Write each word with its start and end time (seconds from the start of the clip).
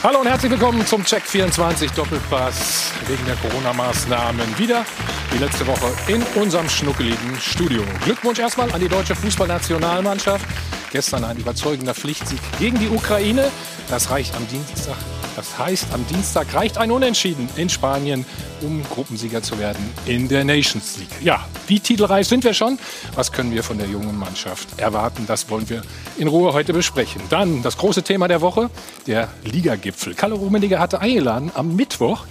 Hallo 0.00 0.20
und 0.20 0.28
herzlich 0.28 0.52
willkommen 0.52 0.86
zum 0.86 1.04
Check 1.04 1.24
24 1.24 1.90
Doppelpass 1.90 2.92
wegen 3.08 3.24
der 3.26 3.34
Corona-Maßnahmen 3.34 4.56
wieder 4.56 4.84
wie 5.32 5.38
letzte 5.38 5.66
Woche 5.66 5.92
in 6.06 6.22
unserem 6.40 6.68
schnuckeligen 6.68 7.36
Studio. 7.40 7.82
Glückwunsch 8.04 8.38
erstmal 8.38 8.70
an 8.70 8.80
die 8.80 8.88
deutsche 8.88 9.16
Fußballnationalmannschaft. 9.16 10.46
Gestern 10.92 11.24
ein 11.24 11.36
überzeugender 11.36 11.94
Pflichtsieg 11.94 12.38
gegen 12.60 12.78
die 12.78 12.88
Ukraine. 12.88 13.50
Das 13.90 14.08
reicht 14.08 14.36
am 14.36 14.46
Dienstag 14.46 14.96
das 15.38 15.56
heißt, 15.56 15.94
am 15.94 16.04
Dienstag 16.08 16.52
reicht 16.52 16.78
ein 16.78 16.90
Unentschieden 16.90 17.48
in 17.54 17.68
Spanien, 17.68 18.26
um 18.60 18.82
Gruppensieger 18.82 19.40
zu 19.40 19.56
werden 19.60 19.88
in 20.04 20.26
der 20.26 20.42
Nations 20.42 20.96
League. 20.96 21.22
Ja, 21.22 21.46
wie 21.68 21.78
titelreich 21.78 22.26
sind 22.26 22.42
wir 22.42 22.54
schon? 22.54 22.76
Was 23.14 23.30
können 23.30 23.52
wir 23.52 23.62
von 23.62 23.78
der 23.78 23.86
jungen 23.86 24.18
Mannschaft 24.18 24.80
erwarten? 24.80 25.26
Das 25.28 25.48
wollen 25.48 25.70
wir 25.70 25.82
in 26.16 26.26
Ruhe 26.26 26.54
heute 26.54 26.72
besprechen. 26.72 27.22
Dann 27.30 27.62
das 27.62 27.78
große 27.78 28.02
Thema 28.02 28.26
der 28.26 28.40
Woche, 28.40 28.68
der 29.06 29.28
Ligagipfel. 29.44 30.14
Kalle 30.14 30.34
Rummenigge 30.34 30.80
hatte 30.80 31.00
eingeladen 31.00 31.52
am 31.54 31.76
Mittwoch 31.76 32.24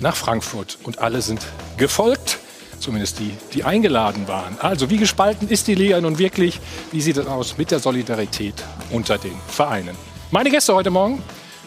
nach 0.00 0.16
Frankfurt 0.16 0.78
und 0.82 0.98
alle 0.98 1.20
sind 1.20 1.42
gefolgt. 1.76 2.38
Zumindest 2.78 3.18
die, 3.18 3.32
die 3.52 3.64
eingeladen 3.64 4.28
waren. 4.28 4.56
Also, 4.60 4.88
wie 4.88 4.96
gespalten 4.96 5.46
ist 5.48 5.68
die 5.68 5.74
Liga 5.74 6.00
nun 6.00 6.18
wirklich? 6.18 6.58
Wie 6.90 7.02
sieht 7.02 7.18
es 7.18 7.26
aus 7.26 7.58
mit 7.58 7.70
der 7.70 7.80
Solidarität 7.80 8.54
unter 8.90 9.18
den 9.18 9.36
Vereinen? 9.46 9.94
Meine 10.30 10.50
Gäste 10.50 10.74
heute 10.74 10.90
Morgen 10.90 11.22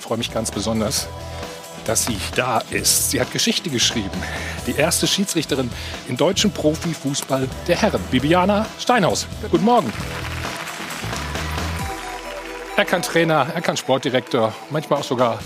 freue 0.10 0.18
mich 0.18 0.34
ganz 0.34 0.50
besonders, 0.50 1.08
dass 1.86 2.08
sie 2.08 2.18
da 2.36 2.64
ist. 2.72 3.12
Sie 3.12 3.22
hat 3.22 3.32
Geschichte 3.32 3.70
geschrieben. 3.70 4.10
Die 4.66 4.76
erste 4.76 5.06
Schiedsrichterin 5.06 5.70
im 6.08 6.18
deutschen 6.18 6.50
Profifußball 6.50 7.48
der 7.68 7.76
Herren, 7.76 8.02
Bibiana 8.10 8.66
Steinhaus. 8.80 9.28
Guten 9.52 9.66
Morgen. 9.66 9.94
Er 12.76 12.86
kann 12.86 13.04
Trainer, 13.04 13.50
er 13.54 13.62
kann 13.62 13.78
Sportdirektor, 13.78 14.52
manchmal 14.72 15.02
auch 15.02 15.04
sogar 15.04 15.38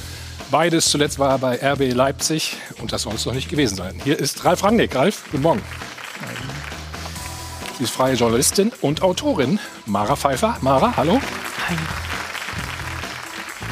beides. 0.49 0.89
Zuletzt 0.89 1.20
war 1.20 1.31
er 1.31 1.39
bei 1.39 1.73
RB 1.73 1.94
Leipzig 1.94 2.55
und 2.80 2.94
das 2.94 3.02
soll 3.02 3.16
es 3.16 3.25
noch 3.25 3.33
nicht 3.33 3.50
gewesen 3.50 3.75
sein. 3.75 4.00
Hier 4.02 4.17
ist 4.17 4.45
Ralf 4.45 4.64
Rangnick. 4.64 4.95
Ralf, 4.95 5.25
guten 5.30 5.44
Morgen. 5.44 5.61
Sie 7.77 7.83
ist 7.83 7.92
freie 7.92 8.14
Journalistin 8.14 8.72
und 8.80 9.02
Autorin. 9.02 9.59
Mara 9.86 10.16
Pfeiffer. 10.16 10.55
Mara, 10.61 10.95
hallo. 10.95 11.20
Hi. 11.67 11.75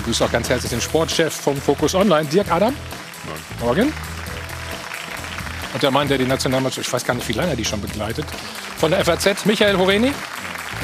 Ich 0.01 0.05
begrüße 0.05 0.25
auch 0.25 0.31
ganz 0.31 0.49
herzlich 0.49 0.71
den 0.71 0.81
Sportchef 0.81 1.31
vom 1.31 1.55
Focus 1.55 1.93
Online, 1.93 2.25
Dirk 2.25 2.51
Adam. 2.51 2.73
Morgen. 3.59 3.93
Und 5.75 5.83
der 5.83 5.91
Mann, 5.91 6.07
der 6.07 6.17
die 6.17 6.25
Nationalmannschaft, 6.25 6.87
ich 6.87 6.91
weiß 6.91 7.05
gar 7.05 7.13
nicht, 7.13 7.27
wie 7.27 7.33
lange 7.33 7.51
er 7.51 7.55
die 7.55 7.63
schon 7.63 7.79
begleitet, 7.79 8.25
von 8.77 8.89
der 8.89 9.05
FAZ, 9.05 9.45
Michael 9.45 9.77
Horeni. 9.77 10.11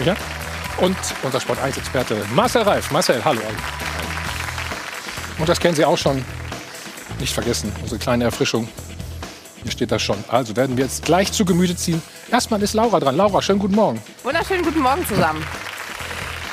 Ja. 0.06 0.16
Und 0.78 0.95
unser 1.23 1.40
Sport 1.40 1.58
1-Experte 1.64 2.23
Marcel 2.36 2.62
Reif. 2.62 2.92
Marcel, 2.92 3.26
hallo. 3.26 3.42
Und 5.40 5.50
das 5.50 5.60
kennen 5.60 5.76
Sie 5.76 5.84
auch 5.84 5.98
schon. 5.98 6.23
Nicht 7.20 7.34
vergessen, 7.34 7.76
unsere 7.82 8.00
kleine 8.00 8.26
Erfrischung. 8.26 8.70
Hier 9.64 9.72
steht 9.72 9.92
das 9.92 10.04
schon. 10.04 10.23
Also 10.28 10.56
werden 10.56 10.78
wir 10.78 10.84
jetzt 10.84 11.06
gleich 11.06 11.32
zu 11.32 11.44
Gemüte 11.44 11.76
ziehen. 11.76 12.04
Erstmal 12.32 12.62
ist 12.62 12.76
Laura 12.76 13.00
dran. 13.00 13.18
Laura, 13.18 13.42
schönen 13.42 13.58
guten 13.58 13.73
Morgen. 13.73 14.00
Wunderschönen 14.22 14.64
guten 14.64 14.82
Morgen 14.82 15.04
zusammen. 15.08 15.44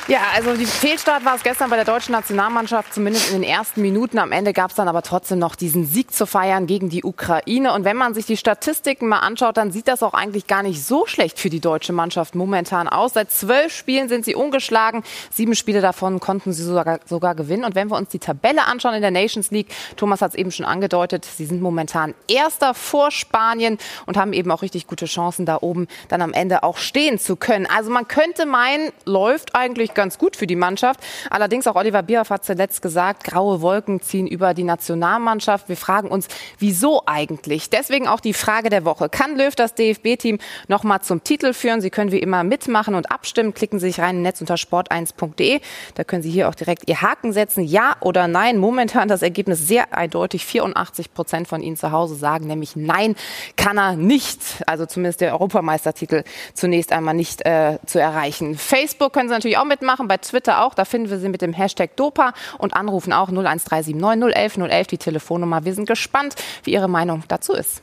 Ja, 0.07 0.19
also 0.35 0.55
die 0.55 0.67
Fehlstart 0.67 1.25
war 1.25 1.33
es 1.33 1.41
gestern 1.41 1.71
bei 1.71 1.77
der 1.77 1.85
deutschen 1.85 2.11
Nationalmannschaft, 2.11 2.93
zumindest 2.93 3.31
in 3.31 3.41
den 3.41 3.49
ersten 3.49 3.81
Minuten. 3.81 4.19
Am 4.19 4.31
Ende 4.31 4.53
gab 4.53 4.69
es 4.69 4.75
dann 4.75 4.87
aber 4.87 5.01
trotzdem 5.01 5.39
noch 5.39 5.55
diesen 5.55 5.87
Sieg 5.87 6.13
zu 6.13 6.27
feiern 6.27 6.67
gegen 6.67 6.89
die 6.89 7.03
Ukraine. 7.03 7.73
Und 7.73 7.85
wenn 7.85 7.97
man 7.97 8.13
sich 8.13 8.27
die 8.27 8.37
Statistiken 8.37 9.07
mal 9.07 9.21
anschaut, 9.21 9.57
dann 9.57 9.71
sieht 9.71 9.87
das 9.87 10.03
auch 10.03 10.13
eigentlich 10.13 10.45
gar 10.45 10.61
nicht 10.61 10.85
so 10.85 11.07
schlecht 11.07 11.39
für 11.39 11.49
die 11.49 11.59
deutsche 11.59 11.91
Mannschaft 11.91 12.35
momentan 12.35 12.87
aus. 12.87 13.13
Seit 13.13 13.31
zwölf 13.31 13.75
Spielen 13.75 14.07
sind 14.07 14.25
sie 14.25 14.35
ungeschlagen. 14.35 15.03
Sieben 15.31 15.55
Spiele 15.55 15.81
davon 15.81 16.19
konnten 16.19 16.53
sie 16.53 16.61
sogar, 16.61 16.99
sogar 17.07 17.33
gewinnen. 17.33 17.63
Und 17.63 17.73
wenn 17.73 17.89
wir 17.89 17.97
uns 17.97 18.09
die 18.09 18.19
Tabelle 18.19 18.67
anschauen 18.67 18.93
in 18.93 19.01
der 19.01 19.09
Nations 19.09 19.49
League, 19.49 19.69
Thomas 19.97 20.21
hat 20.21 20.33
es 20.33 20.35
eben 20.35 20.51
schon 20.51 20.67
angedeutet, 20.67 21.25
sie 21.25 21.47
sind 21.47 21.63
momentan 21.63 22.13
Erster 22.27 22.75
vor 22.75 23.09
Spanien 23.09 23.79
und 24.05 24.17
haben 24.17 24.33
eben 24.33 24.51
auch 24.51 24.61
richtig 24.61 24.85
gute 24.85 25.07
Chancen, 25.07 25.47
da 25.47 25.57
oben 25.61 25.87
dann 26.09 26.21
am 26.21 26.33
Ende 26.33 26.61
auch 26.61 26.77
stehen 26.77 27.17
zu 27.17 27.35
können. 27.35 27.65
Also 27.65 27.89
man 27.89 28.07
könnte 28.07 28.45
meinen, 28.45 28.91
läuft 29.05 29.55
eigentlich 29.55 29.94
ganz 29.95 30.17
gut 30.17 30.35
für 30.35 30.47
die 30.47 30.55
Mannschaft. 30.55 30.99
Allerdings 31.29 31.67
auch 31.67 31.75
Oliver 31.75 32.03
Bierhoff 32.03 32.29
hat 32.29 32.45
zuletzt 32.45 32.81
gesagt, 32.81 33.23
graue 33.23 33.61
Wolken 33.61 34.01
ziehen 34.01 34.27
über 34.27 34.53
die 34.53 34.63
Nationalmannschaft. 34.63 35.69
Wir 35.69 35.77
fragen 35.77 36.09
uns, 36.09 36.27
wieso 36.59 37.03
eigentlich? 37.05 37.69
Deswegen 37.69 38.07
auch 38.07 38.19
die 38.19 38.33
Frage 38.33 38.69
der 38.69 38.85
Woche. 38.85 39.09
Kann 39.09 39.37
Löw 39.37 39.55
das 39.55 39.73
DFB-Team 39.75 40.39
noch 40.67 40.83
mal 40.83 41.01
zum 41.01 41.23
Titel 41.23 41.53
führen? 41.53 41.81
Sie 41.81 41.89
können 41.89 42.11
wie 42.11 42.19
immer 42.19 42.43
mitmachen 42.43 42.95
und 42.95 43.11
abstimmen. 43.11 43.53
Klicken 43.53 43.79
Sie 43.79 43.87
sich 43.87 43.99
rein 43.99 44.17
im 44.17 44.21
Netz 44.21 44.41
unter 44.41 44.55
sport1.de. 44.55 45.61
Da 45.95 46.03
können 46.03 46.23
Sie 46.23 46.31
hier 46.31 46.49
auch 46.49 46.55
direkt 46.55 46.87
Ihr 46.87 47.01
Haken 47.01 47.33
setzen. 47.33 47.63
Ja 47.63 47.95
oder 48.01 48.27
nein? 48.27 48.57
Momentan 48.57 49.07
das 49.07 49.21
Ergebnis 49.21 49.67
sehr 49.67 49.93
eindeutig. 49.93 50.45
84 50.45 51.13
Prozent 51.13 51.47
von 51.47 51.61
Ihnen 51.61 51.77
zu 51.77 51.91
Hause 51.91 52.15
sagen 52.15 52.47
nämlich 52.47 52.75
nein, 52.75 53.15
kann 53.55 53.77
er 53.77 53.95
nicht. 53.95 54.39
Also 54.67 54.85
zumindest 54.85 55.21
der 55.21 55.33
Europameistertitel 55.33 56.23
zunächst 56.53 56.91
einmal 56.91 57.13
nicht 57.13 57.45
äh, 57.45 57.79
zu 57.85 57.99
erreichen. 57.99 58.57
Facebook 58.57 59.13
können 59.13 59.29
Sie 59.29 59.35
natürlich 59.35 59.57
auch 59.57 59.65
mitmachen 59.65 59.84
mitmachen, 59.85 60.07
bei 60.07 60.17
Twitter 60.17 60.63
auch. 60.63 60.73
Da 60.73 60.85
finden 60.85 61.09
wir 61.09 61.19
sie 61.19 61.29
mit 61.29 61.41
dem 61.41 61.53
Hashtag 61.53 61.95
Dopa 61.95 62.33
und 62.57 62.73
anrufen 62.73 63.13
auch 63.13 63.29
01379 63.29 63.95
011 63.95 64.57
011 64.57 64.87
die 64.87 64.97
Telefonnummer. 64.97 65.63
Wir 65.63 65.73
sind 65.73 65.87
gespannt, 65.87 66.35
wie 66.63 66.73
Ihre 66.73 66.89
Meinung 66.89 67.23
dazu 67.27 67.53
ist. 67.53 67.81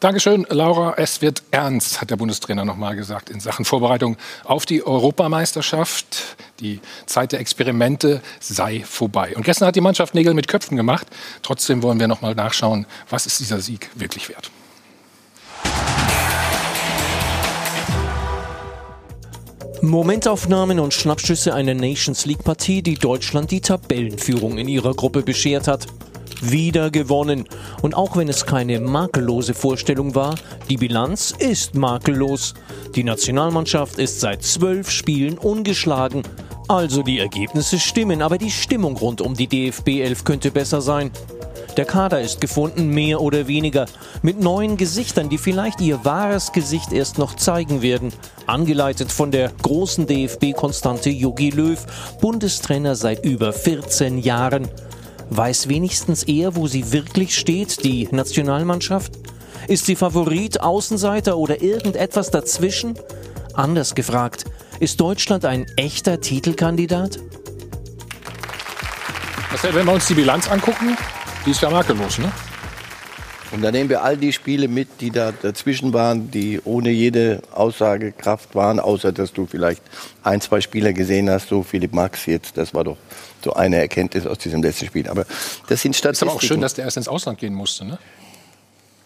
Dankeschön, 0.00 0.44
Laura. 0.48 0.94
Es 0.96 1.22
wird 1.22 1.44
ernst, 1.52 2.00
hat 2.00 2.10
der 2.10 2.16
Bundestrainer 2.16 2.64
noch 2.64 2.76
mal 2.76 2.96
gesagt, 2.96 3.30
in 3.30 3.38
Sachen 3.38 3.64
Vorbereitung 3.64 4.16
auf 4.42 4.66
die 4.66 4.84
Europameisterschaft. 4.84 6.36
Die 6.58 6.80
Zeit 7.06 7.30
der 7.30 7.38
Experimente 7.38 8.20
sei 8.40 8.82
vorbei. 8.84 9.36
Und 9.36 9.44
gestern 9.44 9.68
hat 9.68 9.76
die 9.76 9.80
Mannschaft 9.80 10.14
Nägel 10.14 10.34
mit 10.34 10.48
Köpfen 10.48 10.76
gemacht. 10.76 11.06
Trotzdem 11.42 11.84
wollen 11.84 12.00
wir 12.00 12.08
noch 12.08 12.20
mal 12.20 12.34
nachschauen, 12.34 12.86
was 13.10 13.26
ist 13.26 13.38
dieser 13.38 13.60
Sieg 13.60 13.90
wirklich 13.94 14.28
wert. 14.28 14.50
Momentaufnahmen 19.82 20.78
und 20.78 20.94
Schnappschüsse 20.94 21.52
einer 21.54 21.74
Nations 21.74 22.24
League-Partie, 22.24 22.82
die 22.82 22.94
Deutschland 22.94 23.50
die 23.50 23.60
Tabellenführung 23.60 24.56
in 24.56 24.68
ihrer 24.68 24.94
Gruppe 24.94 25.22
beschert 25.22 25.66
hat. 25.66 25.88
Wieder 26.40 26.88
gewonnen. 26.92 27.48
Und 27.82 27.94
auch 27.94 28.16
wenn 28.16 28.28
es 28.28 28.46
keine 28.46 28.78
makellose 28.78 29.54
Vorstellung 29.54 30.14
war, 30.14 30.36
die 30.70 30.76
Bilanz 30.76 31.34
ist 31.36 31.74
makellos. 31.74 32.54
Die 32.94 33.02
Nationalmannschaft 33.02 33.98
ist 33.98 34.20
seit 34.20 34.44
zwölf 34.44 34.88
Spielen 34.88 35.36
ungeschlagen. 35.36 36.22
Also 36.68 37.02
die 37.02 37.18
Ergebnisse 37.18 37.80
stimmen, 37.80 38.22
aber 38.22 38.38
die 38.38 38.52
Stimmung 38.52 38.96
rund 38.96 39.20
um 39.20 39.34
die 39.34 39.48
DFB 39.48 40.00
11 40.00 40.22
könnte 40.22 40.52
besser 40.52 40.80
sein. 40.80 41.10
Der 41.76 41.86
Kader 41.86 42.20
ist 42.20 42.42
gefunden, 42.42 42.88
mehr 42.88 43.22
oder 43.22 43.48
weniger, 43.48 43.86
mit 44.20 44.38
neuen 44.38 44.76
Gesichtern, 44.76 45.30
die 45.30 45.38
vielleicht 45.38 45.80
ihr 45.80 46.04
wahres 46.04 46.52
Gesicht 46.52 46.92
erst 46.92 47.16
noch 47.16 47.34
zeigen 47.34 47.80
werden. 47.80 48.12
Angeleitet 48.46 49.10
von 49.10 49.30
der 49.30 49.50
großen 49.62 50.06
DFB-Konstante 50.06 51.08
Jogi 51.08 51.48
Löw, 51.48 51.78
Bundestrainer 52.20 52.94
seit 52.94 53.24
über 53.24 53.54
14 53.54 54.18
Jahren. 54.18 54.68
Weiß 55.30 55.68
wenigstens 55.68 56.24
er, 56.24 56.56
wo 56.56 56.66
sie 56.66 56.92
wirklich 56.92 57.34
steht, 57.34 57.84
die 57.84 58.06
Nationalmannschaft? 58.10 59.12
Ist 59.66 59.86
sie 59.86 59.96
Favorit, 59.96 60.60
Außenseiter 60.60 61.38
oder 61.38 61.62
irgendetwas 61.62 62.30
dazwischen? 62.30 62.98
Anders 63.54 63.94
gefragt, 63.94 64.44
ist 64.78 65.00
Deutschland 65.00 65.46
ein 65.46 65.66
echter 65.76 66.20
Titelkandidat? 66.20 67.18
wenn 69.62 69.86
wir 69.86 69.92
uns 69.92 70.06
die 70.06 70.14
Bilanz 70.14 70.50
angucken, 70.50 70.96
die 71.44 71.50
ist 71.50 71.60
ja 71.60 71.70
makellos, 71.70 72.18
ne? 72.18 72.30
Und 73.52 73.60
dann 73.60 73.72
nehmen 73.74 73.90
wir 73.90 74.02
all 74.02 74.16
die 74.16 74.32
Spiele 74.32 74.66
mit, 74.66 75.00
die 75.00 75.10
da 75.10 75.30
dazwischen 75.30 75.92
waren, 75.92 76.30
die 76.30 76.58
ohne 76.64 76.90
jede 76.90 77.42
Aussagekraft 77.52 78.54
waren, 78.54 78.80
außer 78.80 79.12
dass 79.12 79.32
du 79.34 79.46
vielleicht 79.46 79.82
ein, 80.22 80.40
zwei 80.40 80.62
Spieler 80.62 80.94
gesehen 80.94 81.28
hast, 81.28 81.48
so 81.48 81.62
Philipp 81.62 81.92
Max 81.92 82.24
jetzt, 82.24 82.56
das 82.56 82.72
war 82.72 82.84
doch 82.84 82.96
so 83.44 83.52
eine 83.52 83.76
Erkenntnis 83.76 84.26
aus 84.26 84.38
diesem 84.38 84.62
letzten 84.62 84.86
Spiel. 84.86 85.06
Aber 85.06 85.26
das 85.68 85.82
sind 85.82 85.94
Statistiken. 85.94 86.28
Ist 86.28 86.32
aber 86.32 86.32
auch 86.32 86.42
schön, 86.42 86.60
dass 86.62 86.74
der 86.74 86.86
erst 86.86 86.96
ins 86.96 87.08
Ausland 87.08 87.38
gehen 87.38 87.52
musste, 87.52 87.84
ne? 87.84 87.98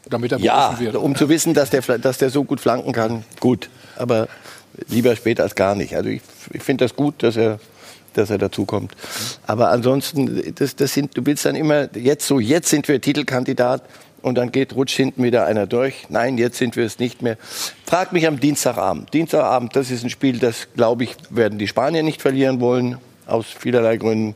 Damit 0.08 0.30
er 0.30 0.38
ja, 0.38 0.78
wird. 0.78 0.94
um 0.94 1.16
zu 1.16 1.28
wissen, 1.28 1.52
dass 1.52 1.70
der, 1.70 1.80
dass 1.98 2.18
der 2.18 2.30
so 2.30 2.44
gut 2.44 2.60
flanken 2.60 2.92
kann, 2.92 3.24
gut. 3.40 3.68
Aber 3.96 4.28
lieber 4.88 5.16
spät 5.16 5.40
als 5.40 5.56
gar 5.56 5.74
nicht. 5.74 5.96
Also 5.96 6.08
ich, 6.08 6.22
ich 6.52 6.62
finde 6.62 6.84
das 6.84 6.94
gut, 6.94 7.24
dass 7.24 7.36
er 7.36 7.58
dass 8.16 8.30
er 8.30 8.38
dazukommt. 8.38 8.92
Aber 9.46 9.70
ansonsten, 9.70 10.54
das, 10.54 10.76
das 10.76 10.94
sind, 10.94 11.16
du 11.16 11.24
willst 11.26 11.44
dann 11.44 11.56
immer, 11.56 11.88
jetzt 11.96 12.26
so, 12.26 12.40
jetzt 12.40 12.68
sind 12.68 12.88
wir 12.88 13.00
Titelkandidat 13.00 13.82
und 14.22 14.36
dann 14.36 14.50
geht, 14.50 14.74
rutscht 14.74 14.96
hinten 14.96 15.22
wieder 15.22 15.46
einer 15.46 15.66
durch. 15.66 16.06
Nein, 16.08 16.36
jetzt 16.38 16.58
sind 16.58 16.76
wir 16.76 16.84
es 16.84 16.98
nicht 16.98 17.22
mehr. 17.22 17.36
Frag 17.84 18.12
mich 18.12 18.26
am 18.26 18.40
Dienstagabend. 18.40 19.14
Dienstagabend, 19.14 19.76
das 19.76 19.90
ist 19.90 20.02
ein 20.02 20.10
Spiel, 20.10 20.38
das, 20.38 20.68
glaube 20.74 21.04
ich, 21.04 21.14
werden 21.30 21.58
die 21.58 21.68
Spanier 21.68 22.02
nicht 22.02 22.22
verlieren 22.22 22.60
wollen, 22.60 22.98
aus 23.26 23.46
vielerlei 23.46 23.96
Gründen. 23.98 24.34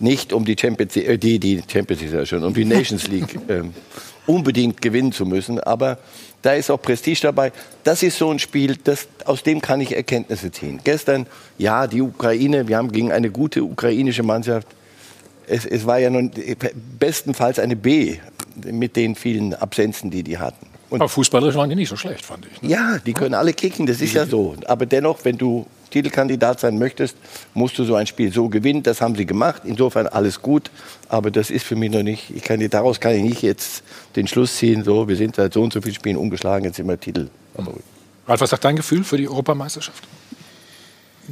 Nicht 0.00 0.32
um 0.32 0.44
die 0.44 0.56
Champions 0.58 0.94
League, 0.94 1.08
äh, 1.08 1.18
die, 1.18 1.38
die 1.38 1.62
Champions 1.70 2.02
League, 2.02 2.12
ja 2.12 2.24
schon, 2.24 2.44
um 2.44 2.54
die 2.54 2.64
Nations 2.64 3.08
League 3.08 3.38
äh, 3.48 3.62
unbedingt 4.26 4.80
gewinnen 4.80 5.12
zu 5.12 5.26
müssen. 5.26 5.60
Aber 5.60 5.98
da 6.42 6.52
ist 6.52 6.70
auch 6.70 6.80
Prestige 6.80 7.20
dabei. 7.22 7.52
Das 7.84 8.02
ist 8.02 8.18
so 8.18 8.30
ein 8.30 8.38
Spiel, 8.38 8.76
das, 8.76 9.08
aus 9.24 9.42
dem 9.42 9.60
kann 9.60 9.80
ich 9.80 9.94
Erkenntnisse 9.94 10.50
ziehen. 10.52 10.80
Gestern, 10.84 11.26
ja, 11.58 11.86
die 11.86 12.00
Ukraine, 12.00 12.68
wir 12.68 12.76
haben 12.76 12.92
gegen 12.92 13.12
eine 13.12 13.30
gute 13.30 13.64
ukrainische 13.64 14.22
Mannschaft 14.22 14.68
es, 15.48 15.66
es 15.66 15.86
war 15.86 15.98
ja 15.98 16.10
nun 16.10 16.30
bestenfalls 16.98 17.58
eine 17.58 17.76
B 17.76 18.18
mit 18.64 18.96
den 18.96 19.14
vielen 19.14 19.54
Absenzen, 19.54 20.10
die 20.10 20.22
die 20.22 20.38
hatten. 20.38 20.66
Und 20.90 21.00
Aber 21.00 21.08
fußballerisch 21.08 21.54
waren 21.54 21.68
die 21.68 21.76
nicht 21.76 21.90
so 21.90 21.96
schlecht, 21.96 22.24
fand 22.24 22.46
ich. 22.46 22.62
Ne? 22.62 22.70
Ja, 22.70 22.98
die 22.98 23.12
können 23.12 23.34
alle 23.34 23.52
kicken, 23.52 23.86
das 23.86 24.00
ist 24.00 24.14
ja 24.14 24.26
so. 24.26 24.56
Aber 24.66 24.86
dennoch, 24.86 25.24
wenn 25.24 25.36
du 25.36 25.66
Titelkandidat 25.90 26.60
sein 26.60 26.78
möchtest, 26.78 27.16
musst 27.54 27.78
du 27.78 27.84
so 27.84 27.94
ein 27.94 28.06
Spiel 28.06 28.32
so 28.32 28.48
gewinnen. 28.48 28.82
Das 28.82 29.00
haben 29.00 29.14
sie 29.14 29.26
gemacht. 29.26 29.62
Insofern 29.64 30.06
alles 30.06 30.42
gut. 30.42 30.70
Aber 31.08 31.30
das 31.30 31.50
ist 31.50 31.64
für 31.64 31.76
mich 31.76 31.90
noch 31.90 32.02
nicht. 32.02 32.30
Ich 32.34 32.42
kann, 32.42 32.66
daraus 32.68 33.00
kann 33.00 33.14
ich 33.14 33.22
nicht 33.22 33.42
jetzt 33.42 33.82
den 34.16 34.26
Schluss 34.26 34.56
ziehen. 34.56 34.84
So, 34.84 35.08
wir 35.08 35.16
sind 35.16 35.36
seit 35.36 35.52
so 35.52 35.62
und 35.62 35.72
so 35.72 35.80
vielen 35.80 35.94
Spielen 35.94 36.16
umgeschlagen. 36.16 36.64
Jetzt 36.64 36.76
sind 36.76 36.88
wir 36.88 36.98
Titel. 36.98 37.28
Ralf, 38.26 38.40
was 38.40 38.50
sagt 38.50 38.64
dein 38.64 38.76
Gefühl 38.76 39.04
für 39.04 39.16
die 39.16 39.28
Europameisterschaft? 39.28 40.04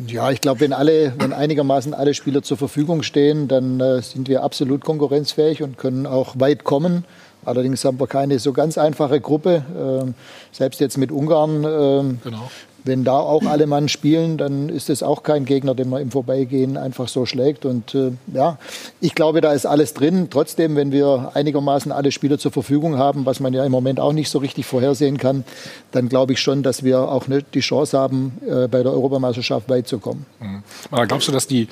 Ja, 0.06 0.30
ich 0.30 0.42
glaube, 0.42 0.60
wenn 0.60 0.74
alle, 0.74 1.14
wenn 1.18 1.32
einigermaßen 1.32 1.94
alle 1.94 2.12
Spieler 2.12 2.42
zur 2.42 2.58
Verfügung 2.58 3.02
stehen, 3.02 3.48
dann 3.48 3.80
äh, 3.80 4.02
sind 4.02 4.28
wir 4.28 4.42
absolut 4.42 4.84
konkurrenzfähig 4.84 5.62
und 5.62 5.78
können 5.78 6.06
auch 6.06 6.38
weit 6.38 6.64
kommen. 6.64 7.04
Allerdings 7.46 7.84
haben 7.84 7.98
wir 7.98 8.06
keine 8.06 8.38
so 8.38 8.52
ganz 8.52 8.76
einfache 8.76 9.20
Gruppe. 9.20 9.64
Ähm, 9.78 10.14
selbst 10.52 10.80
jetzt 10.80 10.98
mit 10.98 11.12
Ungarn 11.12 11.64
ähm, 11.64 12.18
genau. 12.22 12.50
Wenn 12.86 13.04
da 13.04 13.18
auch 13.18 13.44
alle 13.44 13.66
Mann 13.66 13.88
spielen, 13.88 14.38
dann 14.38 14.68
ist 14.68 14.88
es 14.90 15.02
auch 15.02 15.22
kein 15.22 15.44
Gegner, 15.44 15.74
den 15.74 15.90
man 15.90 16.00
im 16.00 16.10
Vorbeigehen 16.10 16.76
einfach 16.76 17.08
so 17.08 17.26
schlägt. 17.26 17.64
Und 17.64 17.94
äh, 17.94 18.12
ja, 18.32 18.58
ich 19.00 19.14
glaube, 19.14 19.40
da 19.40 19.52
ist 19.52 19.66
alles 19.66 19.92
drin. 19.92 20.28
Trotzdem, 20.30 20.76
wenn 20.76 20.92
wir 20.92 21.32
einigermaßen 21.34 21.92
alle 21.92 22.12
Spieler 22.12 22.38
zur 22.38 22.52
Verfügung 22.52 22.96
haben, 22.96 23.26
was 23.26 23.40
man 23.40 23.52
ja 23.52 23.64
im 23.64 23.72
Moment 23.72 24.00
auch 24.00 24.12
nicht 24.12 24.30
so 24.30 24.38
richtig 24.38 24.66
vorhersehen 24.66 25.18
kann, 25.18 25.44
dann 25.92 26.08
glaube 26.08 26.32
ich 26.32 26.40
schon, 26.40 26.62
dass 26.62 26.84
wir 26.84 27.00
auch 27.00 27.28
nicht 27.28 27.54
die 27.54 27.60
Chance 27.60 27.98
haben, 27.98 28.38
äh, 28.46 28.68
bei 28.68 28.82
der 28.82 28.92
Europameisterschaft 28.92 29.68
weit 29.68 29.88
zu 29.88 29.98
kommen. 29.98 30.24
Mhm. 30.40 30.62
Aber 30.90 31.06
glaubst 31.06 31.28
du, 31.28 31.32
dass 31.32 31.46
die, 31.46 31.68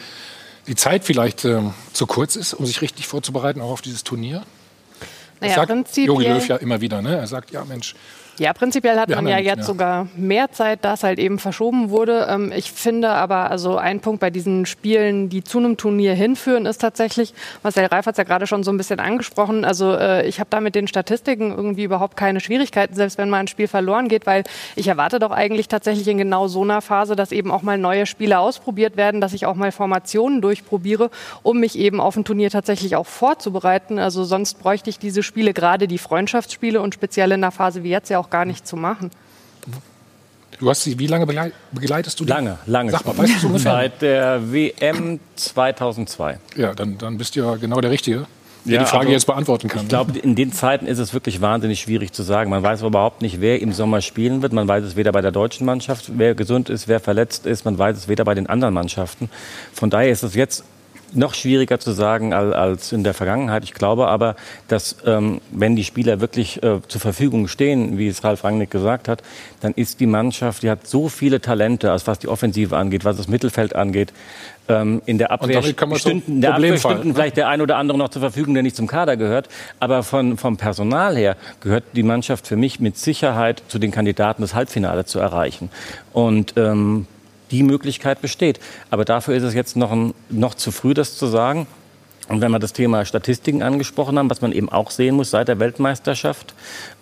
die 0.66 0.74
Zeit 0.74 1.04
vielleicht 1.04 1.44
äh, 1.44 1.60
zu 1.92 2.06
kurz 2.06 2.36
ist, 2.36 2.54
um 2.54 2.66
sich 2.66 2.82
richtig 2.82 3.06
vorzubereiten, 3.06 3.60
auch 3.60 3.70
auf 3.70 3.82
dieses 3.82 4.04
Turnier? 4.04 4.42
Das 5.40 5.56
naja, 5.56 5.66
sagt 5.66 5.96
Jogi 5.96 6.26
Löw 6.26 6.48
ja 6.48 6.56
immer 6.56 6.80
wieder. 6.80 7.02
Ne? 7.02 7.16
Er 7.16 7.26
sagt, 7.26 7.50
ja 7.50 7.64
Mensch, 7.64 7.94
ja, 8.38 8.52
prinzipiell 8.52 8.98
hat 8.98 9.08
man 9.08 9.26
ja 9.26 9.38
jetzt 9.38 9.56
mehr. 9.56 9.64
sogar 9.64 10.08
mehr 10.16 10.50
Zeit, 10.50 10.84
da 10.84 10.94
es 10.94 11.02
halt 11.02 11.18
eben 11.18 11.38
verschoben 11.38 11.90
wurde. 11.90 12.26
Ähm, 12.28 12.52
ich 12.54 12.72
finde 12.72 13.10
aber, 13.10 13.50
also 13.50 13.76
ein 13.76 14.00
Punkt 14.00 14.20
bei 14.20 14.30
diesen 14.30 14.66
Spielen, 14.66 15.28
die 15.28 15.44
zu 15.44 15.58
einem 15.58 15.76
Turnier 15.76 16.14
hinführen, 16.14 16.66
ist 16.66 16.78
tatsächlich, 16.78 17.34
Marcel 17.62 17.86
Reif 17.86 18.06
hat 18.06 18.14
es 18.14 18.18
ja 18.18 18.24
gerade 18.24 18.46
schon 18.46 18.64
so 18.64 18.72
ein 18.72 18.76
bisschen 18.76 19.00
angesprochen, 19.00 19.64
also 19.64 19.92
äh, 19.92 20.26
ich 20.26 20.40
habe 20.40 20.50
da 20.50 20.60
mit 20.60 20.74
den 20.74 20.88
Statistiken 20.88 21.52
irgendwie 21.52 21.84
überhaupt 21.84 22.16
keine 22.16 22.40
Schwierigkeiten, 22.40 22.94
selbst 22.94 23.18
wenn 23.18 23.30
mal 23.30 23.38
ein 23.38 23.48
Spiel 23.48 23.68
verloren 23.68 24.08
geht, 24.08 24.26
weil 24.26 24.44
ich 24.76 24.88
erwarte 24.88 25.18
doch 25.18 25.30
eigentlich 25.30 25.68
tatsächlich 25.68 26.08
in 26.08 26.18
genau 26.18 26.48
so 26.48 26.62
einer 26.62 26.80
Phase, 26.80 27.16
dass 27.16 27.32
eben 27.32 27.50
auch 27.50 27.62
mal 27.62 27.78
neue 27.78 28.06
Spiele 28.06 28.38
ausprobiert 28.38 28.96
werden, 28.96 29.20
dass 29.20 29.32
ich 29.32 29.46
auch 29.46 29.54
mal 29.54 29.72
Formationen 29.72 30.40
durchprobiere, 30.40 31.10
um 31.42 31.60
mich 31.60 31.78
eben 31.78 32.00
auf 32.00 32.16
ein 32.16 32.24
Turnier 32.24 32.50
tatsächlich 32.50 32.96
auch 32.96 33.06
vorzubereiten. 33.06 33.98
Also 33.98 34.24
sonst 34.24 34.58
bräuchte 34.60 34.90
ich 34.90 34.98
diese 34.98 35.22
Spiele, 35.22 35.52
gerade 35.52 35.88
die 35.88 35.98
Freundschaftsspiele 35.98 36.80
und 36.80 36.94
speziell 36.94 37.32
in 37.32 37.44
einer 37.44 37.52
Phase 37.52 37.82
wie 37.82 37.90
jetzt 37.90 38.10
ja 38.10 38.18
auch 38.18 38.23
auch 38.24 38.30
gar 38.30 38.44
nicht 38.44 38.66
zu 38.66 38.76
machen. 38.76 39.10
Du 40.58 40.70
hast 40.70 40.82
sie, 40.82 40.98
wie 40.98 41.06
lange 41.06 41.26
begleitest 41.26 42.18
du 42.20 42.24
die? 42.24 42.30
Lange, 42.30 42.58
lange. 42.66 42.92
Sag 42.92 43.04
mal, 43.06 43.18
weißt 43.18 43.42
du 43.42 43.46
ungefähr? 43.48 43.72
Seit 43.72 44.02
der 44.02 44.52
WM 44.52 45.18
2002. 45.36 46.38
Ja, 46.56 46.74
dann, 46.74 46.96
dann 46.98 47.18
bist 47.18 47.34
du 47.34 47.40
ja 47.40 47.56
genau 47.56 47.80
der 47.80 47.90
Richtige, 47.90 48.26
der 48.64 48.74
ja, 48.74 48.80
die 48.80 48.86
Frage 48.86 49.00
also, 49.00 49.12
jetzt 49.12 49.26
beantworten 49.26 49.68
kann. 49.68 49.82
Ich 49.82 49.88
glaube, 49.88 50.18
in 50.18 50.36
den 50.36 50.52
Zeiten 50.52 50.86
ist 50.86 50.98
es 50.98 51.12
wirklich 51.12 51.40
wahnsinnig 51.40 51.80
schwierig 51.80 52.12
zu 52.12 52.22
sagen. 52.22 52.50
Man 52.50 52.62
weiß 52.62 52.82
überhaupt 52.82 53.20
nicht, 53.20 53.40
wer 53.40 53.60
im 53.60 53.72
Sommer 53.72 54.00
spielen 54.00 54.42
wird. 54.42 54.52
Man 54.52 54.68
weiß 54.68 54.84
es 54.84 54.96
weder 54.96 55.12
bei 55.12 55.20
der 55.20 55.32
deutschen 55.32 55.66
Mannschaft, 55.66 56.12
wer 56.16 56.34
gesund 56.34 56.70
ist, 56.70 56.88
wer 56.88 57.00
verletzt 57.00 57.46
ist. 57.46 57.64
Man 57.64 57.76
weiß 57.76 57.96
es 57.96 58.08
weder 58.08 58.24
bei 58.24 58.34
den 58.34 58.46
anderen 58.46 58.74
Mannschaften. 58.74 59.28
Von 59.72 59.90
daher 59.90 60.10
ist 60.10 60.22
es 60.22 60.34
jetzt 60.34 60.64
noch 61.14 61.34
schwieriger 61.34 61.78
zu 61.78 61.92
sagen 61.92 62.32
als 62.32 62.92
in 62.92 63.04
der 63.04 63.14
Vergangenheit. 63.14 63.64
Ich 63.64 63.74
glaube 63.74 64.08
aber, 64.08 64.36
dass 64.68 64.96
ähm, 65.06 65.40
wenn 65.50 65.76
die 65.76 65.84
Spieler 65.84 66.20
wirklich 66.20 66.62
äh, 66.62 66.80
zur 66.86 67.00
Verfügung 67.00 67.48
stehen, 67.48 67.98
wie 67.98 68.08
es 68.08 68.24
Ralf 68.24 68.44
Rangnick 68.44 68.70
gesagt 68.70 69.08
hat, 69.08 69.22
dann 69.60 69.72
ist 69.74 70.00
die 70.00 70.06
Mannschaft, 70.06 70.62
die 70.62 70.70
hat 70.70 70.86
so 70.86 71.08
viele 71.08 71.40
Talente, 71.40 71.90
also 71.90 72.06
was 72.06 72.18
die 72.18 72.28
Offensive 72.28 72.76
angeht, 72.76 73.04
was 73.04 73.16
das 73.16 73.28
Mittelfeld 73.28 73.74
angeht. 73.74 74.12
Ähm, 74.66 75.02
in 75.04 75.18
der 75.18 75.30
Abwehr 75.30 75.62
stünden, 75.62 76.40
der 76.40 76.54
Abwehr 76.54 76.78
stünden 76.78 77.08
ne? 77.08 77.14
vielleicht 77.14 77.36
der 77.36 77.48
ein 77.48 77.60
oder 77.60 77.76
andere 77.76 77.98
noch 77.98 78.08
zur 78.08 78.20
Verfügung, 78.20 78.54
der 78.54 78.62
nicht 78.62 78.76
zum 78.76 78.86
Kader 78.86 79.18
gehört. 79.18 79.48
Aber 79.78 80.02
von, 80.02 80.38
vom 80.38 80.56
Personal 80.56 81.16
her 81.16 81.36
gehört 81.60 81.84
die 81.92 82.02
Mannschaft 82.02 82.46
für 82.46 82.56
mich 82.56 82.80
mit 82.80 82.96
Sicherheit 82.96 83.62
zu 83.68 83.78
den 83.78 83.90
Kandidaten, 83.90 84.40
das 84.40 84.54
Halbfinale 84.54 85.04
zu 85.04 85.18
erreichen. 85.18 85.70
Und 86.14 86.54
ähm, 86.56 87.06
die 87.54 87.62
Möglichkeit 87.62 88.20
besteht. 88.20 88.58
Aber 88.90 89.04
dafür 89.04 89.34
ist 89.34 89.44
es 89.44 89.54
jetzt 89.54 89.76
noch, 89.76 89.92
ein, 89.92 90.12
noch 90.28 90.54
zu 90.54 90.72
früh, 90.72 90.92
das 90.92 91.16
zu 91.16 91.26
sagen. 91.26 91.66
Und 92.26 92.40
wenn 92.40 92.50
wir 92.50 92.58
das 92.58 92.72
Thema 92.72 93.04
Statistiken 93.04 93.62
angesprochen 93.62 94.18
haben, 94.18 94.30
was 94.30 94.40
man 94.40 94.52
eben 94.52 94.70
auch 94.70 94.90
sehen 94.90 95.14
muss, 95.14 95.30
seit 95.30 95.48
der 95.48 95.60
Weltmeisterschaft 95.60 96.54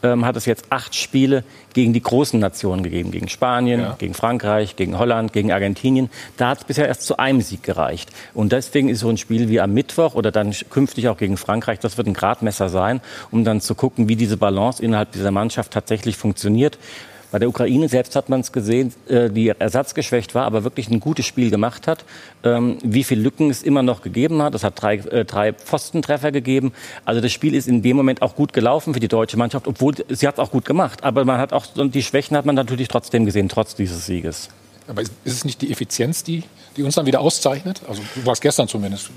ähm, 0.03 0.27
hat 0.27 0.37
es 0.37 0.47
jetzt 0.47 0.67
acht 0.71 0.97
Spiele 0.97 1.45
gegen 1.75 1.93
die 1.93 2.03
großen 2.03 2.41
Nationen 2.41 2.83
gegeben, 2.83 3.13
gegen 3.13 3.29
Spanien, 3.29 3.81
ja. 3.81 3.97
gegen 3.99 4.15
Frankreich, 4.15 4.75
gegen 4.75 4.99
Holland, 4.99 5.33
gegen 5.33 5.53
Argentinien. 5.53 6.11
Da 6.39 6.49
hat 6.49 6.59
es 6.59 6.65
bisher 6.65 6.89
erst 6.89 7.03
zu 7.03 7.19
einem 7.19 7.41
Sieg 7.41 7.63
gereicht. 7.63 8.11
Und 8.35 8.51
deswegen 8.51 8.89
ist 8.89 8.99
so 8.99 9.09
ein 9.11 9.17
Spiel 9.17 9.49
wie 9.49 9.61
am 9.61 9.73
Mittwoch 9.73 10.17
oder 10.17 10.33
dann 10.33 10.53
künftig 10.71 11.09
auch 11.09 11.17
gegen 11.17 11.37
Frankreich, 11.37 11.79
das 11.79 11.97
wird 11.97 12.09
ein 12.09 12.15
Gradmesser 12.15 12.69
sein, 12.69 13.01
um 13.31 13.45
dann 13.45 13.61
zu 13.61 13.77
gucken, 13.77 14.09
wie 14.09 14.17
diese 14.17 14.37
Balance 14.37 14.83
innerhalb 14.83 15.13
dieser 15.13 15.31
Mannschaft 15.31 15.73
tatsächlich 15.73 16.17
funktioniert. 16.17 16.79
Bei 17.33 17.39
der 17.39 17.49
Ukraine 17.49 17.89
selbst 17.89 18.15
hat 18.15 18.29
man 18.29 18.41
es 18.41 18.53
gesehen, 18.53 18.93
äh, 19.09 19.31
die 19.31 19.49
ersatzgeschwächt 19.49 20.35
war, 20.35 20.45
aber 20.45 20.65
wirklich 20.65 20.91
ein 20.91 21.01
gutes 21.01 21.25
Spiel 21.25 21.51
gemacht 21.51 21.87
hat. 21.87 22.05
Ähm, 22.45 22.77
wie 22.85 23.05
viele 23.05 23.23
Lücken 23.23 23.51
es 23.51 23.63
immer 23.63 23.83
noch 23.83 24.03
gegeben 24.03 24.43
hat. 24.43 24.55
Es 24.55 24.63
hat 24.63 24.81
drei, 24.81 24.97
äh, 24.97 25.25
drei 25.25 25.55
Pfostentreffer 25.55 26.31
gegeben. 26.31 26.73
Also 27.07 27.23
das 27.23 27.33
Spiel 27.33 27.55
ist 27.55 27.69
in 27.69 27.81
dem 27.83 27.97
Moment 27.97 28.21
auch 28.21 28.37
gut 28.37 28.53
gelaufen 28.53 28.93
für 28.93 29.01
die 29.01 29.09
deutsche 29.09 29.39
Mannschaft, 29.39 29.67
obwohl 29.67 29.95
sie 30.11 30.29
hat 30.29 30.35
es 30.35 30.41
auch 30.41 30.51
gut 30.51 30.67
gemacht. 30.67 31.03
Aber 31.03 31.25
man 31.25 31.39
hat 31.39 31.55
auch 31.55 31.67
die 31.75 32.03
Schwächen 32.03 32.37
hat 32.37 32.45
man 32.45 32.55
natürlich 32.55 32.89
trotzdem 32.89 33.25
gesehen, 33.25 33.49
trotz 33.49 33.75
dieses 33.75 34.05
Sieges. 34.05 34.51
Aber 34.93 35.01
ist 35.01 35.11
es 35.25 35.47
nicht 35.47 35.63
die 35.63 35.73
Effizienz, 35.73 36.23
die, 36.23 36.43
die 36.77 36.83
uns 36.83 36.97
dann 36.97 37.07
wieder 37.07 37.21
auszeichnet? 37.21 37.81
Also 37.89 38.03
du 38.15 38.27
warst 38.27 38.43
gestern 38.43 38.69
zumindest 38.69 39.11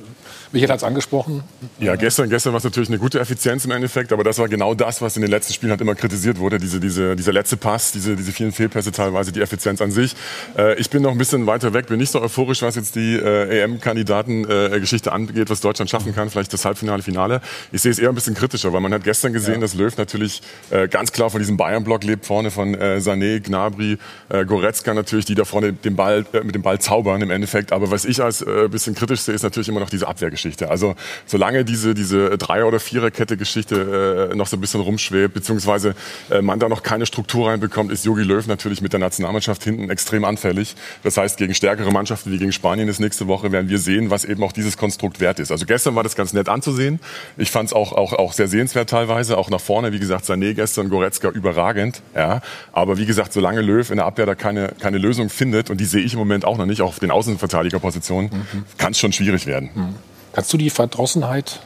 Michael 0.56 0.72
hat 0.72 0.78
es 0.78 0.84
angesprochen. 0.84 1.44
Ja, 1.80 1.98
gestern, 1.98 2.30
gestern 2.30 2.54
war 2.54 2.60
es 2.60 2.64
natürlich 2.64 2.88
eine 2.88 2.98
gute 2.98 3.20
Effizienz 3.20 3.66
im 3.66 3.72
Endeffekt, 3.72 4.14
aber 4.14 4.24
das 4.24 4.38
war 4.38 4.48
genau 4.48 4.74
das, 4.74 5.02
was 5.02 5.18
in 5.18 5.22
den 5.22 5.30
letzten 5.30 5.54
Spielen 5.54 5.72
halt 5.72 5.82
immer 5.82 5.96
kritisiert 5.96 6.40
wurde. 6.40 6.60
Diese, 6.60 6.80
diese, 6.80 7.18
dieser 7.18 7.34
letzte 7.34 7.58
Pass, 7.58 7.92
diese, 7.92 8.16
diese 8.16 8.32
vielen 8.32 8.54
Fehlpässe 8.54 8.94
teilweise, 8.94 9.34
die 9.34 9.42
Effizienz 9.42 9.82
an 9.82 9.92
sich. 9.92 10.16
Äh, 10.58 10.80
ich 10.80 10.90
bin 10.90 11.02
noch 11.02 11.12
ein 11.12 11.18
bisschen 11.18 11.46
weiter 11.46 11.74
weg, 11.74 11.88
bin 11.88 11.98
nicht 11.98 12.12
so 12.12 12.22
euphorisch, 12.22 12.62
was 12.62 12.76
jetzt 12.76 12.96
die 12.96 13.16
äh, 13.16 13.64
EM-Kandidaten-Geschichte 13.64 15.10
äh, 15.10 15.14
angeht, 15.14 15.50
was 15.50 15.60
Deutschland 15.60 15.90
schaffen 15.90 16.16
kann, 16.16 16.30
vielleicht 16.30 16.54
das 16.54 16.64
Halbfinale, 16.64 17.04
Finale. 17.04 17.42
Ich 17.74 17.82
sehe 17.82 17.92
es 17.92 18.00
eher 18.00 18.10
ein 18.10 18.16
bisschen 18.16 18.36
kritischer, 18.36 18.72
weil 18.72 18.82
man 18.82 18.94
hat 18.94 19.04
gestern 19.04 19.34
gesehen, 19.34 19.56
ja. 19.56 19.60
dass 19.60 19.74
Löw 19.74 19.96
natürlich 19.98 20.42
äh, 20.70 20.88
ganz 20.88 21.12
klar 21.12 21.30
von 21.30 21.40
diesem 21.40 21.58
Bayern-Block 21.58 22.06
lebt, 22.06 22.26
vorne 22.26 22.50
von 22.50 22.76
äh, 22.76 23.00
Sané, 23.02 23.42
Gnabry, 23.42 23.98
äh, 24.30 24.46
Goretzka 24.46 24.94
natürlich, 24.94 25.26
die 25.26 25.36
da 25.36 25.44
vorne 25.44 25.65
den 25.74 25.96
Ball, 25.96 26.26
äh, 26.34 26.42
mit 26.42 26.56
dem 26.56 26.62
Ball 26.62 26.80
zaubern 26.80 27.22
im 27.22 27.30
Endeffekt. 27.30 27.72
Aber 27.72 27.92
was 27.92 28.06
ich 28.06 28.22
als 28.22 28.42
äh, 28.42 28.68
bisschen 28.70 28.96
kritisch 28.96 29.22
sehe, 29.22 29.36
ist 29.36 29.44
natürlich 29.44 29.70
immer 29.70 29.80
noch 29.80 29.90
diese 29.90 30.08
Abwehrgeschichte. 30.08 30.46
Geschichte. 30.46 30.70
Also 30.70 30.96
solange 31.26 31.66
diese, 31.66 31.94
diese 31.94 32.38
Dreier- 32.38 32.68
oder 32.68 32.80
Viererkette-Geschichte 32.80 34.30
äh, 34.32 34.36
noch 34.36 34.48
so 34.48 34.58
ein 34.58 34.62
bisschen 34.62 34.82
rumschwebt, 34.82 35.34
beziehungsweise 35.34 35.96
äh, 36.30 36.42
man 36.42 36.60
da 36.60 36.70
noch 36.70 36.84
keine 36.84 37.06
Struktur 37.06 37.50
reinbekommt, 37.50 37.92
ist 37.92 38.06
Jogi 38.06 38.24
Löw 38.24 38.46
natürlich 38.48 38.82
mit 38.82 38.94
der 38.94 39.00
Nationalmannschaft 39.00 39.64
hinten 39.64 39.90
extrem 39.90 40.26
anfällig. 40.26 40.76
Das 41.04 41.18
heißt, 41.18 41.38
gegen 41.38 41.54
stärkere 41.54 41.92
Mannschaften 41.92 42.32
wie 42.32 42.38
gegen 42.38 42.52
Spanien 42.52 42.88
ist 42.88 43.00
nächste 43.00 43.28
Woche 43.28 43.52
werden 43.52 43.70
wir 43.70 43.80
sehen, 43.80 44.10
was 44.10 44.26
eben 44.26 44.44
auch 44.44 44.52
dieses 44.52 44.78
Konstrukt 44.78 45.20
wert 45.20 45.40
ist. 45.40 45.52
Also 45.52 45.66
gestern 45.66 45.96
war 45.96 46.04
das 46.04 46.16
ganz 46.16 46.34
nett 46.34 46.50
anzusehen. 46.50 47.00
Ich 47.38 47.50
fand 47.50 47.70
es 47.70 47.74
auch, 47.74 47.94
auch, 47.94 48.14
auch 48.14 48.34
sehr 48.34 48.48
sehenswert 48.48 48.90
teilweise, 48.90 49.38
auch 49.38 49.50
nach 49.50 49.62
vorne. 49.62 49.94
Wie 49.94 50.00
gesagt, 50.00 50.26
Sané 50.26 50.54
gestern, 50.54 50.90
Goretzka 50.90 51.30
überragend. 51.30 52.02
Ja. 52.14 52.42
Aber 52.72 52.98
wie 52.98 53.06
gesagt, 53.06 53.34
solange 53.34 53.62
Löw 53.62 53.90
in 53.90 53.98
der 53.98 54.06
Abwehr 54.06 54.26
da 54.26 54.36
keine, 54.36 54.74
keine 54.80 54.98
Lösung 54.98 55.30
findet, 55.30 55.45
und 55.54 55.80
die 55.80 55.86
sehe 55.86 56.02
ich 56.02 56.14
im 56.14 56.20
Moment 56.20 56.46
auch 56.46 56.58
noch 56.58 56.66
nicht, 56.66 56.82
auch 56.82 56.90
auf 56.90 57.00
den 57.00 57.12
Außenverteidigerpositionen, 57.12 58.32
mhm. 58.32 58.64
kann 58.78 58.92
es 58.92 59.00
schon 59.00 59.12
schwierig 59.12 59.46
werden. 59.46 59.70
Mhm. 59.74 59.96
Kannst 60.34 60.52
du 60.52 60.58
die 60.58 60.70
Verdrossenheit 60.70 61.60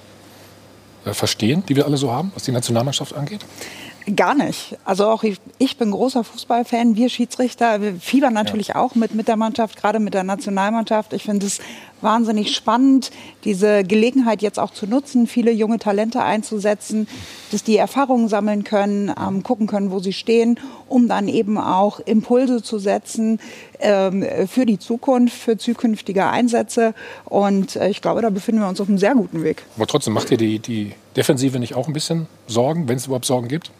äh, 1.05 1.13
verstehen, 1.13 1.63
die 1.67 1.75
wir 1.75 1.85
alle 1.85 1.97
so 1.97 2.11
haben, 2.11 2.31
was 2.35 2.43
die 2.43 2.51
Nationalmannschaft 2.51 3.13
angeht? 3.13 3.45
Gar 4.15 4.35
nicht. 4.35 4.77
Also 4.85 5.07
auch 5.07 5.23
ich, 5.23 5.39
ich 5.57 5.77
bin 5.77 5.91
großer 5.91 6.23
Fußballfan, 6.23 6.95
wir 6.95 7.09
Schiedsrichter, 7.09 7.81
wir 7.81 7.95
fiebern 7.95 8.33
natürlich 8.33 8.69
ja. 8.69 8.75
auch 8.75 8.95
mit, 8.95 9.13
mit 9.13 9.27
der 9.27 9.35
Mannschaft, 9.35 9.77
gerade 9.77 9.99
mit 9.99 10.13
der 10.13 10.23
Nationalmannschaft. 10.23 11.13
Ich 11.13 11.23
finde 11.23 11.45
es 11.45 11.59
wahnsinnig 12.01 12.55
spannend, 12.55 13.11
diese 13.43 13.83
Gelegenheit 13.83 14.41
jetzt 14.41 14.59
auch 14.59 14.71
zu 14.71 14.87
nutzen, 14.87 15.27
viele 15.27 15.51
junge 15.51 15.79
Talente 15.79 16.21
einzusetzen, 16.21 17.07
dass 17.51 17.63
die 17.63 17.77
Erfahrungen 17.77 18.27
sammeln 18.27 18.63
können, 18.63 19.11
ähm, 19.19 19.43
gucken 19.43 19.67
können, 19.67 19.91
wo 19.91 19.99
sie 19.99 20.13
stehen, 20.13 20.59
um 20.87 21.07
dann 21.07 21.27
eben 21.27 21.57
auch 21.57 21.99
Impulse 21.99 22.61
zu 22.61 22.79
setzen 22.79 23.39
ähm, 23.79 24.25
für 24.47 24.65
die 24.65 24.79
Zukunft, 24.79 25.35
für 25.35 25.57
zukünftige 25.57 26.27
Einsätze. 26.27 26.93
Und 27.25 27.75
äh, 27.75 27.89
ich 27.89 28.01
glaube, 28.01 28.21
da 28.21 28.29
befinden 28.29 28.61
wir 28.61 28.69
uns 28.69 28.81
auf 28.81 28.87
einem 28.87 28.97
sehr 28.97 29.15
guten 29.15 29.43
Weg. 29.43 29.63
Aber 29.75 29.87
trotzdem 29.87 30.13
macht 30.13 30.31
ihr 30.31 30.37
die, 30.37 30.59
die 30.59 30.93
Defensive 31.15 31.59
nicht 31.59 31.75
auch 31.75 31.87
ein 31.87 31.93
bisschen 31.93 32.27
Sorgen, 32.47 32.87
wenn 32.87 32.97
es 32.97 33.05
überhaupt 33.05 33.25
Sorgen 33.25 33.47
gibt? 33.47 33.71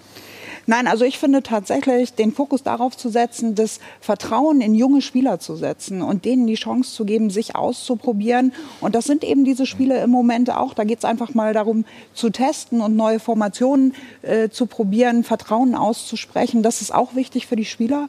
Nein, 0.70 0.86
also 0.86 1.04
ich 1.04 1.18
finde 1.18 1.42
tatsächlich, 1.42 2.14
den 2.14 2.32
Fokus 2.32 2.62
darauf 2.62 2.96
zu 2.96 3.10
setzen, 3.10 3.56
das 3.56 3.80
Vertrauen 4.02 4.62
in 4.62 4.76
junge 4.76 5.02
Spieler 5.02 5.40
zu 5.40 5.56
setzen 5.56 6.04
und 6.04 6.26
denen 6.26 6.46
die 6.46 6.54
Chance 6.54 6.94
zu 6.94 7.06
geben, 7.06 7.32
sich 7.32 7.56
auszuprobieren. 7.56 8.54
Und 8.80 8.94
das 8.94 9.06
sind 9.06 9.24
eben 9.24 9.46
diese 9.46 9.66
Spiele 9.66 10.00
im 10.04 10.12
Moment 10.12 10.56
auch. 10.56 10.76
Da 10.76 10.84
geht 10.84 11.00
es 11.00 11.06
einfach 11.06 11.34
mal 11.34 11.54
darum 11.54 11.86
zu 12.14 12.30
testen 12.30 12.82
und 12.82 12.96
neue 12.96 13.20
Formationen 13.20 13.96
äh, 14.22 14.50
zu 14.50 14.68
probieren, 14.68 15.24
Vertrauen 15.24 15.74
auszusprechen. 15.74 16.62
Das 16.62 16.84
ist 16.84 16.94
auch 16.94 17.16
wichtig 17.16 17.48
für 17.48 17.56
die 17.56 17.66
Spieler 17.66 18.08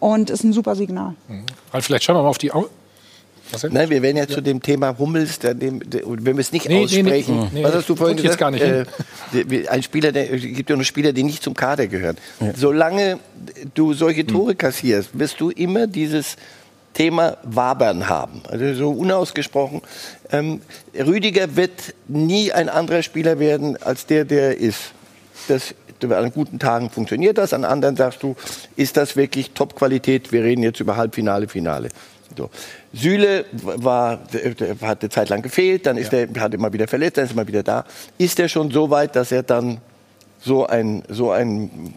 und 0.00 0.30
ist 0.30 0.42
ein 0.42 0.52
super 0.52 0.74
Signal. 0.74 1.14
Mhm. 1.28 1.44
vielleicht 1.78 2.02
schauen 2.02 2.16
wir 2.16 2.22
mal 2.24 2.28
auf 2.28 2.38
die 2.38 2.50
Nein, 3.70 3.90
wir 3.90 4.02
werden 4.02 4.16
ja, 4.16 4.24
ja, 4.24 4.28
zu 4.28 4.40
dem 4.40 4.62
Thema 4.62 4.96
Hummels, 4.98 5.38
der, 5.38 5.54
dem, 5.54 5.88
der, 5.88 6.02
wenn 6.06 6.36
wir 6.36 6.40
es 6.40 6.52
nicht 6.52 6.68
nee, 6.68 6.84
aussprechen. 6.84 7.40
Nee, 7.40 7.48
nee, 7.54 7.64
was 7.64 7.74
hast 7.74 7.88
du 7.88 7.96
vorhin 7.96 8.16
gesagt? 8.16 8.38
Gar 8.38 8.50
nicht 8.50 8.62
äh, 8.62 8.84
ein 9.68 9.82
Spieler, 9.82 10.12
der 10.12 10.32
es 10.32 10.42
gibt 10.42 10.70
ja 10.70 10.76
nur 10.76 10.84
Spieler, 10.84 11.12
die 11.12 11.22
nicht 11.22 11.42
zum 11.42 11.54
Kader 11.54 11.86
gehören. 11.86 12.16
Ja. 12.40 12.52
Solange 12.56 13.18
du 13.74 13.92
solche 13.94 14.26
Tore 14.26 14.54
kassierst, 14.54 15.10
wirst 15.18 15.40
du 15.40 15.50
immer 15.50 15.86
dieses 15.86 16.36
Thema 16.94 17.36
Wabern 17.44 18.08
haben. 18.08 18.42
Also 18.48 18.74
so 18.74 18.90
unausgesprochen. 18.90 19.82
Ähm, 20.32 20.60
Rüdiger 20.94 21.56
wird 21.56 21.94
nie 22.08 22.52
ein 22.52 22.68
anderer 22.68 23.02
Spieler 23.02 23.38
werden 23.38 23.76
als 23.82 24.06
der, 24.06 24.24
der 24.24 24.58
ist. 24.58 24.92
Das 25.48 25.74
an 26.08 26.32
guten 26.32 26.58
Tagen 26.58 26.88
funktioniert 26.88 27.36
das, 27.36 27.52
an 27.52 27.64
anderen 27.64 27.94
sagst 27.96 28.22
du, 28.22 28.34
ist 28.76 28.96
das 28.96 29.16
wirklich 29.16 29.50
Top-Qualität? 29.50 30.32
Wir 30.32 30.42
reden 30.42 30.62
jetzt 30.62 30.80
über 30.80 30.96
Halbfinale, 30.96 31.46
Finale. 31.46 31.88
So. 32.36 32.50
Süle 32.92 33.44
war, 33.52 34.20
hat 34.82 35.02
eine 35.02 35.10
Zeit 35.10 35.28
lang 35.28 35.42
gefehlt, 35.42 35.86
dann 35.86 35.96
ist 35.96 36.12
ja. 36.12 36.20
er, 36.20 36.40
hat 36.40 36.54
immer 36.54 36.72
wieder 36.72 36.88
verletzt, 36.88 37.16
dann 37.16 37.24
ist 37.24 37.32
er 37.32 37.34
immer 37.34 37.48
wieder 37.48 37.62
da. 37.62 37.84
Ist 38.18 38.38
er 38.38 38.48
schon 38.48 38.70
so 38.70 38.90
weit, 38.90 39.16
dass 39.16 39.32
er 39.32 39.42
dann 39.42 39.80
so 40.40 40.66
ein, 40.66 41.02
so 41.08 41.30
ein, 41.30 41.94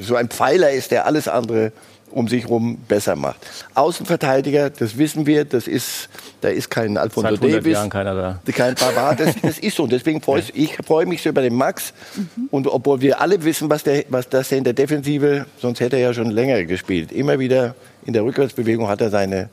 so 0.00 0.16
ein 0.16 0.28
Pfeiler 0.28 0.70
ist, 0.70 0.90
der 0.90 1.06
alles 1.06 1.28
andere 1.28 1.72
um 2.10 2.28
sich 2.28 2.44
herum 2.44 2.78
besser 2.88 3.16
macht. 3.16 3.38
Außenverteidiger, 3.74 4.70
das 4.70 4.96
wissen 4.98 5.26
wir, 5.26 5.44
das 5.44 5.66
ist, 5.66 6.08
da 6.40 6.48
ist 6.48 6.70
kein 6.70 6.96
Alfonso 6.96 7.36
Seit 7.36 7.42
Davis, 7.42 7.72
Jahren 7.72 7.90
keiner 7.90 8.14
da. 8.14 8.52
kein 8.52 8.74
Pavard, 8.74 9.20
das, 9.20 9.34
das 9.42 9.58
ist 9.58 9.76
so. 9.76 9.84
Und 9.84 9.92
deswegen 9.92 10.20
freue 10.20 10.40
ich, 10.40 10.54
ich 10.54 10.76
freue 10.86 11.06
mich 11.06 11.22
so 11.22 11.30
über 11.30 11.42
den 11.42 11.54
Max. 11.54 11.92
Mhm. 12.14 12.48
Und 12.50 12.66
obwohl 12.66 13.00
wir 13.00 13.20
alle 13.20 13.42
wissen, 13.44 13.68
was, 13.70 13.82
der, 13.82 14.04
was 14.08 14.28
das 14.28 14.52
in 14.52 14.64
der 14.64 14.72
Defensive, 14.74 15.46
sonst 15.58 15.80
hätte 15.80 15.96
er 15.96 16.02
ja 16.02 16.14
schon 16.14 16.30
länger 16.30 16.62
gespielt. 16.64 17.10
Immer 17.12 17.38
wieder 17.38 17.74
in 18.04 18.12
der 18.12 18.24
Rückwärtsbewegung 18.24 18.88
hat 18.88 19.00
er 19.00 19.10
seine 19.10 19.48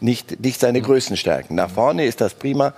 nicht, 0.00 0.40
nicht 0.40 0.60
seine 0.60 0.80
größten 0.80 1.16
Stärken. 1.16 1.54
Nach 1.54 1.70
vorne 1.70 2.04
ist 2.04 2.20
das 2.20 2.34
prima. 2.34 2.74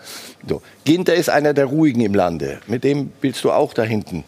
So. 0.49 0.63
Ginter 0.85 1.15
ist 1.15 1.31
einer 1.31 1.53
der 1.53 1.67
ruhigen 1.67 2.01
im 2.01 2.15
Lande. 2.15 2.61
Mit 2.67 2.85
dem 2.85 3.13
willst 3.21 3.43
du 3.45 3.51
auch 3.51 3.75
da 3.75 3.83
hinten 3.83 4.25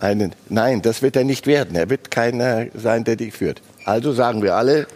einen. 0.00 0.34
Nein, 0.48 0.82
das 0.82 1.02
wird 1.02 1.16
er 1.16 1.24
nicht 1.24 1.46
werden. 1.46 1.76
Er 1.76 1.90
wird 1.90 2.10
keiner 2.10 2.66
sein, 2.74 3.04
der 3.04 3.16
dich 3.16 3.34
führt. 3.34 3.60
Also 3.90 4.12
sagen 4.12 4.40
wir 4.40 4.54
alle, 4.54 4.86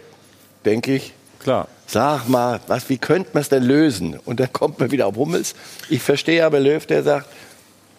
denke 0.63 0.95
ich, 0.95 1.13
Klar. 1.39 1.67
Sag 1.85 2.29
mal, 2.29 2.61
was, 2.67 2.89
wie 2.89 2.97
könnte 2.97 3.31
man 3.33 3.41
es 3.41 3.49
denn 3.49 3.61
lösen? 3.61 4.17
Und 4.25 4.39
dann 4.39 4.51
kommt 4.53 4.79
man 4.79 4.89
wieder 4.89 5.05
auf 5.05 5.17
Hummels. 5.17 5.53
Ich 5.89 6.01
verstehe 6.01 6.45
aber 6.45 6.61
Löw, 6.61 6.83
der 6.85 7.03
sagt, 7.03 7.27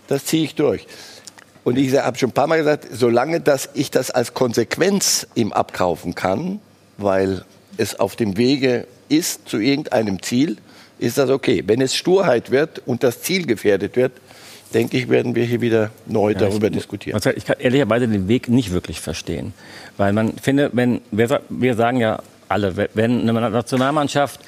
das 0.09 0.25
ziehe 0.25 0.43
ich 0.43 0.55
durch. 0.55 0.87
Und 1.63 1.77
ich 1.77 1.95
habe 1.97 2.17
schon 2.17 2.31
ein 2.31 2.33
paar 2.33 2.47
Mal 2.47 2.57
gesagt, 2.57 2.89
solange 2.91 3.41
dass 3.41 3.69
ich 3.75 3.91
das 3.91 4.11
als 4.11 4.33
Konsequenz 4.33 5.27
ihm 5.35 5.53
abkaufen 5.53 6.15
kann, 6.15 6.61
weil 6.97 7.45
es 7.77 8.01
auf 8.01 8.17
dem 8.17 8.39
Wege 8.39 8.87
ist 9.11 9.49
zu 9.49 9.59
irgendeinem 9.59 10.23
Ziel, 10.23 10.57
ist 10.99 11.19
das 11.19 11.29
okay. 11.29 11.63
Wenn 11.67 11.83
es 11.83 11.95
Sturheit 11.95 12.51
wird 12.51 12.81
und 12.87 13.05
das 13.05 13.21
Ziel 13.21 13.47
gefährdet 13.47 13.97
wird, 13.97 14.13
denke 14.75 14.97
ich, 14.97 15.09
werden 15.09 15.35
wir 15.35 15.45
hier 15.45 15.61
wieder 15.61 15.91
neu 16.07 16.33
ja, 16.33 16.39
darüber 16.39 16.67
ich, 16.67 16.73
diskutieren. 16.73 17.21
Ich 17.37 17.45
kann 17.45 17.57
ehrlicherweise 17.59 18.09
den 18.09 18.29
Weg 18.29 18.49
nicht 18.49 18.73
wirklich 18.73 19.01
verstehen. 19.01 19.55
Weil 19.97 20.13
man 20.13 20.35
finde, 20.35 20.71
wenn, 20.73 21.01
wir, 21.11 21.41
wir 21.49 21.75
sagen 21.75 21.99
ja 21.99 22.21
alle, 22.49 22.89
wenn 22.95 23.29
eine 23.29 23.33
Nationalmannschaft 23.51 24.41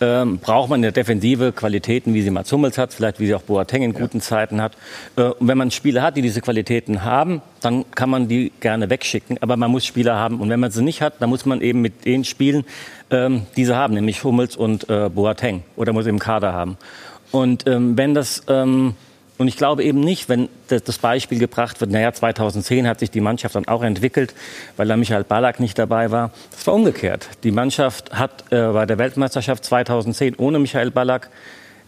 ähm, 0.00 0.38
braucht 0.38 0.68
man 0.68 0.78
in 0.78 0.82
der 0.82 0.92
Defensive 0.92 1.52
Qualitäten, 1.52 2.12
wie 2.12 2.22
sie 2.22 2.30
Mats 2.30 2.52
Hummels 2.52 2.76
hat, 2.76 2.92
vielleicht 2.92 3.18
wie 3.18 3.26
sie 3.26 3.34
auch 3.34 3.42
Boateng 3.42 3.82
in 3.82 3.92
guten 3.94 4.18
ja. 4.18 4.22
Zeiten 4.22 4.60
hat. 4.60 4.76
Äh, 5.16 5.22
und 5.22 5.48
wenn 5.48 5.56
man 5.56 5.70
Spieler 5.70 6.02
hat, 6.02 6.16
die 6.16 6.22
diese 6.22 6.40
Qualitäten 6.40 7.04
haben, 7.04 7.40
dann 7.60 7.84
kann 7.92 8.10
man 8.10 8.28
die 8.28 8.52
gerne 8.60 8.90
wegschicken. 8.90 9.38
Aber 9.40 9.56
man 9.56 9.70
muss 9.70 9.86
Spieler 9.86 10.16
haben. 10.16 10.40
Und 10.40 10.50
wenn 10.50 10.60
man 10.60 10.70
sie 10.70 10.82
nicht 10.82 11.00
hat, 11.02 11.14
dann 11.20 11.30
muss 11.30 11.46
man 11.46 11.60
eben 11.60 11.80
mit 11.80 12.04
denen 12.04 12.24
spielen, 12.24 12.64
ähm, 13.10 13.42
die 13.56 13.64
sie 13.64 13.74
haben, 13.74 13.94
nämlich 13.94 14.22
Hummels 14.22 14.56
und 14.56 14.88
äh, 14.90 15.08
Boateng. 15.08 15.62
Oder 15.76 15.92
muss 15.92 16.06
im 16.06 16.18
Kader 16.18 16.52
haben. 16.52 16.76
Und 17.32 17.66
ähm, 17.66 17.96
wenn 17.96 18.14
das 18.14 18.42
ähm, 18.48 18.94
und 19.38 19.48
ich 19.48 19.56
glaube 19.56 19.84
eben 19.84 20.00
nicht, 20.00 20.28
wenn 20.28 20.48
das 20.68 20.98
Beispiel 20.98 21.38
gebracht 21.38 21.80
wird, 21.80 21.90
naja, 21.90 22.12
2010 22.12 22.88
hat 22.88 23.00
sich 23.00 23.10
die 23.10 23.20
Mannschaft 23.20 23.54
dann 23.54 23.68
auch 23.68 23.82
entwickelt, 23.82 24.34
weil 24.76 24.88
da 24.88 24.96
Michael 24.96 25.24
Ballack 25.24 25.60
nicht 25.60 25.78
dabei 25.78 26.10
war. 26.10 26.30
Das 26.50 26.66
war 26.66 26.74
umgekehrt. 26.74 27.28
Die 27.42 27.50
Mannschaft 27.50 28.12
hat 28.12 28.44
äh, 28.50 28.68
bei 28.68 28.86
der 28.86 28.98
Weltmeisterschaft 28.98 29.64
2010 29.64 30.36
ohne 30.36 30.58
Michael 30.58 30.90
Ballack 30.90 31.30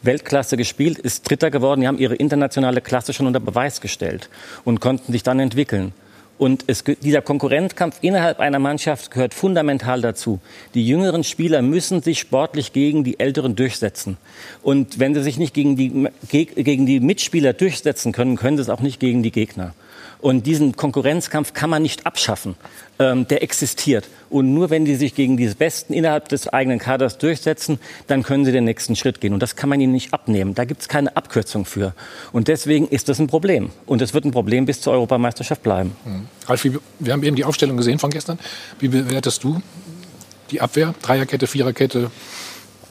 Weltklasse 0.03 0.57
gespielt, 0.57 0.99
ist 0.99 1.29
Dritter 1.29 1.51
geworden. 1.51 1.81
Die 1.81 1.89
haben 1.89 1.99
ihre 1.99 2.15
internationale 2.15 2.81
Klasse 2.81 3.13
schon 3.13 3.27
unter 3.27 3.41
Beweis 3.41 3.81
gestellt 3.81 4.29
und 4.65 4.81
konnten 4.81 5.13
sich 5.13 5.23
dann 5.23 5.41
entwickeln. 5.41 5.93
Und 6.39 6.65
es, 6.69 6.85
dieser 6.85 7.21
Konkurrenzkampf 7.21 7.99
innerhalb 8.01 8.39
einer 8.39 8.61
Mannschaft 8.61 9.11
gehört 9.11 9.35
fundamental 9.35 10.01
dazu. 10.01 10.39
Die 10.75 10.87
jüngeren 10.87 11.25
Spieler 11.25 11.63
müssen 11.63 12.01
sich 12.01 12.21
sportlich 12.21 12.73
gegen 12.73 13.03
die 13.03 13.19
Älteren 13.19 13.57
durchsetzen. 13.57 14.17
Und 14.63 15.01
wenn 15.01 15.15
sie 15.15 15.23
sich 15.23 15.39
nicht 15.39 15.53
gegen 15.53 15.77
die, 15.77 16.09
gegen 16.29 16.87
die 16.87 17.01
Mitspieler 17.01 17.53
durchsetzen 17.53 18.13
können, 18.13 18.37
können 18.37 18.57
sie 18.57 18.63
es 18.63 18.71
auch 18.71 18.81
nicht 18.81 19.01
gegen 19.01 19.23
die 19.23 19.33
Gegner. 19.33 19.75
Und 20.21 20.47
diesen 20.47 20.75
Konkurrenzkampf 20.75 21.53
kann 21.53 21.71
man 21.71 21.83
nicht 21.83 22.07
abschaffen. 22.07 22.57
Ähm, 22.99 23.29
der 23.29 23.43
existiert. 23.45 24.09
Und 24.29 24.53
nur 24.53 24.71
wenn 24.71 24.85
die 24.85 24.97
sich 24.97 25.15
gegen 25.15 25.37
die 25.37 25.47
Besten 25.47 25.93
innerhalb 25.93 26.29
des 26.29 26.49
eigenen 26.49 26.81
Kaders 26.81 27.17
durchsetzen, 27.19 27.79
dann 28.09 28.25
können 28.25 28.45
sie 28.45 28.51
den 28.51 28.65
nächsten 28.65 28.97
Schritt 28.97 29.21
gehen. 29.21 29.33
Und 29.33 29.41
das 29.41 29.55
kann 29.55 29.69
man 29.69 29.81
ihnen 29.81 29.93
nicht 29.93 30.13
abnehmen. 30.13 30.55
Da 30.55 30.65
gibt 30.65 30.81
es 30.83 30.89
keine 30.89 31.17
Abkürzung 31.17 31.65
für. 31.65 31.95
Und 32.33 32.49
deswegen 32.49 32.89
ist 32.89 33.09
das 33.09 33.21
ein 33.21 33.29
Problem. 33.29 33.71
Und 33.87 34.03
es 34.03 34.15
wird 34.15 34.25
ein 34.25 34.33
Problem 34.33 34.67
bis 34.67 34.81
zur 34.81 34.93
Europameisterschaft 34.93 35.63
bleiben. 35.63 35.97
Mhm. 36.05 36.27
Ralf, 36.47 36.65
wir 36.99 37.13
haben 37.13 37.23
eben 37.23 37.37
die 37.37 37.45
Aufstellung 37.45 37.77
gesehen 37.77 38.01
von 38.01 38.11
gestern. 38.11 38.39
Wie 38.81 38.89
bewertest 38.89 39.45
du 39.45 39.63
die 40.51 40.61
Abwehr? 40.61 40.95
Dreierkette, 41.01 41.47
Viererkette? 41.47 42.11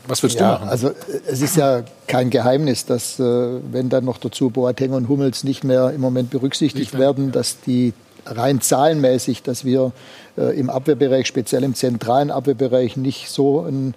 Was 0.08 0.24
würdest 0.24 0.40
ja, 0.40 0.56
du 0.56 0.60
machen? 0.60 0.70
Also 0.70 0.92
es 1.28 1.42
ist 1.42 1.56
ja 1.56 1.84
kein 2.08 2.30
Geheimnis, 2.30 2.86
dass 2.86 3.20
äh, 3.20 3.24
wenn 3.24 3.90
dann 3.90 4.06
noch 4.06 4.18
dazu 4.18 4.50
Boateng 4.50 4.92
und 4.94 5.08
Hummels 5.10 5.44
nicht 5.44 5.64
mehr 5.64 5.92
im 5.92 6.02
Moment 6.02 6.30
berücksichtigt 6.30 6.94
mehr, 6.94 7.02
werden, 7.02 7.26
ja. 7.28 7.32
dass 7.32 7.60
die 7.62 7.94
rein 8.26 8.62
zahlenmäßig, 8.62 9.44
dass 9.44 9.66
wir 9.66 9.86
äh, 9.86 9.92
im 10.38 10.70
Abwehrbereich, 10.70 11.27
speziell 11.27 11.63
im 11.63 11.74
zentralen 11.74 12.32
Abwehrbereich, 12.32 12.98
nicht 12.98 13.29
so 13.29 13.62
ein, 13.62 13.96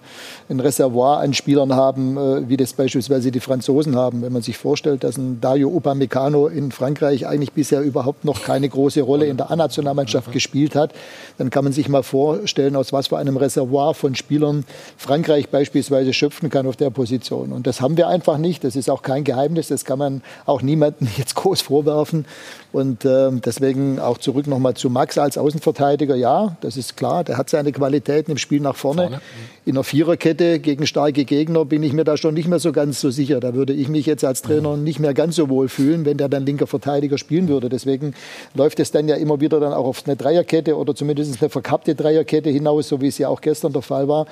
ein 0.49 0.59
Reservoir 0.59 1.19
an 1.19 1.33
Spielern 1.33 1.75
haben, 1.75 2.17
äh, 2.17 2.49
wie 2.49 2.57
das 2.57 2.73
beispielsweise 2.73 3.31
die 3.31 3.39
Franzosen 3.39 3.95
haben. 3.95 4.21
Wenn 4.21 4.33
man 4.33 4.41
sich 4.41 4.57
vorstellt, 4.57 5.03
dass 5.03 5.17
ein 5.17 5.39
Dario 5.41 5.69
Upamecano 5.69 6.47
in 6.47 6.71
Frankreich 6.71 7.27
eigentlich 7.27 7.51
bisher 7.51 7.81
überhaupt 7.81 8.25
noch 8.25 8.43
keine 8.43 8.67
große 8.69 9.01
Rolle 9.01 9.25
in 9.25 9.37
der 9.37 9.51
A-Nationalmannschaft 9.51 10.31
gespielt 10.31 10.75
hat, 10.75 10.93
dann 11.37 11.49
kann 11.49 11.63
man 11.63 11.73
sich 11.73 11.89
mal 11.89 12.03
vorstellen, 12.03 12.75
aus 12.75 12.93
was 12.93 13.07
für 13.07 13.17
einem 13.17 13.37
Reservoir 13.37 13.93
von 13.93 14.15
Spielern 14.15 14.65
Frankreich 14.97 15.49
beispielsweise 15.49 16.13
schöpfen 16.13 16.49
kann 16.49 16.67
auf 16.67 16.75
der 16.75 16.89
Position. 16.89 17.51
Und 17.51 17.67
das 17.67 17.81
haben 17.81 17.97
wir 17.97 18.07
einfach 18.07 18.37
nicht. 18.37 18.63
Das 18.63 18.75
ist 18.75 18.89
auch 18.89 19.01
kein 19.01 19.23
Geheimnis. 19.23 19.67
Das 19.67 19.85
kann 19.85 19.99
man 19.99 20.21
auch 20.45 20.61
niemandem 20.61 21.07
jetzt 21.17 21.35
groß 21.35 21.61
vorwerfen. 21.61 22.25
Und 22.71 23.05
äh, 23.05 23.29
deswegen 23.31 23.99
auch 23.99 24.17
zurück 24.17 24.47
nochmal 24.47 24.75
zu 24.75 24.89
Max 24.89 25.17
als 25.17 25.37
Außenverteidiger. 25.37 26.15
Ja, 26.15 26.30
das 26.61 26.77
ist 26.77 26.97
klar, 26.97 27.23
der 27.23 27.37
hat 27.37 27.49
seine 27.49 27.71
Qualitäten 27.71 28.31
im 28.31 28.37
Spiel 28.37 28.61
nach 28.61 28.75
vorne. 28.75 29.03
vorne. 29.03 29.21
In 29.65 29.75
der 29.75 29.83
Viererkette 29.83 30.59
gegen 30.59 30.87
starke 30.87 31.23
Gegner 31.23 31.65
bin 31.65 31.83
ich 31.83 31.93
mir 31.93 32.03
da 32.03 32.17
schon 32.17 32.33
nicht 32.33 32.47
mehr 32.47 32.59
so 32.59 32.71
ganz 32.71 32.99
so 32.99 33.11
sicher. 33.11 33.39
Da 33.39 33.53
würde 33.53 33.73
ich 33.73 33.89
mich 33.89 34.05
jetzt 34.05 34.25
als 34.25 34.41
Trainer 34.41 34.75
nicht 34.75 34.99
mehr 34.99 35.13
ganz 35.13 35.35
so 35.35 35.49
wohl 35.49 35.69
fühlen, 35.69 36.03
wenn 36.03 36.17
der 36.17 36.29
dann 36.29 36.45
linker 36.45 36.67
Verteidiger 36.67 37.17
spielen 37.17 37.47
würde. 37.47 37.69
Deswegen 37.69 38.13
läuft 38.55 38.79
es 38.79 38.91
dann 38.91 39.07
ja 39.07 39.15
immer 39.15 39.39
wieder 39.39 39.59
dann 39.59 39.73
auch 39.73 39.85
auf 39.85 40.03
eine 40.05 40.15
Dreierkette 40.15 40.75
oder 40.75 40.95
zumindest 40.95 41.41
eine 41.41 41.49
verkappte 41.49 41.93
Dreierkette 41.93 42.49
hinaus, 42.49 42.87
so 42.87 43.01
wie 43.01 43.07
es 43.07 43.17
ja 43.17 43.27
auch 43.27 43.41
gestern 43.41 43.73
der 43.73 43.83
Fall 43.83 44.07
war. 44.07 44.25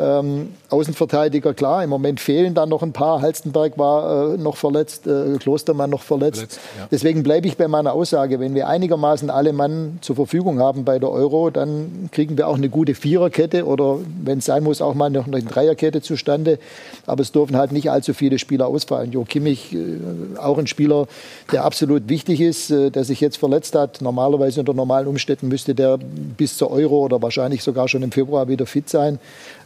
Ähm, 0.00 0.54
Außenverteidiger, 0.70 1.52
klar, 1.52 1.84
im 1.84 1.90
Moment 1.90 2.20
fehlen 2.20 2.54
da 2.54 2.64
noch 2.64 2.82
ein 2.82 2.92
paar. 2.92 3.20
Halstenberg 3.20 3.76
war 3.76 4.34
äh, 4.34 4.38
noch 4.38 4.56
verletzt, 4.56 5.06
äh, 5.06 5.36
Klostermann 5.38 5.90
noch 5.90 6.02
verletzt. 6.02 6.38
verletzt 6.38 6.60
ja. 6.78 6.88
Deswegen 6.90 7.22
bleibe 7.22 7.46
ich 7.48 7.56
bei 7.58 7.68
meiner 7.68 7.92
Aussage, 7.92 8.40
wenn 8.40 8.54
wir 8.54 8.68
einigermaßen 8.68 9.28
alle 9.28 9.52
Mann 9.52 9.98
zur 10.00 10.16
Verfügung 10.16 10.60
haben 10.60 10.84
bei 10.84 10.98
der 10.98 11.10
Euro, 11.10 11.50
dann 11.50 12.08
kriegen 12.12 12.38
wir 12.38 12.48
auch 12.48 12.56
eine 12.56 12.70
gute 12.70 12.94
Viererkette 12.94 13.66
oder 13.66 13.98
wenn 14.22 14.38
es 14.38 14.46
sein 14.46 14.62
muss, 14.62 14.80
auch 14.80 14.94
mal 14.94 15.10
noch 15.10 15.26
eine 15.26 15.42
Dreierkette 15.42 16.00
zustande. 16.00 16.58
Aber 17.06 17.20
es 17.20 17.32
dürfen 17.32 17.56
halt 17.56 17.72
nicht 17.72 17.90
allzu 17.90 18.14
viele 18.14 18.38
Spieler 18.38 18.68
ausfallen. 18.68 19.12
Jo 19.12 19.24
Kimmich, 19.24 19.74
äh, 19.74 20.38
auch 20.38 20.56
ein 20.56 20.66
Spieler, 20.66 21.08
der 21.52 21.64
absolut 21.64 22.08
wichtig 22.08 22.40
ist, 22.40 22.70
äh, 22.70 22.90
der 22.90 23.04
sich 23.04 23.20
jetzt 23.20 23.36
verletzt 23.36 23.74
hat. 23.74 24.00
Normalerweise 24.00 24.60
unter 24.60 24.72
normalen 24.72 25.08
Umständen 25.08 25.48
müsste 25.48 25.74
der 25.74 25.98
bis 25.98 26.56
zur 26.56 26.70
Euro 26.70 27.04
oder 27.04 27.20
wahrscheinlich 27.20 27.62
sogar 27.62 27.88
schon 27.88 28.02
im 28.02 28.12
Februar 28.12 28.48
wieder 28.48 28.64
fit 28.66 28.88
sein. 28.88 29.18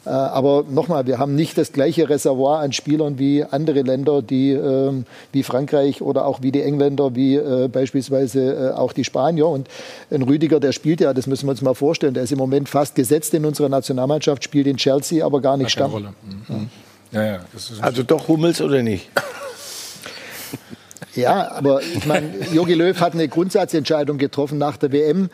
Äh, 0.07 0.11
aber 0.11 0.65
nochmal, 0.69 1.07
wir 1.07 1.19
haben 1.19 1.35
nicht 1.35 1.57
das 1.57 1.73
gleiche 1.73 2.09
Reservoir 2.09 2.61
an 2.61 2.73
Spielern 2.73 3.19
wie 3.19 3.43
andere 3.43 3.83
Länder, 3.83 4.23
die, 4.23 4.51
ähm, 4.51 5.07
wie 5.33 5.43
Frankreich 5.43 6.03
oder 6.03 6.27
auch 6.27 6.43
wie 6.43 6.53
die 6.53 6.63
Engländer, 6.63 7.15
wie 7.15 7.37
äh, 7.37 7.69
beispielsweise 7.69 8.73
äh, 8.73 8.77
auch 8.77 8.93
die 8.93 9.05
Spanier. 9.05 9.49
Und 9.49 9.69
ein 10.11 10.23
Rüdiger, 10.23 10.61
der 10.61 10.73
spielt 10.73 11.01
ja, 11.01 11.15
das 11.15 11.27
müssen 11.27 11.47
wir 11.47 11.53
uns 11.53 11.63
mal 11.63 11.75
vorstellen, 11.75 12.15
der 12.15 12.25
ist 12.25 12.33
im 12.33 12.39
Moment 12.39 12.69
fast 12.69 12.95
gesetzt 12.95 13.33
in 13.35 13.45
unserer 13.45 13.69
Nationalmannschaft, 13.69 14.45
spielt 14.45 14.67
in 14.67 14.77
Chelsea, 14.77 15.25
aber 15.25 15.41
gar 15.41 15.57
nicht 15.57 15.71
Stamm. 15.71 15.93
Mhm. 15.93 16.55
Mhm. 16.55 16.71
Ja, 17.13 17.25
ja, 17.25 17.41
also 17.81 18.03
doch 18.03 18.27
Hummels 18.29 18.61
oder 18.61 18.83
nicht? 18.83 19.09
Ja, 21.17 21.53
aber 21.53 21.81
ich 21.81 22.07
meine, 22.07 22.29
Jogi 22.53 22.75
Löw 22.75 22.99
hat 23.01 23.15
eine 23.15 23.29
Grundsatzentscheidung 23.29 24.19
getroffen 24.19 24.59
nach 24.59 24.77
der 24.77 24.91
WM. 24.93 25.31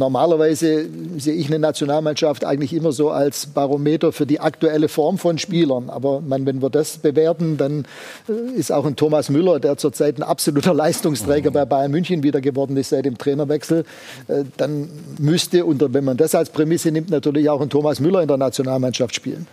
Normalerweise 0.00 0.88
sehe 1.18 1.34
ich 1.34 1.48
eine 1.48 1.58
Nationalmannschaft 1.58 2.46
eigentlich 2.46 2.72
immer 2.72 2.90
so 2.90 3.10
als 3.10 3.44
Barometer 3.44 4.12
für 4.12 4.24
die 4.24 4.40
aktuelle 4.40 4.88
Form 4.88 5.18
von 5.18 5.36
Spielern. 5.36 5.90
Aber 5.90 6.22
man, 6.22 6.46
wenn 6.46 6.62
wir 6.62 6.70
das 6.70 6.96
bewerten, 6.96 7.58
dann 7.58 7.84
äh, 8.26 8.58
ist 8.58 8.72
auch 8.72 8.86
ein 8.86 8.96
Thomas 8.96 9.28
Müller, 9.28 9.60
der 9.60 9.76
zurzeit 9.76 10.18
ein 10.18 10.22
absoluter 10.22 10.72
Leistungsträger 10.72 11.50
bei 11.50 11.66
Bayern 11.66 11.90
München 11.90 12.22
wieder 12.22 12.40
geworden 12.40 12.78
ist 12.78 12.88
seit 12.88 13.04
dem 13.04 13.18
Trainerwechsel, 13.18 13.84
äh, 14.28 14.44
dann 14.56 14.88
müsste, 15.18 15.66
unter, 15.66 15.92
wenn 15.92 16.04
man 16.04 16.16
das 16.16 16.34
als 16.34 16.48
Prämisse 16.48 16.90
nimmt, 16.90 17.10
natürlich 17.10 17.50
auch 17.50 17.60
ein 17.60 17.68
Thomas 17.68 18.00
Müller 18.00 18.22
in 18.22 18.28
der 18.28 18.38
Nationalmannschaft 18.38 19.14
spielen. 19.14 19.46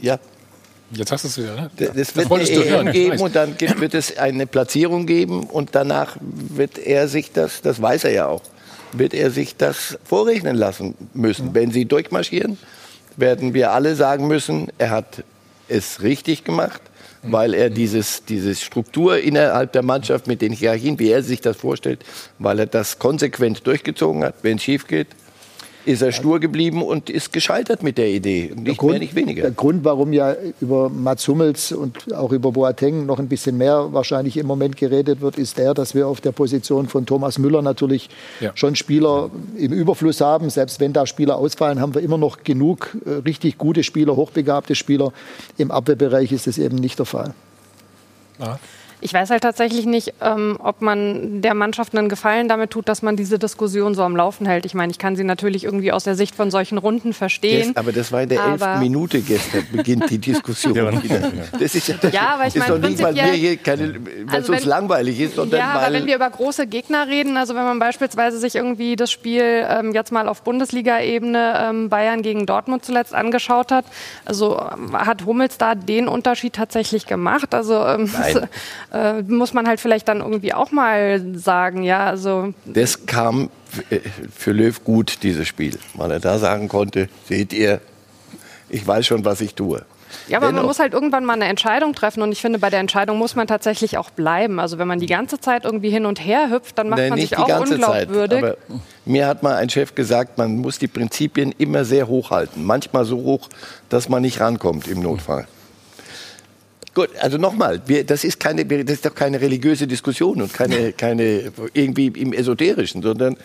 Ja, 0.00 0.20
Jetzt 0.94 1.10
hast 1.10 1.24
du 1.24 1.28
es 1.28 1.38
wieder, 1.38 1.54
ne? 1.54 1.70
Das 1.76 2.14
wird 2.14 2.30
das 2.30 2.50
eine 2.50 2.66
EM 2.66 2.92
geben 2.92 3.20
und 3.20 3.34
dann 3.34 3.54
wird 3.58 3.94
es 3.94 4.16
eine 4.18 4.46
Platzierung 4.46 5.06
geben 5.06 5.44
und 5.44 5.70
danach 5.72 6.16
wird 6.20 6.78
er 6.78 7.08
sich 7.08 7.32
das, 7.32 7.62
das 7.62 7.80
weiß 7.80 8.04
er 8.04 8.12
ja 8.12 8.26
auch, 8.26 8.42
wird 8.92 9.14
er 9.14 9.30
sich 9.30 9.56
das 9.56 9.98
vorrechnen 10.04 10.56
lassen 10.56 10.94
müssen. 11.14 11.54
Wenn 11.54 11.70
sie 11.70 11.86
durchmarschieren, 11.86 12.58
werden 13.16 13.54
wir 13.54 13.72
alle 13.72 13.94
sagen 13.94 14.26
müssen, 14.26 14.68
er 14.78 14.90
hat 14.90 15.24
es 15.68 16.02
richtig 16.02 16.44
gemacht, 16.44 16.82
weil 17.22 17.54
er 17.54 17.70
dieses, 17.70 18.24
diese 18.24 18.54
Struktur 18.54 19.18
innerhalb 19.18 19.72
der 19.72 19.82
Mannschaft 19.82 20.26
mit 20.26 20.42
den 20.42 20.52
Hierarchien, 20.52 20.98
wie 20.98 21.10
er 21.10 21.22
sich 21.22 21.40
das 21.40 21.56
vorstellt, 21.56 22.04
weil 22.38 22.58
er 22.58 22.66
das 22.66 22.98
konsequent 22.98 23.66
durchgezogen 23.66 24.24
hat. 24.24 24.34
Wenn 24.42 24.56
es 24.56 24.62
schief 24.64 24.86
geht, 24.86 25.08
ist 25.84 26.02
er 26.02 26.12
stur 26.12 26.40
geblieben 26.40 26.82
und 26.82 27.10
ist 27.10 27.32
gescheitert 27.32 27.82
mit 27.82 27.98
der 27.98 28.08
Idee. 28.08 28.52
Nicht 28.54 28.78
Grund, 28.78 28.92
mehr, 28.92 29.00
nicht 29.00 29.14
weniger. 29.14 29.42
Der 29.42 29.50
Grund, 29.50 29.84
warum 29.84 30.12
ja 30.12 30.34
über 30.60 30.88
Mats 30.88 31.26
Hummels 31.28 31.72
und 31.72 32.12
auch 32.14 32.32
über 32.32 32.52
Boateng 32.52 33.06
noch 33.06 33.18
ein 33.18 33.28
bisschen 33.28 33.58
mehr 33.58 33.92
wahrscheinlich 33.92 34.36
im 34.36 34.46
Moment 34.46 34.76
geredet 34.76 35.20
wird, 35.20 35.38
ist 35.38 35.58
der, 35.58 35.74
dass 35.74 35.94
wir 35.94 36.06
auf 36.06 36.20
der 36.20 36.32
Position 36.32 36.88
von 36.88 37.06
Thomas 37.06 37.38
Müller 37.38 37.62
natürlich 37.62 38.10
ja. 38.40 38.52
schon 38.54 38.76
Spieler 38.76 39.30
im 39.56 39.72
Überfluss 39.72 40.20
haben. 40.20 40.50
Selbst 40.50 40.80
wenn 40.80 40.92
da 40.92 41.06
Spieler 41.06 41.36
ausfallen, 41.36 41.80
haben 41.80 41.94
wir 41.94 42.02
immer 42.02 42.18
noch 42.18 42.44
genug 42.44 42.96
äh, 43.04 43.10
richtig 43.24 43.58
gute 43.58 43.82
Spieler, 43.82 44.16
hochbegabte 44.16 44.74
Spieler. 44.74 45.12
Im 45.58 45.70
Abwehrbereich 45.70 46.32
ist 46.32 46.46
das 46.46 46.58
eben 46.58 46.76
nicht 46.76 46.98
der 46.98 47.06
Fall. 47.06 47.34
Ja. 48.38 48.58
Ich 49.02 49.12
weiß 49.12 49.30
halt 49.30 49.42
tatsächlich 49.42 49.84
nicht, 49.84 50.14
ähm, 50.20 50.56
ob 50.60 50.80
man 50.80 51.42
der 51.42 51.54
Mannschaft 51.54 51.96
einen 51.96 52.08
Gefallen 52.08 52.48
damit 52.48 52.70
tut, 52.70 52.88
dass 52.88 53.02
man 53.02 53.16
diese 53.16 53.38
Diskussion 53.38 53.94
so 53.94 54.02
am 54.04 54.16
Laufen 54.16 54.46
hält. 54.46 54.64
Ich 54.64 54.74
meine, 54.74 54.92
ich 54.92 54.98
kann 54.98 55.16
sie 55.16 55.24
natürlich 55.24 55.64
irgendwie 55.64 55.90
aus 55.90 56.04
der 56.04 56.14
Sicht 56.14 56.36
von 56.36 56.52
solchen 56.52 56.78
Runden 56.78 57.12
verstehen. 57.12 57.68
Yes, 57.68 57.76
aber 57.76 57.90
das 57.90 58.12
war 58.12 58.22
in 58.22 58.28
der 58.28 58.44
elften 58.44 58.78
Minute 58.78 59.20
gestern, 59.20 59.66
beginnt 59.72 60.08
die 60.08 60.18
Diskussion 60.18 60.74
wieder. 61.02 61.32
Das 61.58 61.74
ist 61.74 61.88
ja, 61.88 61.96
das 62.00 62.12
ja 62.12 62.34
aber 62.34 62.46
ich 62.46 62.54
meine, 62.54 62.78
doch 62.78 62.88
nicht, 62.88 63.02
weil 63.02 63.14
wir 63.16 63.22
hier 63.32 63.56
keine, 63.56 63.94
weil 64.26 64.36
also 64.36 64.52
es 64.52 64.64
langweilig 64.64 65.18
ist, 65.18 65.34
sondern 65.34 65.58
ja, 65.58 65.74
weil... 65.74 65.84
aber 65.84 65.94
wenn 65.94 66.06
wir 66.06 66.14
über 66.14 66.30
große 66.30 66.68
Gegner 66.68 67.08
reden, 67.08 67.36
also 67.36 67.56
wenn 67.56 67.64
man 67.64 67.80
beispielsweise 67.80 68.38
sich 68.38 68.54
irgendwie 68.54 68.94
das 68.94 69.10
Spiel 69.10 69.66
ähm, 69.68 69.92
jetzt 69.92 70.12
mal 70.12 70.28
auf 70.28 70.42
Bundesliga-Ebene 70.42 71.54
ähm, 71.60 71.88
Bayern 71.88 72.22
gegen 72.22 72.46
Dortmund 72.46 72.84
zuletzt 72.84 73.14
angeschaut 73.14 73.72
hat, 73.72 73.84
also 74.24 74.60
ähm, 74.60 74.96
hat 74.96 75.24
Hummels 75.26 75.58
da 75.58 75.74
den 75.74 76.06
Unterschied 76.06 76.52
tatsächlich 76.52 77.06
gemacht? 77.06 77.52
Also 77.54 77.84
ähm, 77.84 78.08
äh, 78.92 79.22
muss 79.22 79.54
man 79.54 79.66
halt 79.66 79.80
vielleicht 79.80 80.08
dann 80.08 80.20
irgendwie 80.20 80.52
auch 80.52 80.70
mal 80.70 81.22
sagen, 81.34 81.82
ja, 81.82 82.06
also. 82.06 82.52
Das 82.66 83.06
kam 83.06 83.50
für 84.36 84.52
Löw 84.52 84.84
gut, 84.84 85.22
dieses 85.22 85.48
Spiel, 85.48 85.78
weil 85.94 86.10
er 86.10 86.20
da 86.20 86.38
sagen 86.38 86.68
konnte, 86.68 87.08
seht 87.26 87.52
ihr, 87.52 87.80
ich 88.68 88.86
weiß 88.86 89.06
schon, 89.06 89.24
was 89.24 89.40
ich 89.40 89.54
tue. 89.54 89.84
Ja, 90.28 90.36
aber 90.36 90.48
Dennoch. 90.48 90.60
man 90.60 90.66
muss 90.66 90.78
halt 90.78 90.92
irgendwann 90.92 91.24
mal 91.24 91.32
eine 91.32 91.46
Entscheidung 91.46 91.94
treffen 91.94 92.22
und 92.22 92.32
ich 92.32 92.40
finde, 92.42 92.58
bei 92.58 92.68
der 92.68 92.80
Entscheidung 92.80 93.16
muss 93.16 93.34
man 93.34 93.46
tatsächlich 93.46 93.96
auch 93.96 94.10
bleiben. 94.10 94.60
Also 94.60 94.76
wenn 94.76 94.86
man 94.86 95.00
die 95.00 95.06
ganze 95.06 95.40
Zeit 95.40 95.64
irgendwie 95.64 95.88
hin 95.88 96.04
und 96.04 96.22
her 96.22 96.50
hüpft, 96.50 96.76
dann 96.76 96.90
macht 96.90 97.00
Nein, 97.00 97.10
man 97.10 97.18
sich 97.20 97.38
auch 97.38 97.60
unglaubwürdig. 97.60 98.40
Zeit, 98.40 98.56
aber 98.68 98.76
mir 99.06 99.26
hat 99.26 99.42
mal 99.42 99.56
ein 99.56 99.70
Chef 99.70 99.94
gesagt, 99.94 100.36
man 100.36 100.56
muss 100.56 100.78
die 100.78 100.86
Prinzipien 100.86 101.52
immer 101.56 101.86
sehr 101.86 102.08
hoch 102.08 102.30
halten. 102.30 102.62
Manchmal 102.62 103.06
so 103.06 103.16
hoch, 103.16 103.48
dass 103.88 104.10
man 104.10 104.20
nicht 104.20 104.38
rankommt 104.40 104.86
im 104.86 105.00
Notfall. 105.00 105.46
Gut, 106.94 107.08
also 107.20 107.38
nochmal, 107.38 107.80
das 108.06 108.24
ist 108.24 108.38
keine, 108.38 108.66
das 108.66 108.96
ist 108.96 109.06
doch 109.06 109.14
keine 109.14 109.40
religiöse 109.40 109.86
Diskussion 109.86 110.42
und 110.42 110.52
keine, 110.52 110.92
keine 110.92 111.52
irgendwie 111.72 112.08
im 112.08 112.32
Esoterischen, 112.34 113.02
sondern 113.02 113.36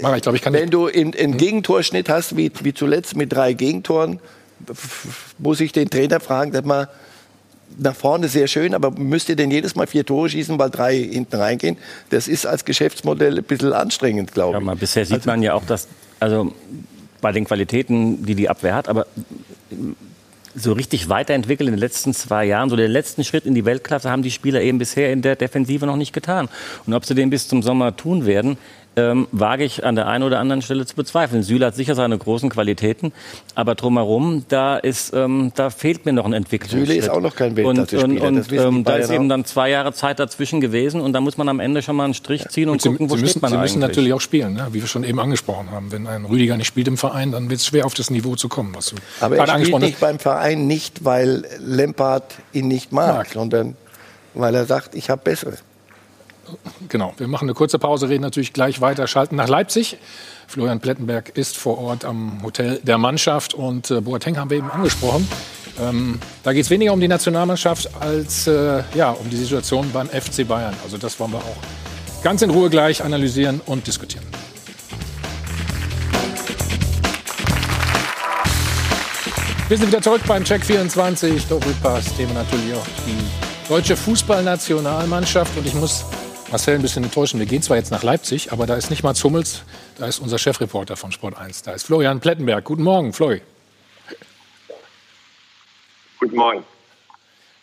Mara, 0.00 0.16
ich 0.16 0.22
glaub, 0.22 0.34
ich 0.34 0.44
wenn 0.44 0.70
du 0.70 0.86
einen 0.86 1.12
hm? 1.12 1.36
Gegentorschnitt 1.36 2.08
hast, 2.08 2.36
wie, 2.36 2.50
wie 2.62 2.74
zuletzt 2.74 3.16
mit 3.16 3.32
drei 3.32 3.52
Gegentoren, 3.52 4.20
muss 5.38 5.60
ich 5.60 5.72
den 5.72 5.90
Trainer 5.90 6.20
fragen, 6.20 6.52
dass 6.52 6.64
man 6.64 6.86
nach 7.78 7.94
vorne 7.94 8.28
sehr 8.28 8.46
schön, 8.46 8.74
aber 8.74 8.90
müsst 8.90 9.28
ihr 9.28 9.36
denn 9.36 9.50
jedes 9.50 9.74
Mal 9.74 9.86
vier 9.86 10.04
Tore 10.04 10.28
schießen, 10.28 10.58
weil 10.58 10.70
drei 10.70 10.96
hinten 10.96 11.36
reingehen? 11.36 11.78
Das 12.10 12.28
ist 12.28 12.46
als 12.46 12.64
Geschäftsmodell 12.64 13.38
ein 13.38 13.44
bisschen 13.44 13.72
anstrengend, 13.72 14.32
glaube 14.32 14.58
ich. 14.58 14.66
Ja, 14.66 14.74
bisher 14.74 15.04
sieht 15.06 15.16
also, 15.16 15.30
man 15.30 15.42
ja 15.42 15.54
auch, 15.54 15.64
dass, 15.64 15.88
also 16.20 16.52
bei 17.20 17.32
den 17.32 17.44
Qualitäten, 17.44 18.24
die 18.24 18.34
die 18.34 18.48
Abwehr 18.48 18.74
hat, 18.74 18.88
aber 18.88 19.06
so 20.54 20.72
richtig 20.72 21.08
weiterentwickelt 21.08 21.68
in 21.68 21.74
den 21.74 21.80
letzten 21.80 22.14
zwei 22.14 22.44
Jahren. 22.44 22.70
So 22.70 22.76
den 22.76 22.90
letzten 22.90 23.24
Schritt 23.24 23.46
in 23.46 23.54
die 23.54 23.64
Weltklasse 23.64 24.10
haben 24.10 24.22
die 24.22 24.30
Spieler 24.30 24.60
eben 24.60 24.78
bisher 24.78 25.12
in 25.12 25.22
der 25.22 25.36
Defensive 25.36 25.86
noch 25.86 25.96
nicht 25.96 26.12
getan. 26.12 26.48
Und 26.86 26.94
ob 26.94 27.04
sie 27.04 27.14
den 27.14 27.30
bis 27.30 27.48
zum 27.48 27.62
Sommer 27.62 27.96
tun 27.96 28.26
werden, 28.26 28.58
ähm, 28.96 29.26
wage 29.32 29.64
ich 29.64 29.84
an 29.84 29.94
der 29.94 30.06
einen 30.06 30.24
oder 30.24 30.38
anderen 30.38 30.62
Stelle 30.62 30.84
zu 30.86 30.94
bezweifeln. 30.94 31.42
Süle 31.42 31.66
hat 31.66 31.74
sicher 31.74 31.94
seine 31.94 32.18
großen 32.18 32.50
Qualitäten, 32.50 33.12
aber 33.54 33.74
drumherum, 33.74 34.44
da 34.48 34.76
ist, 34.76 35.14
ähm, 35.14 35.52
da 35.54 35.70
fehlt 35.70 36.04
mir 36.04 36.12
noch 36.12 36.24
ein 36.24 36.32
Entwicklungsschritt. 36.32 36.86
Süle 36.86 36.98
ist 36.98 37.08
auch 37.08 37.20
noch 37.20 37.34
kein 37.34 37.56
Weltklasse-Spieler. 37.56 38.04
Und, 38.04 38.20
und, 38.20 38.52
und 38.52 38.52
ähm, 38.52 38.84
da 38.84 38.96
ist 38.96 39.10
eben 39.10 39.28
dann 39.28 39.44
zwei 39.44 39.70
Jahre 39.70 39.92
Zeit 39.92 40.18
dazwischen 40.18 40.60
gewesen 40.60 41.00
und 41.00 41.12
da 41.12 41.20
muss 41.20 41.36
man 41.36 41.48
am 41.48 41.60
Ende 41.60 41.82
schon 41.82 41.96
mal 41.96 42.04
einen 42.04 42.14
Strich 42.14 42.48
ziehen 42.48 42.68
und, 42.68 42.84
und 42.84 42.92
gucken, 42.92 43.10
wo 43.10 43.16
Sie 43.16 43.26
steht 43.26 43.42
man 43.42 43.50
Sie 43.50 43.58
müssen 43.58 43.80
natürlich 43.80 44.12
auch 44.12 44.20
spielen, 44.20 44.54
ne? 44.54 44.68
wie 44.72 44.80
wir 44.80 44.88
schon 44.88 45.04
eben 45.04 45.20
angesprochen 45.20 45.70
haben. 45.70 45.90
Wenn 45.90 46.06
ein 46.06 46.24
Rüdiger 46.24 46.56
nicht 46.56 46.66
spielt 46.66 46.88
im 46.88 46.96
Verein, 46.96 47.32
dann 47.32 47.50
wird 47.50 47.60
es 47.60 47.66
schwer 47.66 47.86
auf 47.86 47.94
das 47.94 48.10
Niveau 48.10 48.36
zu 48.36 48.48
kommen, 48.48 48.74
was 48.74 48.86
du 48.90 48.96
Aber 49.20 49.36
er 49.36 49.46
spielt 49.46 49.78
nicht 49.80 50.00
beim 50.00 50.18
Verein 50.18 50.66
nicht, 50.66 51.04
weil 51.04 51.44
Lempard 51.58 52.24
ihn 52.52 52.68
nicht 52.68 52.92
mag, 52.92 53.16
mag. 53.16 53.28
sondern 53.28 53.76
weil 54.34 54.54
er 54.54 54.66
sagt, 54.66 54.94
ich 54.94 55.10
habe 55.10 55.22
bessere. 55.22 55.56
Genau, 56.88 57.14
wir 57.16 57.28
machen 57.28 57.44
eine 57.44 57.54
kurze 57.54 57.78
Pause, 57.78 58.08
reden 58.08 58.22
natürlich 58.22 58.52
gleich 58.52 58.80
weiter, 58.80 59.06
schalten 59.06 59.36
nach 59.36 59.48
Leipzig. 59.48 59.96
Florian 60.46 60.80
Plettenberg 60.80 61.36
ist 61.36 61.56
vor 61.56 61.78
Ort 61.78 62.04
am 62.04 62.42
Hotel 62.42 62.80
der 62.82 62.98
Mannschaft 62.98 63.54
und 63.54 63.90
äh, 63.90 64.00
Boateng 64.00 64.36
haben 64.36 64.50
wir 64.50 64.58
eben 64.58 64.70
angesprochen. 64.70 65.26
Ähm, 65.80 66.18
da 66.42 66.52
geht 66.52 66.64
es 66.64 66.70
weniger 66.70 66.92
um 66.92 67.00
die 67.00 67.08
Nationalmannschaft 67.08 67.90
als 68.00 68.46
äh, 68.46 68.82
ja, 68.94 69.10
um 69.10 69.30
die 69.30 69.36
Situation 69.36 69.90
beim 69.92 70.08
FC 70.08 70.46
Bayern. 70.46 70.74
Also 70.84 70.98
das 70.98 71.18
wollen 71.18 71.32
wir 71.32 71.38
auch 71.38 72.22
ganz 72.22 72.42
in 72.42 72.50
Ruhe 72.50 72.68
gleich 72.68 73.02
analysieren 73.02 73.60
und 73.64 73.86
diskutieren. 73.86 74.24
Wir 79.68 79.78
sind 79.78 79.88
wieder 79.88 80.02
zurück 80.02 80.20
beim 80.26 80.44
Check 80.44 80.62
24 80.62 81.46
Doppelpass. 81.46 82.14
Thema 82.16 82.34
natürlich 82.34 82.74
auch 82.74 82.86
die 83.06 83.68
deutsche 83.70 83.96
Fußballnationalmannschaft. 83.96 85.56
Und 85.56 85.66
ich 85.66 85.72
muss 85.72 86.04
Marcel 86.52 86.74
ein 86.74 86.82
bisschen 86.82 87.02
enttäuschen. 87.02 87.40
Wir 87.40 87.46
gehen 87.46 87.62
zwar 87.62 87.78
jetzt 87.78 87.90
nach 87.90 88.02
Leipzig, 88.02 88.52
aber 88.52 88.66
da 88.66 88.76
ist 88.76 88.90
nicht 88.90 89.02
Mats 89.02 89.24
Hummels, 89.24 89.64
da 89.98 90.06
ist 90.06 90.18
unser 90.18 90.36
Chefreporter 90.36 90.96
von 90.96 91.10
Sport 91.10 91.38
1. 91.38 91.62
Da 91.62 91.72
ist 91.72 91.84
Florian 91.84 92.20
Plettenberg. 92.20 92.62
Guten 92.62 92.82
Morgen, 92.82 93.14
Flori. 93.14 93.40
Guten 96.20 96.36
Morgen. 96.36 96.62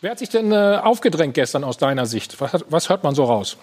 Wer 0.00 0.10
hat 0.10 0.18
sich 0.18 0.28
denn 0.28 0.50
äh, 0.50 0.80
aufgedrängt 0.82 1.34
gestern 1.34 1.62
aus 1.62 1.78
deiner 1.78 2.04
Sicht? 2.04 2.40
Was, 2.40 2.64
was, 2.68 2.88
hört 2.88 3.04
man 3.04 3.14
so 3.14 3.24
raus? 3.24 3.56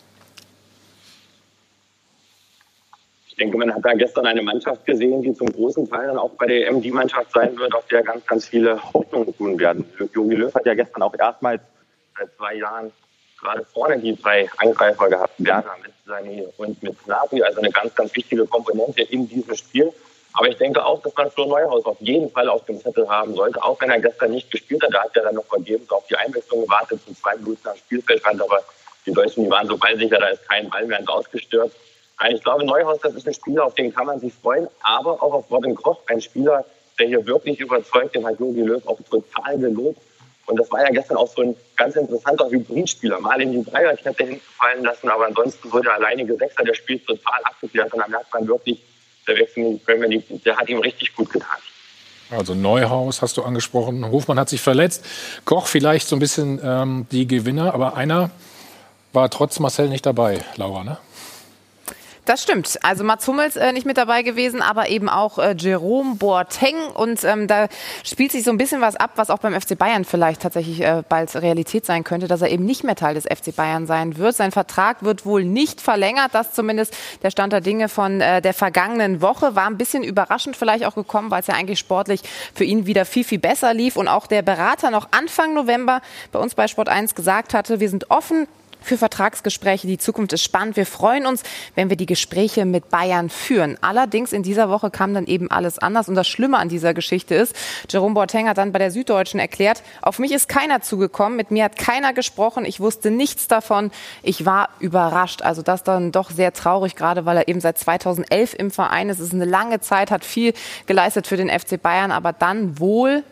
Ich 3.27 3.35
denke, 3.35 3.57
man 3.57 3.73
hat 3.73 3.83
da 3.83 3.93
gestern 3.93 4.27
eine 4.27 4.41
Mannschaft 4.41 4.85
gesehen, 4.85 5.21
die 5.21 5.33
zum 5.33 5.51
großen 5.51 5.89
Teil 5.89 6.07
dann 6.07 6.17
auch 6.17 6.31
bei 6.31 6.47
der 6.47 6.67
EM 6.69 6.81
die 6.81 6.91
Mannschaft 6.91 7.33
sein 7.33 7.55
wird, 7.57 7.75
auf 7.75 7.85
der 7.87 8.01
ganz, 8.01 8.25
ganz 8.25 8.47
viele 8.47 8.81
Hoffnungen 8.93 9.35
tun 9.35 9.59
werden. 9.59 9.83
Jogi 10.13 10.35
Löw 10.35 10.53
hat 10.55 10.65
ja 10.65 10.73
gestern 10.73 11.01
auch 11.01 11.13
erstmals 11.19 11.61
seit 12.17 12.33
zwei 12.37 12.55
Jahren 12.55 12.93
gerade 13.39 13.65
vorne 13.73 13.99
die 13.99 14.15
drei 14.15 14.49
Angreifer 14.57 15.09
gehabt, 15.09 15.33
Werner 15.37 15.75
mit 15.81 15.93
Sané 16.07 16.47
und 16.57 16.81
mit 16.81 16.95
Gnabry, 17.05 17.43
also 17.43 17.59
eine 17.59 17.71
ganz, 17.71 17.93
ganz 17.95 18.15
wichtige 18.15 18.45
Komponente 18.45 19.03
in 19.03 19.27
diesem 19.27 19.55
Spiel. 19.55 19.93
Aber 20.33 20.47
ich 20.49 20.57
denke 20.57 20.85
auch, 20.85 21.01
dass 21.01 21.15
man 21.15 21.31
Flo 21.31 21.45
Neuhaus 21.45 21.85
auf 21.85 21.99
jeden 21.99 22.29
Fall 22.29 22.47
auf 22.47 22.65
dem 22.65 22.79
Zettel 22.79 23.09
haben 23.09 23.33
sollte, 23.33 23.61
auch 23.63 23.79
wenn 23.81 23.89
er 23.89 23.99
gestern 23.99 24.31
nicht 24.31 24.51
gespielt 24.51 24.83
hat. 24.83 24.93
Da 24.93 25.03
hat 25.03 25.15
er 25.15 25.23
dann 25.23 25.35
noch 25.35 25.45
vergebens 25.45 25.89
auf 25.89 26.05
die 26.07 26.15
Einwechslung 26.15 26.61
gewartet, 26.61 27.01
zu 27.05 27.13
zwei 27.13 27.35
Minuten 27.37 27.67
am 27.67 27.75
Spielfeld 27.75 28.21
fand, 28.21 28.41
aber 28.41 28.61
die 29.05 29.13
Deutschen, 29.13 29.45
die 29.45 29.49
waren 29.49 29.67
so 29.67 29.77
ballsicher, 29.77 30.19
da 30.19 30.27
ist 30.27 30.47
kein 30.47 30.69
Ball 30.69 30.85
mehr 30.85 31.01
Ausgestört. 31.07 31.71
Ich 32.29 32.43
glaube, 32.43 32.65
Neuhaus, 32.65 32.99
das 33.01 33.15
ist 33.15 33.27
ein 33.27 33.33
Spieler, 33.33 33.65
auf 33.65 33.75
den 33.75 33.93
kann 33.93 34.05
man 34.05 34.19
sich 34.19 34.33
freuen, 34.33 34.67
aber 34.81 35.13
auch 35.23 35.33
auf 35.33 35.51
Robin 35.51 35.75
Koch, 35.75 35.99
ein 36.07 36.19
Spieler, 36.19 36.65
der 36.99 37.07
hier 37.07 37.25
wirklich 37.25 37.59
überzeugt, 37.59 38.15
den 38.15 38.25
hat 38.25 38.39
Jogi 38.39 38.61
Löw 38.61 38.85
auch 38.87 38.99
total 39.09 39.57
gelobt. 39.57 40.01
Und 40.47 40.57
das 40.57 40.71
war 40.71 40.81
ja 40.81 40.89
gestern 40.89 41.17
auch 41.17 41.27
so 41.27 41.41
ein 41.41 41.55
ganz 41.75 41.95
interessanter 41.95 42.49
Hybridspieler. 42.49 43.19
Mal 43.19 43.41
in 43.41 43.51
die 43.51 43.69
Dreierkette 43.69 44.23
hinfallen 44.23 44.83
lassen, 44.83 45.09
aber 45.09 45.25
ansonsten 45.27 45.69
so 45.69 45.79
der 45.79 45.93
alleinige 45.93 46.35
Sechser, 46.35 46.63
der 46.63 46.73
spielt 46.73 47.05
total 47.05 47.39
abgeklärt. 47.43 47.93
Und 47.93 47.99
da 47.99 48.07
merkt 48.07 48.33
man 48.33 48.47
wirklich, 48.47 48.81
der 49.27 49.37
Wechsel 49.37 49.63
in 49.63 49.71
die 49.73 49.83
Premier 49.83 50.07
League, 50.07 50.43
der 50.43 50.55
hat 50.55 50.69
ihm 50.69 50.79
richtig 50.79 51.13
gut 51.15 51.29
getan. 51.29 51.57
Also 52.29 52.55
Neuhaus 52.55 53.21
hast 53.21 53.37
du 53.37 53.43
angesprochen. 53.43 54.09
Hofmann 54.09 54.39
hat 54.39 54.49
sich 54.49 54.61
verletzt. 54.61 55.05
Koch 55.45 55.67
vielleicht 55.67 56.07
so 56.07 56.15
ein 56.15 56.19
bisschen 56.19 56.59
ähm, 56.63 57.07
die 57.11 57.27
Gewinner, 57.27 57.73
aber 57.73 57.95
einer 57.95 58.31
war 59.13 59.29
trotz 59.29 59.59
Marcel 59.59 59.89
nicht 59.89 60.05
dabei, 60.05 60.43
Laura, 60.55 60.83
ne? 60.83 60.97
Das 62.27 62.43
stimmt. 62.43 62.77
Also 62.83 63.05
Mats 63.05 63.25
Hummels 63.25 63.55
äh, 63.55 63.71
nicht 63.71 63.85
mit 63.85 63.95
dabei 63.95 64.21
gewesen, 64.21 64.61
aber 64.61 64.89
eben 64.89 65.07
auch 65.07 65.39
äh, 65.39 65.55
Jerome 65.57 66.15
Boateng. 66.15 66.75
Und 66.93 67.23
ähm, 67.23 67.47
da 67.47 67.69
spielt 68.03 68.33
sich 68.33 68.43
so 68.43 68.51
ein 68.51 68.57
bisschen 68.57 68.81
was 68.81 68.97
ab, 68.97 69.11
was 69.15 69.29
auch 69.29 69.37
beim 69.37 69.53
FC 69.53 69.77
Bayern 69.77 70.03
vielleicht 70.03 70.41
tatsächlich 70.41 70.81
äh, 70.81 71.03
bald 71.07 71.33
Realität 71.37 71.85
sein 71.85 72.03
könnte, 72.03 72.27
dass 72.27 72.41
er 72.41 72.49
eben 72.49 72.65
nicht 72.65 72.83
mehr 72.83 72.97
Teil 72.97 73.13
des 73.13 73.23
FC 73.23 73.55
Bayern 73.55 73.87
sein 73.87 74.17
wird. 74.17 74.35
Sein 74.35 74.51
Vertrag 74.51 75.03
wird 75.03 75.25
wohl 75.25 75.45
nicht 75.45 75.79
verlängert. 75.79 76.31
Das 76.33 76.51
zumindest 76.51 76.93
der 77.23 77.31
Stand 77.31 77.53
der 77.53 77.61
Dinge 77.61 77.87
von 77.87 78.19
äh, 78.19 78.41
der 78.41 78.53
vergangenen 78.53 79.21
Woche. 79.21 79.55
War 79.55 79.67
ein 79.67 79.77
bisschen 79.77 80.03
überraschend 80.03 80.57
vielleicht 80.57 80.83
auch 80.83 80.95
gekommen, 80.95 81.31
weil 81.31 81.39
es 81.39 81.47
ja 81.47 81.53
eigentlich 81.53 81.79
sportlich 81.79 82.19
für 82.53 82.65
ihn 82.65 82.85
wieder 82.87 83.05
viel, 83.05 83.23
viel 83.23 83.39
besser 83.39 83.73
lief. 83.73 83.95
Und 83.95 84.09
auch 84.09 84.27
der 84.27 84.41
Berater 84.41 84.91
noch 84.91 85.07
Anfang 85.11 85.53
November 85.53 86.01
bei 86.33 86.39
uns 86.39 86.55
bei 86.55 86.67
Sport 86.67 86.89
1 86.89 87.15
gesagt 87.15 87.53
hatte, 87.53 87.79
wir 87.79 87.89
sind 87.89 88.11
offen 88.11 88.49
für 88.81 88.97
Vertragsgespräche. 88.97 89.87
Die 89.87 89.97
Zukunft 89.97 90.33
ist 90.33 90.43
spannend. 90.43 90.75
Wir 90.75 90.85
freuen 90.85 91.25
uns, 91.25 91.43
wenn 91.75 91.89
wir 91.89 91.97
die 91.97 92.05
Gespräche 92.05 92.65
mit 92.65 92.89
Bayern 92.89 93.29
führen. 93.29 93.77
Allerdings 93.81 94.33
in 94.33 94.43
dieser 94.43 94.69
Woche 94.69 94.89
kam 94.89 95.13
dann 95.13 95.25
eben 95.25 95.51
alles 95.51 95.79
anders. 95.79 96.09
Und 96.09 96.15
das 96.15 96.27
Schlimme 96.27 96.57
an 96.57 96.69
dieser 96.69 96.93
Geschichte 96.93 97.35
ist, 97.35 97.55
Jerome 97.89 98.13
Boateng 98.15 98.47
hat 98.47 98.57
dann 98.57 98.71
bei 98.71 98.79
der 98.79 98.91
Süddeutschen 98.91 99.39
erklärt, 99.39 99.83
auf 100.01 100.19
mich 100.19 100.31
ist 100.31 100.49
keiner 100.49 100.81
zugekommen, 100.81 101.35
mit 101.35 101.51
mir 101.51 101.65
hat 101.65 101.77
keiner 101.77 102.13
gesprochen, 102.13 102.65
ich 102.65 102.79
wusste 102.79 103.11
nichts 103.11 103.47
davon. 103.47 103.91
Ich 104.23 104.45
war 104.45 104.69
überrascht. 104.79 105.41
Also 105.41 105.61
das 105.61 105.83
dann 105.83 106.11
doch 106.11 106.31
sehr 106.31 106.53
traurig, 106.53 106.95
gerade 106.95 107.25
weil 107.25 107.37
er 107.37 107.47
eben 107.47 107.59
seit 107.59 107.77
2011 107.77 108.53
im 108.53 108.71
Verein 108.71 109.09
ist. 109.09 109.19
Es 109.19 109.27
ist 109.27 109.33
eine 109.33 109.45
lange 109.45 109.79
Zeit, 109.79 110.11
hat 110.11 110.25
viel 110.25 110.53
geleistet 110.85 111.27
für 111.27 111.37
den 111.37 111.49
FC 111.49 111.81
Bayern, 111.81 112.11
aber 112.11 112.33
dann 112.33 112.79
wohl 112.79 113.23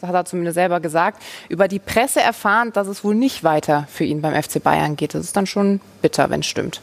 das 0.00 0.08
hat 0.08 0.14
er 0.14 0.24
zumindest 0.24 0.54
selber 0.54 0.80
gesagt, 0.80 1.22
über 1.48 1.68
die 1.68 1.78
Presse 1.78 2.20
erfahren, 2.20 2.72
dass 2.72 2.86
es 2.86 3.04
wohl 3.04 3.14
nicht 3.14 3.44
weiter 3.44 3.86
für 3.90 4.04
ihn 4.04 4.20
beim 4.20 4.40
FC 4.40 4.62
Bayern 4.62 4.96
geht. 4.96 5.14
Das 5.14 5.24
ist 5.24 5.36
dann 5.36 5.46
schon 5.46 5.80
bitter, 6.02 6.30
wenn 6.30 6.40
es 6.40 6.46
stimmt. 6.46 6.80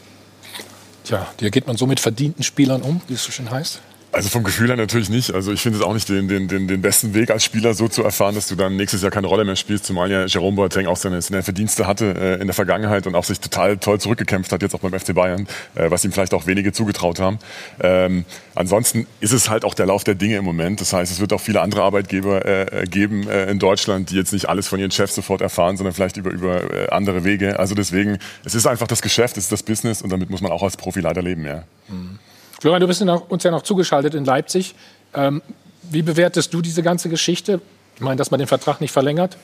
Tja, 1.04 1.28
hier 1.40 1.52
geht 1.52 1.68
man 1.68 1.78
so 1.78 1.86
mit 1.86 2.00
verdienten 2.00 2.44
Spielern 2.44 2.82
um, 2.82 3.02
wie 3.08 3.14
es 3.14 3.24
so 3.24 3.32
schön 3.32 3.52
heißt. 3.52 3.82
Also 4.16 4.30
vom 4.30 4.46
Gefühl 4.46 4.70
her 4.70 4.78
natürlich 4.78 5.10
nicht. 5.10 5.34
Also 5.34 5.52
ich 5.52 5.62
finde 5.62 5.78
es 5.78 5.84
auch 5.84 5.94
nicht 5.94 6.08
den, 6.08 6.30
den, 6.30 6.48
den, 6.48 6.70
den 6.70 6.82
besten 6.82 7.14
Weg 7.14 7.30
als 7.32 7.44
Spieler 7.44 7.74
so 7.74 7.90
zu 7.90 8.02
erfahren, 8.02 8.34
dass 8.34 8.48
du 8.48 8.56
dann 8.56 8.78
nächstes 8.78 9.02
Jahr 9.02 9.12
keine 9.12 9.28
Rolle 9.28 9.44
mehr 9.44 9.58
spielst, 9.58 9.84
zumal 9.84 10.10
ja 10.10 10.26
Jerome 10.26 10.56
Boateng 10.56 10.88
auch 10.88 10.96
seine, 10.96 11.22
seine 11.22 11.44
Verdienste 11.44 11.86
hatte 11.86 12.16
äh, 12.18 12.40
in 12.40 12.48
der 12.48 12.54
Vergangenheit 12.54 13.08
und 13.08 13.16
auch 13.16 13.26
sich 13.26 13.42
total 13.42 13.78
toll 13.78 14.00
zurückgekämpft 14.00 14.54
hat, 14.54 14.62
jetzt 14.62 14.74
auch 14.74 14.80
beim 14.80 14.98
FC 14.98 15.14
Bayern, 15.14 15.50
äh, 15.76 15.92
was 15.92 16.06
ihm 16.06 16.14
vielleicht 16.14 16.34
auch 16.34 16.48
wenige 16.48 16.72
zugetraut 16.72 17.20
haben. 17.20 17.40
Ähm, 17.82 18.24
ansonsten 18.56 19.06
ist 19.20 19.34
es 19.34 19.50
halt 19.50 19.66
auch 19.66 19.74
der 19.74 19.88
Lauf 19.88 20.06
der 20.06 20.16
Dinge 20.16 20.38
im 20.38 20.46
Moment. 20.46 20.80
Das 20.80 20.94
heißt, 20.94 21.12
es 21.12 21.20
wird 21.20 21.34
auch 21.34 21.42
viele 21.42 21.60
andere 21.60 21.84
Arbeitgeber 21.84 22.46
äh, 22.46 22.86
geben 22.86 23.28
äh, 23.28 23.52
in 23.52 23.60
Deutschland, 23.60 24.12
die 24.12 24.16
jetzt 24.16 24.32
nicht 24.32 24.48
alles 24.48 24.70
von 24.70 24.80
ihren 24.80 24.92
Chefs 24.92 25.16
sofort 25.16 25.42
erfahren, 25.42 25.76
sondern 25.76 25.94
vielleicht 25.94 26.16
über, 26.16 26.32
über 26.32 26.74
äh, 26.74 26.88
andere 26.88 27.26
Wege. 27.26 27.60
Also 27.60 27.76
deswegen, 27.76 28.20
es 28.46 28.56
ist 28.56 28.66
einfach 28.66 28.88
das 28.88 29.02
Geschäft, 29.02 29.36
es 29.36 29.44
ist 29.44 29.52
das 29.52 29.64
Business 29.64 30.02
und 30.02 30.10
damit 30.10 30.30
muss 30.30 30.40
man 30.40 30.54
auch 30.54 30.64
als 30.64 30.78
Profi 30.78 31.02
leider 31.02 31.22
leben, 31.22 31.46
ja. 31.46 31.66
Mhm. 31.90 32.18
Florian, 32.60 32.82
du 32.82 32.88
bist 32.88 33.02
uns 33.02 33.44
ja 33.44 33.52
noch 33.52 33.64
zugeschaltet 33.64 34.14
in 34.16 34.26
Leipzig. 34.26 34.76
Ähm, 35.14 35.42
wie 35.84 36.02
bewertest 36.02 36.54
du 36.54 36.62
diese 36.62 36.84
ganze 36.84 37.10
Geschichte? 37.10 37.62
Ich 37.96 38.02
meine, 38.02 38.16
dass 38.16 38.32
man 38.32 38.40
den 38.40 38.48
Vertrag 38.48 38.82
nicht 38.82 38.92
verlängert. 38.92 39.38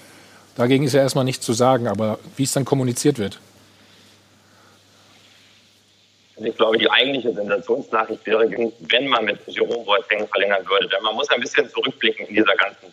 Dagegen 0.55 0.83
ist 0.83 0.93
ja 0.93 1.01
erstmal 1.01 1.23
nichts 1.23 1.45
zu 1.45 1.53
sagen, 1.53 1.87
aber 1.87 2.19
wie 2.35 2.43
es 2.43 2.53
dann 2.53 2.65
kommuniziert 2.65 3.17
wird. 3.17 3.39
Ich 6.43 6.57
glaube, 6.57 6.77
die 6.77 6.89
eigentliche 6.89 7.33
Sensationsnachricht 7.33 8.25
wäre, 8.25 8.49
wenn 8.49 9.07
man 9.07 9.25
mit 9.25 9.39
Jerome 9.45 9.85
Boateng 9.85 10.27
verlängern 10.27 10.65
würde. 10.67 10.87
Denn 10.87 11.03
man 11.03 11.13
muss 11.15 11.29
ein 11.29 11.39
bisschen 11.39 11.69
zurückblicken 11.69 12.25
in 12.25 12.35
dieser 12.35 12.55
ganzen 12.55 12.91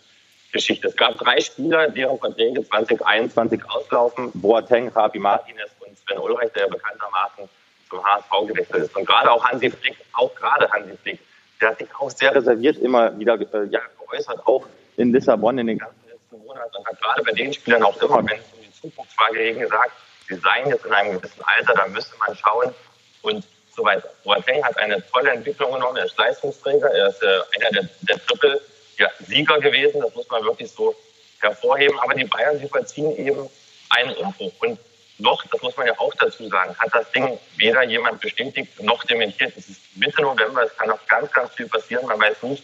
Geschichte. 0.52 0.88
Es 0.88 0.96
gab 0.96 1.16
drei 1.18 1.40
Spieler, 1.40 1.88
deren 1.88 2.18
Verträge 2.18 2.66
2021 2.68 3.60
auslaufen. 3.70 4.30
Boateng, 4.34 4.92
Javi 4.94 5.18
Martinez 5.18 5.70
und 5.80 5.96
Sven 5.98 6.18
Ulreich, 6.18 6.52
der 6.52 6.66
bekanntermaßen 6.68 7.48
zum 7.88 8.04
HSV 8.04 8.30
gewechselt 8.46 8.84
ist. 8.84 8.96
Und 8.96 9.06
gerade 9.06 9.30
auch 9.30 9.44
Hansi 9.44 9.70
Flick, 9.70 9.96
auch 10.12 10.34
gerade 10.34 10.70
Hansi 10.70 10.96
Flick, 11.02 11.20
der 11.60 11.70
hat 11.70 11.78
sich 11.78 11.88
auch 11.98 12.10
sehr 12.10 12.34
reserviert 12.34 12.78
immer 12.78 13.16
wieder 13.18 13.34
äh, 13.34 13.66
ja, 13.70 13.80
geäußert, 13.98 14.46
auch 14.46 14.66
in 14.96 15.12
Lissabon 15.12 15.58
in 15.58 15.66
den 15.66 15.78
ganzen 15.78 16.08
letzten 16.08 16.38
Monaten. 16.38 16.76
Und 16.76 16.86
hat 16.86 17.00
gerade 17.00 17.22
bei 17.22 17.32
den 17.32 17.52
Spielern 17.52 17.82
auch 17.82 18.00
immer, 18.00 18.18
wenn 18.18 18.38
es 18.38 18.52
um 18.52 18.62
die 18.62 18.72
Zukunftsfrage 18.72 19.38
ging, 19.38 19.58
gesagt, 19.58 19.92
sie 20.28 20.36
seien 20.36 20.68
jetzt 20.68 20.84
in 20.84 20.92
einem 20.92 21.20
gewissen 21.20 21.42
Alter, 21.44 21.74
da 21.74 21.86
müsste 21.88 22.16
man 22.18 22.36
schauen. 22.36 22.74
Und 23.22 23.44
so 23.78 23.84
weiter. 23.84 24.08
Boateng 24.24 24.62
hat 24.64 24.76
eine 24.78 25.02
tolle 25.10 25.30
Entwicklung 25.30 25.72
genommen, 25.72 25.96
er 25.96 26.04
ist 26.04 26.18
Leistungsträger, 26.18 26.90
er 26.90 27.08
ist 27.08 27.22
äh, 27.22 27.26
einer 27.56 27.70
der, 27.70 27.88
der 28.02 28.26
Triple-Sieger 28.26 29.54
ja, 29.54 29.60
gewesen, 29.60 30.00
das 30.00 30.14
muss 30.14 30.28
man 30.28 30.44
wirklich 30.44 30.70
so 30.70 30.94
hervorheben, 31.40 31.98
aber 32.00 32.14
die 32.14 32.24
Bayern, 32.24 32.58
sie 32.58 32.68
verziehen 32.68 33.16
eben 33.16 33.48
einen 33.90 34.14
Umbruch. 34.16 34.52
Und 34.60 34.78
noch, 35.18 35.44
das 35.46 35.60
muss 35.62 35.76
man 35.76 35.86
ja 35.86 35.98
auch 35.98 36.14
dazu 36.14 36.48
sagen, 36.48 36.76
hat 36.78 36.94
das 36.94 37.10
Ding 37.12 37.38
weder 37.56 37.82
jemand 37.82 38.20
bestätigt 38.20 38.80
noch 38.82 39.02
dementiert. 39.04 39.56
Es 39.56 39.68
ist 39.68 39.96
Mitte 39.96 40.22
November, 40.22 40.62
es 40.62 40.76
kann 40.76 40.88
noch 40.88 41.06
ganz, 41.08 41.30
ganz 41.32 41.52
viel 41.54 41.68
passieren. 41.68 42.06
Man 42.06 42.20
weiß 42.20 42.42
nicht, 42.44 42.62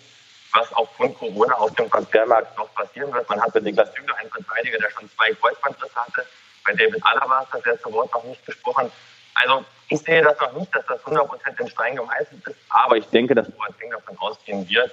was 0.52 0.72
aufgrund 0.72 1.18
Corona 1.18 1.54
auf 1.54 1.74
dem 1.74 1.90
Transfermarkt 1.90 2.56
noch 2.56 2.72
passieren 2.74 3.12
wird. 3.12 3.28
Man 3.28 3.40
hatte 3.40 3.60
Niklas 3.60 3.92
Süle, 3.94 4.16
einen 4.16 4.30
Verteidiger, 4.30 4.78
der 4.78 4.90
schon 4.90 5.10
zwei 5.10 5.32
Kreuzbandrisse 5.34 5.94
hatte. 5.96 6.26
Bei 6.64 6.72
David 6.72 7.04
Alaba 7.04 7.42
ist 7.42 7.54
das 7.54 7.64
letzte 7.64 7.92
Wort 7.92 8.14
noch 8.14 8.24
nicht 8.24 8.44
gesprochen. 8.46 8.90
Also 9.34 9.64
ich 9.88 10.00
sehe 10.00 10.22
das 10.22 10.38
noch 10.40 10.52
nicht, 10.52 10.74
dass 10.74 10.86
das 10.86 11.00
100% 11.02 11.60
in 11.60 11.68
Stein 11.68 11.96
gemeißelt 11.96 12.46
ist. 12.46 12.56
Aber 12.68 12.96
ich 12.96 13.06
denke, 13.06 13.34
dass 13.34 13.50
Boateng 13.50 13.90
davon 13.90 14.16
ausgehen 14.18 14.68
wird, 14.68 14.92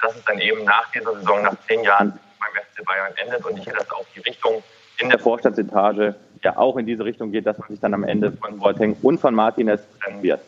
dass 0.00 0.16
es 0.16 0.24
dann 0.24 0.40
eben 0.40 0.64
nach 0.64 0.90
dieser 0.90 1.14
Saison, 1.14 1.42
nach 1.42 1.56
zehn 1.68 1.84
Jahren 1.84 2.18
beim 2.40 2.64
FC 2.64 2.84
Bayern 2.84 3.14
endet. 3.16 3.44
Und 3.44 3.58
ich 3.58 3.64
sehe 3.64 3.74
das 3.74 3.90
auch 3.90 4.06
die 4.14 4.20
Richtung 4.20 4.64
in 5.02 5.10
der 5.10 5.18
Vorstandsetage 5.18 6.14
ja 6.42 6.56
auch 6.56 6.76
in 6.76 6.86
diese 6.86 7.04
Richtung 7.04 7.32
geht, 7.32 7.46
dass 7.46 7.58
man 7.58 7.68
sich 7.68 7.80
dann 7.80 7.94
am 7.94 8.04
Ende 8.04 8.32
von 8.32 8.58
Boateng 8.58 8.96
und 9.02 9.18
von 9.18 9.34
Martinez 9.34 9.80
trennen 10.02 10.22
wird. 10.22 10.40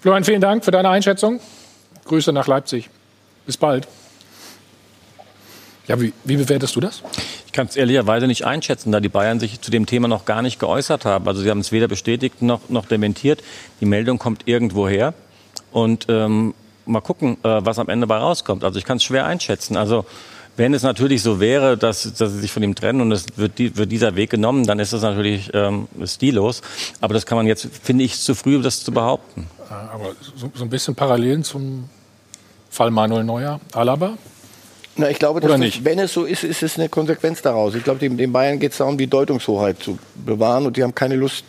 Florian, 0.00 0.24
vielen 0.24 0.40
Dank 0.40 0.64
für 0.64 0.70
deine 0.70 0.90
Einschätzung. 0.90 1.40
Grüße 2.04 2.32
nach 2.32 2.46
Leipzig. 2.46 2.90
Bis 3.46 3.56
bald. 3.56 3.88
Ja, 5.86 6.00
wie, 6.00 6.12
wie 6.24 6.36
bewertest 6.36 6.76
du 6.76 6.80
das? 6.80 7.02
Ich 7.46 7.52
kann 7.52 7.66
es 7.66 7.76
ehrlicherweise 7.76 8.26
nicht 8.26 8.44
einschätzen, 8.44 8.90
da 8.90 9.00
die 9.00 9.08
Bayern 9.08 9.38
sich 9.38 9.60
zu 9.60 9.70
dem 9.70 9.86
Thema 9.86 10.08
noch 10.08 10.24
gar 10.24 10.42
nicht 10.42 10.58
geäußert 10.58 11.04
haben. 11.04 11.28
Also 11.28 11.42
sie 11.42 11.50
haben 11.50 11.60
es 11.60 11.72
weder 11.72 11.88
bestätigt 11.88 12.42
noch, 12.42 12.68
noch 12.68 12.86
dementiert. 12.86 13.42
Die 13.80 13.86
Meldung 13.86 14.18
kommt 14.18 14.48
irgendwo 14.48 14.88
her. 14.88 15.14
Und 15.72 16.06
ähm, 16.08 16.54
mal 16.86 17.00
gucken, 17.00 17.36
äh, 17.42 17.60
was 17.64 17.78
am 17.78 17.88
Ende 17.88 18.06
bei 18.06 18.16
rauskommt. 18.16 18.64
Also 18.64 18.78
ich 18.78 18.84
kann 18.84 18.96
es 18.96 19.04
schwer 19.04 19.26
einschätzen. 19.26 19.76
Also 19.76 20.06
wenn 20.56 20.74
es 20.74 20.82
natürlich 20.82 21.22
so 21.22 21.40
wäre, 21.40 21.76
dass, 21.76 22.12
dass 22.14 22.32
sie 22.32 22.40
sich 22.40 22.52
von 22.52 22.62
ihm 22.62 22.74
trennen 22.74 23.00
und 23.00 23.12
es 23.12 23.26
wird, 23.36 23.58
die, 23.58 23.76
wird 23.76 23.90
dieser 23.90 24.16
Weg 24.16 24.30
genommen, 24.30 24.66
dann 24.66 24.78
ist 24.78 24.92
das 24.92 25.02
natürlich 25.02 25.50
ähm, 25.52 25.88
stillos. 26.04 26.62
Aber 27.00 27.14
das 27.14 27.26
kann 27.26 27.36
man 27.36 27.46
jetzt, 27.46 27.68
finde 27.82 28.04
ich, 28.04 28.18
zu 28.20 28.34
früh, 28.34 28.60
das 28.62 28.84
zu 28.84 28.92
behaupten. 28.92 29.46
Aber 29.68 30.14
so, 30.36 30.50
so 30.54 30.64
ein 30.64 30.70
bisschen 30.70 30.94
Parallelen 30.94 31.42
zum 31.42 31.88
Fall 32.70 32.90
Manuel 32.90 33.24
Neuer, 33.24 33.60
Alaba? 33.72 34.16
Na, 34.96 35.10
ich 35.10 35.18
glaube, 35.18 35.40
das, 35.40 35.50
wenn 35.84 35.98
es 35.98 36.12
so 36.12 36.24
ist, 36.24 36.44
ist 36.44 36.62
es 36.62 36.78
eine 36.78 36.88
Konsequenz 36.88 37.42
daraus. 37.42 37.74
Ich 37.74 37.82
glaube, 37.82 37.98
den, 37.98 38.16
den 38.16 38.32
Bayern 38.32 38.60
geht 38.60 38.72
es 38.72 38.78
darum, 38.78 38.96
die 38.96 39.08
Deutungshoheit 39.08 39.82
zu 39.82 39.98
bewahren 40.14 40.66
und 40.66 40.76
die 40.76 40.84
haben 40.84 40.94
keine 40.94 41.16
Lust, 41.16 41.44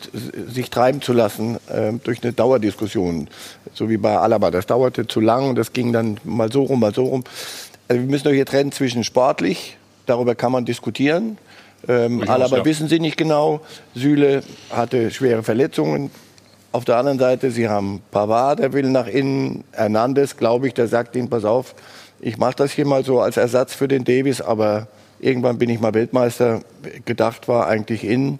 sich 0.47 0.71
treiben 0.71 0.99
zu 0.99 1.13
lassen 1.13 1.57
äh, 1.67 1.93
durch 2.03 2.23
eine 2.23 2.33
Dauerdiskussion, 2.33 3.27
so 3.71 3.87
wie 3.87 3.97
bei 3.97 4.17
Alaba. 4.17 4.49
Das 4.49 4.65
dauerte 4.65 5.05
zu 5.05 5.19
lang 5.19 5.49
und 5.49 5.57
das 5.57 5.73
ging 5.73 5.93
dann 5.93 6.19
mal 6.23 6.51
so 6.51 6.63
rum, 6.63 6.79
mal 6.79 6.93
so 6.93 7.05
rum. 7.05 7.23
Also 7.87 8.01
wir 8.01 8.09
müssen 8.09 8.23
doch 8.23 8.31
hier 8.31 8.45
trennen 8.45 8.71
zwischen 8.71 9.03
sportlich, 9.03 9.77
darüber 10.05 10.35
kann 10.35 10.51
man 10.51 10.65
diskutieren. 10.65 11.37
Ähm, 11.87 12.27
Alaba 12.27 12.57
ja. 12.57 12.65
wissen 12.65 12.87
Sie 12.87 12.99
nicht 12.99 13.17
genau. 13.17 13.61
Süle 13.93 14.41
hatte 14.71 15.11
schwere 15.11 15.43
Verletzungen. 15.43 16.09
Auf 16.71 16.83
der 16.83 16.97
anderen 16.97 17.19
Seite, 17.19 17.51
Sie 17.51 17.69
haben 17.69 18.01
Pavard, 18.11 18.59
der 18.59 18.73
will 18.73 18.89
nach 18.89 19.07
innen. 19.07 19.63
Hernandez, 19.71 20.35
glaube 20.35 20.67
ich, 20.67 20.73
der 20.73 20.87
sagt 20.87 21.15
Ihnen, 21.15 21.29
pass 21.29 21.45
auf, 21.45 21.75
ich 22.19 22.37
mache 22.37 22.55
das 22.55 22.71
hier 22.71 22.87
mal 22.87 23.05
so 23.05 23.21
als 23.21 23.37
Ersatz 23.37 23.73
für 23.73 23.87
den 23.87 24.03
Davis, 24.03 24.41
aber 24.41 24.87
irgendwann 25.19 25.57
bin 25.57 25.69
ich 25.69 25.79
mal 25.79 25.93
Weltmeister. 25.93 26.61
Gedacht 27.05 27.47
war 27.47 27.67
eigentlich 27.67 28.03
innen. 28.03 28.39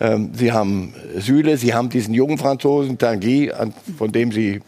Ähm, 0.00 0.30
Sie 0.34 0.52
haben 0.52 0.94
Süle, 1.16 1.56
Sie 1.56 1.74
haben 1.74 1.90
diesen 1.90 2.12
jungen 2.12 2.38
Franzosen, 2.38 2.98
Tanguy, 2.98 3.52
von 3.96 4.10
dem 4.10 4.32
Sie 4.32 4.62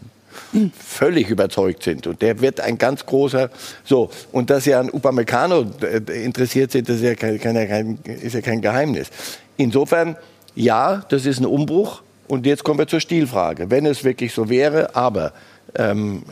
völlig 0.78 1.30
überzeugt 1.30 1.82
sind. 1.82 2.06
Und 2.06 2.22
der 2.22 2.40
wird 2.40 2.60
ein 2.60 2.78
ganz 2.78 3.06
großer, 3.06 3.50
so, 3.84 4.10
und 4.32 4.50
dass 4.50 4.64
sie 4.64 4.74
an 4.74 4.90
Upamecano 4.90 5.66
äh, 5.82 6.24
interessiert 6.24 6.72
sind, 6.72 6.88
das 6.88 6.96
ist 6.96 7.02
ja 7.02 7.14
kein, 7.14 7.38
kein, 7.38 7.98
ist 8.04 8.34
ja 8.34 8.40
kein 8.40 8.60
Geheimnis. 8.60 9.10
Insofern, 9.56 10.16
ja, 10.54 11.04
das 11.08 11.26
ist 11.26 11.40
ein 11.40 11.46
Umbruch. 11.46 12.02
Und 12.28 12.46
jetzt 12.46 12.64
kommen 12.64 12.78
wir 12.78 12.86
zur 12.86 13.00
Stilfrage. 13.00 13.70
Wenn 13.70 13.84
es 13.84 14.04
wirklich 14.04 14.32
so 14.32 14.48
wäre, 14.48 14.94
aber 14.96 15.32
ähm, 15.74 16.22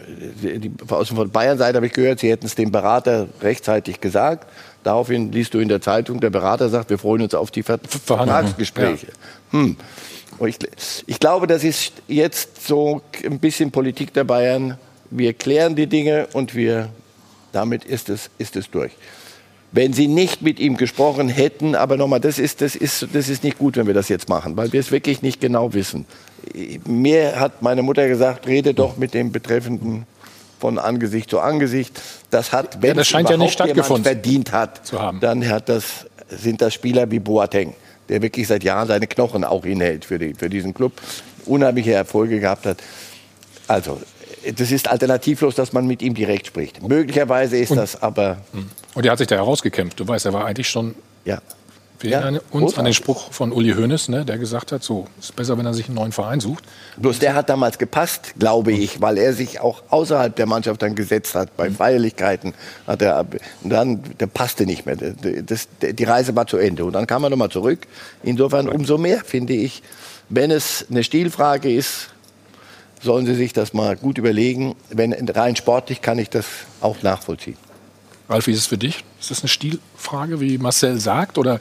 die, 0.42 0.72
aus 0.88 1.08
von 1.08 1.30
Bayern-Seite 1.30 1.76
habe 1.76 1.86
ich 1.86 1.92
gehört, 1.92 2.20
sie 2.20 2.30
hätten 2.30 2.46
es 2.46 2.54
dem 2.54 2.70
Berater 2.70 3.28
rechtzeitig 3.42 4.00
gesagt. 4.00 4.46
Daraufhin 4.82 5.30
liest 5.32 5.52
du 5.52 5.58
in 5.58 5.68
der 5.68 5.80
Zeitung, 5.80 6.20
der 6.20 6.30
Berater 6.30 6.68
sagt, 6.68 6.90
wir 6.90 6.98
freuen 6.98 7.22
uns 7.22 7.34
auf 7.34 7.50
die 7.50 7.62
Ver 7.62 7.78
Vertragsgespräche. 7.86 9.08
Ja. 9.52 9.58
Hm. 9.58 9.76
Ich, 10.46 10.58
ich, 11.06 11.20
glaube, 11.20 11.46
das 11.46 11.64
ist 11.64 11.92
jetzt 12.08 12.66
so 12.66 13.02
ein 13.24 13.38
bisschen 13.38 13.70
Politik 13.70 14.14
der 14.14 14.24
Bayern. 14.24 14.78
Wir 15.10 15.34
klären 15.34 15.76
die 15.76 15.86
Dinge 15.86 16.28
und 16.32 16.54
wir, 16.54 16.88
damit 17.52 17.84
ist 17.84 18.08
es, 18.08 18.30
ist 18.38 18.56
es 18.56 18.70
durch. 18.70 18.92
Wenn 19.72 19.92
Sie 19.92 20.08
nicht 20.08 20.42
mit 20.42 20.58
ihm 20.58 20.76
gesprochen 20.76 21.28
hätten, 21.28 21.74
aber 21.76 21.96
nochmal, 21.96 22.20
das 22.20 22.38
ist, 22.38 22.60
das, 22.60 22.74
ist, 22.74 23.06
das 23.12 23.28
ist 23.28 23.44
nicht 23.44 23.58
gut, 23.58 23.76
wenn 23.76 23.86
wir 23.86 23.94
das 23.94 24.08
jetzt 24.08 24.28
machen, 24.28 24.56
weil 24.56 24.72
wir 24.72 24.80
es 24.80 24.90
wirklich 24.90 25.22
nicht 25.22 25.40
genau 25.40 25.72
wissen. 25.74 26.06
Mir 26.86 27.38
hat 27.38 27.62
meine 27.62 27.82
Mutter 27.82 28.08
gesagt, 28.08 28.48
rede 28.48 28.74
doch 28.74 28.96
mit 28.96 29.14
dem 29.14 29.30
Betreffenden 29.30 30.06
von 30.58 30.78
Angesicht 30.78 31.30
zu 31.30 31.38
Angesicht. 31.38 32.00
Das 32.30 32.52
hat, 32.52 32.82
wenn 32.82 32.90
ja, 32.90 32.94
das 32.94 33.08
scheint 33.08 33.30
ja 33.30 33.36
nicht 33.36 33.52
stattgefunden 33.52 34.04
verdient 34.04 34.52
hat, 34.52 34.86
zu 34.86 35.00
haben. 35.00 35.20
dann 35.20 35.48
hat 35.48 35.68
das, 35.68 36.06
sind 36.28 36.60
das 36.60 36.74
Spieler 36.74 37.10
wie 37.10 37.20
Boateng, 37.20 37.74
der 38.10 38.20
wirklich 38.20 38.48
seit 38.48 38.64
Jahren 38.64 38.88
seine 38.88 39.06
Knochen 39.06 39.44
auch 39.44 39.64
hinhält 39.64 40.04
für, 40.04 40.18
die, 40.18 40.34
für 40.34 40.50
diesen 40.50 40.74
Club, 40.74 40.92
unheimliche 41.46 41.92
Erfolge 41.92 42.40
gehabt 42.40 42.66
hat. 42.66 42.78
Also 43.68 44.00
das 44.56 44.72
ist 44.72 44.88
alternativlos, 44.88 45.54
dass 45.54 45.72
man 45.72 45.86
mit 45.86 46.02
ihm 46.02 46.14
direkt 46.14 46.46
spricht. 46.46 46.82
Möglicherweise 46.86 47.56
ist 47.56 47.70
und, 47.70 47.76
das 47.76 48.02
aber. 48.02 48.38
Und 48.94 49.06
er 49.06 49.12
hat 49.12 49.18
sich 49.18 49.28
da 49.28 49.36
herausgekämpft. 49.36 50.00
Du 50.00 50.06
weißt, 50.06 50.26
er 50.26 50.32
war 50.32 50.44
eigentlich 50.44 50.68
schon. 50.68 50.94
Ja. 51.24 51.40
Wir 52.00 52.14
erinnern 52.14 52.34
ja, 52.34 52.40
uns 52.50 52.78
an 52.78 52.86
den 52.86 52.94
Spruch 52.94 53.30
von 53.30 53.52
Uli 53.52 53.72
Hoeneß, 53.72 54.08
ne, 54.08 54.24
der 54.24 54.38
gesagt 54.38 54.72
hat, 54.72 54.82
so 54.82 55.06
ist 55.18 55.36
besser, 55.36 55.58
wenn 55.58 55.66
er 55.66 55.74
sich 55.74 55.86
einen 55.86 55.96
neuen 55.96 56.12
Verein 56.12 56.40
sucht. 56.40 56.64
Bloß 56.96 57.18
der 57.18 57.34
hat 57.34 57.50
damals 57.50 57.78
gepasst, 57.78 58.34
glaube 58.38 58.72
ich, 58.72 59.02
weil 59.02 59.18
er 59.18 59.34
sich 59.34 59.60
auch 59.60 59.82
außerhalb 59.90 60.34
der 60.34 60.46
Mannschaft 60.46 60.80
dann 60.80 60.94
gesetzt 60.94 61.34
hat. 61.34 61.56
Bei 61.56 61.68
mhm. 61.68 61.74
Feierlichkeiten 61.74 62.54
hat 62.86 63.02
er, 63.02 63.26
dann, 63.62 64.02
der 64.18 64.26
passte 64.28 64.64
nicht 64.64 64.86
mehr. 64.86 64.96
Das, 64.96 65.68
die 65.80 66.04
Reise 66.04 66.34
war 66.34 66.46
zu 66.46 66.56
Ende. 66.56 66.84
Und 66.84 66.94
dann 66.94 67.06
kam 67.06 67.22
er 67.24 67.30
nochmal 67.30 67.50
zurück. 67.50 67.80
Insofern 68.22 68.68
umso 68.68 68.96
mehr, 68.96 69.22
finde 69.24 69.52
ich, 69.52 69.82
wenn 70.30 70.50
es 70.50 70.86
eine 70.90 71.04
Stilfrage 71.04 71.72
ist, 71.72 72.08
sollen 73.02 73.26
Sie 73.26 73.34
sich 73.34 73.52
das 73.52 73.72
mal 73.72 73.96
gut 73.96 74.18
überlegen. 74.18 74.74
Wenn 74.90 75.12
rein 75.12 75.56
sportlich 75.56 76.00
kann 76.00 76.18
ich 76.18 76.30
das 76.30 76.46
auch 76.80 77.02
nachvollziehen. 77.02 77.56
Ralf, 78.30 78.46
wie 78.46 78.52
ist 78.52 78.58
es 78.60 78.66
für 78.66 78.78
dich? 78.78 79.04
Ist 79.20 79.32
das 79.32 79.40
eine 79.40 79.48
Stilfrage, 79.48 80.40
wie 80.40 80.56
Marcel 80.56 81.00
sagt? 81.00 81.36
Oder 81.36 81.60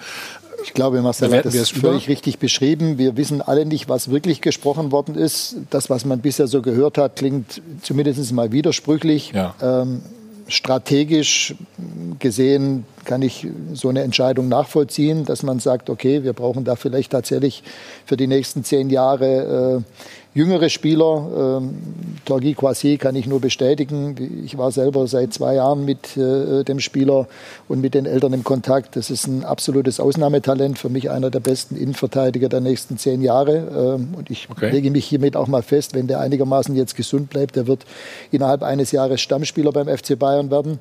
ich 0.64 0.74
glaube, 0.74 1.02
Marcel 1.02 1.36
hat 1.36 1.46
das 1.46 1.70
völlig 1.70 2.08
richtig 2.08 2.38
beschrieben. 2.38 2.98
Wir 2.98 3.18
wissen 3.18 3.42
alle 3.42 3.66
nicht, 3.66 3.90
was 3.90 4.12
wirklich 4.12 4.40
gesprochen 4.40 4.92
worden 4.92 5.16
ist. 5.16 5.56
Das, 5.72 5.90
was 5.90 6.06
man 6.06 6.20
bisher 6.20 6.48
so 6.48 6.62
gehört 6.62 6.98
hat, 6.98 7.16
klingt 7.16 7.62
zumindest 7.82 8.32
mal 8.34 8.52
widersprüchlich. 8.52 9.32
Ja. 9.34 9.56
Ähm, 9.62 10.02
strategisch 10.48 11.56
gesehen 12.18 12.86
kann 13.06 13.22
ich 13.22 13.48
so 13.74 13.90
eine 13.90 14.02
Entscheidung 14.02 14.50
nachvollziehen, 14.50 15.26
dass 15.26 15.44
man 15.44 15.60
sagt, 15.60 15.90
okay, 15.90 16.24
wir 16.24 16.34
brauchen 16.34 16.64
da 16.66 16.76
vielleicht 16.76 17.12
tatsächlich 17.12 17.64
für 18.06 18.18
die 18.18 18.28
nächsten 18.28 18.64
zehn 18.64 18.90
Jahre 18.90 19.84
äh, 19.86 20.19
jüngere 20.40 20.70
Spieler. 20.70 21.60
Ähm, 21.60 21.76
Torgi 22.24 22.54
Kwasi 22.54 22.98
kann 22.98 23.16
ich 23.16 23.28
nur 23.28 23.42
bestätigen. 23.42 24.16
Ich 24.46 24.58
war 24.58 24.72
selber 24.72 25.06
seit 25.08 25.34
zwei 25.34 25.56
Jahren 25.56 25.84
mit 25.84 26.16
äh, 26.16 26.64
dem 26.64 26.80
Spieler 26.80 27.28
und 27.68 27.82
mit 27.82 27.94
den 27.94 28.06
Eltern 28.06 28.32
im 28.32 28.46
Kontakt. 28.46 28.96
Das 28.96 29.10
ist 29.10 29.28
ein 29.28 29.44
absolutes 29.44 30.00
Ausnahmetalent. 30.00 30.80
Für 30.80 30.90
mich 30.90 31.10
einer 31.10 31.30
der 31.30 31.42
besten 31.42 31.76
Innenverteidiger 31.76 32.48
der 32.48 32.62
nächsten 32.62 32.98
zehn 32.98 33.22
Jahre. 33.22 33.98
Ähm, 33.98 34.14
und 34.18 34.32
ich 34.32 34.48
okay. 34.50 34.72
lege 34.72 34.92
mich 34.92 35.06
hiermit 35.06 35.36
auch 35.36 35.48
mal 35.48 35.62
fest, 35.62 35.94
wenn 35.94 36.08
der 36.08 36.22
einigermaßen 36.22 36.74
jetzt 36.74 36.96
gesund 36.96 37.30
bleibt, 37.30 37.58
der 37.58 37.68
wird 37.68 37.86
innerhalb 38.32 38.64
eines 38.64 38.92
Jahres 38.92 39.20
Stammspieler 39.20 39.74
beim 39.74 39.88
FC 39.90 40.18
Bayern 40.18 40.50
werden. 40.50 40.80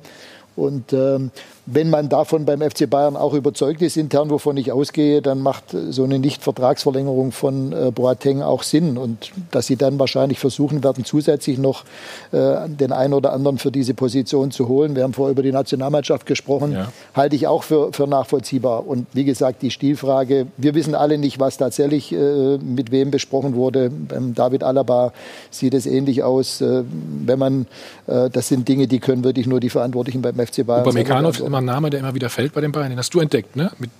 Und 0.55 0.93
ähm, 0.93 1.31
wenn 1.71 1.89
man 1.89 2.09
davon 2.09 2.45
beim 2.45 2.61
FC 2.61 2.89
Bayern 2.89 3.15
auch 3.15 3.33
überzeugt 3.33 3.81
ist, 3.81 3.97
intern, 3.97 4.29
wovon 4.29 4.57
ich 4.57 4.71
ausgehe, 4.71 5.21
dann 5.21 5.41
macht 5.41 5.75
so 5.89 6.03
eine 6.03 6.17
Nicht-Vertragsverlängerung 6.19 7.31
von 7.31 7.73
äh, 7.73 7.91
Boateng 7.91 8.41
auch 8.41 8.63
Sinn. 8.63 8.97
Und 8.97 9.31
dass 9.51 9.67
sie 9.67 9.75
dann 9.75 9.99
wahrscheinlich 9.99 10.39
versuchen 10.39 10.83
werden, 10.83 11.05
zusätzlich 11.05 11.57
noch 11.57 11.83
äh, 12.31 12.67
den 12.67 12.91
einen 12.91 13.13
oder 13.13 13.33
anderen 13.33 13.57
für 13.57 13.71
diese 13.71 13.93
Position 13.93 14.51
zu 14.51 14.67
holen. 14.67 14.95
Wir 14.95 15.03
haben 15.03 15.13
vorher 15.13 15.31
über 15.31 15.43
die 15.43 15.51
Nationalmannschaft 15.51 16.25
gesprochen, 16.25 16.73
ja. 16.73 16.91
halte 17.13 17.35
ich 17.35 17.47
auch 17.47 17.63
für, 17.63 17.93
für 17.93 18.07
nachvollziehbar. 18.07 18.87
Und 18.87 19.07
wie 19.13 19.25
gesagt, 19.25 19.61
die 19.61 19.71
Stilfrage, 19.71 20.47
wir 20.57 20.73
wissen 20.73 20.95
alle 20.95 21.17
nicht, 21.17 21.39
was 21.39 21.57
tatsächlich 21.57 22.11
äh, 22.11 22.57
mit 22.57 22.91
wem 22.91 23.11
besprochen 23.11 23.53
wurde. 23.55 23.89
Beim 23.89 24.33
David 24.33 24.63
Alaba 24.63 25.13
sieht 25.51 25.73
es 25.73 25.85
ähnlich 25.85 26.23
aus. 26.23 26.61
Äh, 26.61 26.83
wenn 27.25 27.37
man, 27.37 27.67
äh, 28.07 28.29
das 28.29 28.47
sind 28.47 28.67
Dinge, 28.67 28.87
die 28.87 28.99
können 28.99 29.23
wirklich 29.23 29.45
nur 29.45 29.59
die 29.59 29.69
Verantwortlichen 29.69 30.21
beim 30.21 30.35
FC 30.35 30.65
Bayern. 30.65 30.81
Upamecano 30.81 31.29
ist 31.29 31.39
immer 31.39 31.58
ein 31.59 31.65
Name, 31.65 31.89
der 31.89 31.99
immer 31.99 32.15
wieder 32.15 32.29
fällt 32.29 32.53
bei 32.53 32.61
den 32.61 32.71
Bayern. 32.71 32.89
Den 32.89 32.99
hast 32.99 33.13
du 33.13 33.19
entdeckt, 33.19 33.55
ne? 33.55 33.71
Mit, 33.79 33.91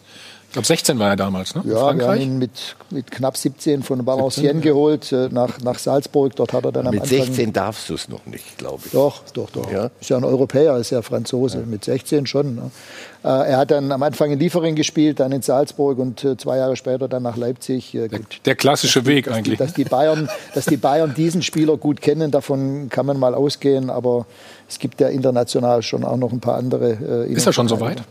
ich 0.50 0.54
glaube, 0.54 0.66
16 0.66 0.98
war 0.98 1.10
er 1.10 1.16
damals, 1.16 1.54
ne? 1.54 1.62
Ja, 1.68 1.96
wir 1.96 2.08
haben 2.08 2.20
ihn 2.20 2.40
mit, 2.40 2.76
mit 2.90 3.12
knapp 3.12 3.38
17 3.38 3.84
von 3.84 4.04
Valenciennes 4.04 4.66
ja. 4.66 4.72
geholt, 4.72 5.12
äh, 5.12 5.30
nach, 5.30 5.60
nach 5.62 5.78
Salzburg. 5.78 6.36
Dort 6.36 6.54
hat 6.54 6.66
er 6.66 6.72
dann 6.72 6.88
am 6.88 6.94
Mit 6.96 7.04
Anfang 7.04 7.20
16 7.20 7.54
darfst 7.54 7.88
du 7.88 7.94
es 7.94 8.10
noch 8.10 8.26
nicht, 8.26 8.58
glaube 8.58 8.82
ich. 8.84 8.92
Doch, 8.92 9.22
doch, 9.32 9.52
doch. 9.52 9.72
Ja? 9.72 9.92
Ist 10.02 10.10
ja 10.10 10.18
ein 10.18 10.24
Europäer, 10.24 10.76
ist 10.78 10.90
ja 10.90 11.04
Franzose. 11.04 11.60
Ja. 11.60 11.66
Mit 11.68 11.86
16 11.86 12.26
schon. 12.26 12.56
Ne? 12.56 12.72
Äh, 13.24 13.28
er 13.28 13.58
hat 13.58 13.70
dann 13.70 13.92
am 13.92 14.02
Anfang 14.02 14.32
in 14.32 14.40
Liefering 14.40 14.74
gespielt, 14.74 15.20
dann 15.20 15.32
in 15.32 15.44
Salzburg 15.44 16.00
und 16.00 16.24
äh, 16.24 16.36
zwei 16.36 16.58
Jahre 16.58 16.76
später 16.76 17.08
dann 17.08 17.22
nach 17.22 17.38
Leipzig. 17.38 17.92
Der, 17.92 18.10
der, 18.44 18.56
klassische 18.56 19.06
Weg 19.06 19.26
dass 19.26 19.36
eigentlich. 19.36 19.60
Die, 19.60 19.64
dass, 19.64 19.74
die 19.76 19.84
Bayern, 19.84 20.30
dass 20.56 20.66
die 20.66 20.78
Bayern 20.78 21.14
diesen 21.14 21.44
Spieler 21.44 21.78
gut 21.78 22.02
kennen, 22.02 22.32
davon 22.32 22.90
kann 22.90 23.06
man 23.06 23.20
mal 23.20 23.36
ausgehen. 23.36 23.92
Aber 23.92 24.26
es 24.70 24.80
gibt 24.80 25.02
ja 25.02 25.08
international 25.08 25.82
schon 25.82 26.04
auch 26.06 26.18
noch 26.18 26.32
ein 26.32 26.40
paar 26.40 26.56
andere. 26.56 27.26
Ist 27.26 27.46
er 27.46 27.54
schon 27.54 27.68
so 27.68 27.80
weit? 27.82 28.04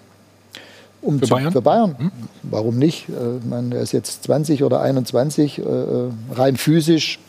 Um 1.01 1.19
für 1.19 1.27
zu, 1.27 1.35
Bayern? 1.35 1.53
Für 1.53 1.63
Bayern. 1.63 1.95
Hm? 1.99 2.11
Warum 2.43 2.79
nicht? 2.79 3.09
Äh, 3.09 3.47
man, 3.49 3.73
er 3.73 3.83
ist 3.83 3.93
jetzt 3.93 4.25
20 4.25 4.65
oder 4.65 4.81
21, 4.81 5.59
äh, 5.59 5.63
äh, 5.63 6.11
rein 6.33 6.57
physisch. 6.57 7.21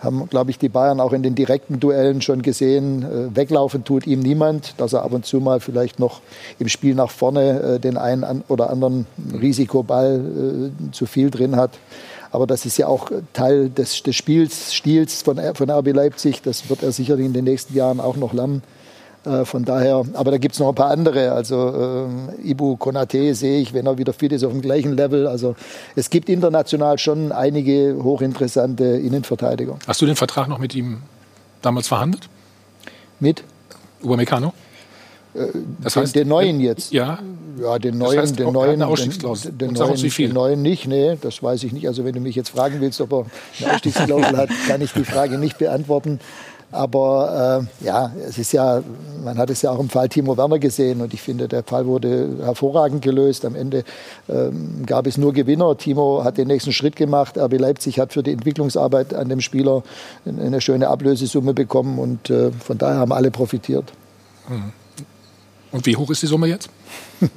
Haben, 0.00 0.28
glaube 0.28 0.50
ich, 0.50 0.58
die 0.58 0.68
Bayern 0.68 1.00
auch 1.00 1.12
in 1.12 1.22
den 1.22 1.34
direkten 1.34 1.80
Duellen 1.80 2.20
schon 2.20 2.42
gesehen. 2.42 3.02
Äh, 3.02 3.36
weglaufen 3.36 3.84
tut 3.84 4.06
ihm 4.06 4.20
niemand, 4.20 4.74
dass 4.78 4.92
er 4.92 5.02
ab 5.02 5.12
und 5.12 5.24
zu 5.24 5.40
mal 5.40 5.60
vielleicht 5.60 5.98
noch 5.98 6.20
im 6.58 6.68
Spiel 6.68 6.94
nach 6.94 7.10
vorne 7.10 7.60
äh, 7.60 7.80
den 7.80 7.96
einen 7.96 8.24
an, 8.24 8.44
oder 8.48 8.70
anderen 8.70 9.06
Risikoball 9.32 10.72
äh, 10.88 10.92
zu 10.92 11.06
viel 11.06 11.30
drin 11.30 11.56
hat. 11.56 11.72
Aber 12.34 12.48
das 12.48 12.66
ist 12.66 12.78
ja 12.78 12.88
auch 12.88 13.12
Teil 13.32 13.70
des, 13.70 14.02
des 14.02 14.16
Spiels, 14.16 14.74
Stils 14.74 15.22
von, 15.22 15.38
von 15.54 15.70
RB 15.70 15.92
Leipzig. 15.92 16.42
Das 16.42 16.68
wird 16.68 16.82
er 16.82 16.90
sicherlich 16.90 17.26
in 17.26 17.32
den 17.32 17.44
nächsten 17.44 17.76
Jahren 17.76 18.00
auch 18.00 18.16
noch 18.16 18.32
lernen. 18.32 18.64
Äh, 19.24 19.44
von 19.44 19.64
daher, 19.64 20.04
aber 20.14 20.32
da 20.32 20.38
gibt 20.38 20.54
es 20.54 20.58
noch 20.58 20.68
ein 20.68 20.74
paar 20.74 20.90
andere. 20.90 21.30
Also 21.30 22.08
äh, 22.42 22.50
Ibu 22.50 22.76
Konate 22.76 23.36
sehe 23.36 23.60
ich, 23.60 23.72
wenn 23.72 23.86
er 23.86 23.98
wieder 23.98 24.12
fit 24.12 24.32
ist, 24.32 24.42
auf 24.42 24.50
dem 24.50 24.62
gleichen 24.62 24.96
Level. 24.96 25.28
Also 25.28 25.54
es 25.94 26.10
gibt 26.10 26.28
international 26.28 26.98
schon 26.98 27.30
einige 27.30 27.96
hochinteressante 28.02 28.84
Innenverteidiger. 28.84 29.78
Hast 29.86 30.02
du 30.02 30.06
den 30.06 30.16
Vertrag 30.16 30.48
noch 30.48 30.58
mit 30.58 30.74
ihm 30.74 31.02
damals 31.62 31.86
verhandelt? 31.86 32.28
Mit? 33.20 33.44
Upamecano? 34.02 34.52
Äh, 35.34 35.46
das 35.82 35.96
heißt, 35.96 36.14
den, 36.14 36.22
den 36.22 36.28
neuen 36.28 36.60
jetzt? 36.60 36.92
Ja. 36.92 37.18
Ja, 37.60 37.78
den 37.78 37.98
neuen, 37.98 38.16
das 38.16 38.30
heißt, 38.30 38.38
den 38.40 38.52
neuen, 38.52 38.80
den, 38.80 39.58
den, 39.58 39.72
neuen, 39.72 40.10
den 40.10 40.32
neuen 40.32 40.62
nicht, 40.62 40.88
nee, 40.88 41.16
das 41.20 41.40
weiß 41.40 41.62
ich 41.62 41.72
nicht. 41.72 41.86
Also 41.86 42.04
wenn 42.04 42.12
du 42.12 42.18
mich 42.18 42.34
jetzt 42.34 42.48
fragen 42.48 42.80
willst, 42.80 43.00
ob 43.00 43.12
er 43.12 43.26
eine 43.60 43.74
Ausstiegsklausel 43.74 44.36
hat, 44.36 44.48
kann 44.66 44.82
ich 44.82 44.92
die 44.92 45.04
Frage 45.04 45.38
nicht 45.38 45.58
beantworten. 45.58 46.18
Aber 46.74 47.68
äh, 47.80 47.84
ja, 47.84 48.12
es 48.26 48.36
ist 48.36 48.52
ja, 48.52 48.82
man 49.22 49.38
hat 49.38 49.48
es 49.48 49.62
ja 49.62 49.70
auch 49.70 49.78
im 49.78 49.88
Fall 49.88 50.08
Timo 50.08 50.36
Werner 50.36 50.58
gesehen 50.58 51.00
und 51.00 51.14
ich 51.14 51.22
finde, 51.22 51.46
der 51.46 51.62
Fall 51.62 51.86
wurde 51.86 52.38
hervorragend 52.42 53.00
gelöst. 53.02 53.44
Am 53.44 53.54
Ende 53.54 53.84
ähm, 54.28 54.82
gab 54.84 55.06
es 55.06 55.16
nur 55.16 55.32
Gewinner. 55.32 55.76
Timo 55.76 56.24
hat 56.24 56.36
den 56.36 56.48
nächsten 56.48 56.72
Schritt 56.72 56.96
gemacht. 56.96 57.38
RB 57.38 57.60
Leipzig 57.60 58.00
hat 58.00 58.12
für 58.12 58.24
die 58.24 58.32
Entwicklungsarbeit 58.32 59.14
an 59.14 59.28
dem 59.28 59.40
Spieler 59.40 59.84
eine 60.26 60.60
schöne 60.60 60.88
Ablösesumme 60.88 61.54
bekommen 61.54 62.00
und 62.00 62.30
äh, 62.30 62.50
von 62.50 62.76
daher 62.76 62.98
haben 62.98 63.12
alle 63.12 63.30
profitiert. 63.30 63.92
Mhm. 64.48 64.72
Und 65.74 65.86
wie 65.86 65.96
hoch 65.96 66.08
ist 66.08 66.22
die 66.22 66.28
Summe 66.28 66.46
jetzt? 66.46 66.70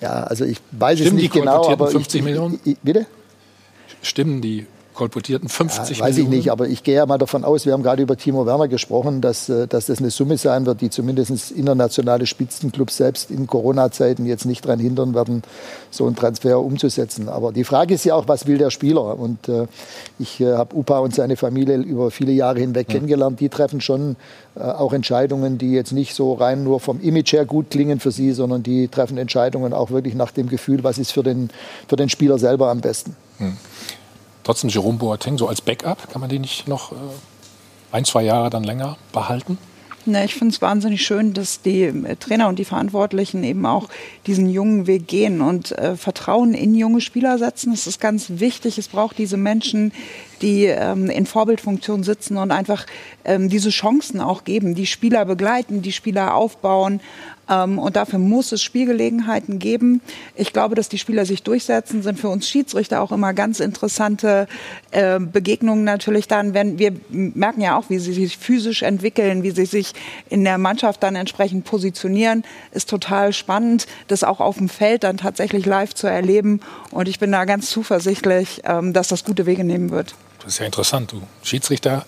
ja, 0.00 0.22
also 0.22 0.44
ich 0.44 0.58
weiß 0.70 1.00
Stimmen 1.00 1.16
es 1.16 1.22
nicht 1.22 1.34
genau, 1.34 1.68
aber 1.68 1.88
50 1.88 2.20
ich, 2.20 2.24
Millionen? 2.24 2.60
Ich, 2.64 2.78
bitte? 2.78 3.06
Stimmen 4.02 4.40
die 4.40 4.66
kolportierten 4.96 5.48
50 5.48 5.98
ja, 5.98 6.04
weiß 6.04 6.16
Millionen? 6.16 6.32
ich 6.32 6.38
nicht, 6.38 6.50
aber 6.50 6.66
ich 6.68 6.82
gehe 6.82 6.96
ja 6.96 7.06
mal 7.06 7.18
davon 7.18 7.44
aus, 7.44 7.66
wir 7.66 7.72
haben 7.72 7.84
gerade 7.84 8.02
über 8.02 8.16
Timo 8.16 8.46
Werner 8.46 8.66
gesprochen, 8.66 9.20
dass, 9.20 9.48
äh, 9.48 9.68
dass 9.68 9.86
das 9.86 9.98
eine 9.98 10.10
Summe 10.10 10.38
sein 10.38 10.66
wird, 10.66 10.80
die 10.80 10.90
zumindest 10.90 11.52
internationale 11.52 12.26
Spitzenclubs 12.26 12.96
selbst 12.96 13.30
in 13.30 13.46
Corona-Zeiten 13.46 14.26
jetzt 14.26 14.46
nicht 14.46 14.64
daran 14.64 14.80
hindern 14.80 15.14
werden, 15.14 15.42
so 15.90 16.06
einen 16.06 16.16
Transfer 16.16 16.58
umzusetzen. 16.58 17.28
Aber 17.28 17.52
die 17.52 17.64
Frage 17.64 17.94
ist 17.94 18.04
ja 18.04 18.14
auch, 18.14 18.26
was 18.26 18.46
will 18.46 18.58
der 18.58 18.70
Spieler? 18.70 19.18
Und 19.18 19.48
äh, 19.48 19.66
ich 20.18 20.40
äh, 20.40 20.54
habe 20.54 20.74
Upa 20.74 20.98
und 20.98 21.14
seine 21.14 21.36
Familie 21.36 21.76
über 21.76 22.10
viele 22.10 22.32
Jahre 22.32 22.58
hinweg 22.58 22.88
ja. 22.88 22.94
kennengelernt. 22.94 23.38
Die 23.38 23.48
treffen 23.48 23.80
schon 23.80 24.16
äh, 24.56 24.60
auch 24.60 24.92
Entscheidungen, 24.92 25.58
die 25.58 25.72
jetzt 25.72 25.92
nicht 25.92 26.14
so 26.14 26.32
rein 26.32 26.64
nur 26.64 26.80
vom 26.80 27.00
Image 27.00 27.32
her 27.34 27.44
gut 27.44 27.70
klingen 27.70 28.00
für 28.00 28.10
sie, 28.10 28.32
sondern 28.32 28.62
die 28.62 28.88
treffen 28.88 29.18
Entscheidungen 29.18 29.72
auch 29.72 29.90
wirklich 29.90 30.14
nach 30.14 30.32
dem 30.32 30.48
Gefühl, 30.48 30.82
was 30.82 30.98
ist 30.98 31.12
für 31.12 31.22
den, 31.22 31.50
für 31.86 31.96
den 31.96 32.08
Spieler 32.08 32.38
selber 32.38 32.70
am 32.70 32.80
besten. 32.80 33.14
Hm. 33.38 33.56
Trotzdem 34.46 34.70
Jerome 34.70 34.96
Boateng 34.96 35.38
so 35.38 35.48
als 35.48 35.60
Backup, 35.60 36.08
kann 36.08 36.20
man 36.20 36.30
den 36.30 36.42
nicht 36.42 36.68
noch 36.68 36.92
äh, 36.92 36.94
ein, 37.90 38.04
zwei 38.04 38.22
Jahre 38.22 38.48
dann 38.48 38.62
länger 38.62 38.96
behalten? 39.10 39.58
Ne, 40.04 40.24
ich 40.24 40.36
finde 40.36 40.54
es 40.54 40.62
wahnsinnig 40.62 41.04
schön, 41.04 41.32
dass 41.32 41.62
die 41.62 41.82
äh, 41.82 42.14
Trainer 42.14 42.46
und 42.46 42.60
die 42.60 42.64
Verantwortlichen 42.64 43.42
eben 43.42 43.66
auch 43.66 43.88
diesen 44.28 44.48
jungen 44.48 44.86
Weg 44.86 45.08
gehen 45.08 45.40
und 45.40 45.72
äh, 45.72 45.96
Vertrauen 45.96 46.54
in 46.54 46.76
junge 46.76 47.00
Spieler 47.00 47.38
setzen. 47.38 47.72
Das 47.72 47.88
ist 47.88 48.00
ganz 48.00 48.26
wichtig. 48.36 48.78
Es 48.78 48.86
braucht 48.86 49.18
diese 49.18 49.36
Menschen, 49.36 49.92
die 50.42 50.66
ähm, 50.66 51.10
in 51.10 51.26
Vorbildfunktion 51.26 52.04
sitzen 52.04 52.36
und 52.36 52.52
einfach 52.52 52.86
ähm, 53.24 53.48
diese 53.48 53.70
Chancen 53.70 54.20
auch 54.20 54.44
geben, 54.44 54.76
die 54.76 54.86
Spieler 54.86 55.24
begleiten, 55.24 55.82
die 55.82 55.90
Spieler 55.90 56.36
aufbauen. 56.36 57.00
Ähm, 57.48 57.78
und 57.78 57.96
dafür 57.96 58.18
muss 58.18 58.52
es 58.52 58.62
Spielgelegenheiten 58.62 59.58
geben. 59.58 60.00
Ich 60.34 60.52
glaube, 60.52 60.74
dass 60.74 60.88
die 60.88 60.98
Spieler 60.98 61.24
sich 61.26 61.42
durchsetzen, 61.42 62.02
sind 62.02 62.18
für 62.18 62.28
uns 62.28 62.48
Schiedsrichter 62.48 63.00
auch 63.00 63.12
immer 63.12 63.34
ganz 63.34 63.60
interessante 63.60 64.48
äh, 64.90 65.18
Begegnungen 65.20 65.84
natürlich 65.84 66.28
dann, 66.28 66.54
wenn 66.54 66.78
wir 66.78 66.92
merken 67.10 67.60
ja 67.60 67.78
auch, 67.78 67.88
wie 67.88 67.98
sie 67.98 68.12
sich 68.12 68.36
physisch 68.38 68.82
entwickeln, 68.82 69.42
wie 69.42 69.50
sie 69.50 69.66
sich 69.66 69.92
in 70.28 70.44
der 70.44 70.58
Mannschaft 70.58 71.02
dann 71.02 71.16
entsprechend 71.16 71.64
positionieren, 71.64 72.44
ist 72.72 72.90
total 72.90 73.32
spannend, 73.32 73.86
das 74.08 74.24
auch 74.24 74.40
auf 74.40 74.58
dem 74.58 74.68
Feld 74.68 75.04
dann 75.04 75.16
tatsächlich 75.16 75.66
live 75.66 75.94
zu 75.94 76.06
erleben. 76.06 76.60
Und 76.90 77.08
ich 77.08 77.18
bin 77.18 77.32
da 77.32 77.44
ganz 77.44 77.70
zuversichtlich, 77.70 78.62
ähm, 78.64 78.92
dass 78.92 79.08
das 79.08 79.24
gute 79.24 79.46
Wege 79.46 79.64
nehmen 79.64 79.90
wird. 79.90 80.14
Das 80.40 80.54
ist 80.54 80.58
ja 80.60 80.66
interessant. 80.66 81.12
Du 81.12 81.22
Schiedsrichter 81.42 82.06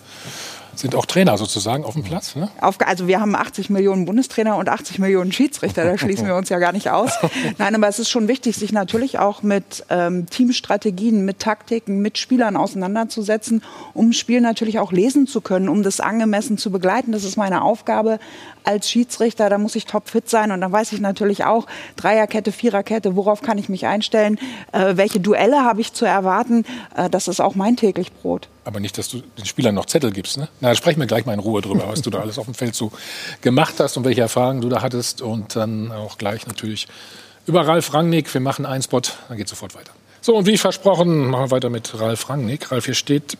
sind 0.79 0.95
auch 0.95 1.05
Trainer 1.05 1.37
sozusagen 1.37 1.83
auf 1.83 1.93
dem 1.93 2.03
Platz. 2.03 2.35
Ne? 2.35 2.49
Auf, 2.61 2.77
also 2.85 3.07
wir 3.07 3.19
haben 3.19 3.35
80 3.35 3.69
Millionen 3.69 4.05
Bundestrainer 4.05 4.57
und 4.57 4.69
80 4.69 4.99
Millionen 4.99 5.31
Schiedsrichter, 5.31 5.83
da 5.83 5.97
schließen 5.97 6.25
wir 6.25 6.35
uns 6.37 6.49
ja 6.49 6.59
gar 6.59 6.71
nicht 6.71 6.89
aus. 6.89 7.11
Nein, 7.57 7.75
aber 7.75 7.87
es 7.87 7.99
ist 7.99 8.09
schon 8.09 8.27
wichtig, 8.27 8.55
sich 8.55 8.71
natürlich 8.71 9.19
auch 9.19 9.43
mit 9.43 9.85
ähm, 9.89 10.27
Teamstrategien, 10.27 11.25
mit 11.25 11.39
Taktiken, 11.39 12.01
mit 12.01 12.17
Spielern 12.17 12.55
auseinanderzusetzen, 12.55 13.63
um 13.93 14.13
Spiel 14.13 14.41
natürlich 14.41 14.79
auch 14.79 14.91
lesen 14.91 15.27
zu 15.27 15.41
können, 15.41 15.69
um 15.69 15.83
das 15.83 15.99
angemessen 15.99 16.57
zu 16.57 16.71
begleiten. 16.71 17.11
Das 17.11 17.23
ist 17.23 17.37
meine 17.37 17.61
Aufgabe 17.61 18.19
als 18.69 18.89
Schiedsrichter. 18.89 19.49
Da 19.49 19.57
muss 19.57 19.75
ich 19.75 19.85
topfit 19.85 20.29
sein 20.29 20.51
und 20.51 20.61
dann 20.61 20.71
weiß 20.71 20.93
ich 20.93 21.01
natürlich 21.01 21.43
auch 21.43 21.65
Dreierkette, 21.95 22.51
Viererkette, 22.51 23.15
worauf 23.15 23.41
kann 23.41 23.57
ich 23.57 23.67
mich 23.67 23.87
einstellen, 23.87 24.39
äh, 24.71 24.95
welche 24.95 25.19
Duelle 25.19 25.63
habe 25.63 25.81
ich 25.81 25.93
zu 25.93 26.05
erwarten. 26.05 26.65
Äh, 26.95 27.09
das 27.09 27.27
ist 27.27 27.39
auch 27.39 27.55
mein 27.55 27.75
täglich 27.75 28.13
Brot. 28.13 28.47
Aber 28.65 28.79
nicht, 28.79 28.97
dass 28.99 29.09
du 29.09 29.21
den 29.37 29.45
Spielern 29.45 29.73
noch 29.73 29.87
Zettel 29.87 30.11
gibst. 30.11 30.37
Ne? 30.37 30.47
Na, 30.59 30.69
da 30.69 30.75
sprechen 30.75 30.99
wir 30.99 31.07
gleich 31.07 31.25
mal 31.25 31.33
in 31.33 31.39
Ruhe 31.39 31.61
drüber, 31.61 31.87
was 31.87 32.03
du 32.03 32.11
da 32.11 32.19
alles 32.19 32.37
auf 32.37 32.45
dem 32.45 32.53
Feld 32.53 32.75
so 32.75 32.91
gemacht 33.41 33.75
hast 33.79 33.97
und 33.97 34.05
welche 34.05 34.21
Erfahrungen 34.21 34.61
du 34.61 34.69
da 34.69 34.83
hattest. 34.83 35.23
Und 35.23 35.55
dann 35.55 35.91
auch 35.91 36.19
gleich 36.19 36.45
natürlich 36.45 36.87
über 37.47 37.67
Ralf 37.67 37.93
Rangnick. 37.93 38.31
Wir 38.31 38.41
machen 38.41 38.67
einen 38.67 38.83
Spot, 38.83 39.01
dann 39.27 39.37
geht 39.37 39.49
sofort 39.49 39.73
weiter. 39.73 39.91
So, 40.21 40.35
und 40.35 40.45
wie 40.45 40.57
versprochen, 40.57 41.29
machen 41.29 41.45
wir 41.45 41.51
weiter 41.51 41.69
mit 41.69 41.99
Ralf 41.99 42.29
Rangnick. 42.29 42.71
Ralf, 42.71 42.85
hier 42.85 42.93
steht, 42.93 43.37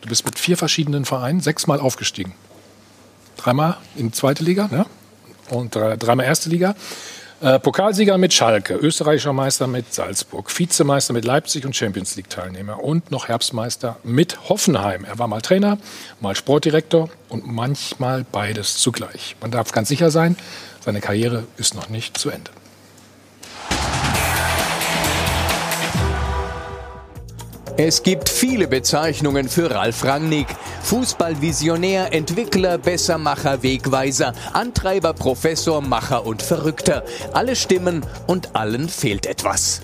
du 0.00 0.08
bist 0.08 0.24
mit 0.24 0.38
vier 0.38 0.56
verschiedenen 0.56 1.04
Vereinen 1.04 1.40
sechsmal 1.40 1.80
aufgestiegen. 1.80 2.32
Dreimal 3.42 3.76
in 3.96 4.12
zweite 4.12 4.44
Liga 4.44 4.68
ne? 4.70 4.86
und 5.50 5.74
dreimal 5.74 6.26
erste 6.26 6.48
Liga. 6.48 6.76
Äh, 7.40 7.58
Pokalsieger 7.58 8.16
mit 8.18 8.32
Schalke, 8.32 8.74
österreichischer 8.74 9.32
Meister 9.32 9.66
mit 9.66 9.92
Salzburg, 9.92 10.56
Vizemeister 10.56 11.12
mit 11.12 11.24
Leipzig 11.24 11.66
und 11.66 11.74
Champions 11.74 12.14
League-Teilnehmer 12.14 12.84
und 12.84 13.10
noch 13.10 13.26
Herbstmeister 13.26 13.96
mit 14.04 14.48
Hoffenheim. 14.48 15.04
Er 15.04 15.18
war 15.18 15.26
mal 15.26 15.40
Trainer, 15.40 15.78
mal 16.20 16.36
Sportdirektor 16.36 17.10
und 17.28 17.44
manchmal 17.48 18.24
beides 18.30 18.78
zugleich. 18.78 19.34
Man 19.40 19.50
darf 19.50 19.72
ganz 19.72 19.88
sicher 19.88 20.12
sein, 20.12 20.36
seine 20.84 21.00
Karriere 21.00 21.42
ist 21.56 21.74
noch 21.74 21.88
nicht 21.88 22.16
zu 22.16 22.30
Ende. 22.30 22.52
Es 27.84 28.04
gibt 28.04 28.28
viele 28.28 28.68
Bezeichnungen 28.68 29.48
für 29.48 29.68
Ralf 29.68 30.04
Rangnick. 30.04 30.46
Fußballvisionär, 30.84 32.14
Entwickler, 32.14 32.78
Bessermacher, 32.78 33.64
Wegweiser, 33.64 34.34
Antreiber, 34.52 35.12
Professor, 35.12 35.80
Macher 35.80 36.24
und 36.24 36.42
Verrückter. 36.42 37.02
Alle 37.32 37.56
stimmen 37.56 38.06
und 38.28 38.54
allen 38.54 38.88
fehlt 38.88 39.26
etwas. 39.26 39.80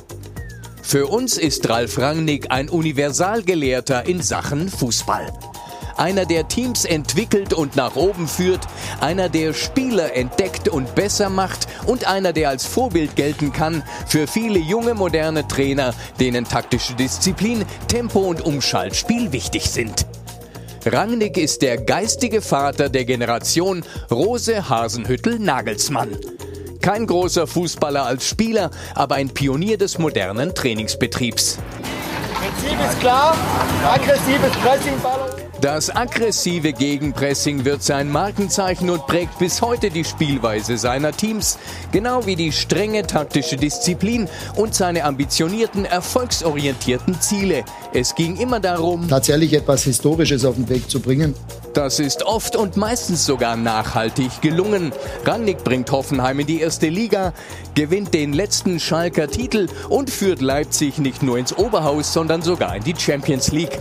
Für 0.80 1.08
uns 1.08 1.38
ist 1.38 1.68
Ralf 1.68 1.98
Rangnick 1.98 2.52
ein 2.52 2.68
Universalgelehrter 2.68 4.06
in 4.06 4.22
Sachen 4.22 4.68
Fußball. 4.68 5.32
Einer, 5.98 6.26
der 6.26 6.46
Teams 6.46 6.84
entwickelt 6.84 7.52
und 7.52 7.74
nach 7.74 7.96
oben 7.96 8.28
führt, 8.28 8.60
einer, 9.00 9.28
der 9.28 9.52
Spieler 9.52 10.14
entdeckt 10.14 10.68
und 10.68 10.94
besser 10.94 11.28
macht 11.28 11.66
und 11.86 12.06
einer, 12.06 12.32
der 12.32 12.50
als 12.50 12.64
Vorbild 12.64 13.16
gelten 13.16 13.52
kann 13.52 13.82
für 14.06 14.28
viele 14.28 14.60
junge, 14.60 14.94
moderne 14.94 15.48
Trainer, 15.48 15.92
denen 16.20 16.44
taktische 16.44 16.94
Disziplin, 16.94 17.64
Tempo 17.88 18.20
und 18.20 18.42
Umschaltspiel 18.42 19.32
wichtig 19.32 19.68
sind. 19.68 20.06
Rangnick 20.86 21.36
ist 21.36 21.62
der 21.62 21.78
geistige 21.78 22.42
Vater 22.42 22.88
der 22.88 23.04
Generation 23.04 23.84
Rose 24.08 24.68
Hasenhüttel-Nagelsmann. 24.68 26.16
Kein 26.80 27.08
großer 27.08 27.48
Fußballer 27.48 28.06
als 28.06 28.24
Spieler, 28.24 28.70
aber 28.94 29.16
ein 29.16 29.30
Pionier 29.30 29.76
des 29.76 29.98
modernen 29.98 30.54
Trainingsbetriebs. 30.54 31.58
Prinzip 32.34 32.78
ist 32.88 33.00
klar, 33.00 33.36
aggressives 33.84 34.52
Pressing, 34.62 35.00
Ball 35.02 35.37
das 35.60 35.90
aggressive 35.94 36.72
Gegenpressing 36.72 37.64
wird 37.64 37.82
sein 37.82 38.10
Markenzeichen 38.10 38.90
und 38.90 39.06
prägt 39.06 39.38
bis 39.38 39.60
heute 39.60 39.90
die 39.90 40.04
Spielweise 40.04 40.78
seiner 40.78 41.12
Teams, 41.12 41.58
genau 41.90 42.26
wie 42.26 42.36
die 42.36 42.52
strenge 42.52 43.06
taktische 43.06 43.56
Disziplin 43.56 44.28
und 44.56 44.74
seine 44.74 45.04
ambitionierten, 45.04 45.84
erfolgsorientierten 45.84 47.20
Ziele. 47.20 47.64
Es 47.92 48.14
ging 48.14 48.36
immer 48.36 48.60
darum, 48.60 49.08
tatsächlich 49.08 49.52
etwas 49.52 49.82
Historisches 49.84 50.44
auf 50.44 50.54
den 50.54 50.68
Weg 50.68 50.88
zu 50.88 51.00
bringen. 51.00 51.34
Das 51.78 52.00
ist 52.00 52.24
oft 52.24 52.56
und 52.56 52.76
meistens 52.76 53.24
sogar 53.24 53.54
nachhaltig 53.54 54.40
gelungen. 54.40 54.92
Rangnick 55.24 55.62
bringt 55.62 55.92
Hoffenheim 55.92 56.40
in 56.40 56.46
die 56.48 56.60
erste 56.60 56.88
Liga, 56.88 57.32
gewinnt 57.76 58.14
den 58.14 58.32
letzten 58.32 58.80
Schalker 58.80 59.28
Titel 59.28 59.68
und 59.88 60.10
führt 60.10 60.40
Leipzig 60.40 60.98
nicht 60.98 61.22
nur 61.22 61.38
ins 61.38 61.56
Oberhaus, 61.56 62.12
sondern 62.12 62.42
sogar 62.42 62.74
in 62.74 62.82
die 62.82 62.96
Champions 62.98 63.52
League. 63.52 63.80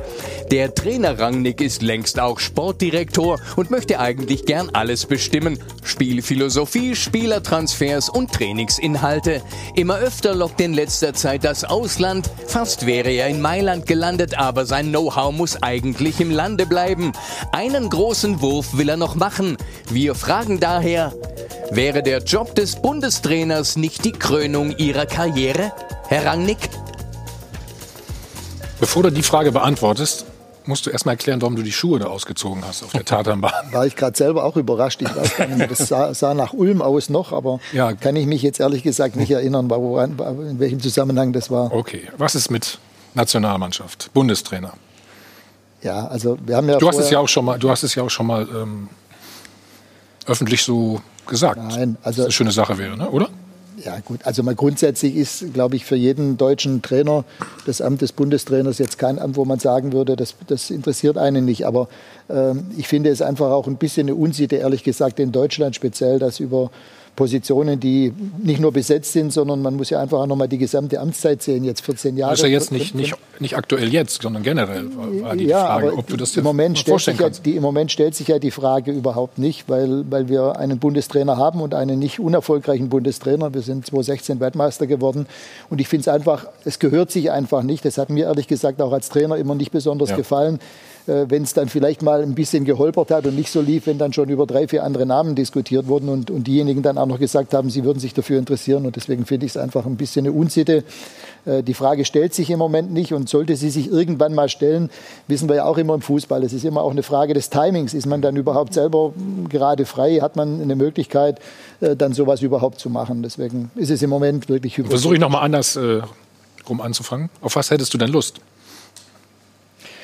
Der 0.51 0.75
Trainer 0.75 1.19
Rangnick 1.19 1.59
ist 1.59 1.81
längst 1.81 2.19
auch 2.19 2.39
Sportdirektor 2.39 3.39
und 3.55 3.71
möchte 3.71 3.99
eigentlich 3.99 4.45
gern 4.45 4.69
alles 4.71 5.07
bestimmen. 5.07 5.57
Spielphilosophie, 5.83 6.95
Spielertransfers 6.95 8.09
und 8.09 8.31
Trainingsinhalte. 8.31 9.41
Immer 9.75 9.97
öfter 9.97 10.35
lockt 10.35 10.61
in 10.61 10.73
letzter 10.73 11.15
Zeit 11.15 11.43
das 11.43 11.63
Ausland. 11.63 12.29
Fast 12.45 12.85
wäre 12.85 13.09
er 13.09 13.27
in 13.27 13.41
Mailand 13.41 13.87
gelandet, 13.87 14.37
aber 14.37 14.67
sein 14.67 14.89
Know-how 14.89 15.33
muss 15.33 15.61
eigentlich 15.63 16.21
im 16.21 16.29
Lande 16.29 16.65
bleiben. 16.67 17.11
Einen 17.51 17.86
großen 17.89 18.41
Wurf 18.41 18.77
will 18.77 18.89
er 18.89 18.97
noch 18.97 19.15
machen. 19.15 19.57
Wir 19.89 20.15
fragen 20.15 20.59
daher, 20.59 21.13
wäre 21.71 22.03
der 22.03 22.19
Job 22.19 22.55
des 22.55 22.81
Bundestrainers 22.81 23.75
nicht 23.75 24.05
die 24.05 24.11
Krönung 24.11 24.75
Ihrer 24.77 25.05
Karriere, 25.05 25.71
Herr 26.07 26.25
Rangnick? 26.25 26.69
Bevor 28.79 29.03
du 29.03 29.11
die 29.11 29.23
Frage 29.23 29.51
beantwortest, 29.51 30.25
musst 30.67 30.85
du 30.85 30.89
erstmal 30.89 31.13
erklären, 31.13 31.41
warum 31.41 31.55
du 31.55 31.63
die 31.63 31.71
Schuhe 31.71 31.99
da 31.99 32.07
ausgezogen 32.07 32.63
hast 32.65 32.83
auf 32.83 32.91
der 32.91 33.05
Tatanbahn. 33.05 33.71
War 33.71 33.85
ich 33.85 33.95
gerade 33.95 34.17
selber 34.17 34.43
auch 34.43 34.55
überrascht. 34.55 35.01
Ich 35.01 35.15
weiß 35.15 35.37
gar 35.37 35.47
nicht 35.47 35.57
mehr, 35.57 35.67
das 35.67 35.79
sah, 35.79 36.13
sah, 36.13 36.33
nach 36.33 36.53
Ulm 36.53 36.81
aus 36.81 37.09
noch, 37.09 37.31
aber 37.31 37.59
ja. 37.73 37.93
kann 37.93 38.15
ich 38.15 38.27
mich 38.27 38.41
jetzt 38.41 38.59
ehrlich 38.59 38.83
gesagt 38.83 39.15
nicht 39.15 39.31
erinnern, 39.31 39.69
in 39.69 40.59
welchem 40.59 40.79
Zusammenhang 40.79 41.33
das 41.33 41.49
war. 41.49 41.73
Okay, 41.73 42.07
was 42.17 42.35
ist 42.35 42.51
mit 42.51 42.79
Nationalmannschaft, 43.13 44.11
Bundestrainer? 44.13 44.73
Ja, 45.87 46.05
also 46.05 46.37
wir 46.45 46.57
haben 46.57 46.67
ja. 46.67 46.77
Du 46.77 46.87
hast 46.89 46.97
es 46.97 47.09
ja 47.09 47.19
auch 47.19 47.29
schon 47.29 47.45
mal, 47.45 47.57
du 47.57 47.69
hast 47.69 47.81
es 47.83 47.95
ja 47.95 48.03
auch 48.03 48.09
schon 48.09 48.27
mal 48.27 48.45
ähm, 48.53 48.89
öffentlich 50.25 50.61
so 50.61 51.01
gesagt. 51.25 51.61
Nein, 51.63 51.95
also. 52.03 52.23
Eine 52.23 52.31
schöne 52.31 52.51
Sache 52.51 52.77
wäre, 52.77 52.97
ne? 52.97 53.09
oder? 53.09 53.29
Ja 53.85 53.97
gut, 54.03 54.19
also 54.25 54.43
mal 54.43 54.55
grundsätzlich 54.55 55.15
ist, 55.15 55.53
glaube 55.53 55.77
ich, 55.77 55.85
für 55.85 55.95
jeden 55.95 56.35
deutschen 56.35 56.81
Trainer 56.81 57.23
das 57.65 57.79
Amt 57.79 58.01
des 58.01 58.11
Bundestrainers 58.11 58.79
jetzt 58.79 58.97
kein 58.99 59.17
Amt, 59.17 59.37
wo 59.37 59.45
man 59.45 59.59
sagen 59.59 59.93
würde, 59.93 60.17
das, 60.17 60.35
das 60.47 60.71
interessiert 60.71 61.17
einen 61.17 61.45
nicht. 61.45 61.65
Aber 61.65 61.87
ähm, 62.29 62.65
ich 62.75 62.89
finde 62.89 63.09
es 63.09 63.21
einfach 63.21 63.51
auch 63.51 63.67
ein 63.67 63.77
bisschen 63.77 64.07
eine 64.07 64.15
Unsitte, 64.15 64.57
ehrlich 64.57 64.83
gesagt, 64.83 65.19
in 65.19 65.31
Deutschland 65.31 65.73
speziell, 65.75 66.19
dass 66.19 66.41
über 66.41 66.69
Positionen, 67.17 67.79
die 67.79 68.13
nicht 68.37 68.61
nur 68.61 68.71
besetzt 68.71 69.11
sind, 69.11 69.33
sondern 69.33 69.63
man 69.63 69.75
muss 69.75 69.89
ja 69.89 69.99
einfach 69.99 70.19
auch 70.19 70.27
nochmal 70.27 70.47
die 70.47 70.59
gesamte 70.59 70.99
Amtszeit 70.99 71.41
sehen, 71.41 71.63
jetzt 71.63 71.81
14 71.81 72.15
Jahre. 72.15 72.33
Das 72.33 72.39
ist 72.39 72.43
ja 72.43 72.49
jetzt 72.49 72.71
nicht, 72.71 72.93
nicht, 72.93 73.15
nicht 73.39 73.57
aktuell 73.57 73.91
jetzt, 73.91 74.21
sondern 74.21 74.43
generell 74.43 74.85
war 74.95 75.35
die 75.35 75.45
ja, 75.45 75.65
Frage, 75.65 75.97
ob 75.97 76.05
du 76.05 76.15
das 76.15 76.37
im 76.37 76.43
Moment 76.43 76.77
stellt 76.77 77.01
sich 77.01 77.19
ja, 77.19 77.29
die, 77.29 77.55
Im 77.55 77.63
Moment 77.63 77.91
stellt 77.91 78.13
sich 78.13 78.27
ja 78.27 78.37
die 78.37 78.51
Frage 78.51 78.91
überhaupt 78.91 79.39
nicht, 79.39 79.67
weil, 79.67 80.05
weil 80.11 80.29
wir 80.29 80.57
einen 80.59 80.77
Bundestrainer 80.77 81.37
haben 81.37 81.59
und 81.59 81.73
einen 81.73 81.97
nicht 81.97 82.19
unerfolgreichen 82.19 82.89
Bundestrainer. 82.89 83.51
Wir 83.51 83.63
sind 83.63 83.87
2016 83.87 84.39
Weltmeister 84.39 84.85
geworden 84.85 85.25
und 85.71 85.81
ich 85.81 85.87
finde 85.87 86.01
es 86.01 86.07
einfach, 86.09 86.45
es 86.65 86.77
gehört 86.77 87.09
sich 87.09 87.31
einfach 87.31 87.63
nicht. 87.63 87.83
Das 87.83 87.97
hat 87.97 88.11
mir 88.11 88.25
ehrlich 88.25 88.47
gesagt 88.47 88.79
auch 88.79 88.93
als 88.93 89.09
Trainer 89.09 89.37
immer 89.37 89.55
nicht 89.55 89.71
besonders 89.71 90.11
ja. 90.11 90.17
gefallen 90.17 90.59
wenn 91.07 91.43
es 91.43 91.53
dann 91.53 91.69
vielleicht 91.69 92.01
mal 92.01 92.21
ein 92.21 92.35
bisschen 92.35 92.65
geholpert 92.65 93.11
hat 93.11 93.25
und 93.25 93.35
nicht 93.35 93.49
so 93.49 93.61
lief, 93.61 93.87
wenn 93.87 93.97
dann 93.97 94.11
schon 94.11 94.29
über 94.29 94.45
drei, 94.45 94.67
vier 94.67 94.83
andere 94.83 95.05
Namen 95.05 95.35
diskutiert 95.35 95.87
wurden 95.87 96.09
und, 96.09 96.29
und 96.29 96.45
diejenigen 96.47 96.81
dann 96.81 96.97
auch 96.97 97.05
noch 97.05 97.19
gesagt 97.19 97.53
haben, 97.53 97.69
sie 97.69 97.83
würden 97.83 97.99
sich 97.99 98.13
dafür 98.13 98.37
interessieren. 98.37 98.85
Und 98.85 98.95
deswegen 98.95 99.25
finde 99.25 99.45
ich 99.45 99.53
es 99.53 99.57
einfach 99.57 99.85
ein 99.85 99.95
bisschen 99.95 100.25
eine 100.25 100.35
Unsitte. 100.35 100.83
Äh, 101.45 101.63
die 101.63 101.73
Frage 101.73 102.05
stellt 102.05 102.33
sich 102.33 102.49
im 102.49 102.59
Moment 102.59 102.91
nicht 102.91 103.13
und 103.13 103.29
sollte 103.29 103.55
sie 103.55 103.69
sich 103.69 103.89
irgendwann 103.89 104.33
mal 104.33 104.49
stellen, 104.49 104.89
wissen 105.27 105.47
wir 105.49 105.55
ja 105.55 105.65
auch 105.65 105.77
immer 105.77 105.95
im 105.95 106.01
Fußball. 106.01 106.43
Es 106.43 106.53
ist 106.53 106.65
immer 106.65 106.81
auch 106.81 106.91
eine 106.91 107.03
Frage 107.03 107.33
des 107.33 107.49
Timings. 107.49 107.93
Ist 107.93 108.05
man 108.05 108.21
dann 108.21 108.35
überhaupt 108.35 108.73
selber 108.73 109.13
gerade 109.49 109.85
frei? 109.85 110.17
Hat 110.17 110.35
man 110.35 110.61
eine 110.61 110.75
Möglichkeit, 110.75 111.39
äh, 111.79 111.95
dann 111.95 112.13
sowas 112.13 112.41
überhaupt 112.41 112.79
zu 112.79 112.89
machen? 112.89 113.23
Deswegen 113.23 113.71
ist 113.75 113.89
es 113.89 114.01
im 114.01 114.09
Moment 114.09 114.49
wirklich 114.49 114.75
Versuche 114.75 115.15
ich 115.15 115.19
nochmal 115.19 115.43
anders 115.43 115.75
äh, 115.75 116.01
rum 116.67 116.81
anzufangen. 116.81 117.29
Auf 117.41 117.55
was 117.55 117.71
hättest 117.71 117.93
du 117.93 117.97
denn 117.97 118.09
Lust? 118.09 118.41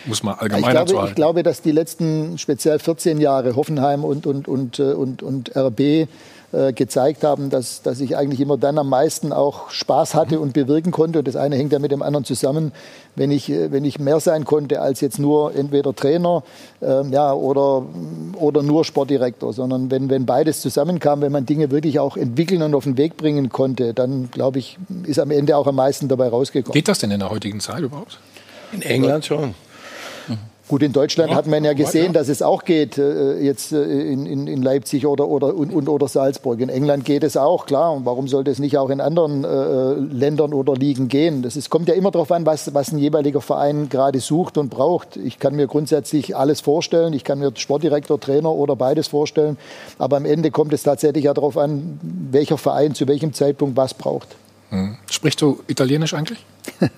Muss 0.05 0.23
man 0.23 0.35
allgemeiner 0.35 0.81
ich 0.81 0.87
glaube, 0.87 1.07
ich 1.09 1.15
glaube, 1.15 1.43
dass 1.43 1.61
die 1.61 1.71
letzten 1.71 2.37
speziell 2.37 2.79
14 2.79 3.19
Jahre 3.19 3.55
Hoffenheim 3.55 4.03
und, 4.03 4.25
und, 4.25 4.47
und, 4.47 4.79
äh, 4.79 4.93
und, 4.93 5.23
und 5.23 5.55
RB 5.55 6.07
äh, 6.53 6.71
gezeigt 6.71 7.23
haben, 7.23 7.49
dass, 7.49 7.81
dass 7.81 7.99
ich 7.99 8.15
eigentlich 8.15 8.39
immer 8.39 8.57
dann 8.57 8.77
am 8.77 8.87
meisten 8.87 9.33
auch 9.33 9.71
Spaß 9.71 10.13
hatte 10.13 10.39
und 10.39 10.53
bewirken 10.53 10.91
konnte. 10.91 11.17
Und 11.17 11.27
das 11.27 11.35
eine 11.35 11.55
hängt 11.55 11.73
ja 11.73 11.79
mit 11.79 11.91
dem 11.91 12.03
anderen 12.03 12.25
zusammen. 12.25 12.73
Wenn 13.15 13.31
ich, 13.31 13.49
äh, 13.49 13.71
wenn 13.71 13.83
ich 13.85 13.97
mehr 13.97 14.19
sein 14.19 14.45
konnte 14.45 14.79
als 14.79 15.01
jetzt 15.01 15.17
nur 15.17 15.55
entweder 15.55 15.95
Trainer 15.95 16.43
äh, 16.79 17.07
ja, 17.07 17.33
oder, 17.33 17.87
oder 18.35 18.61
nur 18.61 18.85
Sportdirektor, 18.85 19.51
sondern 19.51 19.89
wenn, 19.89 20.11
wenn 20.11 20.27
beides 20.27 20.61
zusammenkam, 20.61 21.21
wenn 21.21 21.31
man 21.31 21.47
Dinge 21.47 21.71
wirklich 21.71 21.99
auch 21.99 22.17
entwickeln 22.17 22.61
und 22.61 22.75
auf 22.75 22.83
den 22.83 22.97
Weg 22.97 23.17
bringen 23.17 23.49
konnte, 23.49 23.95
dann 23.95 24.29
glaube 24.29 24.59
ich, 24.59 24.77
ist 25.07 25.17
am 25.17 25.31
Ende 25.31 25.57
auch 25.57 25.65
am 25.65 25.75
meisten 25.75 26.07
dabei 26.07 26.27
rausgekommen. 26.27 26.73
Geht 26.73 26.87
das 26.87 26.99
denn 26.99 27.09
in 27.09 27.19
der 27.19 27.31
heutigen 27.31 27.61
Zeit 27.61 27.79
überhaupt? 27.79 28.19
In 28.73 28.83
England 28.83 29.25
schon. 29.25 29.55
Gut, 30.69 30.81
in 30.81 30.93
Deutschland 30.93 31.31
ja, 31.31 31.35
hat 31.35 31.45
man 31.45 31.65
ja 31.65 31.73
gesehen, 31.73 32.07
ja. 32.07 32.11
dass 32.13 32.29
es 32.29 32.41
auch 32.41 32.63
geht, 32.63 32.97
äh, 32.97 33.37
jetzt 33.39 33.73
äh, 33.73 33.83
in, 33.83 34.25
in, 34.25 34.47
in, 34.47 34.61
Leipzig 34.61 35.05
oder, 35.05 35.27
oder, 35.27 35.53
und, 35.55 35.73
und, 35.73 35.89
oder 35.89 36.07
Salzburg. 36.07 36.61
In 36.61 36.69
England 36.69 37.03
geht 37.03 37.25
es 37.25 37.35
auch, 37.35 37.65
klar. 37.65 37.91
Und 37.91 38.05
warum 38.05 38.29
sollte 38.29 38.49
es 38.49 38.59
nicht 38.59 38.77
auch 38.77 38.89
in 38.89 39.01
anderen 39.01 39.43
äh, 39.43 39.93
Ländern 40.15 40.53
oder 40.53 40.73
Ligen 40.73 41.09
gehen? 41.09 41.41
Das 41.41 41.57
ist, 41.57 41.69
kommt 41.69 41.89
ja 41.89 41.95
immer 41.95 42.11
darauf 42.11 42.31
an, 42.31 42.45
was, 42.45 42.73
was 42.73 42.93
ein 42.93 42.97
jeweiliger 42.97 43.41
Verein 43.41 43.89
gerade 43.89 44.21
sucht 44.21 44.57
und 44.57 44.69
braucht. 44.69 45.17
Ich 45.17 45.37
kann 45.37 45.53
mir 45.53 45.67
grundsätzlich 45.67 46.37
alles 46.37 46.61
vorstellen. 46.61 47.11
Ich 47.11 47.25
kann 47.25 47.39
mir 47.39 47.51
Sportdirektor, 47.53 48.17
Trainer 48.17 48.51
oder 48.51 48.77
beides 48.77 49.09
vorstellen. 49.09 49.57
Aber 49.97 50.15
am 50.15 50.25
Ende 50.25 50.49
kommt 50.49 50.71
es 50.71 50.83
tatsächlich 50.83 51.25
ja 51.25 51.33
darauf 51.33 51.57
an, 51.57 51.99
welcher 52.31 52.57
Verein 52.57 52.95
zu 52.95 53.05
welchem 53.09 53.33
Zeitpunkt 53.33 53.75
was 53.75 53.93
braucht. 53.93 54.29
Hm. 54.69 54.95
Sprichst 55.11 55.41
du 55.41 55.59
Italienisch 55.67 56.13
eigentlich? 56.13 56.45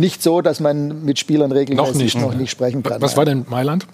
nicht 0.00 0.22
so, 0.22 0.40
dass 0.40 0.58
man 0.58 1.04
mit 1.04 1.18
Spielern 1.18 1.52
regelmäßig 1.52 1.94
noch 1.94 2.02
nicht, 2.02 2.20
noch 2.20 2.34
nicht 2.34 2.50
sprechen 2.50 2.82
kann. 2.82 3.00
Was 3.00 3.16
war 3.16 3.24
denn 3.24 3.46
Mailand? 3.48 3.86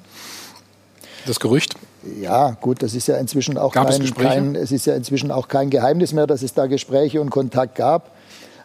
Das 1.26 1.40
Gerücht? 1.40 1.74
Ja, 2.20 2.56
gut, 2.60 2.82
das 2.82 2.94
ist 2.94 3.08
ja 3.08 3.16
inzwischen 3.16 3.58
auch 3.58 3.72
gab 3.72 3.88
kein, 3.90 4.00
es, 4.00 4.14
kein, 4.14 4.54
es 4.54 4.70
ist 4.70 4.86
ja 4.86 4.94
inzwischen 4.94 5.30
auch 5.30 5.48
kein 5.48 5.70
Geheimnis 5.70 6.12
mehr, 6.12 6.26
dass 6.26 6.42
es 6.42 6.54
da 6.54 6.66
Gespräche 6.66 7.20
und 7.20 7.30
Kontakt 7.30 7.74
gab. 7.74 8.12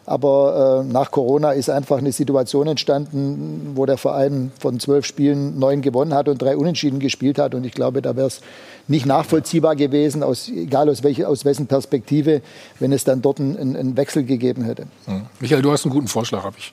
Aber 0.04 0.84
äh, 0.84 0.92
nach 0.92 1.12
Corona 1.12 1.52
ist 1.52 1.70
einfach 1.70 1.98
eine 1.98 2.10
Situation 2.10 2.66
entstanden, 2.66 3.72
wo 3.74 3.86
der 3.86 3.98
Verein 3.98 4.50
von 4.58 4.80
zwölf 4.80 5.06
Spielen 5.06 5.58
neun 5.60 5.80
gewonnen 5.80 6.12
hat 6.12 6.28
und 6.28 6.42
drei 6.42 6.56
Unentschieden 6.56 6.98
gespielt 6.98 7.38
hat. 7.38 7.54
Und 7.54 7.64
ich 7.64 7.72
glaube, 7.72 8.02
da 8.02 8.16
wäre 8.16 8.26
es 8.26 8.40
nicht 8.88 9.06
nachvollziehbar 9.06 9.76
gewesen, 9.76 10.24
aus, 10.24 10.48
egal 10.48 10.88
aus, 10.88 11.04
welche, 11.04 11.28
aus 11.28 11.44
wessen 11.44 11.68
Perspektive, 11.68 12.42
wenn 12.80 12.92
es 12.92 13.04
dann 13.04 13.22
dort 13.22 13.38
einen, 13.38 13.76
einen 13.76 13.96
Wechsel 13.96 14.24
gegeben 14.24 14.64
hätte. 14.64 14.86
Hm. 15.04 15.22
Michael, 15.38 15.62
du 15.62 15.70
hast 15.70 15.84
einen 15.84 15.94
guten 15.94 16.08
Vorschlag, 16.08 16.42
habe 16.42 16.56
ich 16.58 16.72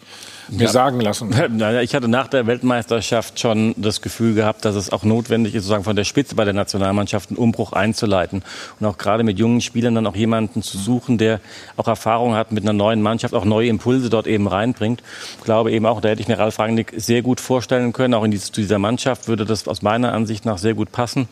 mir 0.51 0.65
ja. 0.65 0.69
sagen 0.69 0.99
lassen. 0.99 1.29
Ich 1.81 1.95
hatte 1.95 2.07
nach 2.07 2.27
der 2.27 2.47
Weltmeisterschaft 2.47 3.39
schon 3.39 3.73
das 3.77 4.01
Gefühl 4.01 4.33
gehabt, 4.33 4.65
dass 4.65 4.75
es 4.75 4.91
auch 4.91 5.03
notwendig 5.03 5.55
ist, 5.55 5.63
sozusagen 5.63 5.83
von 5.83 5.95
der 5.95 6.03
Spitze 6.03 6.35
bei 6.35 6.45
der 6.45 6.53
Nationalmannschaft 6.53 7.29
einen 7.29 7.37
Umbruch 7.37 7.73
einzuleiten. 7.73 8.43
Und 8.79 8.85
auch 8.85 8.97
gerade 8.97 9.23
mit 9.23 9.39
jungen 9.39 9.61
Spielern 9.61 9.95
dann 9.95 10.07
auch 10.07 10.15
jemanden 10.15 10.61
zu 10.61 10.77
suchen, 10.77 11.17
der 11.17 11.39
auch 11.77 11.87
Erfahrung 11.87 12.35
hat 12.35 12.51
mit 12.51 12.63
einer 12.63 12.73
neuen 12.73 13.01
Mannschaft, 13.01 13.33
auch 13.33 13.45
neue 13.45 13.67
Impulse 13.67 14.09
dort 14.09 14.27
eben 14.27 14.47
reinbringt. 14.47 15.03
Ich 15.37 15.43
glaube 15.43 15.71
eben 15.71 15.85
auch, 15.85 16.01
da 16.01 16.09
hätte 16.09 16.21
ich 16.21 16.27
mir 16.27 16.39
Ralf 16.39 16.59
Rangnick 16.59 16.93
sehr 16.97 17.21
gut 17.21 17.39
vorstellen 17.39 17.93
können. 17.93 18.13
Auch 18.13 18.23
in 18.23 18.31
dieser 18.31 18.79
Mannschaft 18.79 19.27
würde 19.27 19.45
das 19.45 19.67
aus 19.67 19.81
meiner 19.81 20.13
Ansicht 20.13 20.45
nach 20.45 20.57
sehr 20.57 20.73
gut 20.73 20.91
passen. 20.91 21.27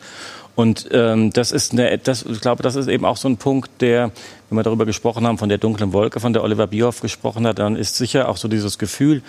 Und 0.58 0.88
ähm, 0.90 1.32
das 1.32 1.52
ist 1.52 1.70
eine, 1.70 1.98
das, 1.98 2.24
ich 2.24 2.40
glaube, 2.40 2.64
das 2.64 2.74
ist 2.74 2.88
eben 2.88 3.04
auch 3.04 3.16
so 3.16 3.28
ein 3.28 3.36
Punkt, 3.36 3.70
der, 3.80 4.10
wenn 4.50 4.58
wir 4.58 4.64
darüber 4.64 4.86
gesprochen 4.86 5.24
haben, 5.24 5.38
von 5.38 5.48
der 5.48 5.58
dunklen 5.58 5.92
Wolke, 5.92 6.18
von 6.18 6.32
der 6.32 6.42
Oliver 6.42 6.66
Bierhoff 6.66 7.00
gesprochen 7.00 7.46
hat, 7.46 7.60
dann 7.60 7.76
ist 7.76 7.94
sicher 7.94 8.28
auch 8.28 8.36
so 8.36 8.48
dieses 8.48 8.76
Gefühl, 8.76 9.22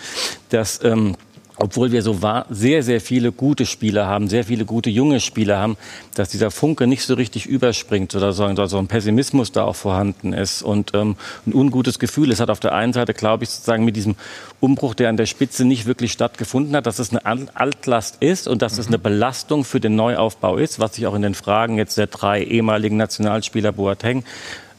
dass 0.49 0.83
ähm, 0.83 1.17
obwohl 1.59 1.91
wir 1.91 2.01
so 2.01 2.17
sehr, 2.49 2.83
sehr 2.83 3.01
viele 3.01 3.31
gute 3.31 3.65
Spieler 3.65 4.07
haben, 4.07 4.27
sehr 4.27 4.45
viele 4.45 4.65
gute 4.65 4.89
junge 4.89 5.19
Spieler 5.19 5.57
haben, 5.57 5.77
dass 6.15 6.29
dieser 6.29 6.51
Funke 6.51 6.87
nicht 6.87 7.03
so 7.03 7.13
richtig 7.13 7.45
überspringt 7.45 8.15
oder 8.15 8.31
so, 8.33 8.49
so 8.67 8.77
ein 8.77 8.87
Pessimismus 8.87 9.51
da 9.51 9.65
auch 9.65 9.75
vorhanden 9.75 10.33
ist 10.33 10.61
und 10.61 10.91
ähm, 10.93 11.15
ein 11.45 11.53
ungutes 11.53 11.99
Gefühl. 11.99 12.31
Es 12.31 12.39
hat 12.39 12.49
auf 12.49 12.59
der 12.59 12.73
einen 12.73 12.93
Seite, 12.93 13.13
glaube 13.13 13.43
ich, 13.43 13.49
sozusagen 13.49 13.85
mit 13.85 13.95
diesem 13.95 14.15
Umbruch, 14.59 14.95
der 14.95 15.09
an 15.09 15.17
der 15.17 15.25
Spitze 15.25 15.65
nicht 15.65 15.85
wirklich 15.85 16.11
stattgefunden 16.11 16.75
hat, 16.75 16.85
dass 16.85 16.99
es 16.99 17.11
eine 17.11 17.25
Altlast 17.55 18.17
ist 18.21 18.47
und 18.47 18.61
dass 18.61 18.77
es 18.77 18.87
eine 18.87 18.97
Belastung 18.97 19.65
für 19.65 19.79
den 19.79 19.95
Neuaufbau 19.95 20.57
ist, 20.57 20.79
was 20.79 20.95
sich 20.95 21.07
auch 21.07 21.15
in 21.15 21.21
den 21.21 21.35
Fragen 21.35 21.77
jetzt 21.77 21.97
der 21.97 22.07
drei 22.07 22.41
ehemaligen 22.43 22.97
Nationalspieler 22.97 23.73
Boateng 23.73 24.23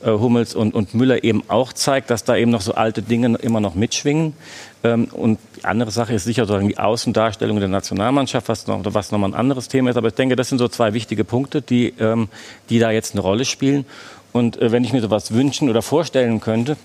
Hummels 0.07 0.55
und, 0.55 0.75
und 0.75 0.95
Müller 0.95 1.25
eben 1.25 1.43
auch 1.49 1.73
zeigt, 1.73 2.11
dass 2.11 2.25
da 2.25 2.37
eben 2.37 2.51
noch 2.51 2.61
so 2.61 2.75
alte 2.75 3.03
Dinge 3.03 3.37
immer 3.39 3.61
noch 3.61 3.75
mitschwingen. 3.75 4.35
Ähm, 4.83 5.09
und 5.13 5.39
die 5.57 5.65
andere 5.65 5.91
Sache 5.91 6.15
ist 6.15 6.25
sicher 6.25 6.43
sozusagen 6.43 6.69
die 6.69 6.79
Außendarstellung 6.79 7.59
der 7.61 7.69
Nationalmannschaft, 7.69 8.49
was, 8.49 8.67
noch, 8.67 8.81
was 8.85 9.13
nochmal 9.13 9.31
ein 9.31 9.35
anderes 9.35 9.69
Thema 9.69 9.91
ist. 9.91 9.97
Aber 9.97 10.09
ich 10.09 10.15
denke, 10.15 10.37
das 10.37 10.49
sind 10.49 10.59
so 10.59 10.69
zwei 10.69 10.95
wichtige 10.95 11.25
Punkte, 11.25 11.63
die, 11.63 11.95
ähm, 11.99 12.29
die 12.69 12.79
da 12.79 12.91
jetzt 12.91 13.15
eine 13.15 13.21
Rolle 13.21 13.45
spielen. 13.45 13.85
Und 14.33 14.61
äh, 14.61 14.73
wenn 14.73 14.85
ich 14.85 14.93
mir 14.93 15.01
sowas 15.03 15.33
wünschen 15.33 15.69
oder 15.69 15.83
vorstellen 15.83 16.41
könnte, 16.41 16.77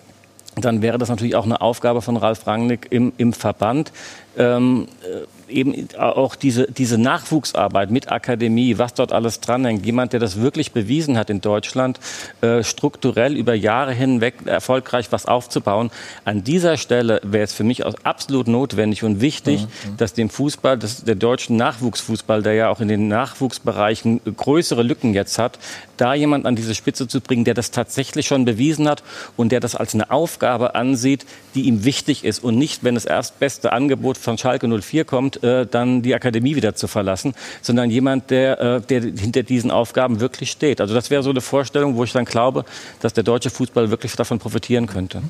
dann 0.56 0.82
wäre 0.82 0.98
das 0.98 1.10
natürlich 1.10 1.36
auch 1.36 1.46
eine 1.46 1.62
Aufgabe 1.62 2.02
von 2.02 2.18
Ralf 2.18 2.48
Rangnick 2.48 2.88
im, 2.90 3.14
im 3.18 3.34
Verband, 3.34 3.92
ähm, 4.38 4.88
äh, 5.04 5.26
eben 5.50 5.88
auch 5.98 6.36
diese, 6.36 6.72
diese 6.72 6.98
Nachwuchsarbeit 6.98 7.92
mit 7.92 8.12
Akademie, 8.12 8.78
was 8.78 8.94
dort 8.94 9.12
alles 9.12 9.40
dranhängt. 9.40 9.86
Jemand, 9.86 10.14
der 10.14 10.20
das 10.20 10.40
wirklich 10.40 10.72
bewiesen 10.72 11.18
hat 11.18 11.30
in 11.30 11.42
Deutschland, 11.42 12.00
äh, 12.42 12.64
strukturell 12.64 13.36
über 13.36 13.54
Jahre 13.54 13.94
hinweg 13.94 14.36
erfolgreich 14.46 15.12
was 15.12 15.26
aufzubauen. 15.26 15.92
An 16.24 16.44
dieser 16.44 16.78
Stelle 16.78 17.22
wäre 17.24 17.44
es 17.44 17.54
für 17.54 17.64
mich 17.64 17.86
absolut 17.86 18.48
notwendig 18.48 19.04
und 19.04 19.22
wichtig, 19.22 19.62
mhm. 19.62 19.92
mhm. 19.92 19.98
dass 19.98 20.14
dem 20.14 20.30
Fußball, 20.30 20.78
dass 20.78 21.04
der 21.04 21.16
deutschen 21.16 21.56
Nachwuchsfußball, 21.58 22.44
der 22.44 22.54
ja 22.54 22.70
auch 22.70 22.82
in 22.82 22.88
den 22.88 23.08
Nachwuchsbereichen 23.08 24.22
größere 24.36 24.84
Lücken 24.84 25.14
jetzt 25.14 25.38
hat, 25.38 25.60
da 25.98 26.14
jemand 26.14 26.46
an 26.46 26.56
diese 26.56 26.76
Spitze 26.76 27.08
zu 27.08 27.22
bringen, 27.22 27.46
der 27.46 27.54
das 27.54 27.72
tatsächlich 27.72 28.28
schon 28.28 28.46
bewiesen 28.46 28.88
hat 28.88 29.04
und 29.38 29.52
der 29.52 29.60
das 29.60 29.76
als 29.76 29.94
eine 29.94 30.12
Aufgabe 30.12 30.76
ansieht, 30.76 31.26
die 31.54 31.64
ihm 31.64 31.86
wichtig 31.86 32.24
ist 32.26 32.44
und 32.44 32.58
nicht, 32.58 32.84
wenn 32.84 32.96
das 32.96 33.06
erstbeste 33.06 33.72
Angebot 33.72 34.18
von 34.18 34.38
Schalke 34.38 34.68
04 34.68 35.06
kommt, 35.06 35.35
äh, 35.44 35.66
dann 35.66 36.02
die 36.02 36.16
Akademie 36.16 36.56
wieder 36.56 36.76
zu 36.76 36.88
verlassen, 36.88 37.34
sondern 37.62 37.90
jemand, 37.90 38.32
der, 38.32 38.60
äh, 38.60 38.82
der 38.82 39.02
hinter 39.02 39.44
diesen 39.44 39.72
Aufgaben 39.72 40.20
wirklich 40.20 40.52
steht. 40.52 40.82
Also 40.82 40.94
das 40.94 41.10
wäre 41.10 41.24
so 41.24 41.30
eine 41.30 41.42
Vorstellung, 41.42 41.96
wo 41.96 42.04
ich 42.04 42.12
dann 42.12 42.26
glaube, 42.26 42.66
dass 43.02 43.14
der 43.14 43.24
deutsche 43.24 43.50
Fußball 43.50 43.90
wirklich 43.90 44.16
davon 44.16 44.40
profitieren 44.40 44.88
könnte. 44.88 45.22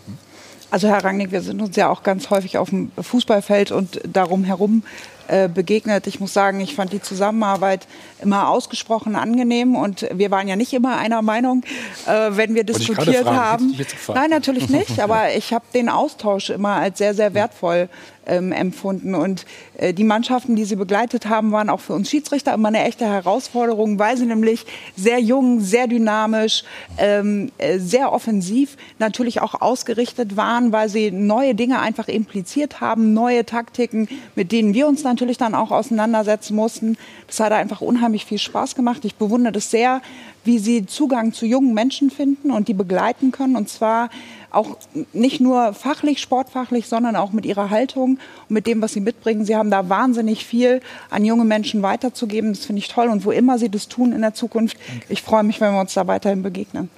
Also 0.72 0.88
Herr 0.88 1.04
Rangnick, 1.04 1.32
wir 1.32 1.42
sind 1.42 1.62
uns 1.62 1.76
ja 1.76 1.90
auch 1.90 2.04
ganz 2.04 2.30
häufig 2.30 2.58
auf 2.58 2.70
dem 2.70 2.92
Fußballfeld 3.00 3.72
und 3.72 4.02
darum 4.04 4.44
herum 4.44 4.84
äh, 5.28 5.48
begegnet. 5.48 6.06
Ich 6.06 6.20
muss 6.20 6.34
sagen, 6.34 6.60
ich 6.60 6.76
fand 6.76 6.92
die 6.92 7.02
Zusammenarbeit 7.02 7.88
immer 8.22 8.50
ausgesprochen 8.50 9.16
angenehm 9.16 9.76
und 9.76 10.08
wir 10.14 10.30
waren 10.32 10.48
ja 10.48 10.56
nicht 10.56 10.74
immer 10.74 10.98
einer 10.98 11.22
Meinung, 11.22 11.64
äh, 12.06 12.32
wenn 12.32 12.56
wir 12.56 12.64
diskutiert 12.64 13.26
haben. 13.26 13.76
Nein, 14.14 14.30
natürlich 14.30 14.70
nicht, 14.70 15.00
aber 15.04 15.34
ich 15.34 15.54
habe 15.54 15.66
den 15.74 15.90
Austausch 15.90 16.50
immer 16.50 16.76
als 16.76 16.98
sehr, 16.98 17.14
sehr 17.14 17.34
wertvoll 17.34 17.90
ähm, 18.26 18.52
empfunden. 18.52 19.16
Und 19.16 19.46
äh, 19.78 19.94
die 19.94 20.04
Mannschaften, 20.04 20.56
die 20.56 20.66
sie 20.66 20.76
begleitet 20.76 21.28
haben, 21.28 21.52
waren 21.52 21.70
auch 21.70 21.80
für 21.80 21.94
uns 21.94 22.10
Schiedsrichter 22.10 22.54
immer 22.54 22.70
eine 22.70 22.84
echte 22.84 23.06
Herausforderung, 23.06 24.00
weil 24.00 24.18
sie 24.18 24.26
nämlich 24.26 24.66
sehr 24.96 25.20
jung, 25.20 25.60
sehr 25.60 25.88
dynamisch, 25.88 26.64
ähm, 26.98 27.52
äh, 27.58 27.80
sehr 27.80 28.12
offensiv 28.12 28.78
natürlich 29.00 29.42
auch 29.42 29.62
ausgerichtet 29.62 30.38
waren, 30.38 30.72
weil 30.72 30.90
sie 30.90 31.12
neue 31.12 31.56
Dinge 31.56 31.80
einfach 31.80 32.08
impliziert 32.08 32.82
haben, 32.82 33.14
neue 33.14 33.46
Taktiken, 33.46 34.08
mit 34.36 34.52
denen 34.52 34.74
wir 34.74 34.88
uns 34.88 35.04
natürlich 35.04 35.38
dann 35.38 35.56
auch 35.56 35.72
auseinandersetzen 35.72 36.56
mussten. 36.56 36.98
Das 37.28 37.40
hat 37.40 37.52
einfach 37.52 37.82
unheimlich 37.82 38.26
viel 38.26 38.40
Spaß 38.40 38.76
gemacht. 38.76 39.06
Ich 39.06 39.16
bewundere 39.16 39.54
das 39.54 39.72
sehr, 39.72 40.02
wie 40.44 40.60
sie 40.60 40.86
Zugang 40.86 41.34
zu 41.34 41.46
jungen 41.46 41.74
Menschen 41.74 42.12
finden 42.12 42.52
und 42.52 42.68
die 42.68 42.74
begleiten 42.74 43.32
können. 43.32 43.56
Und 43.56 43.68
zwar 43.68 44.10
auch 44.56 44.78
nicht 45.14 45.42
nur 45.42 45.74
fachlich, 45.74 46.22
sportfachlich, 46.22 46.88
sondern 46.88 47.16
auch 47.16 47.32
mit 47.32 47.46
ihrer 47.46 47.70
Haltung 47.70 48.20
und 48.48 48.54
mit 48.54 48.68
dem, 48.68 48.82
was 48.82 48.94
sie 48.94 49.02
mitbringen. 49.02 49.46
Sie 49.46 49.56
haben 49.56 49.70
da 49.70 49.90
wahnsinnig 49.90 50.46
viel 50.46 50.82
an 51.10 51.26
junge 51.26 51.46
Menschen 51.46 51.82
weiterzugeben. 51.82 52.54
Das 52.54 52.66
finde 52.66 52.80
ich 52.80 52.88
toll. 52.88 53.10
Und 53.10 53.26
wo 53.26 53.32
immer 53.32 53.58
sie 53.58 53.70
das 53.70 53.88
tun 53.88 54.12
in 54.12 54.22
der 54.22 54.34
Zukunft, 54.34 54.78
ich 55.10 55.22
freue 55.22 55.44
mich, 55.44 55.62
wenn 55.62 55.74
wir 55.74 55.82
uns 55.82 55.94
da 55.94 56.08
weiterhin 56.08 56.42
begegnen. 56.44 56.90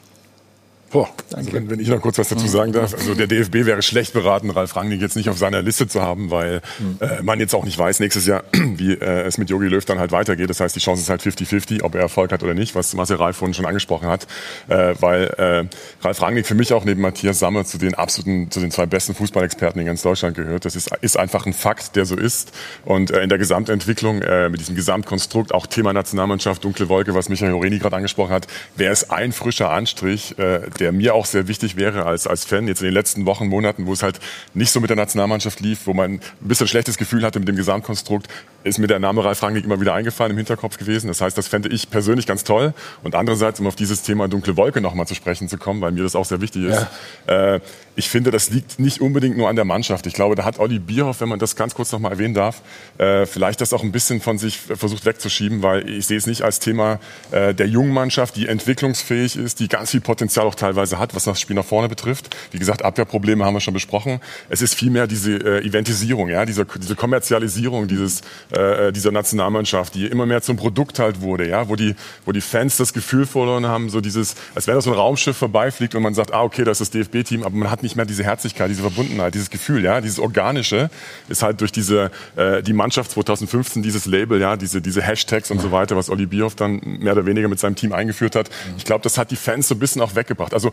Boah, 0.89 1.09
also 1.33 1.51
wenn, 1.51 1.69
wenn, 1.69 1.81
ich 1.81 1.89
noch 1.89 2.01
kurz 2.01 2.17
was 2.17 2.29
dazu 2.29 2.47
sagen 2.47 2.71
darf. 2.71 2.93
Also 2.93 3.13
der 3.13 3.27
DFB 3.27 3.65
wäre 3.65 3.81
schlecht 3.81 4.13
beraten, 4.13 4.49
Ralf 4.49 4.75
Rangnick 4.75 5.01
jetzt 5.01 5.17
nicht 5.17 5.27
auf 5.27 5.38
seiner 5.38 5.61
Liste 5.61 5.88
zu 5.88 6.01
haben, 6.01 6.31
weil 6.31 6.61
äh, 7.01 7.21
man 7.23 7.41
jetzt 7.41 7.53
auch 7.53 7.65
nicht 7.65 7.77
weiß 7.77 7.99
nächstes 7.99 8.25
Jahr, 8.25 8.43
wie 8.53 8.93
äh, 8.93 9.23
es 9.23 9.38
mit 9.38 9.49
Jogi 9.49 9.67
Löw 9.67 9.83
dann 9.83 9.99
halt 9.99 10.13
weitergeht. 10.13 10.49
Das 10.49 10.61
heißt, 10.61 10.75
die 10.75 10.79
Chance 10.79 11.01
ist 11.01 11.09
halt 11.09 11.21
50-50, 11.21 11.83
ob 11.83 11.95
er 11.95 12.01
Erfolg 12.01 12.31
hat 12.31 12.41
oder 12.41 12.53
nicht, 12.53 12.73
was 12.73 12.93
Marcel 12.93 13.17
Ralf 13.17 13.35
vorhin 13.35 13.53
schon 13.53 13.65
angesprochen 13.65 14.07
hat. 14.07 14.27
Äh, 14.69 14.95
weil 15.01 15.25
äh, 15.38 15.65
Ralf 16.05 16.21
Rangnick 16.21 16.47
für 16.47 16.55
mich 16.55 16.71
auch 16.71 16.85
neben 16.85 17.01
Matthias 17.01 17.39
Sammer 17.39 17.65
zu 17.65 17.77
den 17.77 17.93
absoluten, 17.93 18.49
zu 18.49 18.61
den 18.61 18.71
zwei 18.71 18.85
besten 18.85 19.13
Fußballexperten 19.13 19.81
in 19.81 19.88
ganz 19.88 20.01
Deutschland 20.03 20.38
gehört. 20.38 20.63
Das 20.63 20.77
ist, 20.77 20.89
ist 21.01 21.19
einfach 21.19 21.45
ein 21.45 21.53
Fakt, 21.53 21.97
der 21.97 22.05
so 22.05 22.15
ist. 22.15 22.53
Und 22.85 23.11
äh, 23.11 23.23
in 23.23 23.29
der 23.29 23.38
Gesamtentwicklung, 23.38 24.21
äh, 24.21 24.47
mit 24.47 24.61
diesem 24.61 24.75
Gesamtkonstrukt, 24.75 25.53
auch 25.53 25.67
Thema 25.67 25.91
Nationalmannschaft, 25.91 26.63
dunkle 26.63 26.88
Wolke, 26.88 27.13
was 27.13 27.27
Michael 27.27 27.51
Horeni 27.51 27.77
gerade 27.79 27.97
angesprochen 27.97 28.31
hat, 28.31 28.47
wäre 28.77 28.93
es 28.93 29.09
ein 29.09 29.33
frischer 29.33 29.69
Anstrich, 29.69 30.39
äh, 30.39 30.61
der 30.78 30.91
mir 30.91 31.13
auch 31.13 31.25
sehr 31.25 31.47
wichtig 31.47 31.75
wäre 31.75 32.05
als, 32.05 32.28
als 32.28 32.45
Fan 32.45 32.67
jetzt 32.67 32.82
in 32.82 32.86
den 32.86 32.93
letzten 32.93 33.25
Wochen, 33.25 33.47
Monaten, 33.47 33.86
wo 33.86 33.93
es 33.93 34.03
halt 34.03 34.19
nicht 34.53 34.71
so 34.71 34.80
mit 34.80 34.89
der 34.89 34.97
Nationalmannschaft 34.97 35.59
lief, 35.59 35.82
wo 35.86 35.93
man 35.93 36.13
ein 36.13 36.21
bisschen 36.39 36.67
schlechtes 36.67 36.97
Gefühl 36.97 37.23
hatte 37.23 37.39
mit 37.39 37.47
dem 37.47 37.55
Gesamtkonstrukt, 37.55 38.28
ist 38.63 38.80
mir 38.80 38.88
der 38.88 38.99
Name 38.99 39.23
Ralf 39.23 39.41
Rangnick 39.41 39.65
immer 39.65 39.80
wieder 39.80 39.93
eingefallen 39.93 40.32
im 40.32 40.38
Hinterkopf 40.38 40.78
gewesen. 40.78 41.07
Das 41.07 41.21
heißt, 41.21 41.38
das 41.38 41.47
fände 41.47 41.69
ich 41.69 41.89
persönlich 41.89 42.28
ganz 42.28 42.43
toll. 42.43 42.73
Und 43.03 43.15
andererseits, 43.15 43.59
um 43.59 43.67
auf 43.67 43.75
dieses 43.75 44.03
Thema 44.03 44.28
dunkle 44.28 44.57
Wolke 44.57 44.82
nochmal 44.82 45.07
zu 45.07 45.15
sprechen 45.15 45.47
zu 45.47 45.57
kommen, 45.57 45.82
weil 45.82 45.91
mir 45.91 46.03
das 46.03 46.15
auch 46.15 46.25
sehr 46.25 46.41
wichtig 46.41 46.65
ist, 46.65 46.86
ja. 47.28 47.55
äh, 47.55 47.59
ich 47.95 48.09
finde, 48.09 48.30
das 48.30 48.51
liegt 48.51 48.80
nicht 48.80 49.01
unbedingt 49.01 49.38
nur 49.38 49.49
an 49.49 49.55
der 49.55 49.65
Mannschaft. 49.65 50.05
Ich 50.05 50.13
glaube, 50.13 50.36
da 50.36 50.45
hat 50.45 50.59
Olli 50.59 50.78
Bierhoff, 50.78 51.19
wenn 51.19 51.30
man 51.30 51.39
das 51.39 51.55
ganz 51.55 51.73
kurz 51.73 51.91
nochmal 51.91 52.11
erwähnen 52.11 52.36
darf, 52.36 52.61
äh, 52.99 53.25
vielleicht 53.25 53.59
das 53.59 53.73
auch 53.73 53.84
ein 53.84 53.91
bisschen 53.91 54.21
von 54.21 54.38
sich 54.38 54.57
versucht 54.57 55.05
wegzuschieben, 55.05 55.63
weil 55.63 55.89
ich 55.89 56.05
sehe 56.05 56.17
es 56.17 56.28
nicht 56.28 56.43
als 56.43 56.59
Thema 56.59 56.99
äh, 57.32 57.55
der 57.55 57.67
jungen 57.67 57.93
Mannschaft, 57.93 58.36
die 58.36 58.47
entwicklungsfähig 58.47 59.36
ist, 59.36 59.59
die 59.59 59.67
ganz 59.67 59.91
viel 59.91 60.01
Potenzial 60.01 60.45
auch 60.45 60.53
teilweise 60.53 60.66
hat, 60.76 61.15
was 61.15 61.24
das 61.24 61.39
Spiel 61.39 61.55
nach 61.55 61.65
vorne 61.65 61.89
betrifft. 61.89 62.36
Wie 62.51 62.59
gesagt, 62.59 62.84
Abwehrprobleme 62.84 63.43
haben 63.45 63.53
wir 63.53 63.61
schon 63.61 63.74
besprochen. 63.74 64.20
Es 64.49 64.61
ist 64.61 64.76
vielmehr 64.76 65.07
diese 65.07 65.34
äh, 65.34 65.65
Eventisierung, 65.65 66.30
ja, 66.30 66.45
diese, 66.45 66.65
diese 66.65 66.95
Kommerzialisierung 66.95 67.88
dieses, 67.88 68.22
äh, 68.51 68.91
dieser 68.91 69.11
Nationalmannschaft, 69.11 69.95
die 69.95 70.07
immer 70.07 70.26
mehr 70.26 70.41
zum 70.41 70.57
Produkt 70.57 70.99
halt 70.99 71.22
wurde, 71.22 71.47
ja, 71.47 71.70
wo 71.70 71.76
die, 71.76 71.95
wo 72.26 72.32
die 72.32 72.41
Fans 72.41 72.78
das 72.78 72.93
Gefühl 72.93 73.26
verloren 73.26 73.65
haben, 73.65 73.89
so 73.89 74.01
dieses, 74.01 74.36
als 74.55 74.68
wenn 74.68 74.76
das 74.76 74.86
so 74.86 74.91
ein 74.91 74.97
Raumschiff 74.97 75.38
vorbeifliegt 75.38 75.95
und 75.95 76.03
man 76.03 76.13
sagt, 76.13 76.34
ah, 76.34 76.43
okay, 76.43 76.63
das 76.63 76.82
ist 76.82 76.93
das 76.93 77.01
DFB-Team, 77.01 77.43
aber 77.43 77.55
man 77.55 77.72
hat 77.72 77.84
nicht 77.84 77.95
mehr 77.95 78.05
diese 78.05 78.24
Herzlichkeit, 78.24 78.70
diese 78.70 78.82
Verbundenheit, 78.82 79.34
dieses 79.34 79.49
Gefühl, 79.49 79.84
ja, 79.84 80.01
dieses 80.01 80.20
Organische 80.20 80.89
ist 81.30 81.43
halt 81.43 81.61
durch 81.61 81.72
diese, 81.72 82.11
äh, 82.36 82.61
die 82.63 82.74
Mannschaft 82.74 83.11
2015, 83.11 83.84
dieses 83.84 84.05
Label, 84.05 84.39
ja, 84.39 84.55
diese, 84.57 84.82
diese 84.82 85.01
Hashtags 85.01 85.51
und 85.51 85.59
so 85.59 85.72
weiter, 85.72 85.95
was 85.95 86.09
Olli 86.09 86.26
Bierhoff 86.26 86.55
dann 86.55 86.82
mehr 86.84 87.13
oder 87.13 87.26
weniger 87.26 87.47
mit 87.47 87.59
seinem 87.59 87.76
Team 87.76 87.93
eingeführt 87.93 88.36
hat. 88.36 88.49
Ich 88.78 88.86
glaube, 88.86 89.03
das 89.03 89.18
hat 89.18 89.32
die 89.32 89.36
Fans 89.36 89.68
so 89.68 89.76
ein 89.76 89.80
bisschen 89.80 90.01
auch 90.01 90.15
weggebracht. 90.15 90.53
Also 90.57 90.71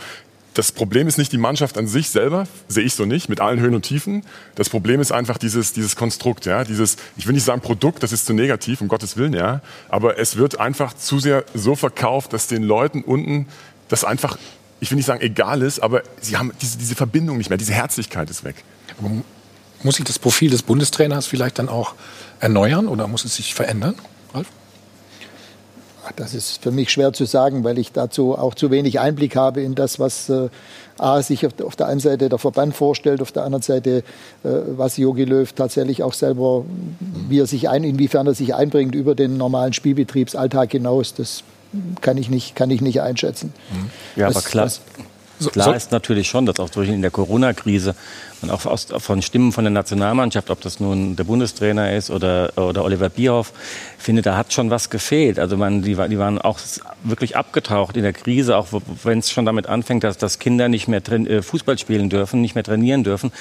das 0.55 0.73
Problem 0.73 1.09
ist 1.09 1.19
nicht 1.19 1.33
die 1.33 1.39
Mannschaft 1.39 1.77
an 1.77 1.87
sich 1.87 2.09
selber, 2.09 2.47
sehe 2.69 2.85
ich 2.85 2.95
so 2.95 3.05
nicht, 3.05 3.29
mit 3.29 3.41
allen 3.41 3.61
Höhen 3.61 3.75
und 3.75 3.83
Tiefen. 3.83 4.25
Das 4.55 4.71
Problem 4.71 5.01
ist 5.01 5.13
einfach 5.13 5.37
dieses, 5.37 5.75
dieses 5.75 5.95
Konstrukt, 5.95 6.47
ja, 6.47 6.65
dieses, 6.65 6.97
ich 7.17 7.27
will 7.27 7.35
nicht 7.35 7.45
sagen 7.45 7.61
Produkt, 7.61 8.03
das 8.03 8.13
ist 8.13 8.25
zu 8.25 8.33
negativ, 8.33 8.81
um 8.81 8.89
Gottes 8.89 9.17
Willen, 9.17 9.35
ja, 9.35 9.61
aber 9.89 10.19
es 10.19 10.37
wird 10.37 10.61
einfach 10.61 10.95
zu 10.95 11.19
sehr 11.19 11.45
so 11.55 11.75
verkauft, 11.75 12.33
dass 12.33 12.47
den 12.47 12.63
Leuten 12.63 13.03
unten 13.03 13.47
das 13.89 14.05
einfach, 14.05 14.39
ich 14.81 14.91
will 14.91 14.97
nicht 14.97 15.07
sagen 15.07 15.21
egal 15.21 15.61
ist, 15.61 15.81
aber 15.81 16.03
sie 16.21 16.37
haben 16.37 16.53
diese, 16.63 16.79
diese 16.79 16.95
Verbindung 16.95 17.37
nicht 17.37 17.51
mehr, 17.51 17.59
diese 17.59 17.75
Herzlichkeit 17.75 18.31
ist 18.31 18.45
weg. 18.45 18.57
Muss 19.83 19.97
sich 19.97 20.05
das 20.05 20.19
Profil 20.19 20.51
des 20.51 20.63
Bundestrainers 20.63 21.27
vielleicht 21.27 21.59
dann 21.59 21.69
auch 21.69 21.95
erneuern 22.41 22.87
oder 22.87 23.07
muss 23.09 23.25
es 23.25 23.37
sich 23.37 23.55
verändern, 23.55 23.97
Ralf? 24.33 24.47
Das 26.17 26.35
ist 26.35 26.63
für 26.63 26.71
mich 26.71 26.91
schwer 26.91 27.13
zu 27.13 27.25
sagen, 27.25 27.65
weil 27.65 27.79
ich 27.79 27.93
dazu 27.93 28.37
auch 28.37 28.55
zu 28.55 28.71
wenig 28.71 29.01
Einblick 29.01 29.37
habe 29.37 29.63
in 29.63 29.75
das, 29.75 29.99
was 29.99 30.29
äh, 30.29 30.49
A, 30.99 31.23
sich 31.23 31.47
auf, 31.47 31.53
auf, 31.63 31.77
der 31.77 31.87
einen 31.87 32.01
Seite 32.01 32.29
der 32.29 32.39
Verband 32.39 32.75
vorstellt, 32.75 33.21
auf 33.21 33.33
der 33.33 33.45
anderen 33.45 33.63
Seite, 33.63 33.99
äh, 33.99 34.03
was 34.43 34.97
Jogi 34.97 35.25
Löw 35.25 35.51
tatsächlich 35.53 36.03
auch 36.03 36.13
selber, 36.13 36.65
wie 37.29 37.41
er 37.41 37.47
sich 37.47 37.69
ein, 37.69 37.85
inwiefern 37.85 38.27
er 38.27 38.35
sich 38.35 38.55
einbringt 38.55 38.95
über 38.95 39.15
den 39.15 39.37
normalen 39.37 39.73
Spielbetriebsalltag 39.73 40.73
hinaus. 40.73 41.15
Das 41.15 41.43
kann 42.01 42.19
ich 42.19 42.31
nicht, 42.31 42.55
kann 42.55 42.71
ich 42.71 42.81
nicht 42.81 43.01
einschätzen. 43.01 43.53
Ja, 44.17 44.29
was, 44.29 44.37
aber 44.37 44.45
klar. 44.47 44.65
Was, 44.67 44.81
Klar 45.53 45.75
ist 45.75 45.91
natürlich 45.91 46.29
schon, 46.29 46.47
dass 46.47 46.61
auch 46.61 46.71
durch 46.71 46.89
in 46.89 47.03
der 47.03 47.11
Corona-Krise 47.11 47.95
und 48.43 48.51
auch 48.51 48.65
aus, 48.67 48.87
von 48.99 49.21
Stimmen 49.21 49.53
von 49.53 49.65
der 49.65 49.73
Nationalmannschaft, 49.73 50.49
ob 50.51 50.61
das 50.61 50.81
nun 50.81 51.17
der 51.17 51.25
Bundestrainer 51.25 51.93
ist 51.93 52.11
oder, 52.11 52.53
oder 52.57 52.85
Oliver 52.85 53.09
Bierhoff, 53.09 53.53
finde, 54.05 54.23
da 54.23 54.37
hat 54.37 54.53
schon 54.53 54.71
was 54.71 54.91
gefehlt. 54.91 55.39
Also 55.39 55.57
man, 55.57 55.83
die, 55.83 55.95
die 55.95 56.19
waren 56.19 56.39
auch 56.39 56.59
wirklich 57.03 57.37
abgetaucht 57.37 57.97
in 57.97 58.03
der 58.03 58.13
Krise, 58.13 58.57
auch 58.57 58.69
wenn 59.03 59.19
es 59.19 59.31
schon 59.31 59.47
damit 59.47 59.67
anfängt, 59.67 60.05
dass, 60.05 60.19
dass 60.19 60.39
Kinder 60.39 60.69
nicht 60.69 60.89
mehr 60.89 61.01
äh, 61.09 61.43
Fußball 61.43 61.79
spielen 61.79 62.11
dürfen, 62.11 62.41
nicht 62.41 62.55
mehr 62.55 62.65
trainieren 62.65 63.05
dürfen. 63.05 63.33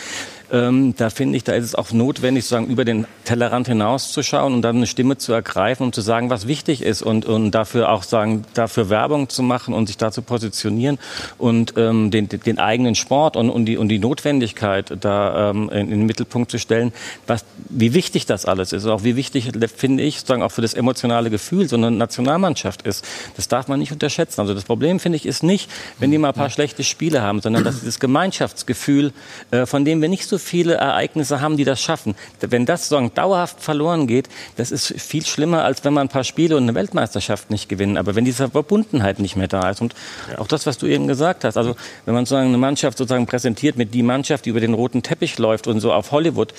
Ähm, 0.53 0.93
da 0.95 1.09
finde 1.09 1.35
ich, 1.35 1.43
da 1.43 1.53
ist 1.53 1.65
es 1.65 1.73
auch 1.73 1.91
notwendig, 1.91 2.43
sozusagen 2.43 2.67
über 2.67 2.85
den 2.85 3.07
Tellerrand 3.25 3.67
hinauszuschauen 3.67 4.53
und 4.53 4.61
dann 4.61 4.75
eine 4.77 4.85
Stimme 4.85 5.17
zu 5.17 5.33
ergreifen, 5.33 5.83
um 5.87 5.93
zu 5.93 6.01
sagen, 6.01 6.29
was 6.29 6.47
wichtig 6.47 6.83
ist 6.83 7.01
und, 7.01 7.25
und 7.25 7.51
dafür 7.51 7.89
auch 7.89 8.03
sagen, 8.03 8.43
dafür 8.53 8.89
Werbung 8.91 9.29
zu 9.29 9.41
machen 9.41 9.73
und 9.73 9.87
sich 9.87 9.97
da 9.97 10.11
zu 10.11 10.21
positionieren 10.21 10.99
und 11.39 11.73
ähm, 11.75 12.11
den, 12.11 12.29
den 12.29 12.59
eigenen 12.59 12.93
Sport 12.93 13.35
und, 13.35 13.49
und, 13.49 13.65
die, 13.65 13.77
und 13.77 13.89
die 13.89 13.97
Notwendigkeit 13.97 14.95
da 15.01 15.49
ähm, 15.49 15.69
in, 15.71 15.79
in, 15.79 15.89
den 15.89 16.05
Mittelpunkt 16.05 16.51
zu 16.51 16.59
stellen, 16.59 16.93
was, 17.25 17.45
wie 17.69 17.95
wichtig 17.95 18.27
das 18.27 18.45
alles 18.45 18.73
ist, 18.73 18.85
auch 18.85 19.03
wie 19.03 19.15
wichtig, 19.15 19.49
finde 19.75 20.03
ich, 20.03 20.19
sozusagen 20.19 20.43
auch 20.43 20.51
für 20.53 20.61
das 20.61 20.73
emotionale 20.73 21.29
Gefühl 21.29 21.67
so 21.67 21.75
eine 21.75 21.91
Nationalmannschaft 21.91 22.83
ist. 22.83 23.05
Das 23.35 23.47
darf 23.47 23.67
man 23.67 23.79
nicht 23.79 23.91
unterschätzen. 23.91 24.41
Also 24.41 24.53
das 24.53 24.63
Problem, 24.63 24.99
finde 24.99 25.17
ich, 25.17 25.25
ist 25.25 25.43
nicht, 25.43 25.69
wenn 25.99 26.11
die 26.11 26.17
mal 26.17 26.29
ein 26.29 26.33
paar 26.33 26.49
schlechte 26.49 26.83
Spiele 26.83 27.21
haben, 27.21 27.41
sondern 27.41 27.63
dass 27.63 27.79
dieses 27.79 27.99
Gemeinschaftsgefühl, 27.99 29.13
äh, 29.51 29.65
von 29.65 29.85
dem 29.85 30.01
wir 30.01 30.09
nicht 30.09 30.27
so 30.27 30.37
viele 30.37 30.75
Ereignisse 30.75 31.41
haben, 31.41 31.57
die 31.57 31.63
das 31.63 31.81
schaffen. 31.81 32.15
Wenn 32.39 32.65
das 32.65 32.87
sozusagen 32.87 33.13
dauerhaft 33.13 33.61
verloren 33.61 34.07
geht, 34.07 34.29
das 34.55 34.71
ist 34.71 34.93
viel 35.01 35.25
schlimmer, 35.25 35.63
als 35.63 35.83
wenn 35.83 35.93
man 35.93 36.07
ein 36.07 36.09
paar 36.09 36.23
Spiele 36.23 36.57
und 36.57 36.63
eine 36.63 36.75
Weltmeisterschaft 36.75 37.49
nicht 37.49 37.69
gewinnen. 37.69 37.97
Aber 37.97 38.15
wenn 38.15 38.25
diese 38.25 38.49
Verbundenheit 38.49 39.19
nicht 39.19 39.35
mehr 39.35 39.47
da 39.47 39.69
ist 39.69 39.81
und 39.81 39.95
auch 40.37 40.47
das, 40.47 40.65
was 40.65 40.77
du 40.77 40.87
eben 40.87 41.07
gesagt 41.07 41.43
hast, 41.43 41.57
also 41.57 41.75
wenn 42.05 42.13
man 42.13 42.25
sozusagen 42.25 42.49
eine 42.49 42.57
Mannschaft 42.57 42.97
sozusagen 42.97 43.25
präsentiert 43.25 43.77
mit 43.77 43.93
die 43.93 44.03
Mannschaft, 44.03 44.45
die 44.45 44.49
über 44.49 44.59
den 44.59 44.73
roten 44.73 45.03
Teppich 45.03 45.37
läuft 45.37 45.67
und 45.67 45.79
so 45.79 45.93
auf 45.93 46.11
Hollywood, 46.11 46.53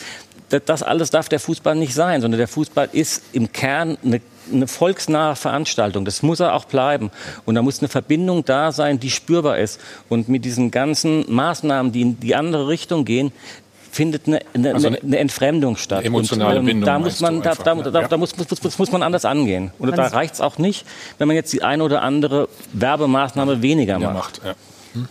das 0.48 0.82
alles 0.82 1.10
darf 1.10 1.28
der 1.28 1.40
Fußball 1.40 1.74
nicht 1.74 1.94
sein, 1.94 2.20
sondern 2.20 2.38
der 2.38 2.48
Fußball 2.48 2.88
ist 2.92 3.22
im 3.32 3.52
Kern 3.52 3.98
eine 4.04 4.20
eine 4.52 4.66
volksnahe 4.66 5.36
Veranstaltung. 5.36 6.04
Das 6.04 6.22
muss 6.22 6.40
er 6.40 6.54
auch 6.54 6.64
bleiben. 6.64 7.10
Und 7.44 7.54
da 7.54 7.62
muss 7.62 7.80
eine 7.80 7.88
Verbindung 7.88 8.44
da 8.44 8.72
sein, 8.72 9.00
die 9.00 9.10
spürbar 9.10 9.58
ist. 9.58 9.80
Und 10.08 10.28
mit 10.28 10.44
diesen 10.44 10.70
ganzen 10.70 11.24
Maßnahmen, 11.32 11.92
die 11.92 12.02
in 12.02 12.20
die 12.20 12.34
andere 12.34 12.68
Richtung 12.68 13.04
gehen, 13.04 13.32
findet 13.90 14.26
eine, 14.26 14.40
eine, 14.54 14.74
also 14.74 14.88
eine, 14.88 15.00
eine 15.00 15.18
Entfremdung 15.18 15.76
statt. 15.76 16.00
Eine 16.00 16.08
emotionale 16.08 16.58
und, 16.58 16.62
ähm, 16.62 16.66
Bindung. 16.66 16.86
Da 16.86 16.98
muss 16.98 17.20
man, 17.20 17.42
da, 17.42 17.54
da, 17.54 17.74
da, 17.74 18.08
da, 18.08 18.16
muss, 18.16 18.36
muss, 18.36 18.78
muss 18.78 18.92
man 18.92 19.02
anders 19.02 19.24
angehen. 19.24 19.70
Und 19.78 19.96
da 19.96 20.06
reicht 20.08 20.34
es 20.34 20.40
auch 20.40 20.58
nicht, 20.58 20.84
wenn 21.18 21.28
man 21.28 21.36
jetzt 21.36 21.52
die 21.52 21.62
eine 21.62 21.82
oder 21.84 22.02
andere 22.02 22.48
Werbemaßnahme 22.72 23.62
weniger 23.62 23.98
macht. 23.98 24.14
macht 24.14 24.40
ja. 24.44 24.54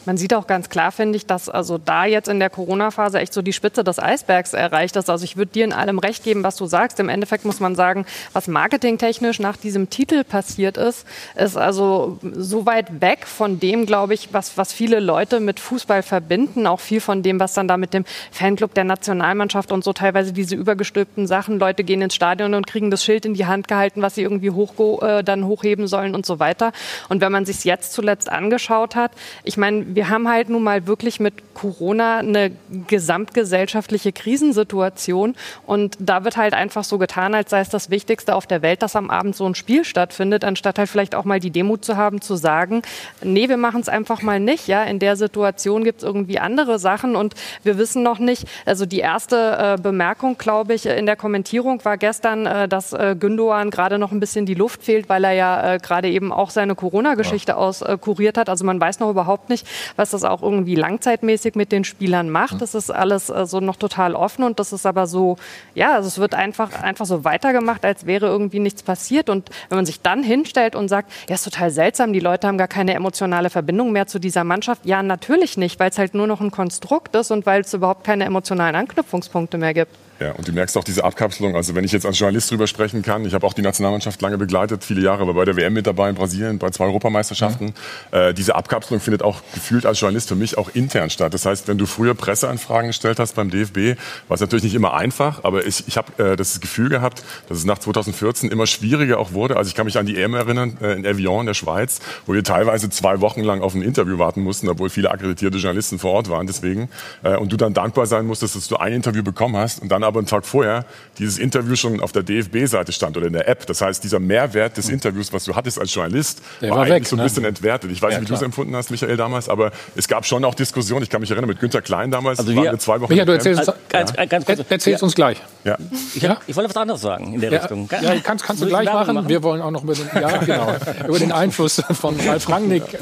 Man 0.06 0.18
sieht 0.18 0.34
auch 0.34 0.48
ganz 0.48 0.70
klar, 0.70 0.92
finde 0.92 1.18
ich, 1.18 1.26
dass 1.26 1.50
also 1.50 1.78
da 1.78 2.06
jetzt 2.06 2.30
in 2.30 2.40
der 2.40 2.50
Corona-Phase 2.50 3.20
echt 3.20 3.34
so 3.34 3.42
die 3.42 3.54
Spitze 3.54 3.84
des 3.84 4.00
Eisbergs 4.00 4.54
erreicht 4.54 4.96
ist. 4.96 5.10
Also 5.10 5.26
ich 5.26 5.38
würde 5.38 5.52
dir 5.52 5.66
in 5.66 5.74
allem 5.74 6.00
recht 6.00 6.24
geben, 6.24 6.44
was 6.44 6.56
du 6.56 6.66
sagst. 6.66 7.00
Im 7.00 7.10
Endeffekt 7.10 7.46
muss 7.46 7.60
man 7.60 7.76
sagen, 7.76 8.06
was 8.32 8.48
marketingtechnisch 8.48 9.40
nach 9.40 9.58
diesem 9.58 9.90
Titel 9.90 10.24
passiert 10.24 10.78
ist, 10.78 11.06
ist 11.36 11.58
also 11.58 12.20
so 12.22 12.66
weit 12.66 13.02
weg 13.02 13.28
von 13.28 13.60
dem, 13.60 13.86
glaube 13.86 14.14
ich, 14.14 14.30
was, 14.32 14.58
was 14.58 14.72
viele 14.72 15.00
Leute 15.00 15.40
mit 15.40 15.60
Fußball 15.60 16.02
verbinden. 16.04 16.66
Auch 16.68 16.80
viel 16.80 17.02
von 17.02 17.24
dem, 17.24 17.40
was 17.40 17.54
dann 17.54 17.68
da 17.68 17.78
mit 17.78 17.94
dem 17.94 18.06
Fanclub 18.32 18.74
der 18.74 18.86
Nationalmannschaft 18.86 19.72
und 19.72 19.84
so 19.84 19.92
teilweise 19.94 20.32
diese 20.34 20.56
übergestülpten 20.56 21.28
Sachen. 21.28 21.60
Leute 21.60 21.84
gehen 21.84 22.02
ins 22.02 22.16
Stadion 22.16 22.54
und 22.54 22.68
kriegen 22.68 22.90
das 22.90 23.04
Schild 23.04 23.26
in 23.26 23.34
die 23.34 23.46
Hand 23.46 23.68
gehalten, 23.68 24.02
was 24.02 24.16
sie 24.16 24.22
irgendwie 24.22 24.52
hoch, 24.52 25.02
äh, 25.02 25.24
dann 25.24 25.46
hochheben 25.46 25.88
sollen 25.88 26.16
und 26.16 26.26
so 26.26 26.40
weiter. 26.40 26.72
Und 27.10 27.22
wenn 27.22 27.32
man 27.32 27.46
sich 27.46 27.64
jetzt 27.64 27.94
zuletzt 27.94 28.30
angeschaut 28.30 28.96
hat, 28.96 29.12
ich 29.44 29.58
meine, 29.58 29.73
meine, 29.82 29.96
wir 29.96 30.10
haben 30.10 30.28
halt 30.28 30.50
nun 30.50 30.64
mal 30.64 30.88
wirklich 30.88 31.20
mit 31.20 31.54
Corona 31.54 32.20
eine 32.20 32.52
gesamtgesellschaftliche 32.88 34.12
Krisensituation 34.12 35.36
und 35.66 35.98
da 36.00 36.24
wird 36.24 36.38
halt 36.38 36.54
einfach 36.54 36.84
so 36.84 36.98
getan, 36.98 37.36
als 37.36 37.50
sei 37.50 37.60
es 37.60 37.70
das 37.70 37.90
Wichtigste 37.90 38.36
auf 38.36 38.48
der 38.48 38.62
Welt, 38.62 38.82
dass 38.82 38.96
am 38.96 39.10
Abend 39.10 39.36
so 39.36 39.46
ein 39.46 39.56
Spiel 39.56 39.86
stattfindet, 39.86 40.44
anstatt 40.44 40.80
halt 40.80 40.90
vielleicht 40.90 41.16
auch 41.16 41.26
mal 41.26 41.40
die 41.40 41.52
Demut 41.52 41.86
zu 41.86 41.98
haben, 41.98 42.22
zu 42.22 42.36
sagen, 42.36 42.82
nee, 43.22 43.50
wir 43.50 43.58
machen 43.58 43.82
es 43.82 43.90
einfach 43.90 44.22
mal 44.22 44.40
nicht. 44.40 44.68
Ja, 44.68 44.84
in 44.84 45.00
der 45.00 45.16
Situation 45.16 45.84
gibt 45.84 46.00
es 46.00 46.04
irgendwie 46.04 46.40
andere 46.40 46.80
Sachen 46.80 47.16
und 47.16 47.36
wir 47.64 47.78
wissen 47.78 48.04
noch 48.04 48.20
nicht. 48.20 48.46
Also 48.66 48.86
die 48.86 49.00
erste 49.00 49.76
äh, 49.78 49.82
Bemerkung, 49.82 50.38
glaube 50.38 50.74
ich, 50.74 50.86
in 50.86 51.06
der 51.06 51.16
Kommentierung 51.16 51.84
war 51.86 51.98
gestern, 51.98 52.46
äh, 52.46 52.68
dass 52.68 52.94
äh, 52.94 53.16
Gündogan 53.20 53.70
gerade 53.70 53.98
noch 53.98 54.12
ein 54.12 54.20
bisschen 54.20 54.46
die 54.46 54.54
Luft 54.54 54.84
fehlt, 54.84 55.10
weil 55.10 55.24
er 55.24 55.34
ja 55.34 55.74
äh, 55.74 55.78
gerade 55.80 56.10
eben 56.10 56.32
auch 56.32 56.50
seine 56.50 56.76
Corona-Geschichte 56.76 57.58
auskuriert 57.58 58.38
hat. 58.38 58.50
Also 58.50 58.66
man 58.66 58.80
weiß 58.80 59.00
noch 59.00 59.10
überhaupt 59.10 59.50
nicht, 59.50 59.63
nicht, 59.64 59.94
was 59.96 60.12
das 60.12 60.24
auch 60.24 60.42
irgendwie 60.42 60.76
langzeitmäßig 60.76 61.56
mit 61.56 61.72
den 61.72 61.84
Spielern 61.84 62.30
macht. 62.30 62.62
Das 62.62 62.76
ist 62.76 62.90
alles 62.90 63.30
äh, 63.30 63.46
so 63.46 63.60
noch 63.60 63.76
total 63.76 64.16
offen 64.16 64.44
und 64.44 64.60
das 64.60 64.74
ist 64.74 64.86
aber 64.86 65.08
so, 65.08 65.38
ja, 65.74 65.96
also 65.96 66.08
es 66.08 66.20
wird 66.20 66.36
einfach, 66.36 66.82
einfach 66.82 67.06
so 67.06 67.24
weitergemacht, 67.24 67.86
als 67.86 68.06
wäre 68.06 68.28
irgendwie 68.28 68.60
nichts 68.60 68.84
passiert. 68.84 69.30
Und 69.30 69.50
wenn 69.70 69.78
man 69.78 69.86
sich 69.86 70.02
dann 70.02 70.24
hinstellt 70.24 70.76
und 70.76 70.88
sagt, 70.88 71.12
ja, 71.30 71.36
ist 71.36 71.44
total 71.44 71.72
seltsam, 71.72 72.14
die 72.14 72.20
Leute 72.20 72.48
haben 72.48 72.58
gar 72.58 72.68
keine 72.68 72.94
emotionale 72.94 73.50
Verbindung 73.50 73.92
mehr 73.92 74.08
zu 74.08 74.20
dieser 74.20 74.44
Mannschaft. 74.44 74.86
Ja, 74.86 75.04
natürlich 75.04 75.58
nicht, 75.58 75.80
weil 75.80 75.90
es 75.90 75.98
halt 75.98 76.14
nur 76.14 76.28
noch 76.28 76.42
ein 76.42 76.52
Konstrukt 76.52 77.16
ist 77.16 77.32
und 77.32 77.46
weil 77.46 77.62
es 77.62 77.74
überhaupt 77.74 78.04
keine 78.04 78.26
emotionalen 78.26 78.76
Anknüpfungspunkte 78.76 79.58
mehr 79.58 79.74
gibt. 79.74 80.03
Ja, 80.20 80.32
und 80.34 80.48
du 80.48 80.52
merkst 80.52 80.78
auch 80.78 80.84
diese 80.84 81.04
Abkapselung. 81.04 81.56
Also 81.56 81.76
wenn 81.76 81.84
ich 81.84 81.92
jetzt 81.92 82.06
als 82.06 82.20
Journalist 82.20 82.52
drüber 82.52 82.68
sprechen 82.68 83.02
kann, 83.02 83.26
ich 83.26 83.34
habe 83.34 83.46
auch 83.46 83.54
die 83.54 83.62
Nationalmannschaft 83.62 84.22
lange 84.22 84.38
begleitet, 84.38 84.84
viele 84.84 85.02
Jahre, 85.02 85.26
war 85.28 85.34
bei 85.34 85.46
der 85.46 85.56
WM 85.56 85.74
mit 85.74 85.88
dabei 85.88 86.10
in 86.10 86.16
Brasilien, 86.16 86.60
bei 86.60 86.70
zwei 86.70 86.86
Europameisterschaften. 86.86 87.74
Mhm. 88.12 88.18
Äh, 88.18 88.34
diese 88.34 88.56
Abkapselung 88.56 89.02
findet 89.02 89.24
auch 89.24 89.42
gefühlt 89.54 89.86
als 89.86 90.00
Journalist 90.00 90.30
für 90.30 90.36
mich 90.36 90.58
auch 90.58 90.70
intern 90.74 91.10
statt. 91.10 91.34
Das 91.34 91.46
heißt, 91.46 91.68
wenn 91.68 91.78
du 91.78 91.86
früher 91.86 92.14
Presseanfragen 92.14 92.88
gestellt 92.88 93.20
hast 93.20 93.36
beim 93.36 93.50
DFB, 93.50 94.00
war 94.28 94.36
es 94.36 94.42
natürlich 94.42 94.64
nicht 94.64 94.76
immer 94.76 94.94
einfach, 94.94 95.44
aber 95.44 95.66
ich, 95.66 95.88
ich 95.88 95.98
habe 95.98 96.24
äh, 96.24 96.36
das 96.36 96.60
Gefühl 96.62 96.90
gehabt, 96.90 97.24
dass 97.50 97.58
es 97.58 97.66
nach 97.66 97.80
2014 97.80 98.52
immer 98.52 98.68
schwieriger 98.68 99.20
auch 99.20 99.34
wurde. 99.34 99.58
Also 99.58 99.70
ich 99.70 99.76
kann 99.76 99.86
mich 99.86 99.98
an 99.98 100.06
die 100.06 100.22
EM 100.22 100.36
erinnern, 100.36 100.78
äh, 100.82 100.94
in 100.94 101.06
Evian 101.06 101.42
in 101.42 101.46
der 101.48 101.54
Schweiz, 101.54 102.00
wo 102.26 102.34
wir 102.34 102.44
teilweise 102.44 102.90
zwei 102.90 103.20
Wochen 103.22 103.42
lang 103.42 103.62
auf 103.62 103.74
ein 103.74 103.82
Interview 103.82 104.20
warten 104.20 104.42
mussten, 104.42 104.70
obwohl 104.70 104.90
viele 104.90 105.12
akkreditierte 105.12 105.58
Journalisten 105.58 105.98
vor 106.00 106.12
Ort 106.12 106.30
waren 106.30 106.46
deswegen. 106.46 106.90
Äh, 107.24 107.36
und 107.38 107.52
du 107.52 107.58
dann 107.58 107.74
dankbar 107.74 108.06
sein 108.06 108.26
musstest, 108.26 108.56
dass 108.56 108.68
du 108.68 108.78
ein 108.78 108.94
Interview 108.94 109.24
bekommen 109.24 109.58
hast 109.58 109.82
und 109.82 109.92
dann 109.92 110.03
aber 110.04 110.20
einen 110.20 110.28
Tag 110.28 110.46
vorher 110.46 110.86
dieses 111.20 111.38
Interview 111.38 111.76
schon 111.76 112.00
auf 112.00 112.12
der 112.12 112.24
DFB-Seite 112.24 112.92
stand 112.92 113.18
oder 113.18 113.28
in 113.28 113.34
der 113.34 113.48
App. 113.48 113.66
Das 113.68 113.82
heißt, 113.82 114.04
dieser 114.04 114.20
Mehrwert 114.20 114.78
des 114.78 114.90
Interviews, 114.90 115.32
was 115.32 115.44
du 115.46 115.56
hattest 115.56 115.80
als 115.80 115.94
Journalist, 115.94 116.42
der 116.62 116.70
war, 116.70 116.78
war 116.78 116.84
eigentlich 116.86 116.96
weg, 116.96 117.08
so 117.08 117.16
ein 117.16 117.20
ne? 117.20 117.24
bisschen 117.24 117.46
entwertet. 117.46 117.92
Ich 117.92 118.02
weiß 118.02 118.14
nicht, 118.14 118.22
wie 118.22 118.26
du 118.26 118.34
es 118.34 118.42
empfunden 118.42 118.76
hast, 118.76 118.92
Michael, 118.92 119.18
damals, 119.18 119.50
aber 119.50 119.72
es 119.96 120.08
gab 120.08 120.26
schon 120.26 120.44
auch 120.46 120.56
Diskussionen. 120.56 121.04
Ich 121.04 121.10
kann 121.10 121.22
mich 121.22 121.32
erinnern, 121.32 121.48
mit 121.48 121.60
Günter 121.60 121.82
Klein 121.82 122.12
damals 122.12 122.40
also 122.40 122.52
wir, 122.52 122.58
waren 122.58 122.72
wir 122.72 122.80
zwei 122.80 123.00
Wochen. 123.02 123.12
Michael, 123.12 123.26
du 123.26 123.34
erzählst, 123.34 123.68
uns, 123.68 123.78
ganz, 123.90 124.14
ja. 124.16 124.26
ganz 124.26 124.46
kurz, 124.46 124.60
erzählst 124.60 125.02
ja. 125.02 125.06
uns 125.06 125.16
gleich. 125.16 125.42
Ja. 125.64 125.78
Ich, 126.16 126.22
ja? 126.22 126.38
ich 126.48 126.56
wollte 126.56 126.70
was 126.70 126.78
anderes 126.78 127.02
sagen 127.02 127.34
in 127.34 127.42
der 127.42 127.52
ja. 127.52 127.60
Richtung. 127.60 127.90
Ja, 128.02 128.16
kannst, 128.22 128.46
kannst 128.46 128.62
du 128.62 128.68
gleich 128.68 128.86
machen. 128.86 129.16
machen. 129.16 129.30
Wir 129.30 129.44
wollen 129.44 129.62
auch 129.62 129.72
noch 129.72 129.84
über 129.84 129.94
den, 129.94 130.10
ja, 130.14 130.38
genau, 130.46 130.76
über 131.08 131.20
den 131.20 131.32
Einfluss 131.32 131.82
von 131.92 132.20
Ralf 132.20 132.50
Rangnick 132.50 132.94
äh, 132.94 132.98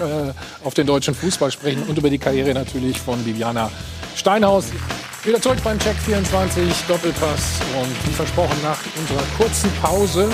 auf 0.64 0.74
den 0.74 0.88
deutschen 0.88 1.16
Fußball 1.16 1.52
sprechen 1.52 1.84
und 1.88 1.98
über 1.98 2.10
die 2.10 2.20
Karriere 2.20 2.54
natürlich 2.54 3.00
von 3.00 3.26
Viviana 3.26 3.72
Steinhaus. 4.16 4.66
Wieder 5.24 5.40
zurück 5.40 5.60
beim 5.64 5.78
Check 5.78 5.96
24 5.98 6.64
Doppelpass 6.88 7.60
und 7.80 8.08
wie 8.10 8.14
versprochen 8.14 8.58
nach 8.64 8.80
unserer 8.98 9.22
kurzen 9.38 9.70
Pause 9.80 10.28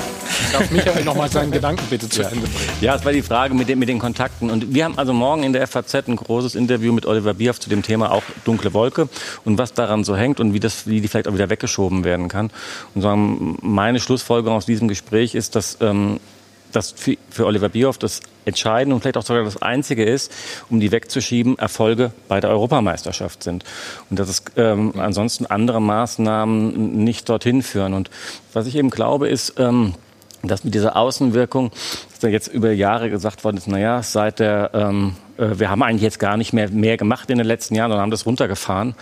darf 0.54 0.72
Michael 0.72 1.04
noch 1.04 1.16
mal 1.16 1.30
seinen 1.30 1.52
Gedanken 1.52 1.84
bitte 1.90 2.08
zu 2.08 2.22
ja. 2.22 2.30
Ende 2.30 2.48
bringen. 2.48 2.70
Ja, 2.80 2.96
es 2.96 3.04
war 3.04 3.12
die 3.12 3.22
Frage 3.22 3.54
mit 3.54 3.68
den, 3.68 3.80
mit 3.80 3.90
den 3.90 4.00
Kontakten 4.00 4.50
und 4.50 4.74
wir 4.74 4.86
haben 4.86 4.98
also 4.98 5.12
morgen 5.12 5.44
in 5.44 5.52
der 5.52 5.68
FAZ 5.68 5.94
ein 6.08 6.16
großes 6.16 6.56
Interview 6.56 6.94
mit 6.94 7.06
Oliver 7.06 7.34
Bierhoff 7.34 7.60
zu 7.60 7.70
dem 7.70 7.82
Thema 7.82 8.14
auch 8.14 8.24
dunkle 8.46 8.74
Wolke 8.74 9.10
und 9.44 9.58
was 9.58 9.74
daran 9.74 10.06
so 10.06 10.16
hängt 10.16 10.40
und 10.40 10.54
wie 10.54 10.62
das 10.62 10.88
wie 10.88 11.02
die 11.02 11.10
vielleicht 11.10 11.28
auch 11.28 11.34
wieder 11.34 11.50
weggeschoben 11.50 12.06
werden 12.06 12.30
kann. 12.30 12.50
Und 12.96 13.02
so 13.02 13.14
meine 13.14 14.00
Schlussfolgerung 14.00 14.56
aus 14.56 14.66
diesem 14.66 14.88
Gespräch 14.88 15.36
ist, 15.36 15.58
dass 15.58 15.80
ähm, 15.82 16.22
das 16.78 16.92
für, 16.92 17.18
für 17.30 17.46
Oliver 17.46 17.70
Bierhoff 17.70 17.98
das 17.98 18.22
Entscheidende 18.46 18.96
und 18.96 19.02
vielleicht 19.02 19.18
auch 19.18 19.24
sogar 19.24 19.44
das 19.44 19.62
Einzige 19.62 20.06
ist, 20.06 20.32
um 20.70 20.80
die 20.80 20.92
wegzuschieben, 20.92 21.60
Erfolge 21.60 22.12
bei 22.28 22.40
der 22.40 22.50
Europameisterschaft 22.50 23.44
sind. 23.44 23.66
Und 24.10 24.20
dass 24.20 24.30
es 24.30 24.44
ähm, 24.56 24.94
ansonsten 24.98 25.46
andere 25.46 25.82
Maßnahmen 25.82 27.04
nicht 27.04 27.28
dorthin 27.28 27.62
führen. 27.62 27.94
Und 27.94 28.10
was 28.54 28.68
ich 28.68 28.76
eben 28.76 28.90
glaube, 28.90 29.28
ist, 29.28 29.60
ähm, 29.60 29.96
dass 30.44 30.64
mit 30.64 30.76
dieser 30.76 30.96
Außenwirkung, 30.96 31.72
dass 32.10 32.20
da 32.20 32.28
jetzt 32.28 32.48
über 32.48 32.72
Jahre 32.72 33.10
gesagt 33.10 33.44
worden 33.44 33.58
ist, 33.58 33.68
naja, 33.68 34.02
seit 34.04 34.40
der, 34.40 34.72
ähm, 34.74 35.16
äh, 35.16 35.27
wir 35.38 35.70
haben 35.70 35.84
eigentlich 35.84 36.02
jetzt 36.02 36.20
gar 36.20 36.38
nicht 36.38 36.54
mehr 36.54 36.70
mehr 36.70 36.98
gemacht 36.98 37.30
in 37.30 37.38
den 37.38 37.48
letzten 37.48 37.76
Jahren, 37.76 37.92
sondern 37.92 38.04
haben 38.04 38.12
das 38.12 38.26
runtergefahren. 38.26 38.96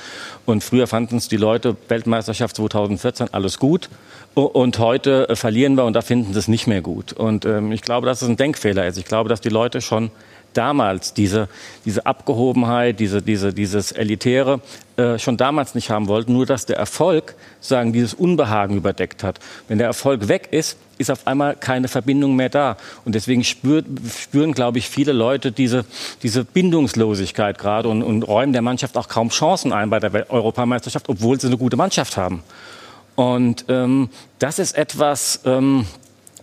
Und 0.46 0.64
früher 0.64 0.88
fanden 0.88 1.18
es 1.18 1.28
die 1.28 1.38
Leute, 1.38 1.76
Weltmeisterschaft 1.88 2.56
2014, 2.56 3.34
alles 3.34 3.60
gut. 3.60 3.90
Und 4.34 4.80
heute 4.80 5.30
äh, 5.30 5.36
verlieren 5.38 5.76
wir 5.76 5.86
und 5.86 5.94
da 5.94 6.02
finden 6.02 6.34
sie 6.34 6.40
es 6.40 6.50
nicht 6.50 6.68
mehr 6.68 6.82
gut. 6.82 7.14
Und 7.14 7.46
ähm, 7.46 7.72
ich 7.72 7.82
glaube, 7.82 8.06
dass 8.06 8.22
es 8.22 8.28
ein 8.28 8.36
Denkfehler 8.36 8.86
ist. 8.86 8.98
Ich 8.98 9.06
glaube, 9.06 9.30
dass 9.30 9.40
die 9.40 9.50
Leute 9.50 9.80
schon 9.80 10.12
damals 10.58 11.14
diese, 11.14 11.48
diese 11.86 12.06
Abgehobenheit, 12.06 13.00
diese, 13.00 13.22
diese, 13.22 13.54
dieses 13.54 13.92
Elitäre 13.92 14.62
äh, 14.98 15.20
schon 15.20 15.38
damals 15.38 15.76
nicht 15.76 15.90
haben 15.90 16.08
wollten. 16.08 16.34
Nur 16.34 16.46
dass 16.46 16.66
der 16.66 16.78
Erfolg 16.78 17.36
sagen 17.60 17.94
dieses 17.94 18.14
Unbehagen 18.14 18.78
überdeckt 18.78 19.24
hat. 19.24 19.40
Wenn 19.68 19.78
der 19.78 19.88
Erfolg 19.88 20.28
weg 20.28 20.50
ist, 20.52 20.78
ist 20.98 21.12
auf 21.12 21.28
einmal 21.28 21.56
keine 21.56 21.88
Verbindung 21.88 22.36
mehr 22.36 22.50
da. 22.50 22.78
Und 23.04 23.16
deswegen 23.16 23.44
spürt, 23.44 23.86
spüren, 24.18 24.54
glaube 24.54 24.78
ich, 24.78 24.90
viele 24.90 25.12
Leute 25.12 25.52
diese, 25.52 25.86
diese 26.24 26.46
Bindungslosigkeit 26.46 27.58
gerade 27.58 27.90
und, 27.90 28.02
und 28.02 28.24
räumen 28.24 28.54
der 28.54 28.62
Mannschaft 28.62 28.98
auch 28.98 29.08
kaum 29.08 29.30
Chancen 29.30 29.74
ein 29.74 29.90
bei 29.90 30.00
der 30.00 30.32
Europameisterschaft, 30.32 31.10
obwohl 31.10 31.40
sie 31.40 31.48
eine 31.48 31.58
gute 31.58 31.78
Mannschaft 31.78 32.18
haben. 32.18 32.44
Und 33.16 33.66
ähm, 33.70 34.10
das 34.40 34.60
ist 34.60 34.78
etwas, 34.78 35.42
ähm, 35.46 35.86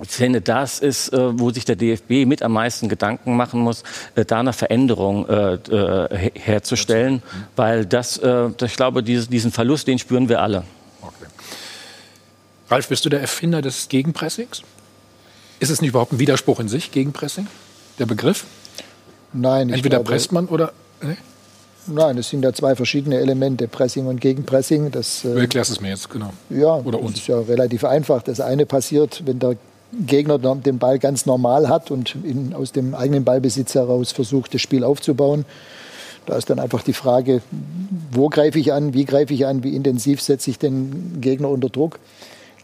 ich 0.02 0.10
finde, 0.10 0.40
das 0.40 0.80
ist, 0.80 1.12
äh, 1.12 1.38
wo 1.38 1.50
sich 1.50 1.64
der 1.64 1.76
DFB 1.76 2.26
mit 2.26 2.42
am 2.42 2.52
meisten 2.52 2.88
Gedanken 2.88 3.36
machen 3.36 3.60
muss, 3.60 3.82
äh, 4.14 4.24
da 4.24 4.40
eine 4.40 4.52
Veränderung 4.52 5.28
äh, 5.28 6.30
herzustellen, 6.34 7.22
weil 7.56 7.86
das, 7.86 8.18
ich 8.18 8.76
glaube, 8.76 9.02
diesen 9.02 9.52
Verlust, 9.52 9.86
den 9.86 9.98
spüren 9.98 10.28
wir 10.28 10.40
alle. 10.40 10.64
Okay. 11.00 11.26
Ralf, 12.68 12.88
bist 12.88 13.04
du 13.04 13.08
der 13.08 13.20
Erfinder 13.20 13.62
des 13.62 13.88
Gegenpressings? 13.88 14.62
Ist 15.60 15.70
es 15.70 15.80
nicht 15.80 15.90
überhaupt 15.90 16.12
ein 16.12 16.18
Widerspruch 16.18 16.60
in 16.60 16.68
sich, 16.68 16.90
Gegenpressing, 16.90 17.46
der 17.98 18.06
Begriff? 18.06 18.44
Nein. 19.32 19.70
Entweder 19.70 19.98
glaube, 19.98 20.10
presst 20.10 20.32
man 20.32 20.46
oder. 20.46 20.72
Nee? 21.00 21.16
Nein, 21.86 22.18
es 22.18 22.28
sind 22.28 22.44
ja 22.44 22.52
zwei 22.52 22.76
verschiedene 22.76 23.18
Elemente, 23.18 23.66
Pressing 23.66 24.06
und 24.06 24.20
Gegenpressing. 24.20 24.90
Das, 24.90 25.22
du 25.22 25.30
erklärst 25.30 25.70
es 25.70 25.80
mir 25.80 25.88
jetzt, 25.88 26.08
genau. 26.10 26.32
Ja, 26.48 26.74
Oder 26.76 27.00
uns. 27.00 27.12
das 27.12 27.22
ist 27.22 27.26
ja 27.26 27.40
relativ 27.40 27.84
einfach. 27.84 28.22
Das 28.22 28.40
eine 28.40 28.66
passiert, 28.66 29.22
wenn 29.26 29.38
der 29.40 29.56
Gegner 30.06 30.38
den 30.38 30.78
Ball 30.78 30.98
ganz 30.98 31.26
normal 31.26 31.68
hat 31.68 31.90
und 31.90 32.16
in, 32.24 32.54
aus 32.54 32.72
dem 32.72 32.94
eigenen 32.94 33.24
Ballbesitz 33.24 33.74
heraus 33.74 34.12
versucht, 34.12 34.54
das 34.54 34.60
Spiel 34.60 34.84
aufzubauen. 34.84 35.44
Da 36.26 36.36
ist 36.36 36.50
dann 36.50 36.58
einfach 36.58 36.82
die 36.82 36.92
Frage, 36.92 37.42
wo 38.10 38.28
greife 38.28 38.58
ich 38.58 38.72
an, 38.72 38.94
wie 38.94 39.04
greife 39.04 39.34
ich 39.34 39.44
an, 39.46 39.64
wie 39.64 39.74
intensiv 39.74 40.20
setze 40.22 40.50
ich 40.50 40.58
den 40.58 41.20
Gegner 41.20 41.48
unter 41.48 41.68
Druck. 41.68 41.98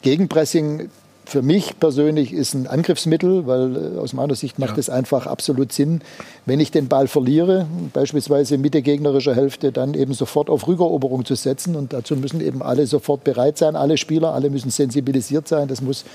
Gegenpressing 0.02 0.90
für 1.28 1.42
mich 1.42 1.78
persönlich 1.78 2.32
ist 2.32 2.54
ein 2.54 2.66
Angriffsmittel, 2.66 3.46
weil 3.46 3.96
äh, 3.96 3.98
aus 3.98 4.14
meiner 4.14 4.34
Sicht 4.34 4.58
macht 4.58 4.76
ja. 4.76 4.78
es 4.78 4.88
einfach 4.88 5.26
absolut 5.26 5.72
Sinn, 5.74 6.00
wenn 6.46 6.58
ich 6.58 6.70
den 6.70 6.88
Ball 6.88 7.06
verliere, 7.06 7.66
beispielsweise 7.92 8.56
mit 8.56 8.72
der 8.72 8.80
gegnerischen 8.80 9.34
Hälfte, 9.34 9.70
dann 9.70 9.92
eben 9.92 10.14
sofort 10.14 10.48
auf 10.48 10.66
Rückeroberung 10.66 11.26
zu 11.26 11.34
setzen. 11.34 11.76
Und 11.76 11.92
dazu 11.92 12.16
müssen 12.16 12.40
eben 12.40 12.62
alle 12.62 12.86
sofort 12.86 13.24
bereit 13.24 13.58
sein, 13.58 13.76
alle 13.76 13.98
Spieler, 13.98 14.32
alle 14.32 14.48
müssen 14.48 14.70
sensibilisiert 14.70 15.48
sein. 15.48 15.68
Das 15.68 15.82
muss 15.82 16.06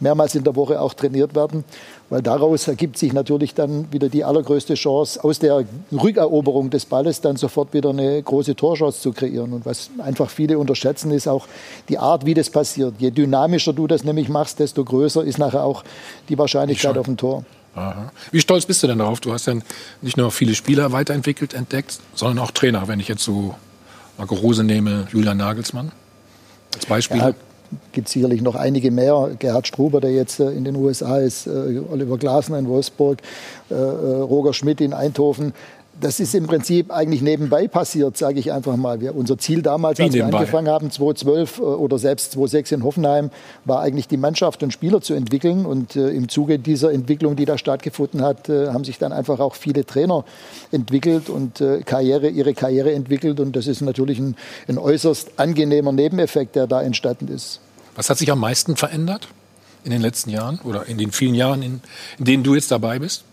mehrmals 0.00 0.34
in 0.34 0.42
der 0.42 0.56
Woche 0.56 0.80
auch 0.80 0.94
trainiert 0.94 1.36
werden, 1.36 1.62
weil 2.08 2.22
daraus 2.22 2.68
ergibt 2.68 2.98
sich 2.98 3.12
natürlich 3.12 3.54
dann 3.54 3.92
wieder 3.92 4.08
die 4.08 4.24
allergrößte 4.24 4.74
Chance, 4.74 5.22
aus 5.24 5.38
der 5.38 5.64
Rückeroberung 5.92 6.70
des 6.70 6.86
Balles 6.86 7.20
dann 7.20 7.36
sofort 7.36 7.74
wieder 7.74 7.90
eine 7.90 8.22
große 8.22 8.54
Torchance 8.54 9.00
zu 9.00 9.12
kreieren. 9.12 9.52
Und 9.52 9.66
was 9.66 9.90
einfach 9.98 10.30
viele 10.30 10.58
unterschätzen, 10.58 11.10
ist 11.10 11.26
auch 11.26 11.46
die 11.88 11.98
Art, 11.98 12.24
wie 12.24 12.34
das 12.34 12.50
passiert. 12.50 12.94
Je 12.98 13.10
dynamischer 13.10 13.72
du 13.72 13.86
das 13.86 14.04
nämlich 14.04 14.28
machst, 14.28 14.60
desto 14.60 14.84
größer 14.84 15.24
ist 15.24 15.38
nachher 15.38 15.64
auch 15.64 15.82
die 16.28 16.38
Wahrscheinlichkeit 16.38 16.96
auf 16.96 17.08
ein 17.08 17.16
Tor. 17.16 17.44
Aha. 17.74 18.10
Wie 18.30 18.40
stolz 18.40 18.64
bist 18.64 18.82
du 18.82 18.86
denn 18.86 18.98
darauf? 18.98 19.20
Du 19.20 19.32
hast 19.32 19.46
ja 19.46 19.54
nicht 20.00 20.16
nur 20.16 20.30
viele 20.30 20.54
Spieler 20.54 20.92
weiterentwickelt, 20.92 21.52
entdeckt, 21.52 21.98
sondern 22.14 22.38
auch 22.38 22.50
Trainer. 22.50 22.88
Wenn 22.88 23.00
ich 23.00 23.08
jetzt 23.08 23.22
so 23.22 23.54
Marco 24.16 24.34
Rose 24.34 24.64
nehme, 24.64 25.06
Julian 25.12 25.36
Nagelsmann 25.36 25.92
als 26.74 26.86
Beispiel. 26.86 27.18
Ja, 27.18 27.34
gibt 27.92 28.08
sicherlich 28.08 28.42
noch 28.42 28.54
einige 28.54 28.90
mehr. 28.90 29.30
Gerhard 29.38 29.66
Struber, 29.66 30.00
der 30.00 30.12
jetzt 30.12 30.40
äh, 30.40 30.50
in 30.50 30.64
den 30.64 30.76
USA 30.76 31.18
ist, 31.18 31.46
äh, 31.46 31.80
Oliver 31.90 32.18
Glasner 32.18 32.58
in 32.58 32.68
Wolfsburg, 32.68 33.18
äh, 33.70 33.74
Roger 33.74 34.52
Schmidt 34.52 34.80
in 34.80 34.92
Eindhoven 34.92 35.52
das 36.00 36.20
ist 36.20 36.34
im 36.34 36.46
Prinzip 36.46 36.90
eigentlich 36.90 37.22
nebenbei 37.22 37.68
passiert, 37.68 38.16
sage 38.16 38.38
ich 38.38 38.52
einfach 38.52 38.76
mal. 38.76 39.00
Wir, 39.00 39.14
unser 39.14 39.38
Ziel 39.38 39.62
damals, 39.62 39.98
Wie 39.98 40.04
als 40.04 40.12
nebenbei? 40.12 40.32
wir 40.32 40.38
angefangen 40.40 40.68
haben, 40.68 40.90
2012 40.90 41.58
oder 41.58 41.98
selbst 41.98 42.32
2006 42.32 42.72
in 42.72 42.84
Hoffenheim, 42.84 43.30
war 43.64 43.80
eigentlich 43.80 44.08
die 44.08 44.16
Mannschaft 44.16 44.62
und 44.62 44.72
Spieler 44.72 45.00
zu 45.00 45.14
entwickeln. 45.14 45.64
Und 45.64 45.96
äh, 45.96 46.08
im 46.10 46.28
Zuge 46.28 46.58
dieser 46.58 46.92
Entwicklung, 46.92 47.36
die 47.36 47.44
da 47.44 47.56
stattgefunden 47.58 48.22
hat, 48.22 48.48
äh, 48.48 48.68
haben 48.68 48.84
sich 48.84 48.98
dann 48.98 49.12
einfach 49.12 49.40
auch 49.40 49.54
viele 49.54 49.86
Trainer 49.86 50.24
entwickelt 50.70 51.28
und 51.28 51.60
äh, 51.60 51.80
Karriere, 51.82 52.28
ihre 52.28 52.54
Karriere 52.54 52.92
entwickelt. 52.92 53.40
Und 53.40 53.56
das 53.56 53.66
ist 53.66 53.80
natürlich 53.80 54.18
ein, 54.18 54.36
ein 54.68 54.78
äußerst 54.78 55.38
angenehmer 55.38 55.92
Nebeneffekt, 55.92 56.56
der 56.56 56.66
da 56.66 56.82
entstanden 56.82 57.28
ist. 57.28 57.60
Was 57.94 58.10
hat 58.10 58.18
sich 58.18 58.30
am 58.30 58.40
meisten 58.40 58.76
verändert 58.76 59.28
in 59.84 59.90
den 59.90 60.02
letzten 60.02 60.30
Jahren 60.30 60.58
oder 60.64 60.86
in 60.86 60.98
den 60.98 61.12
vielen 61.12 61.34
Jahren, 61.34 61.62
in, 61.62 61.80
in 62.18 62.24
denen 62.24 62.42
du 62.42 62.54
jetzt 62.54 62.70
dabei 62.70 62.98
bist? 62.98 63.24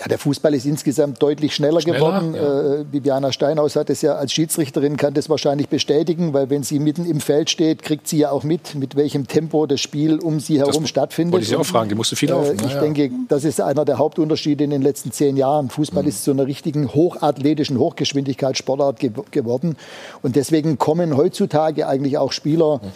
Ja, 0.00 0.08
der 0.08 0.18
Fußball 0.18 0.52
ist 0.54 0.66
insgesamt 0.66 1.22
deutlich 1.22 1.54
schneller, 1.54 1.80
schneller 1.80 1.98
geworden. 1.98 2.34
Ja. 2.34 2.80
Äh, 2.80 2.84
Viviana 2.90 3.30
Steinhaus 3.30 3.76
hat 3.76 3.90
es 3.90 4.02
ja 4.02 4.16
als 4.16 4.32
Schiedsrichterin, 4.32 4.96
kann 4.96 5.14
das 5.14 5.30
wahrscheinlich 5.30 5.68
bestätigen, 5.68 6.32
weil 6.32 6.50
wenn 6.50 6.64
sie 6.64 6.80
mitten 6.80 7.06
im 7.06 7.20
Feld 7.20 7.48
steht, 7.48 7.84
kriegt 7.84 8.08
sie 8.08 8.18
ja 8.18 8.30
auch 8.32 8.42
mit, 8.42 8.74
mit 8.74 8.96
welchem 8.96 9.28
Tempo 9.28 9.66
das 9.66 9.80
Spiel 9.80 10.18
um 10.18 10.40
sie 10.40 10.58
herum 10.58 10.82
das 10.82 10.88
stattfindet. 10.88 11.32
Wollte 11.32 11.44
ich 11.44 11.50
Sie 11.50 11.56
auch 11.56 11.64
fragen, 11.64 11.88
die 11.88 11.94
musste 11.94 12.16
viel 12.16 12.30
laufen. 12.30 12.58
Äh, 12.58 12.66
ich 12.66 12.72
ja. 12.72 12.80
denke, 12.80 13.10
das 13.28 13.44
ist 13.44 13.60
einer 13.60 13.84
der 13.84 13.98
Hauptunterschiede 13.98 14.64
in 14.64 14.70
den 14.70 14.82
letzten 14.82 15.12
zehn 15.12 15.36
Jahren. 15.36 15.70
Fußball 15.70 16.02
mhm. 16.02 16.08
ist 16.08 16.24
zu 16.24 16.32
einer 16.32 16.46
richtigen 16.46 16.92
hochathletischen 16.92 17.78
Hochgeschwindigkeitssportart 17.78 18.98
ge 18.98 19.12
geworden. 19.30 19.76
Und 20.22 20.34
deswegen 20.34 20.76
kommen 20.76 21.16
heutzutage 21.16 21.86
eigentlich 21.86 22.18
auch 22.18 22.32
Spieler, 22.32 22.80
mhm 22.82 22.90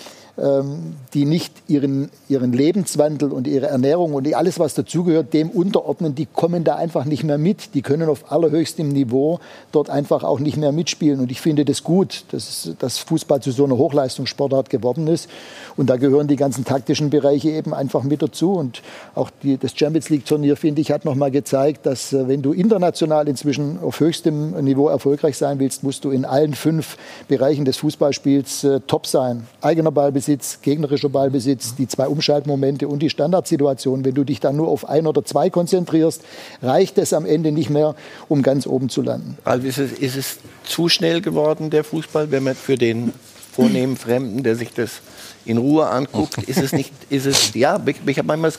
die 1.14 1.24
nicht 1.24 1.53
ihren, 1.66 2.11
ihren 2.28 2.53
Lebenswandel 2.53 3.32
und 3.32 3.49
ihre 3.49 3.66
Ernährung 3.66 4.14
und 4.14 4.32
alles, 4.34 4.59
was 4.59 4.74
dazugehört, 4.74 5.34
dem 5.34 5.51
unterordnen, 5.51 6.14
die 6.14 6.26
kommen 6.26 6.64
da 6.64 6.76
einfach 6.76 7.05
nicht 7.05 7.24
mehr 7.24 7.39
mit. 7.39 7.74
Die 7.74 7.82
können 7.82 8.09
auf 8.09 8.30
allerhöchstem 8.30 8.89
Niveau 8.89 9.41
dort 9.72 9.91
einfach 9.91 10.22
auch 10.22 10.39
nicht 10.39 10.57
mehr 10.57 10.70
mitspielen. 10.70 11.20
Und 11.20 11.30
ich 11.30 11.41
finde 11.41 11.64
das 11.64 11.82
gut, 11.82 12.24
dass, 12.30 12.70
dass 12.78 12.99
Fußball 12.99 13.41
zu 13.41 13.51
so 13.51 13.64
einer 13.64 13.76
Hochleistungssportart 13.78 14.70
geworden 14.70 15.07
ist. 15.09 15.28
Und 15.76 15.91
da 15.91 15.97
gehören 15.97 16.28
die 16.28 16.36
ganzen 16.36 16.64
taktischen 16.64 17.11
Bereiche 17.11 17.51
eben 17.51 17.74
einfach 17.74 18.03
mit 18.05 18.22
dazu. 18.22 18.53
Und 18.53 18.82
auch 19.14 19.30
die, 19.43 19.57
das 19.57 19.76
Champions 19.76 20.09
League-Turnier, 20.11 20.57
finde 20.57 20.80
ich, 20.80 20.91
hat 20.91 21.05
nochmal 21.05 21.30
gezeigt, 21.30 21.86
dass 21.86 22.12
äh, 22.12 22.28
wenn 22.28 22.43
du 22.43 22.53
international 22.53 23.28
inzwischen 23.28 23.78
auf 23.80 24.01
höchstem 24.01 24.53
Niveau 24.64 24.89
erfolgreich 24.89 25.36
sein 25.36 25.59
willst, 25.59 25.82
musst 25.82 26.05
du 26.05 26.11
in 26.11 26.24
allen 26.24 26.55
fünf 26.55 26.97
Bereichen 27.26 27.64
des 27.64 27.78
Fußballspiels 27.78 28.64
äh, 28.64 28.80
top 28.86 29.07
sein. 29.07 29.47
Eigener 29.61 29.91
Ballbesitz, 29.91 30.28
Ballbesitz, 30.29 30.61
gegnerischer 30.61 31.09
Ballbesitz, 31.09 31.74
die 31.74 31.89
zwei 31.89 32.07
Umschaltmomente 32.07 32.87
und 32.87 33.01
die 33.01 33.09
Standardsituation. 33.09 34.05
Wenn 34.05 34.14
du 34.14 34.24
dich 34.24 34.41
dann 34.41 34.57
nur 34.57 34.68
auf 34.68 34.87
ein 34.87 35.07
oder 35.07 35.24
zwei 35.24 35.49
konzentrierst, 35.49 36.22
reicht 36.61 36.99
es 36.99 37.14
am 37.14 37.24
Ende 37.24 37.51
nicht 37.51 37.70
mehr, 37.70 37.95
um 38.29 38.43
ganz 38.43 38.66
oben 38.66 38.91
zu 38.91 39.01
landen. 39.01 39.39
Also 39.45 39.66
ist 39.66 39.79
es, 39.79 39.93
ist 39.93 40.16
es 40.16 40.39
zu 40.64 40.91
schnell 40.91 41.22
geworden, 41.22 41.70
der 41.70 41.83
Fußball, 41.83 42.31
wenn 42.31 42.43
man 42.43 42.55
für 42.55 42.76
den 42.76 43.14
vornehmen 43.53 43.97
Fremden, 43.97 44.43
der 44.43 44.55
sich 44.55 44.72
das 44.74 45.01
in 45.49 45.59
Ruhe 45.59 45.88
anguckt, 45.88 46.38
ist 46.46 46.59
es 46.59 46.72
nicht, 46.72 46.92
ist 47.11 47.26
es, 47.26 47.55
ja, 47.55 47.80
ich, 47.86 47.96
ich 48.05 48.18
habe 48.18 48.28
manchmal, 48.28 48.53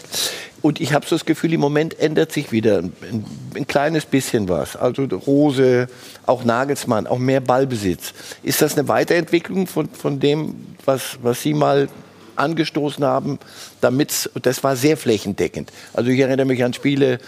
und 0.62 0.82
ich 0.82 0.94
habe 0.94 1.06
so 1.06 1.16
das 1.16 1.26
Gefühl, 1.26 1.54
im 1.54 1.62
Moment 1.62 2.00
ändert 2.00 2.32
sich 2.32 2.52
wieder 2.52 2.80
ein, 2.80 2.94
ein, 3.56 3.68
kleines 3.68 4.06
bisschen 4.06 4.50
was. 4.50 4.76
Also 4.76 5.04
Rose, 5.04 5.88
auch 6.26 6.44
Nagelsmann, 6.44 7.08
auch 7.08 7.20
mehr 7.20 7.40
Ballbesitz. 7.40 8.14
Ist 8.44 8.62
das 8.62 8.78
eine 8.78 8.88
Weiterentwicklung 8.88 9.68
von, 9.68 9.90
von 9.90 10.20
dem, 10.20 10.56
was, 10.86 11.20
was 11.22 11.42
Sie 11.42 11.54
mal 11.54 11.88
angestoßen 12.36 13.04
haben, 13.04 13.38
damit 13.82 14.30
das 14.42 14.64
war 14.64 14.76
sehr 14.76 14.98
flächendeckend. 14.98 15.72
Also 15.94 16.10
ich 16.10 16.20
erinnere 16.20 16.46
mich 16.46 16.64
an 16.64 16.74
Spiele 16.74 17.20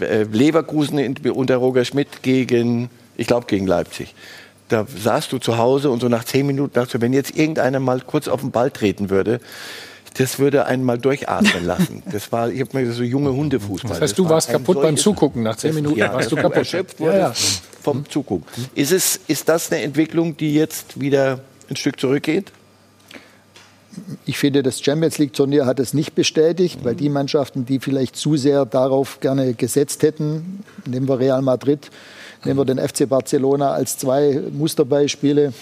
äh, 0.00 0.24
Leverkusen 0.24 1.16
unter 1.28 1.56
Roger 1.56 1.84
Schmidt 1.84 2.22
gegen, 2.22 2.90
ich 3.16 3.26
glaube 3.26 3.46
gegen 3.46 3.66
Leipzig 3.66 4.14
da 4.68 4.86
saßt 4.86 5.32
du 5.32 5.38
zu 5.38 5.58
Hause 5.58 5.90
und 5.90 6.00
so 6.00 6.08
nach 6.08 6.24
zehn 6.24 6.46
Minuten 6.46 6.74
dachte 6.74 7.00
wenn 7.00 7.12
jetzt 7.12 7.36
irgendeiner 7.36 7.80
mal 7.80 8.00
kurz 8.00 8.28
auf 8.28 8.40
den 8.40 8.50
Ball 8.50 8.70
treten 8.70 9.10
würde, 9.10 9.40
das 10.18 10.38
würde 10.38 10.66
einen 10.66 10.84
mal 10.84 10.98
durchatmen 10.98 11.64
lassen. 11.66 12.02
Das 12.10 12.32
war, 12.32 12.50
ich 12.50 12.60
habe 12.60 12.78
mir 12.78 12.92
so 12.92 13.02
junge 13.02 13.32
Hundefußball. 13.32 13.90
Das 13.90 14.00
heißt, 14.00 14.18
du 14.18 14.28
warst 14.28 14.50
kaputt 14.50 14.80
beim 14.80 14.96
Zugucken. 14.96 15.42
Nach 15.42 15.56
zehn 15.56 15.74
Minuten 15.74 15.98
ja, 15.98 16.12
warst 16.12 16.32
du 16.32 16.36
kaputt. 16.36 16.56
Erschöpft 16.56 17.00
ja, 17.00 17.16
ja. 17.16 17.32
vom 17.82 18.08
Zugucken. 18.08 18.46
Ist, 18.74 18.92
es, 18.92 19.20
ist 19.26 19.48
das 19.48 19.70
eine 19.70 19.82
Entwicklung, 19.82 20.36
die 20.36 20.54
jetzt 20.54 20.98
wieder 20.98 21.40
ein 21.68 21.76
Stück 21.76 22.00
zurückgeht? 22.00 22.50
Ich 24.26 24.38
finde, 24.38 24.62
das 24.62 24.82
Champions 24.82 25.18
League-Turnier 25.18 25.64
hat 25.64 25.80
es 25.80 25.94
nicht 25.94 26.14
bestätigt, 26.14 26.80
weil 26.82 26.94
die 26.94 27.08
Mannschaften, 27.08 27.64
die 27.64 27.78
vielleicht 27.78 28.16
zu 28.16 28.36
sehr 28.36 28.66
darauf 28.66 29.20
gerne 29.20 29.54
gesetzt 29.54 30.02
hätten, 30.02 30.64
nehmen 30.86 31.08
wir 31.08 31.18
Real 31.18 31.40
Madrid, 31.40 31.90
Nehmen 32.44 32.58
wir 32.58 32.64
den 32.64 32.78
FC 32.78 33.08
Barcelona 33.08 33.72
als 33.72 33.98
zwei 33.98 34.42
Musterbeispiele 34.52 35.52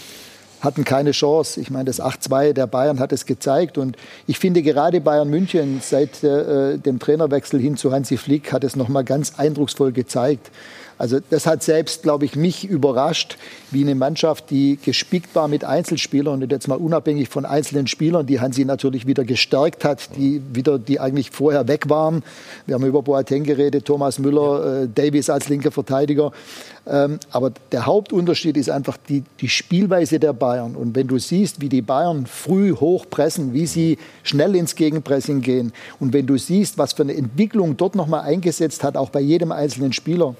hatten 0.64 0.84
keine 0.84 1.12
Chance. 1.12 1.60
Ich 1.60 1.70
meine, 1.70 1.84
das 1.84 2.00
8-2 2.00 2.54
der 2.54 2.66
Bayern 2.66 2.98
hat 2.98 3.12
es 3.12 3.26
gezeigt. 3.26 3.78
Und 3.78 3.96
ich 4.26 4.38
finde 4.38 4.62
gerade 4.62 5.00
Bayern 5.00 5.28
München 5.28 5.80
seit 5.82 6.24
äh, 6.24 6.78
dem 6.78 6.98
Trainerwechsel 6.98 7.60
hin 7.60 7.76
zu 7.76 7.92
Hansi 7.92 8.16
Flick 8.16 8.52
hat 8.52 8.64
es 8.64 8.74
noch 8.74 8.88
mal 8.88 9.04
ganz 9.04 9.34
eindrucksvoll 9.38 9.92
gezeigt. 9.92 10.50
Also 10.98 11.18
das 11.30 11.46
hat 11.46 11.62
selbst, 11.62 12.02
glaube 12.02 12.24
ich, 12.24 12.36
mich 12.36 12.64
überrascht, 12.64 13.36
wie 13.70 13.82
eine 13.82 13.94
Mannschaft, 13.94 14.50
die 14.50 14.78
gespickt 14.82 15.34
war 15.34 15.48
mit 15.48 15.64
Einzelspielern 15.64 16.42
und 16.42 16.52
jetzt 16.52 16.68
mal 16.68 16.76
unabhängig 16.76 17.28
von 17.28 17.44
einzelnen 17.44 17.88
Spielern, 17.88 18.26
die 18.26 18.40
Hansi 18.40 18.64
natürlich 18.64 19.06
wieder 19.06 19.24
gestärkt 19.24 19.84
hat, 19.84 20.16
die 20.16 20.40
wieder, 20.52 20.78
die 20.78 21.00
eigentlich 21.00 21.30
vorher 21.30 21.66
weg 21.66 21.88
waren. 21.88 22.22
Wir 22.66 22.76
haben 22.76 22.86
über 22.86 23.02
Boateng 23.02 23.42
geredet, 23.42 23.84
Thomas 23.84 24.18
Müller, 24.18 24.82
äh, 24.82 24.88
Davies 24.88 25.28
als 25.28 25.48
linker 25.48 25.72
Verteidiger. 25.72 26.32
Ähm, 26.86 27.18
aber 27.30 27.50
der 27.72 27.86
Hauptunterschied 27.86 28.56
ist 28.56 28.70
einfach 28.70 28.96
die, 29.08 29.24
die 29.40 29.48
Spielweise 29.48 30.20
der 30.20 30.32
Bayern. 30.32 30.76
Und 30.76 30.94
wenn 30.94 31.08
du 31.08 31.18
siehst, 31.18 31.60
wie 31.60 31.68
die 31.68 31.82
Bayern 31.82 32.26
früh 32.26 32.74
hochpressen, 32.74 33.54
wie 33.54 33.66
sie 33.66 33.98
schnell 34.22 34.54
ins 34.54 34.76
Gegenpressing 34.76 35.40
gehen 35.40 35.72
und 35.98 36.12
wenn 36.12 36.26
du 36.26 36.36
siehst, 36.36 36.78
was 36.78 36.92
für 36.92 37.02
eine 37.02 37.16
Entwicklung 37.16 37.76
dort 37.76 37.94
nochmal 37.94 38.20
eingesetzt 38.20 38.84
hat, 38.84 38.96
auch 38.96 39.10
bei 39.10 39.20
jedem 39.20 39.50
einzelnen 39.50 39.92
Spieler, 39.92 40.34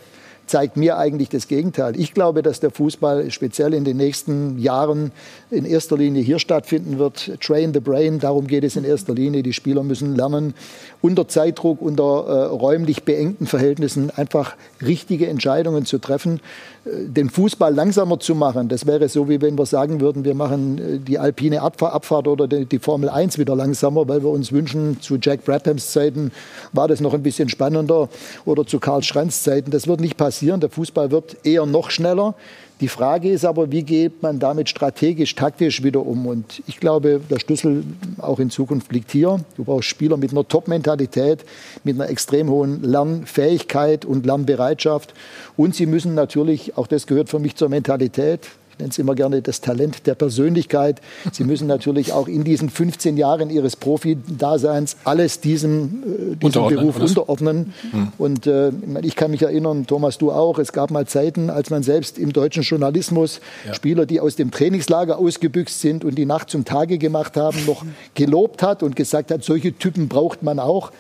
zeigt 0.47 0.76
mir 0.76 0.99
eigentlich 0.99 1.28
das 1.28 1.49
Gegenteil. 1.49 1.99
Ich 1.99 2.14
glaube, 2.14 2.42
dass 2.42 2.61
der 2.61 2.70
Fußball 2.70 3.30
speziell 3.30 3.74
in 3.74 3.84
den 3.84 3.97
nächsten 3.97 4.59
Jahren 4.59 5.12
in 5.51 5.64
erster 5.64 5.97
Linie 5.97 6.22
hier 6.22 6.38
stattfinden 6.38 6.99
wird. 6.99 7.40
Train 7.40 7.72
the 7.72 7.80
brain, 7.80 8.18
darum 8.18 8.47
geht 8.47 8.64
es 8.64 8.76
in 8.76 8.84
erster 8.84 9.14
Linie. 9.14 9.42
Die 9.42 9.53
Spieler 9.53 9.82
müssen 9.82 10.14
lernen, 10.16 10.55
unter 11.01 11.28
Zeitdruck, 11.28 11.80
unter 11.80 12.26
äh, 12.26 12.45
räumlich 12.47 13.05
beengten 13.05 13.47
Verhältnissen 13.47 14.11
einfach 14.11 14.57
richtige 14.82 15.28
Entscheidungen 15.28 15.84
zu 15.86 15.99
treffen 15.99 16.40
den 16.85 17.30
Fußball 17.30 17.74
langsamer 17.74 18.20
zu 18.20 18.35
machen. 18.35 18.68
Das 18.68 18.87
wäre 18.87 19.09
so, 19.09 19.28
wie 19.28 19.41
wenn 19.41 19.57
wir 19.57 19.64
sagen 19.64 20.01
würden, 20.01 20.24
wir 20.24 20.35
machen 20.35 20.78
äh, 20.78 20.99
die 20.99 21.18
alpine 21.18 21.62
Abfahrt 21.62 22.28
oder 22.28 22.47
die 22.47 22.78
Formel 22.78 23.09
1 23.09 23.39
wieder 23.39 23.57
langsamer, 23.57 24.07
weil 24.07 24.22
wir 24.22 24.30
uns 24.30 24.53
wünschen, 24.53 25.01
zu 25.01 25.16
Jack 25.20 25.45
Brabhams 25.45 25.93
Zeiten 25.93 26.30
war 26.72 26.87
das 26.87 27.01
noch 27.01 27.14
ein 27.14 27.22
bisschen 27.22 27.49
spannender 27.49 28.09
oder 28.45 28.66
zu 28.66 28.80
Karl 28.80 29.03
Schranz 29.03 29.43
Zeiten. 29.43 29.70
Das 29.70 29.87
wird 29.87 30.01
nicht 30.01 30.16
passieren. 30.16 30.61
Der 30.61 30.70
Fußball 30.70 31.11
wird 31.11 31.37
eher 31.45 31.64
noch 31.64 31.91
schneller. 31.91 32.35
Die 32.81 32.89
Frage 32.89 33.31
ist 33.31 33.45
aber, 33.45 33.70
wie 33.70 33.85
geht 33.85 34.22
man 34.22 34.41
damit 34.41 34.68
strategisch, 34.68 35.37
taktisch 35.37 35.85
wieder 35.85 36.05
um? 36.05 36.27
Und 36.27 36.61
ich 36.66 36.81
glaube, 36.81 37.20
der 37.31 37.39
Schlüssel 37.39 37.85
auch 38.18 38.41
in 38.41 38.51
Zukunft 38.51 38.93
liegt 38.93 39.12
hier. 39.12 39.39
Du 39.57 39.64
brauchst 39.64 39.89
Spieler 39.89 40.16
mit 40.16 40.33
einer 40.33 40.47
Top-Mentalität, 40.47 41.45
mit 41.85 41.95
einer 41.95 42.11
extrem 42.11 42.51
hohen 42.51 42.83
Lernfähigkeit 42.83 44.05
und 44.05 44.27
Lernbereitschaft. 44.27 45.14
Und 45.57 45.77
sie 45.77 45.87
müssen 45.87 46.14
natürlich, 46.14 46.77
auch 46.77 46.89
das 46.89 47.07
gehört 47.07 47.29
für 47.29 47.39
mich 47.39 47.55
zur 47.55 47.68
Mentalität, 47.68 48.49
ich 48.75 48.79
nenne 48.81 48.91
es 48.91 48.99
immer 48.99 49.14
gerne 49.14 49.41
das 49.41 49.61
Talent 49.61 50.05
der 50.09 50.16
Persönlichkeit. 50.16 51.01
Sie 51.31 51.45
müssen 51.45 51.68
natürlich 51.68 52.12
auch 52.12 52.27
in 52.27 52.43
diesen 52.43 52.70
15 52.70 53.16
Jahren 53.16 53.49
Ihres 53.49 53.77
Profi-Daseins 53.77 54.97
alles 55.05 55.39
diesem, 55.39 56.03
äh, 56.03 56.37
diesem 56.37 56.39
unterordnen, 56.43 56.81
Beruf 56.81 56.99
unterordnen. 56.99 57.72
Mhm. 57.93 58.12
Und 58.18 58.47
äh, 58.49 58.72
ich 59.03 59.14
kann 59.14 59.31
mich 59.31 59.43
erinnern, 59.43 59.87
Thomas, 59.87 60.18
du 60.18 60.33
auch, 60.33 60.59
es 60.59 60.72
gab 60.72 60.91
mal 60.91 61.07
Zeiten, 61.07 61.51
als 61.51 61.70
man 61.70 61.85
selbst 61.85 62.18
im 62.18 62.33
deutschen 62.33 62.64
Journalismus 62.64 63.41
ja. 63.64 63.75
Spieler, 63.75 64.07
die 64.07 64.18
aus 64.18 64.35
dem 64.35 64.51
Trainingslager 64.51 65.18
ausgebüxt 65.18 65.81
sind 65.81 66.05
und 66.05 66.16
die 66.16 66.27
Nacht 66.27 66.51
zum 66.51 66.64
Tage 66.64 66.99
gemacht 66.99 67.37
haben, 67.37 67.64
noch 67.66 67.85
gelobt 68.14 68.61
hat 68.61 68.83
und 68.83 68.97
gesagt 68.97 69.31
hat, 69.31 69.45
solche 69.45 69.72
Typen 69.79 70.09
braucht 70.09 70.43
man 70.43 70.59
auch 70.59 70.91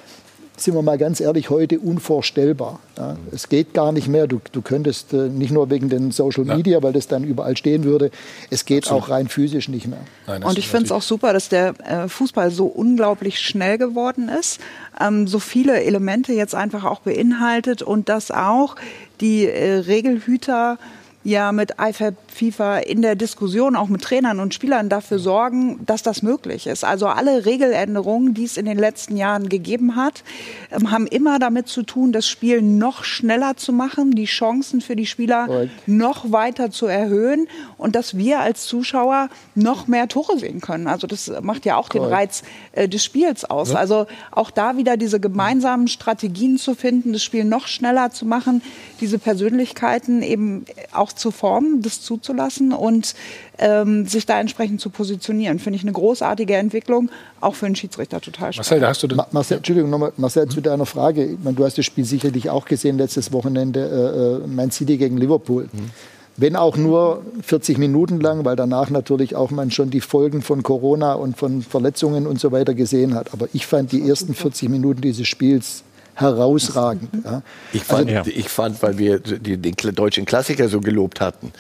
sind 0.56 0.74
wir 0.74 0.82
mal 0.82 0.98
ganz 0.98 1.20
ehrlich, 1.20 1.50
heute 1.50 1.80
unvorstellbar. 1.80 2.78
Ja, 2.96 3.16
es 3.32 3.48
geht 3.48 3.74
gar 3.74 3.90
nicht 3.90 4.06
mehr. 4.06 4.26
Du, 4.26 4.40
du 4.52 4.62
könntest 4.62 5.12
äh, 5.12 5.28
nicht 5.28 5.50
nur 5.50 5.68
wegen 5.70 5.88
den 5.88 6.12
Social 6.12 6.44
Media, 6.44 6.78
ja. 6.78 6.82
weil 6.82 6.92
das 6.92 7.08
dann 7.08 7.24
überall 7.24 7.56
stehen 7.56 7.84
würde, 7.84 8.10
es 8.50 8.64
geht 8.64 8.84
Absolut. 8.84 9.02
auch 9.02 9.08
rein 9.08 9.28
physisch 9.28 9.68
nicht 9.68 9.88
mehr. 9.88 9.98
Nein, 10.26 10.44
und 10.44 10.56
ich 10.56 10.68
finde 10.68 10.84
es 10.86 10.92
auch 10.92 11.02
super, 11.02 11.32
dass 11.32 11.48
der 11.48 11.74
äh, 11.80 12.08
Fußball 12.08 12.50
so 12.50 12.66
unglaublich 12.66 13.40
schnell 13.40 13.78
geworden 13.78 14.28
ist, 14.28 14.60
ähm, 15.00 15.26
so 15.26 15.40
viele 15.40 15.82
Elemente 15.82 16.32
jetzt 16.32 16.54
einfach 16.54 16.84
auch 16.84 17.00
beinhaltet 17.00 17.82
und 17.82 18.08
dass 18.08 18.30
auch 18.30 18.76
die 19.20 19.46
äh, 19.46 19.78
Regelhüter 19.78 20.78
ja 21.24 21.52
mit 21.52 21.72
IFAB, 21.80 22.14
FIFA 22.28 22.78
in 22.78 23.02
der 23.02 23.14
Diskussion 23.16 23.76
auch 23.76 23.88
mit 23.88 24.02
Trainern 24.02 24.40
und 24.40 24.54
Spielern 24.54 24.88
dafür 24.88 25.18
sorgen, 25.18 25.80
dass 25.86 26.02
das 26.02 26.22
möglich 26.22 26.66
ist. 26.66 26.84
Also 26.84 27.06
alle 27.06 27.46
Regeländerungen, 27.46 28.34
die 28.34 28.44
es 28.44 28.56
in 28.56 28.66
den 28.66 28.78
letzten 28.78 29.16
Jahren 29.16 29.48
gegeben 29.48 29.96
hat, 29.96 30.22
ähm, 30.70 30.90
haben 30.90 31.06
immer 31.06 31.38
damit 31.38 31.68
zu 31.68 31.82
tun, 31.82 32.12
das 32.12 32.28
Spiel 32.28 32.60
noch 32.60 33.04
schneller 33.04 33.56
zu 33.56 33.72
machen, 33.72 34.12
die 34.12 34.26
Chancen 34.26 34.80
für 34.80 34.96
die 34.96 35.06
Spieler 35.06 35.68
noch 35.86 36.30
weiter 36.30 36.70
zu 36.70 36.86
erhöhen 36.86 37.48
und 37.78 37.96
dass 37.96 38.16
wir 38.16 38.40
als 38.40 38.66
Zuschauer 38.66 39.30
noch 39.54 39.86
mehr 39.86 40.08
Tore 40.08 40.38
sehen 40.38 40.60
können. 40.60 40.86
Also 40.86 41.06
das 41.06 41.32
macht 41.40 41.64
ja 41.64 41.76
auch 41.76 41.88
den 41.88 42.02
Reiz 42.02 42.42
äh, 42.72 42.88
des 42.88 43.02
Spiels 43.02 43.44
aus. 43.44 43.72
Ja. 43.72 43.78
Also 43.78 44.06
auch 44.30 44.50
da 44.50 44.76
wieder 44.76 44.96
diese 44.96 45.20
gemeinsamen 45.20 45.88
Strategien 45.88 46.58
zu 46.58 46.74
finden, 46.74 47.12
das 47.12 47.22
Spiel 47.22 47.44
noch 47.44 47.66
schneller 47.66 48.10
zu 48.10 48.26
machen, 48.26 48.60
diese 49.00 49.18
Persönlichkeiten 49.18 50.22
eben 50.22 50.66
auch 50.92 51.13
zu 51.16 51.30
formen, 51.30 51.82
das 51.82 52.00
zuzulassen 52.00 52.72
und 52.72 53.14
ähm, 53.58 54.06
sich 54.06 54.26
da 54.26 54.40
entsprechend 54.40 54.80
zu 54.80 54.90
positionieren. 54.90 55.58
Finde 55.58 55.76
ich 55.76 55.82
eine 55.82 55.92
großartige 55.92 56.54
Entwicklung, 56.54 57.10
auch 57.40 57.54
für 57.54 57.66
einen 57.66 57.76
Schiedsrichter 57.76 58.20
total 58.20 58.52
spannend. 58.52 58.70
Marcel, 58.70 58.80
da 58.80 58.88
hast 58.88 59.02
du 59.02 59.14
Ma 59.14 59.26
Marcel, 59.30 59.56
Entschuldigung, 59.58 59.90
nochmal, 59.90 60.12
Marcel, 60.16 60.48
zu 60.48 60.60
deiner 60.60 60.86
Frage. 60.86 61.24
Ich 61.24 61.38
meine, 61.42 61.56
du 61.56 61.64
hast 61.64 61.78
das 61.78 61.84
Spiel 61.84 62.04
sicherlich 62.04 62.50
auch 62.50 62.64
gesehen 62.64 62.98
letztes 62.98 63.32
Wochenende, 63.32 64.42
äh, 64.42 64.44
äh 64.44 64.46
Man 64.46 64.70
City 64.70 64.96
gegen 64.96 65.16
Liverpool. 65.16 65.68
Mhm. 65.72 65.90
Wenn 66.36 66.56
auch 66.56 66.76
nur 66.76 67.22
40 67.42 67.78
Minuten 67.78 68.20
lang, 68.20 68.44
weil 68.44 68.56
danach 68.56 68.90
natürlich 68.90 69.36
auch 69.36 69.52
man 69.52 69.70
schon 69.70 69.90
die 69.90 70.00
Folgen 70.00 70.42
von 70.42 70.64
Corona 70.64 71.14
und 71.14 71.36
von 71.36 71.62
Verletzungen 71.62 72.26
und 72.26 72.40
so 72.40 72.50
weiter 72.50 72.74
gesehen 72.74 73.14
hat. 73.14 73.32
Aber 73.32 73.48
ich 73.52 73.66
fand 73.66 73.92
die 73.92 74.08
ersten 74.08 74.34
40 74.34 74.68
Minuten 74.68 75.00
dieses 75.00 75.28
Spiels 75.28 75.84
herausragend. 76.14 77.08
Ja. 77.24 77.42
Ich, 77.72 77.82
fand, 77.82 78.10
also, 78.10 78.30
ich 78.30 78.48
fand, 78.48 78.82
weil 78.82 78.98
wir 78.98 79.18
die, 79.18 79.56
den 79.56 79.74
deutschen 79.94 80.24
Klassiker 80.24 80.68
so 80.68 80.80
gelobt 80.80 81.20
hatten, 81.20 81.52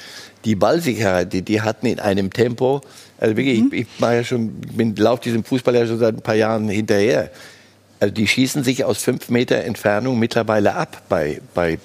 die 0.44 0.54
Ballsicherheit, 0.54 1.32
die 1.32 1.42
die 1.42 1.60
hatten 1.62 1.86
in 1.86 2.00
einem 2.00 2.32
Tempo, 2.32 2.80
also 3.18 3.36
wirklich, 3.36 3.60
mhm. 3.60 3.72
ich, 3.72 3.80
ich 3.82 4.00
ja 4.00 4.24
schon, 4.24 4.52
bin 4.74 4.94
lauf 4.96 5.20
diesem 5.20 5.44
Fußball 5.44 5.74
ja 5.74 5.86
schon 5.86 5.98
seit 5.98 6.16
ein 6.16 6.22
paar 6.22 6.34
Jahren 6.34 6.68
hinterher. 6.68 7.30
Also 8.04 8.12
die 8.12 8.28
schießen 8.28 8.62
sich 8.64 8.84
aus 8.84 8.98
fünf 8.98 9.30
Meter 9.30 9.56
Entfernung 9.64 10.18
mittlerweile 10.18 10.74
ab 10.74 11.04
bei, 11.08 11.40
bei 11.54 11.78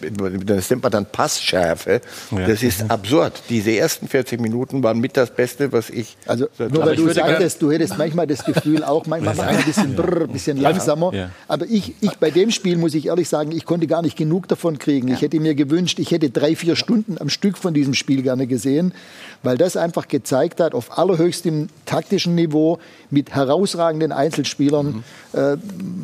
das 0.45 0.69
nennt 0.69 0.83
man 0.83 0.91
dann 0.91 1.05
Passschärfe. 1.05 2.01
Ja. 2.31 2.45
Das 2.45 2.61
ist 2.61 2.91
absurd. 2.91 3.41
Diese 3.47 3.71
ersten 3.71 4.09
40 4.09 4.41
Minuten 4.41 4.83
waren 4.83 4.99
mit 4.99 5.15
das 5.15 5.33
Beste, 5.33 5.71
was 5.71 5.89
ich. 5.89 6.17
Also 6.25 6.49
nur 6.57 6.85
weil 6.85 6.97
du 6.97 7.09
sagtest, 7.13 7.61
du 7.61 7.71
hättest 7.71 7.97
manchmal 7.97 8.27
das 8.27 8.43
Gefühl, 8.43 8.83
auch 8.83 9.05
manchmal 9.05 9.39
ein 9.39 9.63
bisschen, 9.63 9.95
brrr, 9.95 10.27
bisschen 10.27 10.57
langsamer. 10.57 11.13
Ja. 11.13 11.29
Aber 11.47 11.65
ich, 11.67 11.95
ich 12.01 12.17
bei 12.17 12.31
dem 12.31 12.51
Spiel 12.51 12.75
muss 12.75 12.95
ich 12.95 13.05
ehrlich 13.05 13.29
sagen, 13.29 13.53
ich 13.53 13.63
konnte 13.63 13.87
gar 13.87 14.01
nicht 14.01 14.17
genug 14.17 14.49
davon 14.49 14.77
kriegen. 14.77 15.07
Ich 15.07 15.21
hätte 15.21 15.39
mir 15.39 15.55
gewünscht, 15.55 15.99
ich 15.99 16.11
hätte 16.11 16.31
drei, 16.31 16.53
vier 16.57 16.75
Stunden 16.75 17.17
am 17.17 17.29
Stück 17.29 17.57
von 17.57 17.73
diesem 17.73 17.93
Spiel 17.93 18.23
gerne 18.23 18.45
gesehen, 18.45 18.93
weil 19.41 19.57
das 19.57 19.77
einfach 19.77 20.09
gezeigt 20.09 20.59
hat, 20.59 20.73
auf 20.73 20.97
allerhöchstem 20.97 21.69
taktischen 21.85 22.35
Niveau 22.35 22.77
mit 23.09 23.33
herausragenden 23.33 24.11
Einzelspielern. 24.11 24.85
Mhm. 24.87 25.03
Äh, 25.31 25.57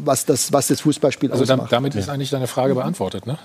was 0.05 0.25
das, 0.25 0.51
was 0.53 0.67
das 0.67 0.81
Fußballspiel 0.81 1.31
also 1.31 1.43
ausmacht. 1.43 1.71
damit 1.71 1.95
ist 1.95 2.09
eigentlich 2.09 2.29
deine 2.29 2.47
Frage 2.47 2.75
beantwortet, 2.75 3.25
ne? 3.25 3.37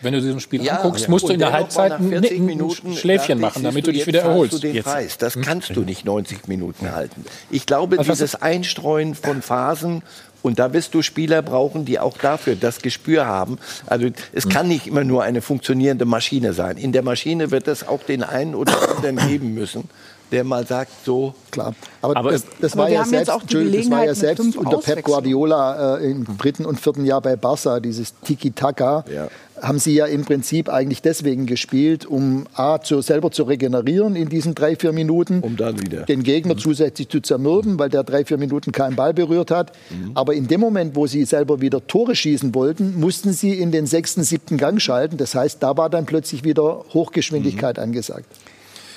Wenn 0.00 0.12
du 0.12 0.20
diesem 0.20 0.40
Spiel 0.40 0.62
ja, 0.62 0.76
anguckst, 0.76 1.08
musst 1.08 1.28
du 1.28 1.32
in 1.32 1.38
der 1.38 1.52
Halbzeit 1.52 1.92
ein, 1.92 2.10
Minuten, 2.44 2.94
Schläfchen 2.94 3.40
machen, 3.40 3.62
damit 3.62 3.86
du 3.86 3.92
dich 3.92 4.06
wieder 4.06 4.20
erholst. 4.20 4.52
Du 4.54 4.58
den 4.58 4.82
Preis. 4.82 5.16
Das 5.18 5.34
hm? 5.34 5.42
kannst 5.42 5.74
du 5.74 5.80
nicht 5.80 6.04
90 6.04 6.46
Minuten 6.46 6.92
halten. 6.92 7.24
Ich 7.50 7.64
glaube, 7.64 7.98
also 7.98 8.12
dieses 8.12 8.34
Einstreuen 8.34 9.14
von 9.14 9.40
Phasen 9.40 10.02
und 10.42 10.58
da 10.58 10.74
wirst 10.74 10.92
du 10.92 11.00
Spieler 11.00 11.40
brauchen, 11.40 11.86
die 11.86 11.98
auch 11.98 12.18
dafür 12.18 12.54
das 12.54 12.82
Gespür 12.82 13.24
haben. 13.24 13.58
Also 13.86 14.08
es 14.32 14.46
kann 14.46 14.68
nicht 14.68 14.86
immer 14.86 15.02
nur 15.02 15.22
eine 15.22 15.40
funktionierende 15.40 16.04
Maschine 16.04 16.52
sein. 16.52 16.76
In 16.76 16.92
der 16.92 17.02
Maschine 17.02 17.50
wird 17.50 17.66
es 17.66 17.88
auch 17.88 18.02
den 18.02 18.22
einen 18.22 18.54
oder 18.54 18.74
anderen 18.90 19.16
geben 19.28 19.54
müssen, 19.54 19.88
der 20.34 20.42
mal 20.42 20.66
sagt, 20.66 20.90
so. 21.04 21.32
Klar. 21.52 21.74
Aber, 22.02 22.16
aber 22.16 22.32
das, 22.32 22.44
das, 22.60 22.76
war 22.76 22.90
ja 22.90 23.04
selbst, 23.04 23.28
das 23.28 23.90
war 23.90 24.04
ja 24.04 24.14
selbst 24.14 24.56
unter 24.56 24.78
Pep 24.78 25.04
Guardiola 25.04 25.98
äh, 25.98 26.10
im 26.10 26.26
dritten 26.36 26.66
und 26.66 26.80
vierten 26.80 27.04
Jahr 27.04 27.20
bei 27.20 27.36
Barca, 27.36 27.78
dieses 27.78 28.14
Tiki-Taka. 28.24 29.04
Ja. 29.14 29.28
Haben 29.62 29.78
sie 29.78 29.94
ja 29.94 30.06
im 30.06 30.24
Prinzip 30.24 30.68
eigentlich 30.68 31.00
deswegen 31.00 31.46
gespielt, 31.46 32.04
um 32.04 32.46
A, 32.54 32.80
zu, 32.80 33.00
selber 33.00 33.30
zu 33.30 33.44
regenerieren 33.44 34.16
in 34.16 34.28
diesen 34.28 34.56
drei, 34.56 34.74
vier 34.74 34.92
Minuten. 34.92 35.38
Um 35.40 35.56
dann 35.56 35.80
wieder. 35.80 36.02
Den 36.02 36.24
Gegner 36.24 36.54
mhm. 36.54 36.58
zusätzlich 36.58 37.08
zu 37.08 37.20
zermürben, 37.20 37.78
weil 37.78 37.88
der 37.88 38.02
drei, 38.02 38.24
vier 38.24 38.36
Minuten 38.36 38.72
keinen 38.72 38.96
Ball 38.96 39.14
berührt 39.14 39.52
hat. 39.52 39.70
Mhm. 39.90 40.10
Aber 40.14 40.34
in 40.34 40.48
dem 40.48 40.60
Moment, 40.60 40.96
wo 40.96 41.06
sie 41.06 41.24
selber 41.24 41.60
wieder 41.60 41.86
Tore 41.86 42.16
schießen 42.16 42.52
wollten, 42.56 42.98
mussten 42.98 43.32
sie 43.32 43.52
in 43.52 43.70
den 43.70 43.86
sechsten, 43.86 44.24
siebten 44.24 44.56
Gang 44.56 44.82
schalten. 44.82 45.16
Das 45.16 45.36
heißt, 45.36 45.62
da 45.62 45.76
war 45.76 45.88
dann 45.88 46.06
plötzlich 46.06 46.42
wieder 46.42 46.84
Hochgeschwindigkeit 46.92 47.76
mhm. 47.76 47.84
angesagt. 47.84 48.26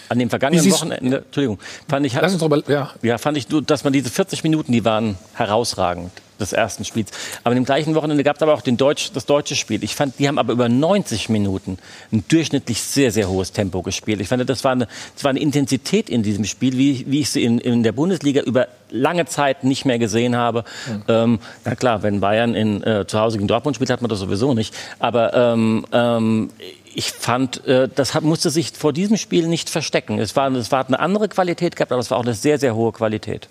An 0.09 0.19
dem 0.19 0.29
vergangenen 0.29 0.71
Wochenende, 0.71 1.17
Entschuldigung, 1.17 1.59
fand 1.87 2.05
ich, 2.05 2.13
Lass 2.13 2.33
uns 2.33 2.41
drüber, 2.41 2.63
ja. 2.67 2.91
ja, 3.01 3.17
fand 3.17 3.37
ich, 3.37 3.47
dass 3.47 3.83
man 3.83 3.93
diese 3.93 4.09
40 4.09 4.43
Minuten, 4.43 4.71
die 4.71 4.85
waren 4.85 5.17
herausragend 5.33 6.11
des 6.39 6.53
ersten 6.53 6.85
Spiels. 6.85 7.11
Aber 7.43 7.51
an 7.51 7.55
dem 7.55 7.65
gleichen 7.65 7.95
Wochenende 7.95 8.23
gab 8.23 8.35
es 8.37 8.41
aber 8.41 8.53
auch 8.53 8.61
den 8.61 8.77
Deutsch, 8.77 9.11
das 9.13 9.25
deutsche 9.25 9.55
Spiel. 9.55 9.83
Ich 9.83 9.95
fand, 9.95 10.19
die 10.19 10.27
haben 10.27 10.37
aber 10.37 10.53
über 10.53 10.69
90 10.69 11.29
Minuten 11.29 11.77
ein 12.11 12.23
durchschnittlich 12.27 12.81
sehr, 12.81 13.11
sehr 13.11 13.29
hohes 13.29 13.51
Tempo 13.51 13.81
gespielt. 13.81 14.21
Ich 14.21 14.27
fand, 14.27 14.47
das 14.47 14.63
war 14.63 14.71
eine, 14.71 14.87
das 15.15 15.23
war 15.23 15.31
eine 15.31 15.39
Intensität 15.39 16.09
in 16.09 16.23
diesem 16.23 16.45
Spiel, 16.45 16.77
wie, 16.77 17.05
wie 17.07 17.21
ich 17.21 17.29
sie 17.29 17.43
in, 17.43 17.59
in 17.59 17.83
der 17.83 17.91
Bundesliga 17.91 18.41
über 18.41 18.67
lange 18.89 19.25
Zeit 19.25 19.63
nicht 19.63 19.85
mehr 19.85 19.99
gesehen 19.99 20.35
habe. 20.35 20.63
Mhm. 20.87 21.03
Ähm, 21.07 21.39
na 21.65 21.75
klar, 21.75 22.03
wenn 22.03 22.19
Bayern 22.19 22.55
in, 22.55 22.83
äh, 22.83 23.05
zu 23.07 23.19
Hause 23.19 23.37
gegen 23.37 23.47
Dortmund 23.47 23.75
spielt, 23.75 23.89
hat 23.89 24.01
man 24.01 24.09
das 24.09 24.19
sowieso 24.19 24.53
nicht. 24.53 24.73
Aber 24.99 25.33
ähm, 25.33 25.85
ähm, 25.91 26.49
ich 26.97 27.11
fand, 27.11 27.63
äh, 27.67 27.87
das 27.93 28.15
hat, 28.15 28.23
musste 28.23 28.49
sich 28.49 28.71
vor 28.71 28.91
diesem 28.91 29.17
Spiel 29.17 29.47
nicht 29.47 29.69
verstecken. 29.69 30.17
Es 30.17 30.35
war, 30.35 30.51
es 30.53 30.71
war 30.71 30.87
eine 30.87 30.99
andere 30.99 31.29
Qualität 31.29 31.75
gehabt, 31.75 31.91
aber 31.91 32.01
es 32.01 32.09
war 32.09 32.17
auch 32.17 32.23
eine 32.23 32.33
sehr, 32.33 32.57
sehr 32.57 32.75
hohe 32.75 32.91
Qualität. 32.91 33.47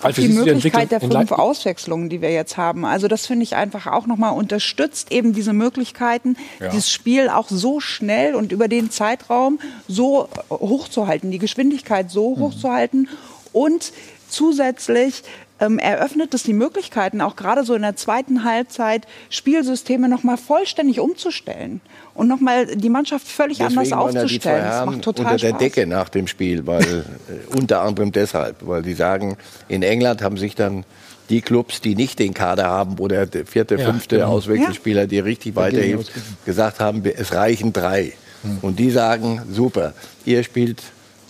Auch 0.00 0.12
die 0.12 0.28
Möglichkeit 0.28 0.90
der 0.90 1.00
fünf 1.00 1.30
Auswechslungen, 1.30 2.08
die 2.08 2.22
wir 2.22 2.32
jetzt 2.32 2.56
haben. 2.56 2.86
Also 2.86 3.06
das 3.06 3.26
finde 3.26 3.42
ich 3.42 3.54
einfach 3.54 3.86
auch 3.86 4.06
nochmal 4.06 4.32
unterstützt 4.32 5.12
eben 5.12 5.34
diese 5.34 5.52
Möglichkeiten, 5.52 6.36
ja. 6.58 6.68
dieses 6.68 6.90
Spiel 6.90 7.28
auch 7.28 7.48
so 7.50 7.80
schnell 7.80 8.34
und 8.34 8.50
über 8.50 8.66
den 8.66 8.90
Zeitraum 8.90 9.58
so 9.86 10.30
hochzuhalten, 10.48 11.30
die 11.30 11.38
Geschwindigkeit 11.38 12.10
so 12.10 12.34
mhm. 12.34 12.40
hochzuhalten 12.40 13.08
und 13.52 13.92
zusätzlich 14.30 15.22
ähm, 15.60 15.78
eröffnet 15.78 16.34
es 16.34 16.42
die 16.42 16.52
Möglichkeiten, 16.52 17.20
auch 17.20 17.36
gerade 17.36 17.64
so 17.64 17.74
in 17.74 17.82
der 17.82 17.96
zweiten 17.96 18.44
Halbzeit 18.44 19.06
Spielsysteme 19.30 20.08
noch 20.08 20.22
mal 20.22 20.36
vollständig 20.36 21.00
umzustellen 21.00 21.80
und 22.14 22.28
noch 22.28 22.40
mal 22.40 22.66
die 22.66 22.90
Mannschaft 22.90 23.26
völlig 23.26 23.58
Deswegen 23.58 23.78
anders 23.78 23.92
aufzustellen. 23.92 24.64
Ja 24.64 24.80
das 24.80 24.86
macht 24.86 25.02
total 25.02 25.24
unter 25.26 25.38
der 25.38 25.48
Spaß. 25.50 25.58
Decke 25.58 25.86
nach 25.86 26.08
dem 26.08 26.26
Spiel, 26.26 26.66
weil 26.66 26.82
äh, 26.82 27.56
unter 27.56 27.82
anderem 27.82 28.12
deshalb, 28.12 28.66
weil 28.66 28.82
die 28.82 28.94
sagen, 28.94 29.36
in 29.68 29.82
England 29.82 30.22
haben 30.22 30.36
sich 30.36 30.54
dann 30.54 30.84
die 31.28 31.40
Clubs, 31.40 31.80
die 31.80 31.96
nicht 31.96 32.18
den 32.18 32.34
Kader 32.34 32.66
haben, 32.66 32.98
wo 32.98 33.08
der 33.08 33.28
vierte, 33.46 33.76
ja, 33.76 33.84
fünfte 33.84 34.16
genau. 34.16 34.28
Auswechselspieler, 34.28 35.06
die 35.06 35.18
richtig 35.18 35.56
weiterhilft, 35.56 36.12
gesagt 36.44 36.80
haben, 36.80 37.02
es 37.04 37.34
reichen 37.34 37.72
drei. 37.72 38.12
Hm. 38.42 38.58
Und 38.62 38.78
die 38.78 38.90
sagen, 38.90 39.42
super, 39.50 39.94
ihr 40.24 40.44
spielt 40.44 40.82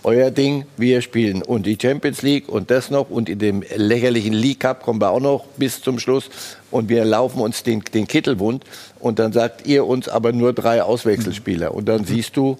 euer 0.07 0.31
Ding, 0.31 0.65
wir 0.77 1.01
spielen 1.01 1.41
und 1.41 1.65
die 1.65 1.77
Champions 1.79 2.21
League 2.21 2.47
und 2.47 2.71
das 2.71 2.89
noch 2.89 3.09
und 3.09 3.27
in 3.27 3.39
dem 3.39 3.61
lächerlichen 3.75 4.31
League 4.31 4.61
Cup 4.61 4.81
kommen 4.81 5.01
wir 5.01 5.09
auch 5.09 5.19
noch 5.19 5.43
bis 5.57 5.81
zum 5.81 5.99
Schluss 5.99 6.29
und 6.71 6.87
wir 6.87 7.03
laufen 7.03 7.41
uns 7.41 7.61
den, 7.61 7.81
den 7.93 8.07
Kittelwund 8.07 8.63
und 8.99 9.19
dann 9.19 9.33
sagt 9.33 9.67
ihr 9.67 9.85
uns 9.85 10.07
aber 10.07 10.31
nur 10.31 10.53
drei 10.53 10.81
Auswechselspieler 10.81 11.73
und 11.73 11.89
dann 11.89 12.05
siehst 12.05 12.37
du, 12.37 12.57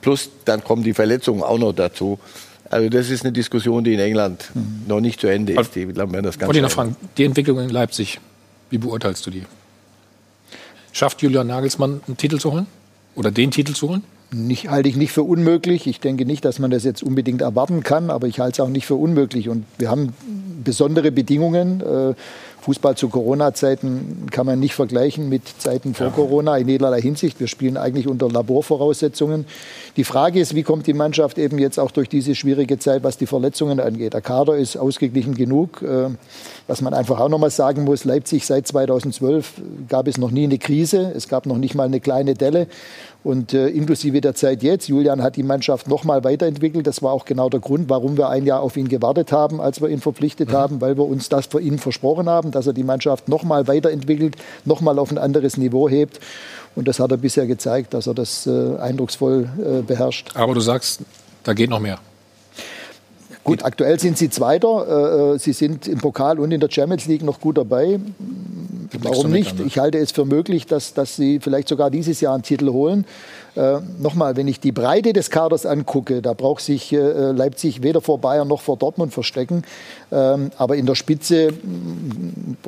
plus 0.00 0.30
dann 0.44 0.62
kommen 0.62 0.84
die 0.84 0.94
Verletzungen 0.94 1.42
auch 1.42 1.58
noch 1.58 1.72
dazu. 1.72 2.20
Also 2.70 2.88
das 2.88 3.10
ist 3.10 3.24
eine 3.24 3.32
Diskussion, 3.32 3.82
die 3.82 3.94
in 3.94 4.00
England 4.00 4.52
noch 4.86 5.00
nicht 5.00 5.20
zu 5.20 5.26
Ende 5.26 5.54
ist. 5.60 5.74
Die 5.74 5.92
das 5.92 6.08
Wollte 6.08 6.58
ich 6.58 6.62
noch 6.62 6.70
fragen, 6.70 6.94
die 7.18 7.24
Entwicklung 7.24 7.58
in 7.58 7.70
Leipzig, 7.70 8.20
wie 8.70 8.78
beurteilst 8.78 9.26
du 9.26 9.30
die? 9.30 9.42
Schafft 10.92 11.20
Julian 11.20 11.48
Nagelsmann 11.48 12.00
einen 12.06 12.16
Titel 12.16 12.38
zu 12.38 12.52
holen? 12.52 12.68
Oder 13.16 13.32
den 13.32 13.50
Titel 13.50 13.72
zu 13.72 13.88
holen? 13.88 14.04
Nicht, 14.32 14.68
halte 14.68 14.88
ich 14.88 14.96
nicht 14.96 15.12
für 15.12 15.22
unmöglich. 15.22 15.86
Ich 15.86 16.00
denke 16.00 16.24
nicht, 16.24 16.44
dass 16.44 16.58
man 16.58 16.70
das 16.70 16.84
jetzt 16.84 17.02
unbedingt 17.02 17.42
erwarten 17.42 17.82
kann, 17.82 18.10
aber 18.10 18.26
ich 18.26 18.40
halte 18.40 18.60
es 18.62 18.66
auch 18.66 18.70
nicht 18.70 18.86
für 18.86 18.96
unmöglich. 18.96 19.48
Und 19.48 19.64
wir 19.78 19.90
haben 19.90 20.12
besondere 20.64 21.12
Bedingungen. 21.12 21.80
Äh, 21.80 22.14
Fußball 22.66 22.96
zu 22.96 23.08
Corona-Zeiten 23.08 24.26
kann 24.32 24.44
man 24.44 24.58
nicht 24.58 24.74
vergleichen 24.74 25.28
mit 25.28 25.42
Zeiten 25.58 25.94
vor 25.94 26.08
ja. 26.08 26.12
Corona 26.12 26.56
in 26.56 26.68
jederlei 26.68 27.00
Hinsicht. 27.00 27.38
Wir 27.38 27.46
spielen 27.46 27.76
eigentlich 27.76 28.08
unter 28.08 28.28
Laborvoraussetzungen. 28.28 29.46
Die 29.96 30.02
Frage 30.02 30.40
ist, 30.40 30.56
wie 30.56 30.64
kommt 30.64 30.88
die 30.88 30.92
Mannschaft 30.92 31.38
eben 31.38 31.60
jetzt 31.60 31.78
auch 31.78 31.92
durch 31.92 32.08
diese 32.08 32.34
schwierige 32.34 32.80
Zeit, 32.80 33.04
was 33.04 33.18
die 33.18 33.26
Verletzungen 33.26 33.78
angeht. 33.78 34.14
Der 34.14 34.20
Kader 34.20 34.56
ist 34.56 34.76
ausgeglichen 34.76 35.36
genug. 35.36 35.80
Äh, 35.82 36.08
was 36.66 36.80
man 36.80 36.92
einfach 36.92 37.20
auch 37.20 37.28
noch 37.28 37.38
mal 37.38 37.50
sagen 37.50 37.84
muss, 37.84 38.04
Leipzig 38.04 38.44
seit 38.44 38.66
2012 38.66 39.52
gab 39.88 40.08
es 40.08 40.18
noch 40.18 40.32
nie 40.32 40.44
eine 40.44 40.58
Krise. 40.58 41.12
Es 41.14 41.28
gab 41.28 41.46
noch 41.46 41.58
nicht 41.58 41.76
mal 41.76 41.84
eine 41.84 42.00
kleine 42.00 42.34
Delle. 42.34 42.66
Und 43.26 43.54
äh, 43.54 43.66
inklusive 43.66 44.20
der 44.20 44.36
Zeit 44.36 44.62
jetzt, 44.62 44.86
Julian 44.86 45.20
hat 45.20 45.34
die 45.34 45.42
Mannschaft 45.42 45.88
noch 45.88 46.04
mal 46.04 46.22
weiterentwickelt. 46.22 46.86
Das 46.86 47.02
war 47.02 47.10
auch 47.10 47.24
genau 47.24 47.48
der 47.48 47.58
Grund, 47.58 47.90
warum 47.90 48.16
wir 48.16 48.28
ein 48.28 48.46
Jahr 48.46 48.60
auf 48.60 48.76
ihn 48.76 48.86
gewartet 48.86 49.32
haben, 49.32 49.60
als 49.60 49.80
wir 49.80 49.88
ihn 49.88 50.00
verpflichtet 50.00 50.50
mhm. 50.50 50.52
haben, 50.52 50.80
weil 50.80 50.96
wir 50.96 51.04
uns 51.04 51.28
das 51.28 51.46
für 51.46 51.60
ihn 51.60 51.80
versprochen 51.80 52.28
haben, 52.28 52.52
dass 52.52 52.68
er 52.68 52.72
die 52.72 52.84
Mannschaft 52.84 53.28
noch 53.28 53.42
mal 53.42 53.66
weiterentwickelt, 53.66 54.36
noch 54.64 54.80
mal 54.80 54.96
auf 55.00 55.10
ein 55.10 55.18
anderes 55.18 55.56
Niveau 55.56 55.88
hebt. 55.88 56.20
Und 56.76 56.86
das 56.86 57.00
hat 57.00 57.10
er 57.10 57.16
bisher 57.16 57.48
gezeigt, 57.48 57.94
dass 57.94 58.06
er 58.06 58.14
das 58.14 58.46
äh, 58.46 58.76
eindrucksvoll 58.76 59.48
äh, 59.58 59.82
beherrscht. 59.82 60.30
Aber 60.34 60.54
du 60.54 60.60
sagst, 60.60 61.00
da 61.42 61.52
geht 61.52 61.68
noch 61.68 61.80
mehr. 61.80 61.98
Gut, 63.46 63.64
aktuell 63.64 64.00
sind 64.00 64.18
sie 64.18 64.28
Zweiter. 64.28 65.30
Äh, 65.32 65.34
äh, 65.34 65.38
sie 65.38 65.52
sind 65.52 65.86
im 65.86 65.98
Pokal 65.98 66.40
und 66.40 66.50
in 66.50 66.58
der 66.58 66.68
Champions 66.68 67.06
League 67.06 67.22
noch 67.22 67.40
gut 67.40 67.56
dabei. 67.56 68.00
Warum 69.02 69.30
nicht? 69.30 69.60
Ich 69.60 69.78
halte 69.78 69.98
es 69.98 70.10
für 70.10 70.24
möglich, 70.24 70.66
dass, 70.66 70.94
dass 70.94 71.14
sie 71.14 71.38
vielleicht 71.38 71.68
sogar 71.68 71.90
dieses 71.90 72.20
Jahr 72.20 72.34
einen 72.34 72.42
Titel 72.42 72.70
holen. 72.72 73.04
Äh, 73.54 73.78
Nochmal, 74.00 74.36
wenn 74.36 74.48
ich 74.48 74.58
die 74.58 74.72
Breite 74.72 75.12
des 75.12 75.30
Kaders 75.30 75.64
angucke, 75.64 76.22
da 76.22 76.32
braucht 76.32 76.60
sich 76.60 76.92
äh, 76.92 76.96
Leipzig 76.96 77.84
weder 77.84 78.00
vor 78.00 78.18
Bayern 78.18 78.48
noch 78.48 78.62
vor 78.62 78.76
Dortmund 78.76 79.12
verstecken. 79.12 79.62
Ähm, 80.10 80.50
aber 80.58 80.74
in 80.76 80.86
der 80.86 80.96
Spitze 80.96 81.50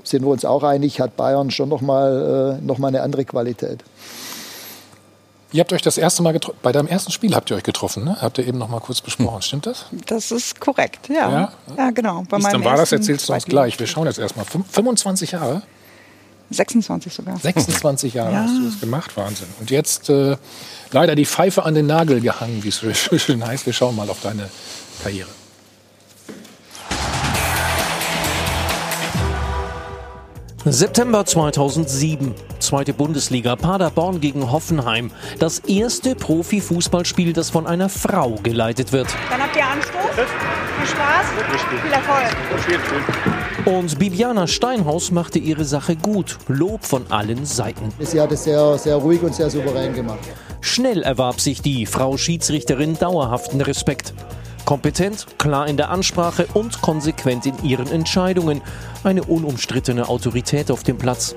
sind 0.04 0.22
wir 0.22 0.28
uns 0.28 0.44
auch 0.44 0.62
einig, 0.62 1.00
hat 1.00 1.16
Bayern 1.16 1.50
schon 1.50 1.68
nochmal 1.68 2.58
äh, 2.60 2.64
noch 2.64 2.78
mal 2.78 2.88
eine 2.88 3.02
andere 3.02 3.24
Qualität. 3.24 3.82
Ihr 5.50 5.60
habt 5.60 5.72
euch 5.72 5.80
das 5.80 5.96
erste 5.96 6.22
Mal 6.22 6.32
getroffen, 6.32 6.58
bei 6.62 6.72
deinem 6.72 6.88
ersten 6.88 7.10
Spiel 7.10 7.34
habt 7.34 7.50
ihr 7.50 7.56
euch 7.56 7.62
getroffen, 7.62 8.04
ne? 8.04 8.20
Habt 8.20 8.36
ihr 8.36 8.46
eben 8.46 8.58
noch 8.58 8.68
mal 8.68 8.80
kurz 8.80 9.00
besprochen, 9.00 9.40
stimmt 9.40 9.66
das? 9.66 9.86
Das 10.06 10.30
ist 10.30 10.60
korrekt, 10.60 11.08
ja. 11.08 11.30
Ja, 11.30 11.52
ja 11.76 11.90
genau. 11.90 12.24
Bei 12.28 12.38
meinem 12.38 12.52
dann 12.52 12.64
war 12.64 12.76
das, 12.76 12.92
erzählst 12.92 13.28
du 13.28 13.32
uns 13.32 13.46
gleich. 13.46 13.78
Wir 13.78 13.86
schauen 13.86 14.06
jetzt 14.06 14.18
erstmal. 14.18 14.44
25 14.44 15.32
Jahre? 15.32 15.62
26 16.50 17.12
sogar. 17.12 17.38
26 17.38 18.14
Jahre 18.14 18.32
ja. 18.32 18.42
hast 18.42 18.56
du 18.56 18.64
das 18.64 18.80
gemacht, 18.80 19.16
Wahnsinn. 19.16 19.48
Und 19.60 19.70
jetzt 19.70 20.10
äh, 20.10 20.36
leider 20.92 21.14
die 21.14 21.26
Pfeife 21.26 21.64
an 21.64 21.74
den 21.74 21.86
Nagel 21.86 22.20
gehangen, 22.20 22.62
wie 22.62 22.68
es 22.68 22.76
so 22.76 22.92
schön 23.18 23.46
heißt. 23.46 23.64
Wir 23.64 23.72
schauen 23.72 23.96
mal 23.96 24.08
auf 24.10 24.20
deine 24.22 24.50
Karriere. 25.02 25.28
September 30.72 31.24
2007, 31.24 32.34
zweite 32.58 32.92
Bundesliga, 32.92 33.56
Paderborn 33.56 34.20
gegen 34.20 34.50
Hoffenheim. 34.50 35.10
Das 35.38 35.60
erste 35.60 36.14
Profifußballspiel, 36.14 37.32
das 37.32 37.48
von 37.48 37.66
einer 37.66 37.88
Frau 37.88 38.36
geleitet 38.42 38.92
wird. 38.92 39.08
Dann 39.30 39.42
habt 39.42 39.56
ihr 39.56 39.66
Anstoß. 39.66 39.92
Viel 40.14 40.86
Spaß. 40.86 41.26
Viel 42.64 42.72
Erfolg. 42.72 43.02
Und 43.64 43.98
Bibiana 43.98 44.46
Steinhaus 44.46 45.10
machte 45.10 45.38
ihre 45.38 45.64
Sache 45.64 45.96
gut. 45.96 46.38
Lob 46.48 46.84
von 46.84 47.06
allen 47.10 47.46
Seiten. 47.46 47.92
Sie 48.00 48.20
hat 48.20 48.32
es 48.32 48.44
sehr, 48.44 48.78
sehr 48.78 48.96
ruhig 48.96 49.22
und 49.22 49.34
sehr 49.34 49.50
souverän 49.50 49.94
gemacht. 49.94 50.20
Schnell 50.60 51.02
erwarb 51.02 51.40
sich 51.40 51.62
die 51.62 51.86
Frau 51.86 52.16
Schiedsrichterin 52.16 52.98
dauerhaften 52.98 53.60
Respekt. 53.60 54.12
Kompetent, 54.68 55.38
klar 55.38 55.66
in 55.66 55.78
der 55.78 55.88
Ansprache 55.88 56.46
und 56.52 56.82
konsequent 56.82 57.46
in 57.46 57.54
ihren 57.64 57.86
Entscheidungen. 57.90 58.60
Eine 59.02 59.24
unumstrittene 59.24 60.06
Autorität 60.10 60.70
auf 60.70 60.82
dem 60.82 60.98
Platz. 60.98 61.34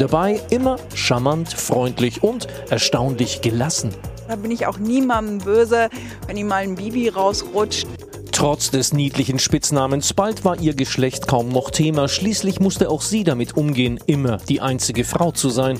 Dabei 0.00 0.40
immer 0.50 0.78
charmant, 0.92 1.52
freundlich 1.52 2.24
und 2.24 2.48
erstaunlich 2.70 3.40
gelassen. 3.40 3.94
Da 4.26 4.34
bin 4.34 4.50
ich 4.50 4.66
auch 4.66 4.78
niemandem 4.78 5.38
böse, 5.38 5.90
wenn 6.26 6.36
ihm 6.36 6.48
mal 6.48 6.64
ein 6.64 6.74
Bibi 6.74 7.08
rausrutscht. 7.08 7.86
Trotz 8.32 8.72
des 8.72 8.92
niedlichen 8.92 9.38
Spitznamens, 9.38 10.12
bald 10.12 10.44
war 10.44 10.58
ihr 10.58 10.74
Geschlecht 10.74 11.28
kaum 11.28 11.50
noch 11.50 11.70
Thema. 11.70 12.08
Schließlich 12.08 12.58
musste 12.58 12.90
auch 12.90 13.02
sie 13.02 13.22
damit 13.22 13.56
umgehen, 13.56 14.00
immer 14.06 14.38
die 14.38 14.60
einzige 14.60 15.04
Frau 15.04 15.30
zu 15.30 15.50
sein. 15.50 15.78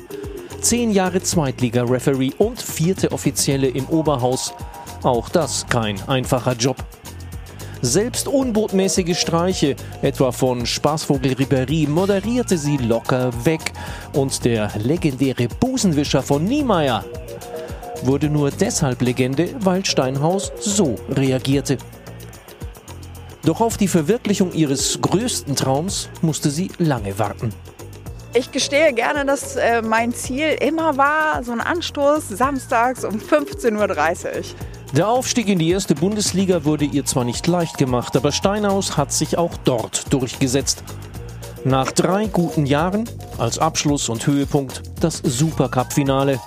Zehn 0.60 0.92
Jahre 0.92 1.20
Zweitliga-Referee 1.20 2.34
und 2.38 2.62
vierte 2.62 3.10
Offizielle 3.10 3.66
im 3.66 3.86
Oberhaus. 3.88 4.54
Auch 5.02 5.28
das 5.28 5.66
kein 5.66 6.00
einfacher 6.08 6.52
Job. 6.52 6.76
Selbst 7.80 8.28
unbotmäßige 8.28 9.18
Streiche, 9.18 9.74
etwa 10.02 10.30
von 10.30 10.64
Spaßvogel 10.64 11.32
Ribéry, 11.32 11.88
moderierte 11.88 12.56
sie 12.56 12.76
locker 12.76 13.32
weg. 13.44 13.72
Und 14.12 14.44
der 14.44 14.70
legendäre 14.78 15.48
Busenwischer 15.48 16.22
von 16.22 16.44
Niemeyer 16.44 17.04
wurde 18.04 18.30
nur 18.30 18.52
deshalb 18.52 19.02
Legende, 19.02 19.48
weil 19.58 19.84
Steinhaus 19.84 20.52
so 20.60 20.94
reagierte. 21.08 21.78
Doch 23.44 23.60
auf 23.60 23.76
die 23.76 23.88
Verwirklichung 23.88 24.52
ihres 24.52 25.00
größten 25.00 25.56
Traums 25.56 26.08
musste 26.20 26.50
sie 26.50 26.70
lange 26.78 27.18
warten. 27.18 27.52
Ich 28.34 28.52
gestehe 28.52 28.92
gerne, 28.92 29.26
dass 29.26 29.56
äh, 29.56 29.82
mein 29.82 30.14
Ziel 30.14 30.56
immer 30.60 30.96
war, 30.96 31.42
so 31.42 31.50
ein 31.52 31.60
Anstoß 31.60 32.28
samstags 32.28 33.04
um 33.04 33.16
15.30 33.16 33.74
Uhr. 33.76 34.42
Der 34.94 35.08
Aufstieg 35.08 35.48
in 35.48 35.58
die 35.58 35.70
erste 35.70 35.94
Bundesliga 35.94 36.66
wurde 36.66 36.84
ihr 36.84 37.06
zwar 37.06 37.24
nicht 37.24 37.46
leicht 37.46 37.78
gemacht, 37.78 38.14
aber 38.14 38.30
Steinhaus 38.30 38.98
hat 38.98 39.10
sich 39.10 39.38
auch 39.38 39.56
dort 39.64 40.12
durchgesetzt. 40.12 40.84
Nach 41.64 41.90
drei 41.92 42.26
guten 42.26 42.66
Jahren, 42.66 43.08
als 43.38 43.58
Abschluss 43.58 44.10
und 44.10 44.26
Höhepunkt, 44.26 44.82
das 45.00 45.22
Supercup-Finale. 45.24 46.38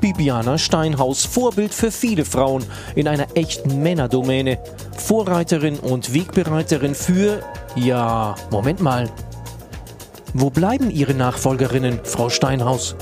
Bibiana 0.00 0.56
Steinhaus, 0.56 1.26
Vorbild 1.26 1.74
für 1.74 1.90
viele 1.90 2.24
Frauen 2.24 2.64
in 2.94 3.08
einer 3.08 3.26
echten 3.34 3.82
Männerdomäne. 3.82 4.58
Vorreiterin 4.96 5.78
und 5.78 6.14
Wegbereiterin 6.14 6.94
für, 6.94 7.42
ja, 7.76 8.36
Moment 8.50 8.80
mal. 8.80 9.10
Wo 10.32 10.48
bleiben 10.48 10.90
Ihre 10.90 11.12
Nachfolgerinnen, 11.12 12.00
Frau 12.04 12.30
Steinhaus? 12.30 12.96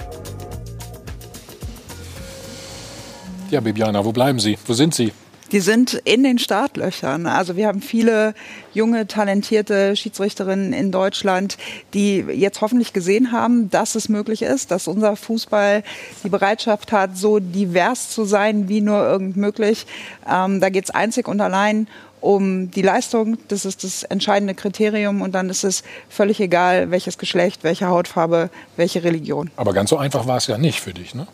Ja, 3.50 3.60
Bibiana, 3.60 4.04
wo 4.04 4.12
bleiben 4.12 4.38
Sie? 4.38 4.56
Wo 4.64 4.74
sind 4.74 4.94
Sie? 4.94 5.12
Die 5.50 5.58
sind 5.58 5.94
in 6.04 6.22
den 6.22 6.38
Startlöchern. 6.38 7.26
Also 7.26 7.56
wir 7.56 7.66
haben 7.66 7.82
viele 7.82 8.34
junge, 8.72 9.08
talentierte 9.08 9.96
Schiedsrichterinnen 9.96 10.72
in 10.72 10.92
Deutschland, 10.92 11.58
die 11.92 12.18
jetzt 12.18 12.60
hoffentlich 12.60 12.92
gesehen 12.92 13.32
haben, 13.32 13.68
dass 13.68 13.96
es 13.96 14.08
möglich 14.08 14.42
ist, 14.42 14.70
dass 14.70 14.86
unser 14.86 15.16
Fußball 15.16 15.82
die 16.22 16.28
Bereitschaft 16.28 16.92
hat, 16.92 17.16
so 17.16 17.40
divers 17.40 18.10
zu 18.10 18.24
sein 18.24 18.68
wie 18.68 18.80
nur 18.80 19.02
irgend 19.04 19.36
möglich. 19.36 19.86
Ähm, 20.30 20.60
da 20.60 20.68
geht 20.68 20.84
es 20.84 20.90
einzig 20.90 21.26
und 21.26 21.40
allein 21.40 21.88
um 22.20 22.70
die 22.70 22.82
Leistung. 22.82 23.36
Das 23.48 23.64
ist 23.64 23.82
das 23.82 24.04
entscheidende 24.04 24.54
Kriterium. 24.54 25.20
Und 25.20 25.32
dann 25.34 25.50
ist 25.50 25.64
es 25.64 25.82
völlig 26.08 26.38
egal, 26.38 26.92
welches 26.92 27.18
Geschlecht, 27.18 27.64
welche 27.64 27.88
Hautfarbe, 27.88 28.50
welche 28.76 29.02
Religion. 29.02 29.50
Aber 29.56 29.72
ganz 29.72 29.90
so 29.90 29.96
einfach 29.96 30.28
war 30.28 30.36
es 30.36 30.46
ja 30.46 30.58
nicht 30.58 30.80
für 30.80 30.94
dich, 30.94 31.16
ne? 31.16 31.26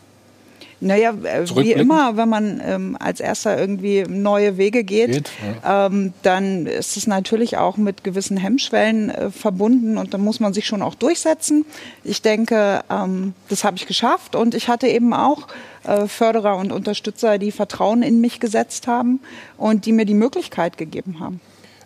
Naja, 0.79 1.11
äh, 1.23 1.49
wie 1.55 1.71
immer, 1.71 2.17
wenn 2.17 2.29
man 2.29 2.61
ähm, 2.63 2.97
als 2.99 3.19
erster 3.19 3.57
irgendwie 3.57 4.03
neue 4.07 4.57
Wege 4.57 4.83
geht, 4.83 5.11
geht 5.11 5.31
ja. 5.63 5.87
ähm, 5.87 6.13
dann 6.21 6.67
ist 6.67 6.97
es 6.97 7.07
natürlich 7.07 7.57
auch 7.57 7.77
mit 7.77 8.03
gewissen 8.03 8.37
Hemmschwellen 8.37 9.09
äh, 9.09 9.31
verbunden 9.31 9.97
und 9.97 10.13
da 10.13 10.19
muss 10.19 10.39
man 10.39 10.53
sich 10.53 10.67
schon 10.67 10.83
auch 10.83 10.93
durchsetzen. 10.93 11.65
Ich 12.03 12.21
denke, 12.21 12.83
ähm, 12.91 13.33
das 13.49 13.63
habe 13.63 13.77
ich 13.77 13.87
geschafft 13.87 14.35
und 14.35 14.53
ich 14.53 14.67
hatte 14.67 14.87
eben 14.87 15.13
auch 15.13 15.47
äh, 15.83 16.07
Förderer 16.07 16.57
und 16.57 16.71
Unterstützer, 16.71 17.39
die 17.39 17.51
Vertrauen 17.51 18.03
in 18.03 18.21
mich 18.21 18.39
gesetzt 18.39 18.85
haben 18.85 19.19
und 19.57 19.87
die 19.87 19.91
mir 19.91 20.05
die 20.05 20.13
Möglichkeit 20.13 20.77
gegeben 20.77 21.19
haben. 21.19 21.41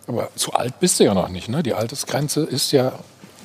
Aber 0.06 0.28
zu 0.34 0.52
alt 0.52 0.80
bist 0.80 1.00
du 1.00 1.04
ja 1.04 1.14
noch 1.14 1.28
nicht, 1.28 1.48
ne? 1.48 1.62
Die 1.62 1.72
Altersgrenze 1.72 2.42
ist 2.42 2.72
ja 2.72 2.92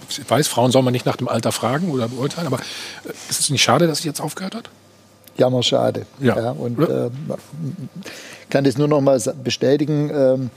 ich 0.09 0.29
weiß, 0.29 0.47
Frauen 0.47 0.71
soll 0.71 0.83
man 0.83 0.93
nicht 0.93 1.05
nach 1.05 1.17
dem 1.17 1.27
Alter 1.27 1.51
fragen 1.51 1.91
oder 1.91 2.07
beurteilen, 2.07 2.47
aber 2.47 2.59
äh, 2.59 3.09
ist 3.29 3.39
es 3.39 3.49
nicht 3.49 3.63
schade, 3.63 3.87
dass 3.87 3.99
sie 3.99 4.07
jetzt 4.07 4.21
aufgehört 4.21 4.55
hat? 4.55 4.69
Jammerschade. 5.37 6.05
Ja. 6.19 6.37
ja 6.37 6.51
und 6.51 6.79
äh, 6.79 7.09
kann 8.49 8.63
das 8.63 8.77
nur 8.77 8.87
noch 8.87 9.01
mal 9.01 9.19
bestätigen. 9.43 10.09
Ähm, 10.13 10.49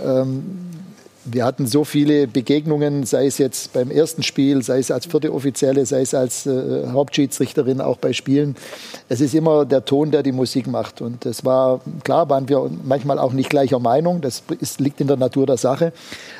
ähm, 0.00 0.66
wir 1.28 1.44
hatten 1.44 1.66
so 1.66 1.84
viele 1.84 2.28
Begegnungen, 2.28 3.04
sei 3.04 3.26
es 3.26 3.38
jetzt 3.38 3.72
beim 3.72 3.90
ersten 3.90 4.22
Spiel, 4.22 4.62
sei 4.62 4.78
es 4.78 4.90
als 4.90 5.06
vierte 5.06 5.32
Offizielle, 5.32 5.84
sei 5.84 6.02
es 6.02 6.14
als 6.14 6.46
äh, 6.46 6.86
Hauptschiedsrichterin 6.86 7.80
auch 7.80 7.96
bei 7.96 8.12
Spielen. 8.12 8.54
Es 9.08 9.20
ist 9.20 9.34
immer 9.34 9.64
der 9.64 9.84
Ton, 9.84 10.12
der 10.12 10.22
die 10.22 10.32
Musik 10.32 10.68
macht. 10.68 11.00
Und 11.00 11.26
es 11.26 11.44
war, 11.44 11.80
klar, 12.04 12.30
waren 12.30 12.48
wir 12.48 12.70
manchmal 12.84 13.18
auch 13.18 13.32
nicht 13.32 13.50
gleicher 13.50 13.80
Meinung. 13.80 14.20
Das 14.20 14.44
ist, 14.60 14.80
liegt 14.80 15.00
in 15.00 15.08
der 15.08 15.16
Natur 15.16 15.46
der 15.46 15.56
Sache. 15.56 15.92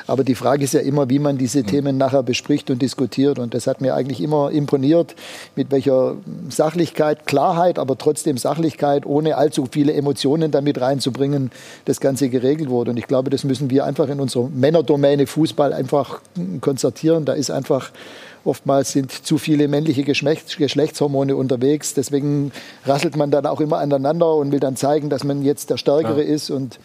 Aber 0.07 0.23
die 0.23 0.35
Frage 0.35 0.63
ist 0.63 0.73
ja 0.73 0.79
immer, 0.79 1.09
wie 1.09 1.19
man 1.19 1.37
diese 1.37 1.59
mhm. 1.59 1.67
Themen 1.67 1.97
nachher 1.97 2.23
bespricht 2.23 2.71
und 2.71 2.81
diskutiert. 2.81 3.39
Und 3.39 3.53
das 3.53 3.67
hat 3.67 3.81
mir 3.81 3.93
eigentlich 3.93 4.21
immer 4.21 4.51
imponiert, 4.51 5.15
mit 5.55 5.71
welcher 5.71 6.15
Sachlichkeit, 6.49 7.27
Klarheit, 7.27 7.77
aber 7.77 7.97
trotzdem 7.97 8.37
Sachlichkeit, 8.37 9.05
ohne 9.05 9.37
allzu 9.37 9.67
viele 9.69 9.93
Emotionen 9.93 10.51
damit 10.51 10.81
reinzubringen, 10.81 11.51
das 11.85 11.99
Ganze 11.99 12.29
geregelt 12.29 12.69
wurde. 12.69 12.91
Und 12.91 12.97
ich 12.97 13.07
glaube, 13.07 13.29
das 13.29 13.43
müssen 13.43 13.69
wir 13.69 13.85
einfach 13.85 14.07
in 14.07 14.19
unserer 14.19 14.49
Männerdomäne 14.49 15.27
Fußball 15.27 15.73
einfach 15.73 16.21
konstatieren. 16.61 17.25
Da 17.25 17.33
ist 17.33 17.51
einfach 17.51 17.91
Oftmals 18.47 18.93
sind 18.93 19.11
zu 19.11 19.37
viele 19.37 19.67
männliche 19.67 20.03
Geschlechtshormone 20.03 21.35
unterwegs. 21.35 21.93
Deswegen 21.95 22.53
rasselt 22.85 23.17
man 23.17 23.29
dann 23.29 23.45
auch 23.45 23.59
immer 23.59 23.79
aneinander 23.79 24.35
und 24.35 24.53
will 24.53 24.61
dann 24.61 24.77
zeigen, 24.77 25.09
dass 25.09 25.25
man 25.25 25.43
jetzt 25.43 25.69
der 25.69 25.75
Stärkere 25.75 26.23
ja. 26.23 26.33
ist. 26.33 26.49
Und 26.49 26.79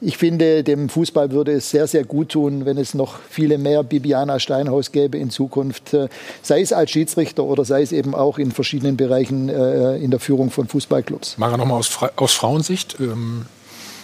ich 0.00 0.16
finde, 0.16 0.64
dem 0.64 0.88
Fußball 0.88 1.30
würde 1.30 1.52
es 1.52 1.70
sehr, 1.70 1.86
sehr 1.86 2.04
gut 2.04 2.30
tun, 2.30 2.64
wenn 2.64 2.78
es 2.78 2.94
noch 2.94 3.18
viele 3.28 3.58
mehr 3.58 3.82
Bibiana 3.82 4.40
Steinhaus 4.40 4.92
gäbe 4.92 5.18
in 5.18 5.30
Zukunft, 5.30 5.92
äh, 5.92 6.08
sei 6.42 6.62
es 6.62 6.72
als 6.72 6.90
Schiedsrichter 6.90 7.44
oder 7.44 7.64
sei 7.64 7.82
es 7.82 7.92
eben 7.92 8.14
auch 8.14 8.38
in 8.38 8.50
verschiedenen 8.52 8.96
Bereichen 8.96 9.48
äh, 9.48 9.96
in 9.98 10.10
der 10.10 10.20
Führung 10.20 10.50
von 10.50 10.68
Fußballclubs. 10.68 11.36
Mara, 11.38 11.56
nochmal 11.56 11.78
aus, 11.78 11.98
aus 12.16 12.32
Frauensicht. 12.32 12.96
Ähm, 12.98 13.46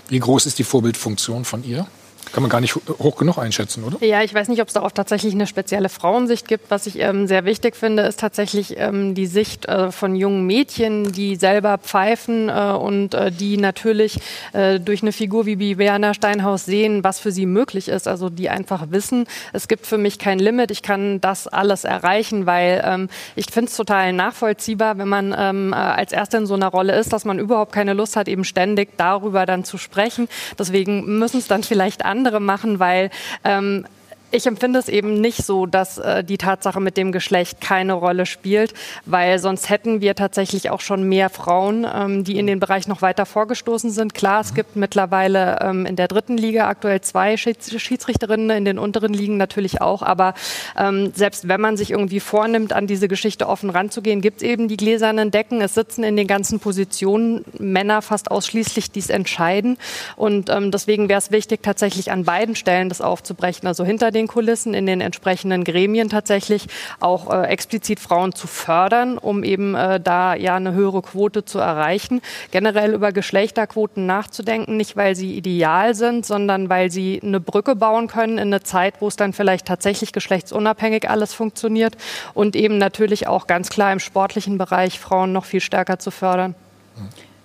wie 0.08 0.18
groß 0.18 0.46
ist 0.46 0.58
die 0.58 0.64
Vorbildfunktion 0.64 1.44
von 1.44 1.64
ihr? 1.64 1.86
Kann 2.32 2.42
man 2.42 2.50
gar 2.50 2.60
nicht 2.60 2.74
hoch 2.74 3.16
genug 3.16 3.38
einschätzen, 3.38 3.84
oder? 3.84 4.04
Ja, 4.04 4.22
ich 4.22 4.34
weiß 4.34 4.48
nicht, 4.48 4.60
ob 4.60 4.68
es 4.68 4.74
darauf 4.74 4.92
tatsächlich 4.92 5.34
eine 5.34 5.46
spezielle 5.46 5.88
Frauensicht 5.88 6.48
gibt. 6.48 6.70
Was 6.70 6.86
ich 6.86 6.98
ähm, 6.98 7.26
sehr 7.26 7.44
wichtig 7.44 7.76
finde, 7.76 8.02
ist 8.02 8.20
tatsächlich 8.20 8.74
ähm, 8.78 9.14
die 9.14 9.26
Sicht 9.26 9.66
äh, 9.66 9.92
von 9.92 10.16
jungen 10.16 10.46
Mädchen, 10.46 11.12
die 11.12 11.36
selber 11.36 11.78
pfeifen 11.78 12.48
äh, 12.48 12.72
und 12.72 13.14
äh, 13.14 13.30
die 13.30 13.56
natürlich 13.56 14.18
äh, 14.52 14.80
durch 14.80 15.02
eine 15.02 15.12
Figur 15.12 15.46
wie 15.46 15.56
Bibiana 15.56 16.14
Steinhaus 16.14 16.64
sehen, 16.64 17.04
was 17.04 17.20
für 17.20 17.30
sie 17.30 17.46
möglich 17.46 17.88
ist. 17.88 18.08
Also 18.08 18.28
die 18.28 18.50
einfach 18.50 18.90
wissen, 18.90 19.26
es 19.52 19.68
gibt 19.68 19.86
für 19.86 19.98
mich 19.98 20.18
kein 20.18 20.38
Limit, 20.38 20.70
ich 20.70 20.82
kann 20.82 21.20
das 21.20 21.46
alles 21.46 21.84
erreichen, 21.84 22.44
weil 22.44 22.82
ähm, 22.84 23.08
ich 23.36 23.46
finde 23.50 23.70
es 23.70 23.76
total 23.76 24.12
nachvollziehbar, 24.12 24.98
wenn 24.98 25.08
man 25.08 25.34
ähm, 25.38 25.72
äh, 25.72 25.76
als 25.76 26.12
Erste 26.12 26.38
in 26.38 26.46
so 26.46 26.54
einer 26.54 26.68
Rolle 26.68 26.98
ist, 26.98 27.12
dass 27.12 27.24
man 27.24 27.38
überhaupt 27.38 27.72
keine 27.72 27.94
Lust 27.94 28.16
hat, 28.16 28.28
eben 28.28 28.44
ständig 28.44 28.90
darüber 28.96 29.46
dann 29.46 29.64
zu 29.64 29.78
sprechen. 29.78 30.28
Deswegen 30.58 31.18
müssen 31.18 31.38
es 31.38 31.46
dann 31.46 31.62
vielleicht 31.62 32.04
andere 32.04 32.15
andere 32.16 32.40
machen, 32.40 32.78
weil 32.78 33.10
ähm, 33.44 33.84
Ich 34.32 34.44
empfinde 34.46 34.80
es 34.80 34.88
eben 34.88 35.20
nicht 35.20 35.44
so, 35.44 35.66
dass 35.66 35.98
äh, 35.98 36.24
die 36.24 36.36
Tatsache 36.36 36.80
mit 36.80 36.96
dem 36.96 37.12
Geschlecht 37.12 37.60
keine 37.60 37.92
Rolle 37.92 38.26
spielt, 38.26 38.74
weil 39.04 39.38
sonst 39.38 39.70
hätten 39.70 40.00
wir 40.00 40.16
tatsächlich 40.16 40.68
auch 40.70 40.80
schon 40.80 41.04
mehr 41.04 41.30
Frauen, 41.30 41.86
ähm, 41.90 42.24
die 42.24 42.36
in 42.36 42.48
den 42.48 42.58
Bereich 42.58 42.88
noch 42.88 43.02
weiter 43.02 43.24
vorgestoßen 43.24 43.90
sind. 43.92 44.14
Klar, 44.14 44.40
es 44.40 44.52
gibt 44.52 44.74
mittlerweile 44.74 45.60
ähm, 45.60 45.86
in 45.86 45.94
der 45.94 46.08
dritten 46.08 46.36
Liga 46.36 46.66
aktuell 46.66 47.00
zwei 47.02 47.36
Schiedsrichterinnen, 47.36 48.50
in 48.50 48.64
den 48.64 48.80
unteren 48.80 49.12
Ligen 49.12 49.36
natürlich 49.36 49.80
auch. 49.80 50.02
Aber 50.02 50.34
ähm, 50.76 51.12
selbst 51.14 51.46
wenn 51.46 51.60
man 51.60 51.76
sich 51.76 51.92
irgendwie 51.92 52.20
vornimmt, 52.20 52.72
an 52.72 52.88
diese 52.88 53.06
Geschichte 53.06 53.48
offen 53.48 53.70
ranzugehen, 53.70 54.20
gibt 54.20 54.38
es 54.38 54.42
eben 54.42 54.66
die 54.66 54.76
gläsernen 54.76 55.30
Decken. 55.30 55.60
Es 55.60 55.74
sitzen 55.74 56.02
in 56.02 56.16
den 56.16 56.26
ganzen 56.26 56.58
Positionen 56.58 57.44
Männer 57.58 58.02
fast 58.02 58.32
ausschließlich, 58.32 58.90
die 58.90 58.98
es 58.98 59.08
entscheiden. 59.08 59.78
Und 60.16 60.50
ähm, 60.50 60.72
deswegen 60.72 61.08
wäre 61.08 61.18
es 61.18 61.30
wichtig, 61.30 61.62
tatsächlich 61.62 62.10
an 62.10 62.24
beiden 62.24 62.56
Stellen 62.56 62.88
das 62.88 63.00
aufzubrechen. 63.00 63.68
Also 63.68 63.84
hinter 63.84 64.10
den 64.16 64.26
Kulissen, 64.26 64.74
in 64.74 64.86
den 64.86 65.00
entsprechenden 65.00 65.62
Gremien 65.62 66.08
tatsächlich 66.08 66.66
auch 67.00 67.32
äh, 67.32 67.46
explizit 67.46 68.00
Frauen 68.00 68.34
zu 68.34 68.46
fördern, 68.46 69.18
um 69.18 69.44
eben 69.44 69.74
äh, 69.74 70.00
da 70.00 70.34
ja 70.34 70.56
eine 70.56 70.72
höhere 70.72 71.02
Quote 71.02 71.44
zu 71.44 71.58
erreichen. 71.58 72.20
Generell 72.50 72.94
über 72.94 73.12
Geschlechterquoten 73.12 74.06
nachzudenken, 74.06 74.76
nicht 74.76 74.96
weil 74.96 75.14
sie 75.14 75.36
ideal 75.36 75.94
sind, 75.94 76.26
sondern 76.26 76.68
weil 76.68 76.90
sie 76.90 77.20
eine 77.22 77.40
Brücke 77.40 77.76
bauen 77.76 78.08
können 78.08 78.38
in 78.38 78.48
eine 78.48 78.62
Zeit, 78.62 78.94
wo 79.00 79.08
es 79.08 79.16
dann 79.16 79.32
vielleicht 79.32 79.66
tatsächlich 79.66 80.12
geschlechtsunabhängig 80.12 81.08
alles 81.08 81.34
funktioniert 81.34 81.96
und 82.34 82.56
eben 82.56 82.78
natürlich 82.78 83.28
auch 83.28 83.46
ganz 83.46 83.68
klar 83.68 83.92
im 83.92 84.00
sportlichen 84.00 84.58
Bereich 84.58 84.98
Frauen 84.98 85.32
noch 85.32 85.44
viel 85.44 85.60
stärker 85.60 85.98
zu 85.98 86.10
fördern. 86.10 86.54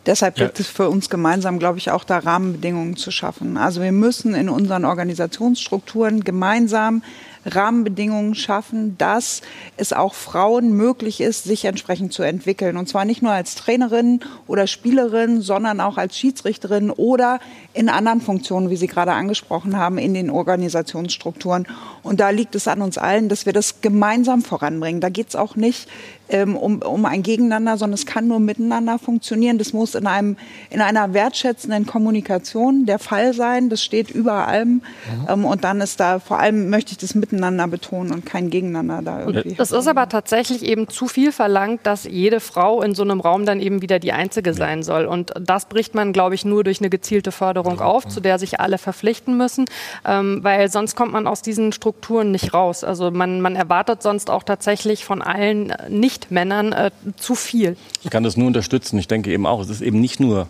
Deshalb 0.06 0.36
gilt 0.36 0.58
ja. 0.58 0.62
es 0.62 0.68
für 0.68 0.90
uns 0.90 1.10
gemeinsam, 1.10 1.60
glaube 1.60 1.78
ich, 1.78 1.92
auch 1.92 2.04
da 2.04 2.18
Rahmenbedingungen 2.18 2.96
zu 2.96 3.12
schaffen. 3.12 3.58
Also 3.58 3.82
wir 3.82 3.92
müssen 3.92 4.34
in 4.34 4.50
unseren 4.50 4.86
Organisationsstrukturen 4.86 6.24
gemeinsam 6.24 7.04
Rahmenbedingungen 7.46 8.36
schaffen, 8.36 8.98
dass 8.98 9.42
es 9.78 9.94
auch 9.94 10.14
Frauen 10.14 10.74
möglich 10.74 11.22
ist, 11.22 11.44
sich 11.44 11.66
entsprechend 11.66 12.14
zu 12.14 12.24
entwickeln. 12.24 12.78
Und 12.78 12.88
zwar 12.88 13.06
nicht 13.06 13.22
nur 13.22 13.32
als 13.32 13.56
Trainerin 13.56 14.20
oder 14.48 14.68
Spielerin, 14.68 15.42
sondern 15.42 15.80
auch 15.80 15.98
als 15.98 16.18
Schiedsrichterin 16.18 16.92
oder 16.92 17.40
in 17.74 17.90
anderen 17.90 18.22
Funktionen, 18.22 18.70
wie 18.70 18.76
Sie 18.76 18.88
gerade 18.88 19.14
angesprochen 19.14 19.78
haben, 19.78 19.98
in 19.98 20.14
den 20.14 20.30
Organisationsstrukturen. 20.30 21.68
Und 22.04 22.20
da 22.20 22.30
liegt 22.30 22.56
es 22.56 22.68
an 22.68 22.82
uns 22.82 22.98
allen, 22.98 23.30
dass 23.30 23.46
wir 23.46 23.54
das 23.54 23.82
gemeinsam 23.82 24.42
voranbringen. 24.42 25.02
Da 25.02 25.10
geht 25.10 25.30
es 25.30 25.36
auch 25.36 25.56
nicht 25.56 25.88
ähm, 26.32 26.56
um, 26.56 26.82
um 26.82 27.06
ein 27.06 27.24
Gegeneinander, 27.24 27.78
sondern 27.78 27.96
es 27.96 28.06
kann 28.06 28.28
nur 28.28 28.40
miteinander 28.40 28.98
funktionieren. 28.98 29.58
Das 29.58 29.74
muss 29.74 29.96
in, 29.96 30.08
einem, 30.08 30.38
in 30.70 30.82
einer 30.82 31.14
wertschätzenden 31.14 31.86
Kommunikation 31.86 32.86
der 32.86 33.00
Fall 33.00 33.34
sein. 33.34 33.70
Das 33.70 33.84
steht 33.84 34.12
über 34.12 34.48
allem. 34.48 34.74
Mhm. 34.74 34.82
Ähm, 35.28 35.46
und 35.46 35.64
dann 35.64 35.82
ist 35.82 36.00
da, 36.00 36.20
vor 36.20 36.40
allem 36.40 36.70
möchte 36.70 36.92
ich 36.92 36.98
das 36.98 37.16
miteinander 37.32 37.68
betonen 37.68 38.14
und 38.14 38.26
kein 38.26 38.50
Gegeneinander 38.50 39.02
da 39.02 39.20
irgendwie. 39.26 39.56
Das 39.56 39.72
ist 39.72 39.88
aber 39.88 40.08
tatsächlich 40.08 40.64
eben 40.64 40.88
zu 40.88 41.08
viel 41.08 41.32
verlangt, 41.32 41.82
dass 41.84 42.04
jede 42.04 42.40
Frau 42.40 42.82
in 42.82 42.96
so 42.96 43.04
einem 43.04 43.20
Raum 43.20 43.46
dann 43.46 43.60
eben 43.60 43.82
wieder 43.82 44.00
die 44.00 44.14
Einzige 44.14 44.54
sein 44.54 44.84
soll. 44.84 45.06
Und 45.06 45.32
das 45.40 45.66
bricht 45.66 45.96
man, 45.96 46.14
glaube 46.14 46.36
ich, 46.36 46.46
nur 46.46 46.64
durch 46.64 46.80
eine 46.82 46.90
gezielte 46.90 47.32
Förderung 47.32 47.80
auf, 47.80 48.08
zu 48.08 48.20
der 48.20 48.40
sich 48.40 48.60
alle 48.60 48.78
verpflichten 48.78 49.38
müssen, 49.38 49.66
ähm, 50.06 50.40
weil 50.44 50.70
sonst 50.70 50.96
kommt 50.96 51.14
man 51.14 51.28
aus 51.28 51.42
diesen 51.42 51.72
Strukturen 51.72 52.32
nicht 52.32 52.54
raus. 52.54 52.84
Also 52.84 53.12
man, 53.12 53.42
man 53.42 53.56
erwartet 53.56 54.02
sonst 54.02 54.30
auch 54.30 54.44
tatsächlich 54.44 55.04
von 55.04 55.22
allen 55.22 55.74
nicht 55.90 56.12
Nicht-Männern 56.12 56.74
äh, 56.74 56.92
zu 57.16 57.36
viel. 57.36 57.78
Ich 58.04 58.10
kann 58.10 58.24
das 58.24 58.38
nur 58.38 58.48
unterstützen. 58.48 59.00
Ich 59.00 59.08
denke 59.08 59.32
eben 59.32 59.46
auch, 59.46 59.62
es 59.62 59.70
ist 59.70 59.82
eben 59.82 60.02
nicht 60.02 60.20
nur 60.20 60.48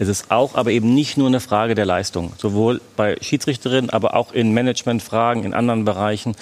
es 0.00 0.08
ist 0.08 0.30
auch, 0.30 0.54
aber 0.54 0.70
eben 0.70 0.94
nicht 0.94 1.18
nur 1.18 1.26
eine 1.26 1.40
Frage 1.40 1.74
der 1.74 1.84
Leistung. 1.84 2.32
Sowohl 2.38 2.80
bei 2.96 3.18
Schiedsrichterinnen, 3.20 3.90
aber 3.90 4.16
auch 4.16 4.32
in 4.32 4.54
Managementfragen, 4.54 5.44
in 5.44 5.52
anderen 5.52 5.84
Bereichen. 5.84 6.36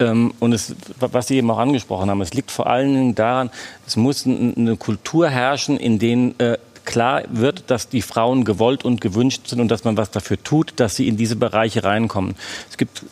Ähm, 0.00 0.34
und 0.40 0.52
es, 0.52 0.74
was 0.98 1.28
Sie 1.28 1.36
eben 1.36 1.48
auch 1.52 1.58
angesprochen 1.58 2.10
haben, 2.10 2.20
es 2.20 2.34
liegt 2.34 2.50
vor 2.50 2.66
allen 2.66 2.92
Dingen 2.92 3.14
daran, 3.14 3.50
es 3.86 3.94
muss 3.94 4.26
eine 4.26 4.76
Kultur 4.76 5.28
herrschen, 5.28 5.76
in 5.76 6.00
denen 6.00 6.38
äh, 6.40 6.58
klar 6.84 7.22
wird, 7.28 7.70
dass 7.70 7.88
die 7.88 8.02
Frauen 8.02 8.44
gewollt 8.44 8.84
und 8.84 9.00
gewünscht 9.00 9.46
sind 9.46 9.60
und 9.60 9.68
dass 9.68 9.84
man 9.84 9.96
was 9.96 10.10
dafür 10.10 10.42
tut, 10.42 10.72
dass 10.76 10.96
sie 10.96 11.06
in 11.06 11.16
diese 11.16 11.36
Bereiche 11.36 11.84
reinkommen. 11.84 12.34
Es 12.68 12.76
gibt 12.76 13.02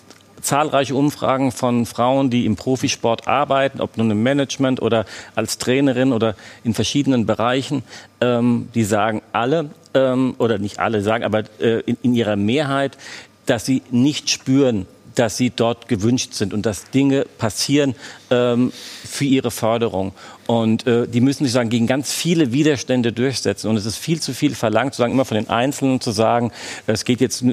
zahlreiche 0.45 0.95
Umfragen 0.95 1.53
von 1.53 1.86
Frauen, 1.86 2.30
die 2.30 2.47
im 2.47 2.57
Profisport 2.57 3.26
arbeiten, 3.26 3.80
ob 3.80 3.97
nun 3.97 4.11
im 4.11 4.22
Management 4.22 4.80
oder 4.80 5.07
als 5.34 5.59
Trainerin 5.59 6.12
oder 6.12 6.36
in 6.62 6.74
verschiedenen 6.74 7.26
Bereichen. 7.26 7.82
Ähm, 8.20 8.68
die 8.74 8.84
sagen 8.84 9.22
alle, 9.32 9.70
ähm, 9.95 10.34
oder 10.38 10.59
nicht 10.59 10.78
alle 10.78 11.03
sagen, 11.03 11.24
aber 11.24 11.45
äh, 11.61 11.80
in, 11.80 11.97
in 12.03 12.14
ihrer 12.14 12.36
Mehrheit, 12.36 12.97
dass 13.47 13.66
sie 13.66 13.82
nicht 13.90 14.30
spüren, 14.30 14.86
dass 15.14 15.36
sie 15.36 15.51
dort 15.51 15.88
gewünscht 15.88 16.34
sind 16.34 16.53
und 16.53 16.66
dass 16.66 16.90
Dinge 16.90 17.24
passieren 17.38 17.95
ähm, 18.35 18.72
für 19.05 19.24
ihre 19.24 19.51
Förderung. 19.51 20.12
Und 20.47 20.87
äh, 20.87 21.09
die 21.09 21.20
müssen 21.20 21.45
sich 21.45 21.53
sagen, 21.53 21.70
gegen 21.70 21.87
ganz 21.87 22.12
viele 22.12 22.53
Widerstände 22.53 23.12
durchsetzen. 23.12 23.68
Und 23.70 23.76
es 23.76 23.87
ist 23.87 23.97
viel 23.97 24.20
zu 24.20 24.35
viel 24.35 24.55
verlangt, 24.55 24.93
sozusagen 24.93 25.14
immer 25.14 25.24
von 25.24 25.37
den 25.37 25.49
Einzelnen 25.49 26.01
zu 26.01 26.11
sagen, 26.11 26.53
es 26.87 27.05
geht 27.05 27.20
jetzt, 27.20 27.45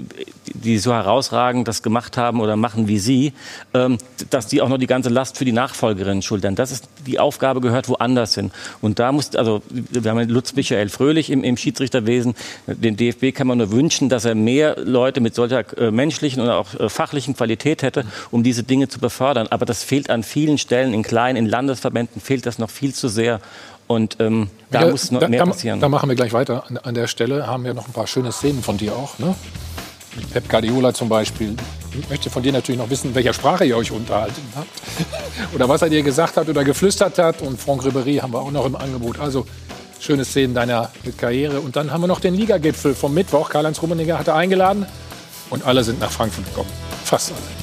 die 0.54 0.78
so 0.78 0.94
herausragend 0.94 1.68
das 1.68 1.84
gemacht 1.84 2.18
haben 2.18 2.42
oder 2.42 2.58
machen 2.58 2.88
wie 2.88 3.00
sie, 3.00 3.34
ähm, 3.74 3.98
dass 4.30 4.48
die 4.48 4.62
auch 4.62 4.68
noch 4.68 4.78
die 4.78 4.88
ganze 4.88 5.10
Last 5.10 5.38
für 5.38 5.46
die 5.46 5.54
Nachfolgerinnen 5.54 6.22
schultern. 6.22 6.56
Das 6.56 6.72
ist 6.72 6.90
die 7.08 7.20
Aufgabe 7.20 7.62
gehört 7.62 7.88
woanders 7.88 8.36
hin. 8.36 8.52
Und 8.82 9.00
da 9.00 9.12
muss, 9.12 9.36
also 9.36 9.62
wir 9.70 10.12
haben 10.12 10.28
Lutz 10.28 10.54
Michael 10.56 10.90
Fröhlich 10.90 11.30
im, 11.30 11.44
im 11.44 11.56
Schiedsrichterwesen. 11.56 12.36
Den 12.68 12.98
DFB 12.98 13.34
kann 13.34 13.48
man 13.48 13.60
nur 13.60 13.72
wünschen, 13.72 14.10
dass 14.10 14.26
er 14.26 14.36
mehr 14.36 14.76
Leute 14.84 15.22
mit 15.22 15.34
solcher 15.36 15.66
äh, 15.78 15.92
menschlichen 15.92 16.42
oder 16.42 16.58
auch 16.58 16.74
äh, 16.78 16.90
fachlichen 16.90 17.36
Qualität 17.36 17.84
hätte, 17.84 18.06
um 18.32 18.44
diese 18.44 18.64
Dinge 18.64 18.90
zu 18.90 19.00
befördern. 19.00 19.48
Aber 19.50 19.66
das 19.66 19.84
fehlt 19.84 20.10
an 20.10 20.24
vielen 20.24 20.58
Stellen, 20.58 20.71
in 20.72 21.04
kleinen, 21.04 21.38
in 21.38 21.46
Landesverbänden 21.46 22.22
fehlt 22.22 22.46
das 22.46 22.60
noch 22.60 22.70
viel 22.70 22.94
zu 22.94 23.08
sehr. 23.08 23.40
Und 23.88 24.18
ähm, 24.20 24.50
da 24.70 24.86
ja, 24.86 24.92
muss 24.92 25.12
noch 25.12 25.20
da, 25.20 25.28
mehr 25.28 25.44
passieren. 25.46 25.80
Da, 25.80 25.86
da, 25.86 25.90
machen 25.90 26.08
wir 26.08 26.16
gleich 26.16 26.32
weiter. 26.32 26.64
An, 26.68 26.78
an, 26.78 26.94
der 26.94 27.08
Stelle 27.08 27.48
haben 27.48 27.66
wir 27.66 27.74
noch 27.74 27.88
ein 27.88 27.94
paar 27.94 28.08
schöne 28.08 28.32
Szenen 28.32 28.64
von 28.64 28.78
dir 28.78 28.96
auch. 28.96 29.20
Ne? 29.20 29.36
Mit 30.16 30.32
Pep 30.32 30.50
Guardiola 30.50 30.94
zum 30.94 31.10
Beispiel. 31.10 31.56
Ich 32.00 32.10
möchte 32.10 32.30
von 32.30 32.42
dir 32.42 32.54
natürlich 32.54 32.80
noch 32.80 32.90
wissen, 32.90 33.14
welcher 33.16 33.34
Sprache 33.34 33.66
ihr 33.66 33.76
euch 33.76 33.92
unterhalten 33.92 34.42
habt. 34.56 34.70
oder 35.54 35.68
was 35.68 35.82
er 35.82 35.90
dir 35.90 36.04
gesagt 36.04 36.38
hat 36.38 36.48
oder 36.48 36.64
geflüstert 36.64 37.18
hat. 37.18 37.42
Und 37.42 37.60
Franck 37.60 37.84
Ribéry 37.84 38.22
haben 38.22 38.32
wir 38.32 38.40
auch 38.40 38.52
noch 38.52 38.66
im 38.66 38.78
Angebot. 38.78 39.20
Also 39.20 39.46
schöne 40.00 40.24
Szenen 40.24 40.54
deiner 40.54 40.90
Karriere. 41.18 41.60
Und 41.60 41.76
dann 41.76 41.92
haben 41.92 42.02
wir 42.02 42.08
noch 42.08 42.22
den 42.22 42.34
Ligagipfel 42.34 42.96
vom 42.96 43.14
Mittwoch. 43.14 43.50
Karl-Heinz 43.50 43.82
Rummenigge 43.82 44.18
hatte 44.18 44.34
eingeladen. 44.34 44.86
Und 45.50 45.66
alle 45.66 45.84
sind 45.84 46.00
nach 46.00 46.12
Frankfurt 46.12 46.46
gekommen. 46.46 46.70
Fast 47.04 47.32
alle. 47.32 47.61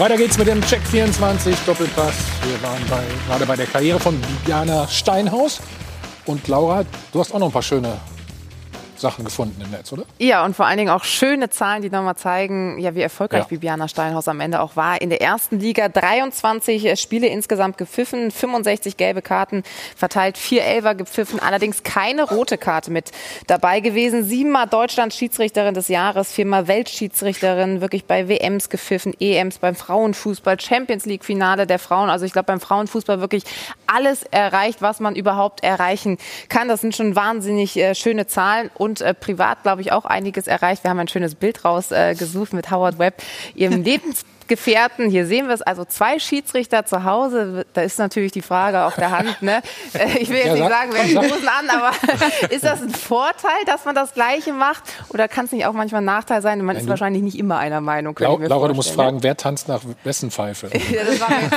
Weiter 0.00 0.16
geht's 0.16 0.38
mit 0.38 0.48
dem 0.48 0.62
Check 0.62 0.80
24 0.80 1.54
Doppelpass. 1.66 2.14
Wir 2.42 2.62
waren 2.66 2.82
bei, 2.88 3.02
gerade 3.28 3.44
bei 3.44 3.54
der 3.54 3.66
Karriere 3.66 4.00
von 4.00 4.18
Bibiana 4.18 4.88
Steinhaus. 4.88 5.60
Und 6.24 6.48
Laura, 6.48 6.84
du 7.12 7.20
hast 7.20 7.34
auch 7.34 7.38
noch 7.38 7.48
ein 7.48 7.52
paar 7.52 7.60
schöne 7.60 7.98
Sachen 9.00 9.24
gefunden 9.24 9.60
im 9.62 9.70
Netz, 9.70 9.92
oder? 9.92 10.04
Ja, 10.18 10.44
und 10.44 10.54
vor 10.54 10.66
allen 10.66 10.78
Dingen 10.78 10.90
auch 10.90 11.04
schöne 11.04 11.50
Zahlen, 11.50 11.82
die 11.82 11.90
nochmal 11.90 12.16
zeigen, 12.16 12.78
ja, 12.78 12.94
wie 12.94 13.00
erfolgreich 13.00 13.42
ja. 13.42 13.48
Bibiana 13.48 13.88
Steinhaus 13.88 14.28
am 14.28 14.40
Ende 14.40 14.60
auch 14.60 14.76
war. 14.76 15.00
In 15.00 15.10
der 15.10 15.20
ersten 15.20 15.58
Liga 15.58 15.88
23 15.88 17.00
Spiele 17.00 17.26
insgesamt 17.26 17.78
gepfiffen, 17.78 18.30
65 18.30 18.96
gelbe 18.96 19.22
Karten 19.22 19.62
verteilt, 19.96 20.38
vier 20.38 20.64
Elfer 20.64 20.94
gepfiffen, 20.94 21.40
allerdings 21.40 21.82
keine 21.82 22.24
rote 22.24 22.58
Karte 22.58 22.90
mit 22.90 23.10
dabei 23.46 23.80
gewesen. 23.80 24.24
Siebenmal 24.24 24.66
Deutschland 24.66 25.14
Schiedsrichterin 25.14 25.74
des 25.74 25.88
Jahres, 25.88 26.32
viermal 26.32 26.68
Weltschiedsrichterin, 26.68 27.80
wirklich 27.80 28.04
bei 28.04 28.28
WMs 28.28 28.68
gepfiffen, 28.68 29.14
EMs 29.18 29.58
beim 29.58 29.74
Frauenfußball, 29.74 30.60
Champions 30.60 31.06
League 31.06 31.24
Finale 31.24 31.66
der 31.66 31.78
Frauen. 31.78 32.10
Also 32.10 32.26
ich 32.26 32.32
glaube 32.32 32.46
beim 32.46 32.60
Frauenfußball 32.60 33.20
wirklich 33.20 33.44
alles 33.86 34.22
erreicht, 34.24 34.82
was 34.82 35.00
man 35.00 35.16
überhaupt 35.16 35.64
erreichen 35.64 36.18
kann. 36.48 36.68
Das 36.68 36.80
sind 36.82 36.94
schon 36.94 37.16
wahnsinnig 37.16 37.76
äh, 37.76 37.94
schöne 37.94 38.26
Zahlen 38.26 38.70
und 38.74 38.89
und 38.90 39.00
äh, 39.00 39.14
privat, 39.14 39.62
glaube 39.62 39.80
ich, 39.80 39.92
auch 39.92 40.04
einiges 40.04 40.46
erreicht. 40.46 40.84
Wir 40.84 40.90
haben 40.90 40.98
ein 40.98 41.08
schönes 41.08 41.34
Bild 41.34 41.64
rausgesucht 41.64 42.52
äh, 42.52 42.56
mit 42.56 42.70
Howard 42.70 42.98
Webb, 42.98 43.22
ihrem 43.54 43.82
Lebens 43.82 44.24
Gefährten. 44.50 45.08
Hier 45.08 45.26
sehen 45.26 45.46
wir 45.46 45.54
es, 45.54 45.62
also 45.62 45.84
zwei 45.84 46.18
Schiedsrichter 46.18 46.84
zu 46.84 47.04
Hause. 47.04 47.64
Da 47.72 47.82
ist 47.82 47.98
natürlich 47.98 48.32
die 48.32 48.42
Frage 48.42 48.84
auf 48.84 48.96
der 48.96 49.10
Hand. 49.10 49.40
Ne? 49.40 49.62
Ich 50.20 50.28
will 50.28 50.38
jetzt 50.38 50.46
ja, 50.46 50.54
nicht 50.54 50.68
sagen, 50.68 50.90
wer 50.92 51.04
die 51.04 51.16
Hosen 51.16 51.48
an, 51.48 51.70
aber 51.70 51.92
ist 52.50 52.64
das 52.64 52.82
ein 52.82 52.90
Vorteil, 52.90 53.64
dass 53.66 53.84
man 53.84 53.94
das 53.94 54.12
Gleiche 54.12 54.52
macht? 54.52 54.82
Oder 55.10 55.28
kann 55.28 55.44
es 55.44 55.52
nicht 55.52 55.66
auch 55.66 55.72
manchmal 55.72 56.02
ein 56.02 56.06
Nachteil 56.06 56.42
sein? 56.42 56.62
Man 56.64 56.76
ist 56.76 56.88
wahrscheinlich 56.88 57.22
nicht 57.22 57.38
immer 57.38 57.58
einer 57.58 57.80
Meinung. 57.80 58.16
Lau 58.18 58.38
Laura, 58.38 58.68
du 58.68 58.74
musst 58.74 58.90
fragen, 58.90 59.22
wer 59.22 59.36
tanzt 59.36 59.68
nach 59.68 59.82
wessen 60.04 60.30
Pfeife? 60.30 60.68
ja, 60.72 61.04
das 61.04 61.20
war 61.20 61.28
jetzt 61.30 61.50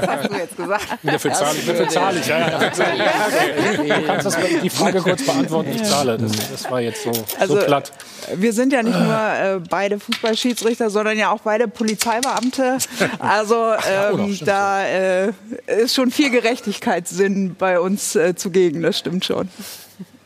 das 0.00 0.08
hast 0.08 0.30
du 0.30 0.36
jetzt 0.36 0.56
gesagt. 0.56 0.86
Dafür 1.02 1.32
zahle 1.32 1.58
ich. 1.58 1.66
Dafür 1.66 1.88
zahle 1.88 2.20
ich. 2.20 2.26
Ja, 2.26 2.38
ja, 2.38 2.56
okay. 2.56 4.00
Du 4.00 4.06
kannst 4.06 4.26
das, 4.26 4.36
die 4.62 4.70
Frage 4.70 5.00
kurz 5.00 5.24
beantworten. 5.24 5.72
Ich 5.74 5.84
zahle. 5.84 6.16
Das, 6.16 6.32
das 6.50 6.70
war 6.70 6.80
jetzt 6.80 7.02
so, 7.02 7.12
also, 7.38 7.58
so 7.58 7.64
platt. 7.64 7.92
Wir 8.34 8.52
sind 8.52 8.72
ja 8.72 8.82
nicht 8.82 8.98
nur 8.98 9.14
äh, 9.14 9.60
beide 9.68 9.98
Fußballschiedsrichter, 9.98 10.88
sondern 10.88 11.18
ja 11.18 11.30
auch 11.30 11.40
beide 11.40 11.68
Polizeibeamte. 11.74 12.78
Also 13.18 13.56
oh, 13.56 13.74
ähm, 13.88 14.36
oh, 14.40 14.44
da 14.44 14.84
äh, 14.84 15.32
ist 15.66 15.94
schon 15.94 16.10
viel 16.10 16.30
Gerechtigkeitssinn 16.30 17.54
bei 17.58 17.80
uns 17.80 18.16
äh, 18.16 18.34
zugegen, 18.34 18.82
das 18.82 18.98
stimmt 18.98 19.24
schon. 19.24 19.48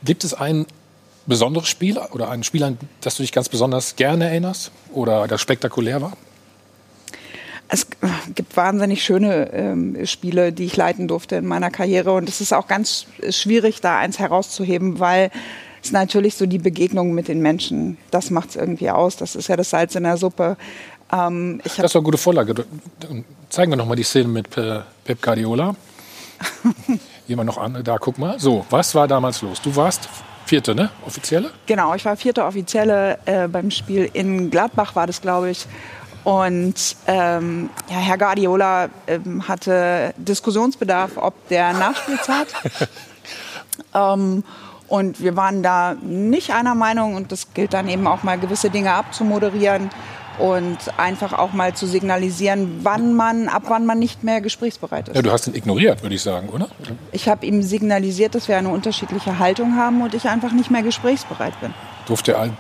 Gibt 0.05 0.25
es 0.25 0.35
einen 0.35 0.67
besonderes 1.27 1.69
Spiel 1.69 1.99
oder 1.99 2.31
ein 2.31 2.43
Spiel, 2.43 2.65
an 2.65 2.79
das 3.01 3.17
du 3.17 3.23
dich 3.23 3.33
ganz 3.33 3.49
besonders 3.49 3.97
gerne 3.97 4.29
erinnerst 4.29 4.73
oder 4.93 5.29
das 5.29 5.41
spektakulär 5.41 6.03
war? 6.03 6.17
Es 7.69 7.87
gibt 8.35 8.57
wahnsinnig 8.57 9.05
schöne 9.05 9.53
ähm, 9.53 10.07
Spiele, 10.07 10.53
die 10.53 10.65
ich 10.65 10.77
leiten 10.77 11.07
durfte 11.07 11.37
in 11.37 11.47
meiner 11.47 11.71
Karriere. 11.71 12.13
Und 12.13 12.29
es 12.29 12.41
ist 12.41 12.55
auch 12.55 12.67
ganz 12.67 13.07
schwierig, 13.29 13.83
da 13.83 13.99
eins 13.99 14.19
herauszuheben, 14.19 15.01
weil 15.01 15.31
es 15.83 15.93
natürlich 15.93 16.35
so 16.35 16.47
die 16.47 16.59
Begegnung 16.59 17.13
mit 17.13 17.29
den 17.29 17.41
Menschen, 17.41 17.99
das 18.11 18.31
macht 18.31 18.51
es 18.51 18.57
irgendwie 18.57 18.91
aus. 18.91 19.17
Das 19.17 19.37
ist 19.37 19.49
ja 19.49 19.57
das 19.57 19.71
Salz 19.71 19.95
in 19.95 20.05
der 20.05 20.17
Suppe. 20.17 20.57
Ähm, 21.13 21.61
das 21.65 21.79
war 21.79 22.01
eine 22.01 22.03
gute 22.03 22.19
Vorlage. 22.19 22.55
Zeigen 23.49 23.73
wir 23.73 23.77
noch 23.77 23.87
mal 23.87 23.97
die 23.97 24.03
Szene 24.03 24.29
mit 24.29 24.57
äh, 24.57 24.81
Pep 25.05 25.23
Guardiola. 25.23 25.75
Jemand 27.27 27.47
noch 27.49 27.59
an, 27.59 27.83
da 27.83 27.99
guck 27.99 28.19
mal. 28.19 28.39
So, 28.39 28.65
was 28.71 28.95
war 28.95 29.09
damals 29.09 29.43
los? 29.43 29.61
Du 29.61 29.75
warst 29.75 30.09
vierte, 30.47 30.75
ne? 30.75 30.91
Offizielle? 31.07 31.51
Genau, 31.67 31.95
ich 31.95 32.05
war 32.05 32.17
vierte 32.17 32.45
Offizielle 32.45 33.19
äh, 33.27 33.49
beim 33.49 33.71
Spiel 33.71 34.09
in 34.13 34.51
Gladbach, 34.51 34.95
war 34.97 35.07
das, 35.07 35.21
glaube 35.21 35.51
ich. 35.51 35.67
Und 36.25 36.97
ähm, 37.07 37.71
ja, 37.89 37.97
Herr 37.97 38.19
Guardiola 38.19 38.89
ähm, 39.07 39.47
hatte 39.49 40.13
Diskussionsbedarf, 40.17 41.13
ob 41.17 41.49
der 41.49 41.73
Nachspielzeit. 41.73 42.49
ähm, 43.95 44.45
und 44.89 45.23
wir 45.23 45.37
waren 45.37 45.63
da 45.63 45.95
nicht 46.01 46.53
einer 46.53 46.75
Meinung 46.75 47.15
und 47.15 47.31
das 47.31 47.53
gilt 47.55 47.75
dann 47.75 47.89
eben 47.89 48.07
auch 48.07 48.23
mal 48.23 48.39
gewisse 48.39 48.71
Dinge 48.71 48.93
abzumoderieren 48.93 49.91
und 50.39 50.79
einfach 50.97 51.33
auch 51.33 51.53
mal 51.53 51.75
zu 51.75 51.87
signalisieren, 51.87 52.81
wann 52.83 53.15
man, 53.15 53.49
ab 53.49 53.65
wann 53.69 53.87
man 53.87 53.99
nicht 53.99 54.23
mehr 54.23 54.41
gesprächsbereit 54.41 55.09
ist. 55.09 55.17
Ja, 55.17 55.23
du 55.23 55.31
hast 55.31 55.47
ihn 55.47 55.55
ignoriert, 55.55 56.03
würde 56.03 56.15
ich 56.15 56.23
sagen, 56.23 56.49
oder? 56.49 56.69
Ich 57.13 57.29
habe 57.29 57.45
ihm 57.47 57.63
signalisiert, 57.63 58.35
dass 58.35 58.49
wir 58.49 58.57
eine 58.57 58.69
unterschiedliche 58.69 59.39
Haltung 59.39 59.77
haben 59.77 60.03
und 60.03 60.15
ich 60.15 60.29
einfach 60.29 60.53
nicht 60.53 60.71
mehr 60.71 60.83
gesprächsbereit 60.83 61.61
bin. 61.61 61.75
Durfte 62.07 62.33
er 62.33 62.51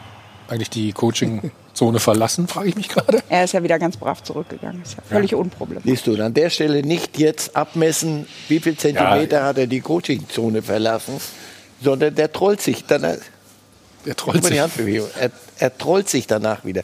eigentlich 0.48 0.70
die 0.70 0.92
Coaching-Zone 0.92 2.00
verlassen, 2.00 2.48
frage 2.48 2.70
ich 2.70 2.76
mich 2.76 2.88
gerade. 2.88 3.22
Er 3.28 3.44
ist 3.44 3.52
ja 3.52 3.62
wieder 3.62 3.78
ganz 3.78 3.96
brav 3.96 4.22
zurückgegangen. 4.22 4.82
Ist 4.82 4.96
ja 4.96 5.02
völlig 5.09 5.32
ja. 5.32 5.38
unproblematisch. 5.38 5.90
Siehst 5.90 6.06
du, 6.06 6.22
an 6.22 6.34
der 6.34 6.50
Stelle 6.50 6.82
nicht 6.82 7.18
jetzt 7.18 7.55
abmessen, 7.55 8.26
wie 8.48 8.59
viel 8.59 8.76
Zentimeter 8.76 9.40
ja. 9.40 9.44
hat 9.44 9.59
er 9.59 9.66
die 9.66 9.80
Coaching-Zone 9.80 10.62
verlassen, 10.62 11.20
sondern 11.82 12.14
der 12.14 12.32
trollt 12.32 12.60
sich 12.60 12.86
dann. 12.86 13.18
Der 14.06 14.16
trollt 14.16 14.44
sich. 14.44 14.56
Er, 14.56 15.30
er 15.59 15.78
trollt 15.78 16.09
sich 16.09 16.26
danach 16.26 16.64
wieder. 16.64 16.82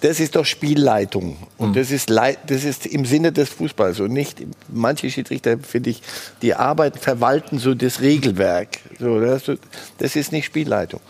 Das 0.00 0.18
ist 0.18 0.36
doch 0.36 0.46
Spielleitung. 0.46 1.36
Und 1.58 1.70
mhm. 1.70 1.74
das, 1.74 1.90
ist, 1.90 2.10
das 2.10 2.64
ist 2.64 2.86
im 2.86 3.04
Sinne 3.04 3.32
des 3.32 3.50
Fußballs. 3.50 4.00
Und 4.00 4.12
nicht, 4.12 4.42
manche 4.68 5.10
Schiedsrichter, 5.10 5.58
finde 5.58 5.90
ich, 5.90 6.02
die 6.40 6.54
arbeiten, 6.54 6.98
verwalten 6.98 7.58
so 7.58 7.74
das 7.74 8.00
Regelwerk. 8.00 8.78
So, 8.98 9.20
das, 9.20 9.50
das 9.98 10.16
ist 10.16 10.32
nicht 10.32 10.46
Spielleitung. 10.46 11.00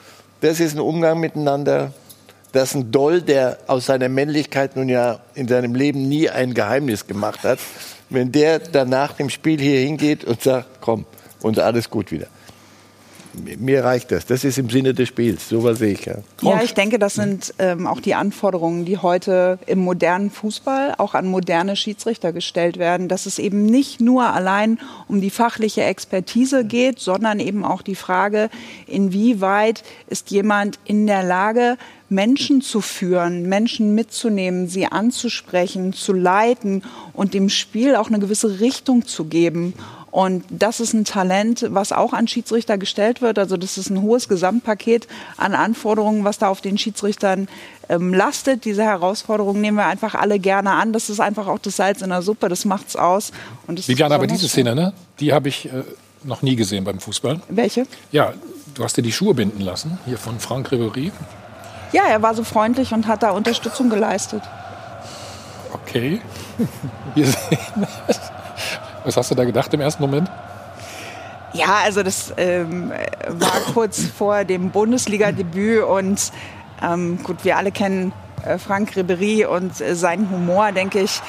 Das 0.41 0.59
ist 0.59 0.75
ein 0.75 0.81
Umgang 0.81 1.21
miteinander. 1.21 1.93
Das 2.53 2.71
ist 2.71 2.75
ein 2.75 2.91
Doll, 2.91 3.23
der 3.23 3.59
aus 3.69 3.87
seiner 3.87 4.09
Männlichkeit 4.09 4.75
nun 4.75 4.89
ja 4.89 5.21
in 5.35 5.47
seinem 5.47 5.75
Leben 5.77 6.09
nie 6.09 6.29
ein 6.29 6.53
Geheimnis 6.53 7.07
gemacht 7.07 7.45
hat. 7.45 7.61
Wenn 8.09 8.33
der 8.33 8.59
danach 8.59 9.13
dem 9.13 9.31
Spiel 9.31 9.61
hier 9.61 9.79
hingeht 9.79 10.25
und 10.25 10.43
sagt, 10.43 10.81
komm, 10.81 11.05
und 11.43 11.61
alles 11.61 11.89
gut 11.91 12.11
wieder 12.11 12.27
mir 13.59 13.85
reicht 13.85 14.11
das. 14.11 14.27
Das 14.27 14.45
ist 14.45 14.59
im 14.59 14.69
Sinne 14.71 14.95
des 14.95 15.09
Spiels. 15.09 15.49
So 15.49 15.63
was 15.63 15.79
sehe 15.79 15.93
ich. 15.93 16.05
Ja, 16.07 16.17
ja 16.43 16.63
ich 16.63 16.75
denke, 16.75 16.99
das 16.99 17.15
sind 17.15 17.55
ähm, 17.59 17.87
auch 17.87 18.01
die 18.01 18.15
Anforderungen, 18.15 18.85
die 18.85 18.99
heute 18.99 19.59
im 19.67 19.81
modernen 19.81 20.31
Fußball 20.31 20.95
auch 20.99 21.15
an 21.15 21.27
moderne 21.27 21.77
Schiedsrichter 21.77 22.33
gestellt 22.33 22.79
werden, 22.79 23.09
dass 23.09 23.27
es 23.27 23.39
eben 23.39 23.67
nicht 23.67 24.01
nur 24.01 24.25
allein 24.25 24.79
um 25.09 25.21
die 25.21 25.31
fachliche 25.31 25.83
Expertise 25.83 26.65
geht, 26.65 26.99
sondern 26.99 27.41
eben 27.41 27.65
auch 27.65 27.83
die 27.83 27.95
Frage, 27.95 28.51
inwieweit 28.87 29.83
ist 30.09 30.31
jemand 30.31 30.79
in 30.85 31.07
der 31.07 31.23
Lage, 31.23 31.77
Menschen 32.11 32.61
zu 32.61 32.81
führen, 32.81 33.49
Menschen 33.49 33.95
mitzunehmen, 33.95 34.69
sie 34.69 34.87
anzusprechen, 34.87 35.93
zu 35.93 36.13
leiten 36.13 36.83
und 37.13 37.35
dem 37.35 37.49
Spiel 37.49 37.95
auch 37.95 38.09
eine 38.09 38.19
gewisse 38.19 38.59
Richtung 38.59 39.07
zu 39.07 39.27
geben. 39.27 39.75
Und 40.11 40.45
das 40.51 40.81
ist 40.81 40.93
ein 40.93 41.05
Talent, 41.05 41.67
was 41.71 41.93
auch 41.93 42.13
an 42.13 42.27
Schiedsrichter 42.27 42.79
gestellt 42.79 43.23
wird. 43.23 43.39
Also 43.39 43.57
das 43.57 43.79
ist 43.79 43.91
ein 43.91 44.03
hohes 44.03 44.29
Gesamtpaket 44.29 45.07
an 45.37 45.55
Anforderungen, 45.55 46.25
was 46.25 46.39
da 46.39 46.49
auf 46.49 46.61
den 46.61 46.79
Schiedsrichtern 46.79 47.49
ähm, 47.89 48.13
lastet. 48.13 48.65
Diese 48.65 48.83
Herausforderungen 48.83 49.61
nehmen 49.61 49.77
wir 49.77 49.87
einfach 49.87 50.15
alle 50.15 50.39
gerne 50.39 50.73
an. 50.73 50.93
Das 50.93 51.11
ist 51.11 51.21
einfach 51.21 51.47
auch 51.47 51.59
das 51.61 51.77
Salz 51.77 52.03
in 52.03 52.09
der 52.11 52.23
Suppe, 52.23 52.49
das 52.49 52.65
macht's 52.65 52.97
aus. 52.97 53.31
Und 53.67 53.79
das 53.79 53.89
Viviane, 53.89 54.15
aber 54.15 54.27
diese 54.27 54.49
Szene, 54.49 54.75
ne, 54.75 54.93
die 55.21 55.33
habe 55.33 55.49
ich 55.49 55.67
äh, 55.67 55.85
noch 56.25 56.43
nie 56.43 56.57
gesehen 56.57 56.85
beim 56.85 56.99
Fußball. 56.99 57.41
Welche? 57.49 57.87
Ja, 58.11 58.35
du 58.75 58.83
hast 58.83 58.97
dir 58.97 59.03
die 59.03 59.13
Schuhe 59.13 59.35
binden 59.35 59.61
lassen, 59.61 59.99
hier 60.07 60.19
von 60.19 60.41
Frank 60.41 60.73
Ribery. 60.73 61.13
Ja, 61.93 62.05
er 62.09 62.23
war 62.23 62.35
so 62.35 62.45
freundlich 62.45 62.93
und 62.93 63.07
hat 63.07 63.23
da 63.23 63.31
Unterstützung 63.31 63.91
geleistet. 63.91 64.43
Okay. 65.73 66.21
Wir 67.15 67.27
sehen 67.27 67.87
das. 68.07 68.21
Was 69.05 69.17
hast 69.17 69.31
du 69.31 69.35
da 69.35 69.45
gedacht 69.45 69.73
im 69.73 69.81
ersten 69.81 70.03
Moment? 70.03 70.31
Ja, 71.53 71.81
also 71.85 72.03
das 72.03 72.33
ähm, 72.37 72.93
war 73.29 73.61
kurz 73.75 74.01
vor 74.19 74.45
dem 74.45 74.71
Bundesliga-Debüt 74.71 75.83
und 75.83 76.33
ähm, 76.83 77.19
gut, 77.23 77.45
wir 77.45 77.57
alle 77.57 77.73
kennen 77.73 78.13
äh, 78.45 78.59
Frank 78.59 78.97
Ribery 78.97 79.45
und 79.45 79.81
äh, 79.81 79.95
seinen 79.95 80.31
Humor, 80.31 80.73
denke 80.73 81.01
ich. 81.01 81.21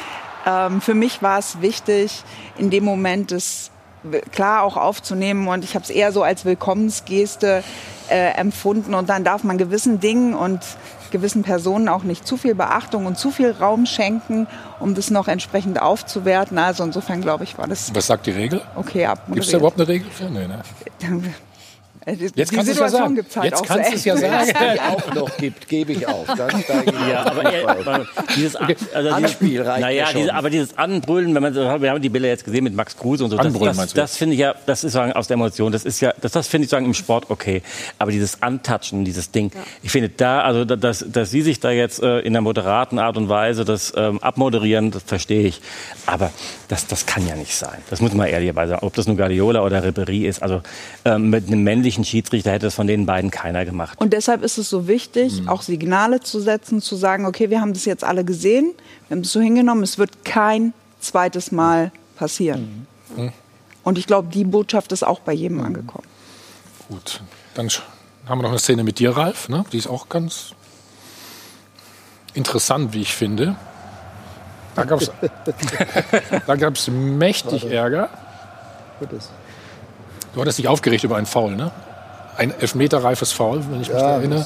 Ähm, 0.46 0.82
für 0.82 0.94
mich 0.94 1.22
war 1.22 1.40
es 1.40 1.62
wichtig, 1.62 2.24
in 2.58 2.70
dem 2.70 2.84
Moment 2.84 3.32
das 3.32 3.72
klar 4.32 4.64
auch 4.64 4.78
aufzunehmen 4.78 5.48
und 5.48 5.64
ich 5.64 5.76
habe 5.76 5.84
es 5.84 5.92
eher 5.92 6.12
so 6.12 6.24
als 6.24 6.44
Willkommensgeste 6.46 7.64
äh, 8.10 8.34
empfunden 8.34 8.96
und 8.96 9.10
dann 9.10 9.24
darf 9.24 9.44
man 9.44 9.58
gewissen 9.58 10.00
Dingen 10.00 10.34
und 10.34 10.60
gewissen 11.12 11.44
Personen 11.44 11.88
auch 11.90 12.04
nicht 12.04 12.26
zu 12.26 12.38
viel 12.38 12.56
Beachtung 12.56 13.06
und 13.06 13.18
zu 13.18 13.32
viel 13.32 13.52
Raum 13.52 13.86
schenken, 13.86 14.48
um 14.80 14.96
das 14.96 15.12
noch 15.12 15.28
entsprechend 15.28 15.82
aufzuwerten. 15.82 16.58
Also 16.58 16.84
insofern 16.84 17.22
glaube 17.22 17.44
ich, 17.44 17.58
war 17.58 17.68
das. 17.68 17.94
Was 17.94 18.08
sagt 18.08 18.26
die 18.26 18.32
Regel? 18.32 18.62
Okay, 18.76 19.06
ab. 19.06 19.24
Gibt 19.28 19.46
es 19.46 19.52
da 19.52 19.58
überhaupt 19.58 19.80
eine 19.80 19.88
Regel 19.88 20.10
für? 20.10 20.26
Nee, 20.26 20.48
ne? 20.48 20.62
Äh, 22.06 22.16
Jetzt 22.36 22.52
kannst 22.52 22.68
du 22.68 22.72
es 22.72 22.80
ja 22.80 22.90
sagen. 22.90 23.24
Halt 23.36 23.46
Jetzt 23.46 23.64
kannst 23.64 23.92
du 23.92 23.96
es 23.96 24.06
ja 24.06 24.18
sagen. 24.18 24.80
auch 24.90 25.14
noch 25.14 25.38
gibt, 25.38 25.68
gebe 25.68 25.94
ich 25.94 26.08
auf. 26.08 26.26
Dann 26.26 26.64
ja, 27.10 27.26
aber, 27.26 27.54
äh, 27.54 27.64
aber 27.64 28.08
dieses 28.36 28.56
okay. 28.56 28.76
also 28.94 29.10
Anspiel 29.10 29.62
reicht 29.62 29.82
naja, 29.82 30.08
ja 30.08 30.14
diese, 30.14 30.34
aber 30.34 30.50
dieses 30.50 30.78
Anbrüllen, 30.78 31.36
wenn 31.36 31.44
man 31.44 31.54
wir 31.54 31.92
haben 31.92 32.02
die 32.02 32.10
Bilder 32.10 32.28
jetzt 32.28 32.44
gesehen 32.44 32.64
mit 32.64 32.74
Max 32.74 32.98
Kruse 32.98 33.24
und 33.24 33.30
so, 33.30 33.38
das, 33.38 33.78
das, 33.78 33.94
das 33.94 34.18
finde 34.18 34.34
ich 34.34 34.40
ja, 34.40 34.56
das 34.66 34.84
ist 34.84 34.94
sagen 34.94 35.14
aus 35.14 35.28
der 35.28 35.36
Emotion, 35.36 35.72
das 35.72 35.86
ist 35.86 36.00
ja, 36.00 36.14
das, 36.22 36.32
das 36.32 36.48
finde 36.48 36.66
ich 36.66 36.72
sagen 36.72 36.86
im 36.86 36.94
Sport 36.94 37.30
okay, 37.30 37.62
aber 38.00 38.12
dieses 38.12 38.42
Antatschen, 38.42 39.06
dieses 39.06 39.32
Ding, 39.32 39.52
ja. 39.54 39.62
ich 39.84 39.92
finde 39.92 40.10
da, 40.10 40.42
also 40.42 40.66
dass, 40.66 41.06
dass 41.08 41.30
Sie 41.30 41.42
sich 41.42 41.60
da 41.60 41.70
jetzt 41.70 42.02
äh, 42.02 42.20
in 42.20 42.34
einer 42.34 42.42
moderaten 42.42 42.98
Art 42.98 43.18
und 43.18 43.30
Weise 43.30 43.64
das 43.64 43.94
ähm, 43.96 44.20
abmoderieren, 44.20 44.90
das 44.90 45.04
verstehe 45.04 45.44
ich, 45.48 45.62
aber 46.08 46.32
das, 46.68 46.88
das 46.88 47.06
kann 47.06 47.28
ja 47.28 47.36
nicht 47.36 47.56
sein. 47.56 47.78
Das 47.90 48.02
muss 48.02 48.14
man 48.14 48.28
ehrlicherweise 48.28 48.72
sagen, 48.72 48.86
ob 48.86 48.94
das 48.94 49.06
nun 49.06 49.18
Guardiola 49.18 49.62
oder 49.62 49.84
Ribéry 49.84 50.26
ist, 50.28 50.42
also 50.42 50.62
ähm, 51.06 51.30
mit 51.30 51.48
einem 51.48 51.64
männlichen 51.64 51.91
männlichen 51.92 52.06
Schiedsrichter 52.06 52.52
hätte 52.52 52.68
es 52.68 52.76
von 52.76 52.88
den 52.88 53.06
beiden 53.06 53.32
keiner 53.32 53.66
gemacht. 53.66 54.00
Und 54.00 54.14
deshalb 54.14 54.44
ist 54.44 54.58
es 54.58 54.70
so 54.70 54.88
wichtig, 54.88 55.42
mhm. 55.42 55.50
auch 55.50 55.62
Signale 55.62 56.22
zu 56.22 56.40
setzen, 56.40 56.82
zu 56.82 56.96
sagen, 56.96 57.26
okay, 57.26 57.50
wir 57.50 57.60
haben 57.60 57.74
das 57.74 57.84
jetzt 57.86 58.04
alle 58.06 58.24
gesehen, 58.24 58.74
wir 59.08 59.18
haben 59.18 59.24
es 59.24 59.32
so 59.32 59.42
hingenommen, 59.42 59.84
es 59.84 59.98
wird 59.98 60.24
kein 60.24 60.74
zweites 61.02 61.52
Mal 61.52 61.92
passieren. 62.16 62.88
Mhm. 63.16 63.24
mhm. 63.24 63.32
Und 63.84 63.98
ich 63.98 64.06
glaube, 64.06 64.28
die 64.32 64.44
Botschaft 64.44 64.92
ist 64.92 65.04
auch 65.04 65.22
bei 65.22 65.34
jedem 65.34 65.58
mhm. 65.58 65.66
angekommen. 65.66 66.06
Gut, 66.88 67.22
dann 67.56 67.68
haben 68.28 68.38
wir 68.38 68.44
noch 68.44 68.50
eine 68.50 68.60
Szene 68.60 68.84
mit 68.84 69.00
dir, 69.00 69.18
Ralf. 69.18 69.50
Ne? 69.50 69.66
Die 69.74 69.78
ist 69.78 69.88
auch 69.88 70.08
ganz 70.08 70.54
interessant, 72.36 72.94
wie 72.94 73.02
ich 73.02 73.14
finde. 73.14 73.56
Da 74.76 74.84
gab 74.86 75.02
es 75.02 76.88
mächtig 76.92 77.66
Ärger. 77.66 78.10
Du 80.34 80.42
hattest 80.42 80.58
dich 80.58 80.68
aufgeregt 80.68 81.04
über 81.04 81.18
einen 81.18 81.26
Foul, 81.26 81.56
ne? 81.56 81.72
Ein 82.38 82.52
elfmeterreifes 82.58 83.34
Foul, 83.34 83.62
wenn 83.70 83.82
ich 83.82 83.90
mich 83.90 83.98
ja, 83.98 84.12
erinnere. 84.12 84.46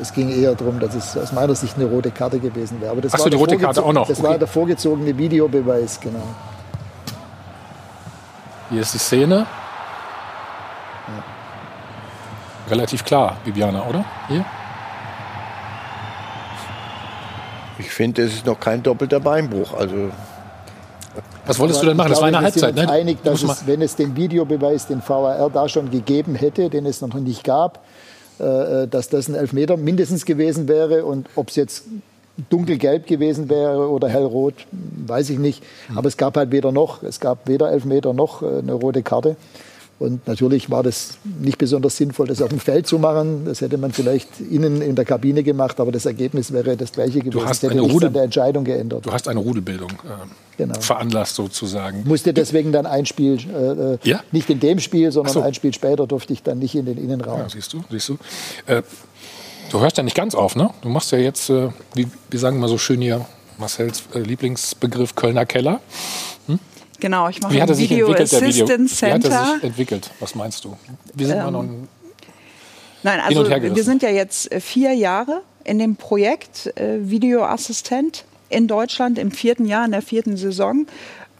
Es 0.00 0.12
ging 0.12 0.30
eher 0.30 0.54
darum, 0.54 0.80
dass 0.80 0.94
es 0.94 1.16
aus 1.16 1.32
meiner 1.32 1.54
Sicht 1.54 1.76
eine 1.76 1.86
rote 1.86 2.10
Karte 2.10 2.38
gewesen 2.38 2.80
wäre. 2.80 2.90
Aber 2.92 3.00
das 3.00 3.14
Achso, 3.14 3.28
die 3.28 3.36
rote 3.36 3.56
Karte 3.56 3.82
auch 3.82 3.92
noch. 3.92 4.08
Das 4.08 4.18
okay. 4.18 4.28
war 4.28 4.38
der 4.38 4.48
vorgezogene 4.48 5.16
Videobeweis, 5.16 6.00
genau. 6.00 6.22
Hier 8.70 8.82
ist 8.82 8.94
die 8.94 8.98
Szene. 8.98 9.46
Ja. 11.08 11.24
Relativ 12.70 13.04
klar, 13.04 13.36
Bibiana, 13.44 13.84
oder? 13.86 14.04
Hier? 14.28 14.44
Ich 17.78 17.90
finde, 17.90 18.22
es 18.22 18.34
ist 18.34 18.46
noch 18.46 18.60
kein 18.60 18.82
doppelter 18.82 19.20
Beinbruch. 19.20 19.74
Also 19.74 20.10
was 21.46 21.58
wolltest 21.58 21.82
du 21.82 21.86
denn 21.86 21.96
machen? 21.96 22.10
das 22.10 22.20
war 22.20 22.28
eine 22.28 22.40
Halbzeit, 22.40 22.74
ne? 22.74 22.88
einig, 22.88 23.22
dass 23.22 23.42
es, 23.42 23.66
wenn 23.66 23.82
es 23.82 23.96
den 23.96 24.16
Videobeweis, 24.16 24.86
den 24.86 25.02
VAR 25.06 25.50
da 25.50 25.68
schon 25.68 25.90
gegeben 25.90 26.34
hätte, 26.34 26.70
den 26.70 26.86
es 26.86 27.00
noch 27.00 27.14
nicht 27.14 27.44
gab, 27.44 27.80
äh, 28.38 28.86
dass 28.86 29.08
das 29.08 29.28
ein 29.28 29.34
Elfmeter 29.34 29.76
mindestens 29.76 30.24
gewesen 30.24 30.68
wäre 30.68 31.04
und 31.04 31.28
ob 31.36 31.50
es 31.50 31.56
jetzt 31.56 31.84
dunkelgelb 32.50 33.06
gewesen 33.06 33.48
wäre 33.48 33.90
oder 33.90 34.08
hellrot, 34.08 34.54
weiß 34.70 35.30
ich 35.30 35.38
nicht. 35.38 35.62
Aber 35.94 36.08
es 36.08 36.16
gab 36.16 36.36
halt 36.36 36.50
weder 36.50 36.72
noch, 36.72 37.02
es 37.02 37.20
gab 37.20 37.46
weder 37.46 37.70
Elfmeter 37.70 38.12
noch 38.12 38.42
äh, 38.42 38.58
eine 38.58 38.72
rote 38.72 39.02
Karte. 39.02 39.36
Und 39.98 40.26
natürlich 40.26 40.68
war 40.68 40.82
das 40.82 41.18
nicht 41.40 41.58
besonders 41.58 41.96
sinnvoll, 41.96 42.26
das 42.26 42.42
auf 42.42 42.48
dem 42.48 42.58
Feld 42.58 42.88
zu 42.88 42.98
machen. 42.98 43.44
Das 43.44 43.60
hätte 43.60 43.78
man 43.78 43.92
vielleicht 43.92 44.40
innen 44.40 44.82
in 44.82 44.96
der 44.96 45.04
Kabine 45.04 45.44
gemacht, 45.44 45.78
aber 45.78 45.92
das 45.92 46.06
Ergebnis 46.06 46.52
wäre 46.52 46.76
das 46.76 46.92
gleiche 46.92 47.20
gewesen. 47.20 47.30
Du 47.30 47.44
hast 47.44 47.62
das 47.62 47.70
hätte 47.70 47.82
Rudel, 47.82 48.08
an 48.08 48.14
der 48.14 48.22
Entscheidung 48.24 48.64
geändert. 48.64 49.06
Du 49.06 49.12
hast 49.12 49.28
eine 49.28 49.38
Rudelbildung 49.38 49.90
äh, 49.90 50.56
genau. 50.56 50.80
veranlasst 50.80 51.36
sozusagen. 51.36 52.02
Musste 52.04 52.32
deswegen 52.32 52.72
dann 52.72 52.86
ein 52.86 53.06
Spiel, 53.06 53.38
äh, 53.48 53.94
äh 53.94 53.98
ja? 54.02 54.20
nicht 54.32 54.50
in 54.50 54.58
dem 54.58 54.80
Spiel, 54.80 55.12
sondern 55.12 55.34
so. 55.34 55.40
ein 55.40 55.54
Spiel 55.54 55.72
später 55.72 56.06
durfte 56.06 56.32
ich 56.32 56.42
dann 56.42 56.58
nicht 56.58 56.74
in 56.74 56.86
den 56.86 56.98
Innenraum. 56.98 57.38
Ja, 57.38 57.48
siehst 57.48 57.72
du, 57.72 57.84
siehst 57.88 58.08
du. 58.08 58.18
Äh, 58.66 58.82
du 59.70 59.80
hörst 59.80 59.98
ja 59.98 60.02
nicht 60.02 60.16
ganz 60.16 60.34
auf, 60.34 60.56
ne? 60.56 60.70
Du 60.82 60.88
machst 60.88 61.12
ja 61.12 61.18
jetzt, 61.18 61.48
äh, 61.48 61.68
wie, 61.94 62.08
wie 62.28 62.36
sagen 62.38 62.58
wir 62.58 62.66
so 62.66 62.78
schön 62.78 63.00
hier, 63.00 63.24
Marcells 63.58 64.02
äh, 64.14 64.18
Lieblingsbegriff 64.18 65.14
Kölner 65.14 65.46
Keller. 65.46 65.80
Genau, 67.02 67.28
ich 67.28 67.42
mache 67.42 67.60
ein 67.60 67.78
Video 67.78 68.12
Assistance 68.12 68.94
Center. 68.94 69.28
Wie 69.28 69.34
hat 69.34 69.48
er 69.48 69.54
sich 69.54 69.64
entwickelt? 69.64 70.10
Was 70.20 70.36
meinst 70.36 70.64
du? 70.64 70.76
Wir 71.12 71.26
sind 71.26 71.38
ähm, 71.38 71.52
noch 71.52 71.64
Nein, 73.02 73.18
also 73.18 73.44
wir 73.50 73.82
sind 73.82 74.04
ja 74.04 74.10
jetzt 74.10 74.52
äh, 74.52 74.60
vier 74.60 74.92
Jahre 74.92 75.42
in 75.64 75.80
dem 75.80 75.96
Projekt 75.96 76.68
äh, 76.78 76.98
Videoassistent 77.00 78.24
in 78.50 78.68
Deutschland 78.68 79.18
im 79.18 79.32
vierten 79.32 79.66
Jahr, 79.66 79.84
in 79.84 79.90
der 79.90 80.02
vierten 80.02 80.36
Saison. 80.36 80.86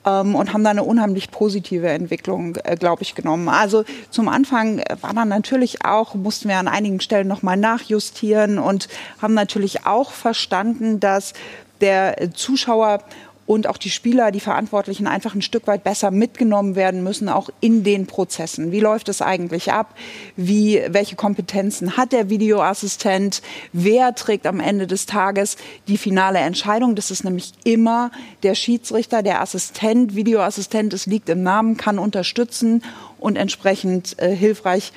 Ähm, 0.05 0.35
und 0.35 0.53
haben 0.53 0.65
da 0.65 0.71
eine 0.71 0.83
unheimlich 0.83 1.31
positive 1.31 1.89
Entwicklung, 1.89 2.57
äh, 2.65 2.75
glaube 2.75 3.03
ich, 3.03 3.15
genommen. 3.15 3.49
Also 3.49 3.85
zum 4.11 4.29
Anfang 4.29 4.81
äh, 4.81 4.97
war 5.01 5.15
dann 5.15 5.29
natürlich 5.29 5.85
auch, 5.85 6.17
mussten 6.17 6.49
wir 6.49 6.57
an 6.57 6.67
einigen 6.67 6.99
Stellen 6.99 7.29
nochmal 7.29 7.57
nachjustieren 7.57 8.59
und 8.59 8.89
haben 9.21 9.35
natürlich 9.35 9.87
auch 9.87 10.11
verstanden, 10.11 10.99
dass 10.99 11.35
der 11.81 12.33
Zuschauer 12.35 13.05
und 13.47 13.67
auch 13.67 13.77
die 13.77 13.91
Spieler, 13.91 14.31
die 14.31 14.41
Verantwortlichen 14.41 15.07
einfach 15.07 15.35
ein 15.35 15.43
Stück 15.43 15.67
weit 15.67 15.85
besser 15.85 16.11
mitgenommen 16.11 16.77
werden 16.77 17.03
müssen, 17.03 17.29
auch 17.29 17.51
in 17.61 17.83
den 17.83 18.07
Prozessen. 18.07 18.73
Wie 18.73 18.81
läuft 18.81 19.09
es 19.09 19.21
eigentlich 19.21 19.73
ab? 19.73 19.95
Wie, 20.37 20.81
welche 20.89 21.17
Kompetenzen 21.17 21.97
hat 21.97 22.13
der 22.13 22.31
Videoassistent? 22.31 23.43
Wer 23.73 24.15
trägt 24.15 24.47
am 24.47 24.61
Ende 24.61 24.87
des 24.87 25.07
Tages 25.07 25.57
die 25.89 25.99
finale 25.99 26.39
Entscheidung? 26.39 26.95
Das 26.95 27.11
ist 27.11 27.25
nämlich 27.25 27.53
immer 27.65 28.11
der 28.43 28.55
Schiedsrichter, 28.55 29.23
der 29.23 29.41
Assistent, 29.41 30.15
Videoassistent, 30.15 30.93
es 30.93 31.07
liegt 31.07 31.29
im 31.29 31.43
Namen, 31.43 31.77
kann 31.77 31.99
unterstützen 31.99 32.83
und 33.19 33.37
entsprechend 33.37 34.19
äh, 34.19 34.35
hilfreich 34.35 34.93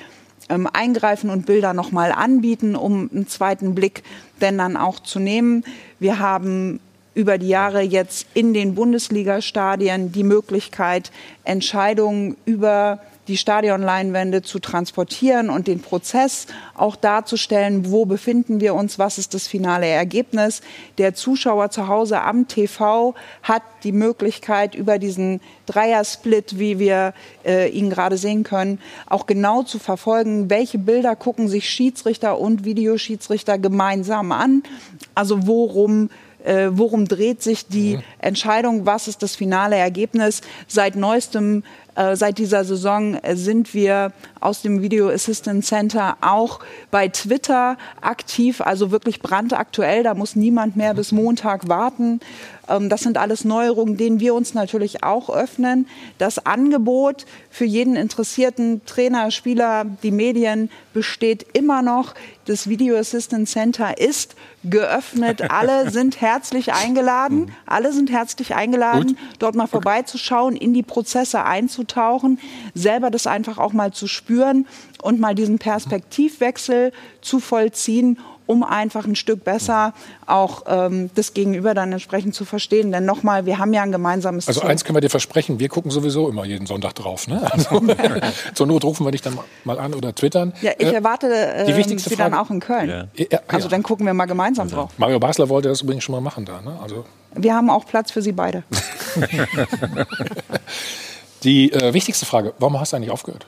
ähm, 0.48 0.68
eingreifen 0.72 1.30
und 1.30 1.46
Bilder 1.46 1.72
nochmal 1.72 2.12
anbieten, 2.12 2.76
um 2.76 3.10
einen 3.12 3.26
zweiten 3.26 3.74
Blick 3.74 4.02
denn 4.40 4.58
dann 4.58 4.76
auch 4.76 5.00
zu 5.00 5.18
nehmen. 5.18 5.64
Wir 5.98 6.18
haben 6.18 6.80
über 7.16 7.38
die 7.38 7.48
Jahre 7.48 7.80
jetzt 7.80 8.26
in 8.34 8.52
den 8.52 8.74
Bundesliga-Stadien 8.74 10.12
die 10.12 10.22
Möglichkeit, 10.22 11.10
Entscheidungen 11.44 12.36
über 12.44 13.00
die 13.26 13.38
Stadionleinwände 13.38 14.42
zu 14.42 14.58
transportieren 14.58 15.50
und 15.50 15.66
den 15.66 15.80
Prozess 15.80 16.46
auch 16.74 16.94
darzustellen, 16.94 17.90
wo 17.90 18.04
befinden 18.04 18.60
wir 18.60 18.74
uns, 18.74 18.98
was 18.98 19.16
ist 19.16 19.32
das 19.32 19.48
finale 19.48 19.86
Ergebnis. 19.86 20.60
Der 20.98 21.14
Zuschauer 21.14 21.70
zu 21.70 21.88
Hause 21.88 22.20
am 22.20 22.46
TV 22.48 23.14
hat 23.42 23.62
die 23.82 23.92
Möglichkeit, 23.92 24.74
über 24.74 24.98
diesen 24.98 25.40
Dreiersplit, 25.64 26.58
wie 26.58 26.78
wir 26.78 27.14
äh, 27.44 27.68
ihn 27.70 27.90
gerade 27.90 28.18
sehen 28.18 28.44
können, 28.44 28.78
auch 29.06 29.26
genau 29.26 29.62
zu 29.62 29.78
verfolgen, 29.78 30.50
welche 30.50 30.78
Bilder 30.78 31.16
gucken 31.16 31.48
sich 31.48 31.68
Schiedsrichter 31.68 32.38
und 32.38 32.64
Videoschiedsrichter 32.64 33.58
gemeinsam 33.58 34.32
an. 34.32 34.62
Also 35.14 35.46
worum 35.46 36.10
äh, 36.46 36.68
worum 36.70 37.06
dreht 37.06 37.42
sich 37.42 37.66
die 37.66 37.96
mhm. 37.96 38.02
Entscheidung, 38.18 38.86
was 38.86 39.08
ist 39.08 39.22
das 39.22 39.36
finale 39.36 39.76
Ergebnis. 39.76 40.40
Seit 40.68 40.96
neuestem 40.96 41.62
äh, 41.96 42.14
seit 42.14 42.38
dieser 42.38 42.64
Saison 42.64 43.14
äh, 43.14 43.36
sind 43.36 43.72
wir 43.72 44.12
aus 44.40 44.60
dem 44.60 44.82
Video 44.82 45.08
Assistance 45.08 45.66
Center 45.66 46.18
auch 46.20 46.60
bei 46.90 47.08
Twitter 47.08 47.78
aktiv, 48.02 48.60
also 48.60 48.90
wirklich 48.90 49.20
brandaktuell. 49.22 50.02
Da 50.02 50.14
muss 50.14 50.36
niemand 50.36 50.76
mehr 50.76 50.92
bis 50.92 51.10
Montag 51.10 51.68
warten. 51.68 52.20
Ähm, 52.68 52.88
das 52.88 53.02
sind 53.02 53.18
alles 53.18 53.44
Neuerungen, 53.44 53.96
denen 53.96 54.20
wir 54.20 54.34
uns 54.34 54.54
natürlich 54.54 55.02
auch 55.02 55.30
öffnen. 55.30 55.86
Das 56.18 56.44
Angebot 56.44 57.26
für 57.50 57.64
jeden 57.64 57.96
interessierten 57.96 58.84
Trainer, 58.86 59.30
Spieler, 59.30 59.84
die 60.02 60.10
Medien 60.10 60.70
besteht 60.92 61.46
immer 61.52 61.82
noch. 61.82 62.14
Das 62.46 62.68
Video 62.68 62.96
Assistance 62.96 63.52
Center 63.52 63.98
ist 63.98 64.34
geöffnet. 64.64 65.42
Alle 65.50 65.90
sind 65.90 66.20
herzlich 66.20 66.72
eingeladen. 66.72 67.38
Mhm. 67.38 67.50
Alle 67.66 67.92
sind 67.92 68.10
herzlich 68.10 68.54
eingeladen, 68.54 69.08
Gut. 69.08 69.18
dort 69.38 69.54
mal 69.54 69.66
vorbeizuschauen, 69.66 70.56
in 70.56 70.74
die 70.74 70.82
Prozesse 70.82 71.44
einzutauchen, 71.44 72.38
selber 72.74 73.10
das 73.10 73.26
einfach 73.26 73.58
auch 73.58 73.72
mal 73.72 73.92
zu 73.92 74.06
spüren 74.06 74.66
und 75.02 75.20
mal 75.20 75.34
diesen 75.34 75.58
Perspektivwechsel 75.58 76.92
zu 77.20 77.40
vollziehen 77.40 78.18
um 78.46 78.62
einfach 78.62 79.04
ein 79.06 79.16
Stück 79.16 79.44
besser 79.44 79.92
auch 80.26 80.62
ähm, 80.66 81.10
das 81.14 81.34
Gegenüber 81.34 81.74
dann 81.74 81.92
entsprechend 81.92 82.34
zu 82.34 82.44
verstehen. 82.44 82.92
Denn 82.92 83.04
nochmal, 83.04 83.46
wir 83.46 83.58
haben 83.58 83.72
ja 83.72 83.82
ein 83.82 83.92
gemeinsames 83.92 84.48
Also 84.48 84.60
Ziel. 84.60 84.70
eins 84.70 84.84
können 84.84 84.96
wir 84.96 85.00
dir 85.00 85.10
versprechen, 85.10 85.58
wir 85.58 85.68
gucken 85.68 85.90
sowieso 85.90 86.28
immer 86.28 86.44
jeden 86.44 86.66
Sonntag 86.66 86.94
drauf. 86.94 87.28
Ne? 87.28 87.42
Also, 87.56 87.80
zur 88.54 88.66
Not 88.66 88.84
rufen 88.84 89.06
wir 89.06 89.12
dich 89.12 89.22
dann 89.22 89.38
mal 89.64 89.78
an 89.78 89.94
oder 89.94 90.14
twittern. 90.14 90.52
Ja, 90.60 90.72
ich 90.78 90.88
äh, 90.88 90.94
erwarte 90.94 91.28
äh, 91.28 91.64
die 91.64 91.76
wichtigste 91.76 92.10
Sie 92.10 92.16
Frage, 92.16 92.30
dann 92.30 92.38
auch 92.38 92.50
in 92.50 92.60
Köln. 92.60 92.88
Ja. 92.88 93.26
Ja, 93.30 93.40
also 93.48 93.68
dann 93.68 93.82
gucken 93.82 94.04
wir 94.04 94.12
mal 94.12 94.26
gemeinsam 94.26 94.68
drauf. 94.68 94.90
Mario 94.98 95.18
Basler 95.18 95.48
wollte 95.48 95.68
das 95.68 95.80
übrigens 95.80 96.04
schon 96.04 96.14
mal 96.14 96.20
machen 96.20 96.44
da. 96.44 96.60
Ne? 96.60 96.78
Also 96.82 97.04
wir 97.34 97.54
haben 97.54 97.70
auch 97.70 97.86
Platz 97.86 98.10
für 98.10 98.22
Sie 98.22 98.32
beide. 98.32 98.64
die 101.42 101.72
äh, 101.72 101.92
wichtigste 101.94 102.26
Frage, 102.26 102.54
warum 102.58 102.78
hast 102.80 102.92
du 102.92 102.96
eigentlich 102.96 103.10
aufgehört? 103.10 103.46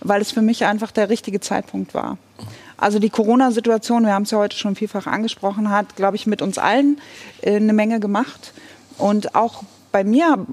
Weil 0.00 0.20
es 0.20 0.30
für 0.30 0.42
mich 0.42 0.64
einfach 0.64 0.92
der 0.92 1.08
richtige 1.08 1.40
Zeitpunkt 1.40 1.94
war. 1.94 2.18
Also 2.76 2.98
die 2.98 3.10
Corona-Situation, 3.10 4.04
wir 4.04 4.12
haben 4.12 4.24
es 4.24 4.30
ja 4.30 4.38
heute 4.38 4.56
schon 4.56 4.76
vielfach 4.76 5.06
angesprochen, 5.06 5.70
hat, 5.70 5.96
glaube 5.96 6.16
ich, 6.16 6.26
mit 6.26 6.42
uns 6.42 6.58
allen 6.58 7.00
äh, 7.42 7.56
eine 7.56 7.72
Menge 7.72 8.00
gemacht. 8.00 8.52
Und 8.98 9.34
auch 9.34 9.62
bei 9.92 10.04
mir 10.04 10.46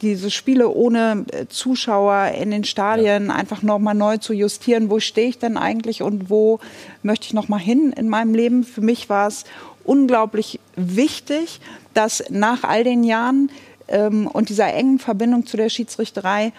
diese 0.00 0.30
Spiele 0.30 0.68
ohne 0.68 1.24
äh, 1.32 1.46
Zuschauer 1.48 2.32
in 2.38 2.52
den 2.52 2.62
Stadien 2.62 3.26
ja. 3.26 3.34
einfach 3.34 3.62
nochmal 3.62 3.94
neu 3.94 4.18
zu 4.18 4.32
justieren. 4.32 4.90
Wo 4.90 5.00
stehe 5.00 5.28
ich 5.28 5.38
denn 5.40 5.56
eigentlich 5.56 6.02
und 6.02 6.30
wo 6.30 6.60
möchte 7.02 7.26
ich 7.26 7.34
nochmal 7.34 7.58
hin 7.58 7.92
in 7.96 8.08
meinem 8.08 8.32
Leben? 8.32 8.62
Für 8.62 8.82
mich 8.82 9.08
war 9.08 9.26
es 9.26 9.44
unglaublich 9.82 10.60
wichtig, 10.76 11.60
dass 11.94 12.24
nach 12.30 12.62
all 12.62 12.84
den 12.84 13.02
Jahren 13.02 13.50
ähm, 13.88 14.28
und 14.28 14.50
dieser 14.50 14.72
engen 14.72 15.00
Verbindung 15.00 15.46
zu 15.46 15.56
der 15.56 15.68
Schiedsrichterei 15.68 16.52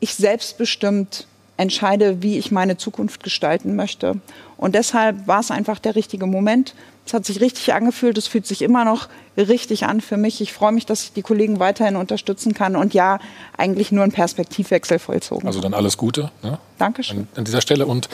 ich 0.00 0.14
selbstbestimmt 0.14 1.26
entscheide, 1.58 2.22
wie 2.22 2.38
ich 2.38 2.50
meine 2.50 2.78
Zukunft 2.78 3.22
gestalten 3.22 3.76
möchte. 3.76 4.14
Und 4.56 4.74
deshalb 4.74 5.26
war 5.26 5.40
es 5.40 5.50
einfach 5.50 5.78
der 5.78 5.94
richtige 5.94 6.26
Moment. 6.26 6.74
Es 7.04 7.12
hat 7.12 7.26
sich 7.26 7.40
richtig 7.40 7.74
angefühlt, 7.74 8.16
es 8.16 8.26
fühlt 8.26 8.46
sich 8.46 8.62
immer 8.62 8.84
noch 8.84 9.08
richtig 9.36 9.84
an 9.84 10.00
für 10.00 10.16
mich. 10.16 10.40
Ich 10.40 10.52
freue 10.52 10.72
mich, 10.72 10.86
dass 10.86 11.04
ich 11.04 11.12
die 11.12 11.22
Kollegen 11.22 11.58
weiterhin 11.58 11.96
unterstützen 11.96 12.54
kann 12.54 12.76
und 12.76 12.94
ja, 12.94 13.18
eigentlich 13.56 13.92
nur 13.92 14.02
einen 14.02 14.12
Perspektivwechsel 14.12 14.98
vollzogen. 14.98 15.46
Also 15.46 15.60
dann 15.60 15.74
alles 15.74 15.96
Gute. 15.96 16.30
Ne? 16.42 16.58
Dankeschön. 16.78 17.18
An, 17.18 17.28
an 17.36 17.44
dieser 17.44 17.60
Stelle 17.60 17.86
und 17.86 18.08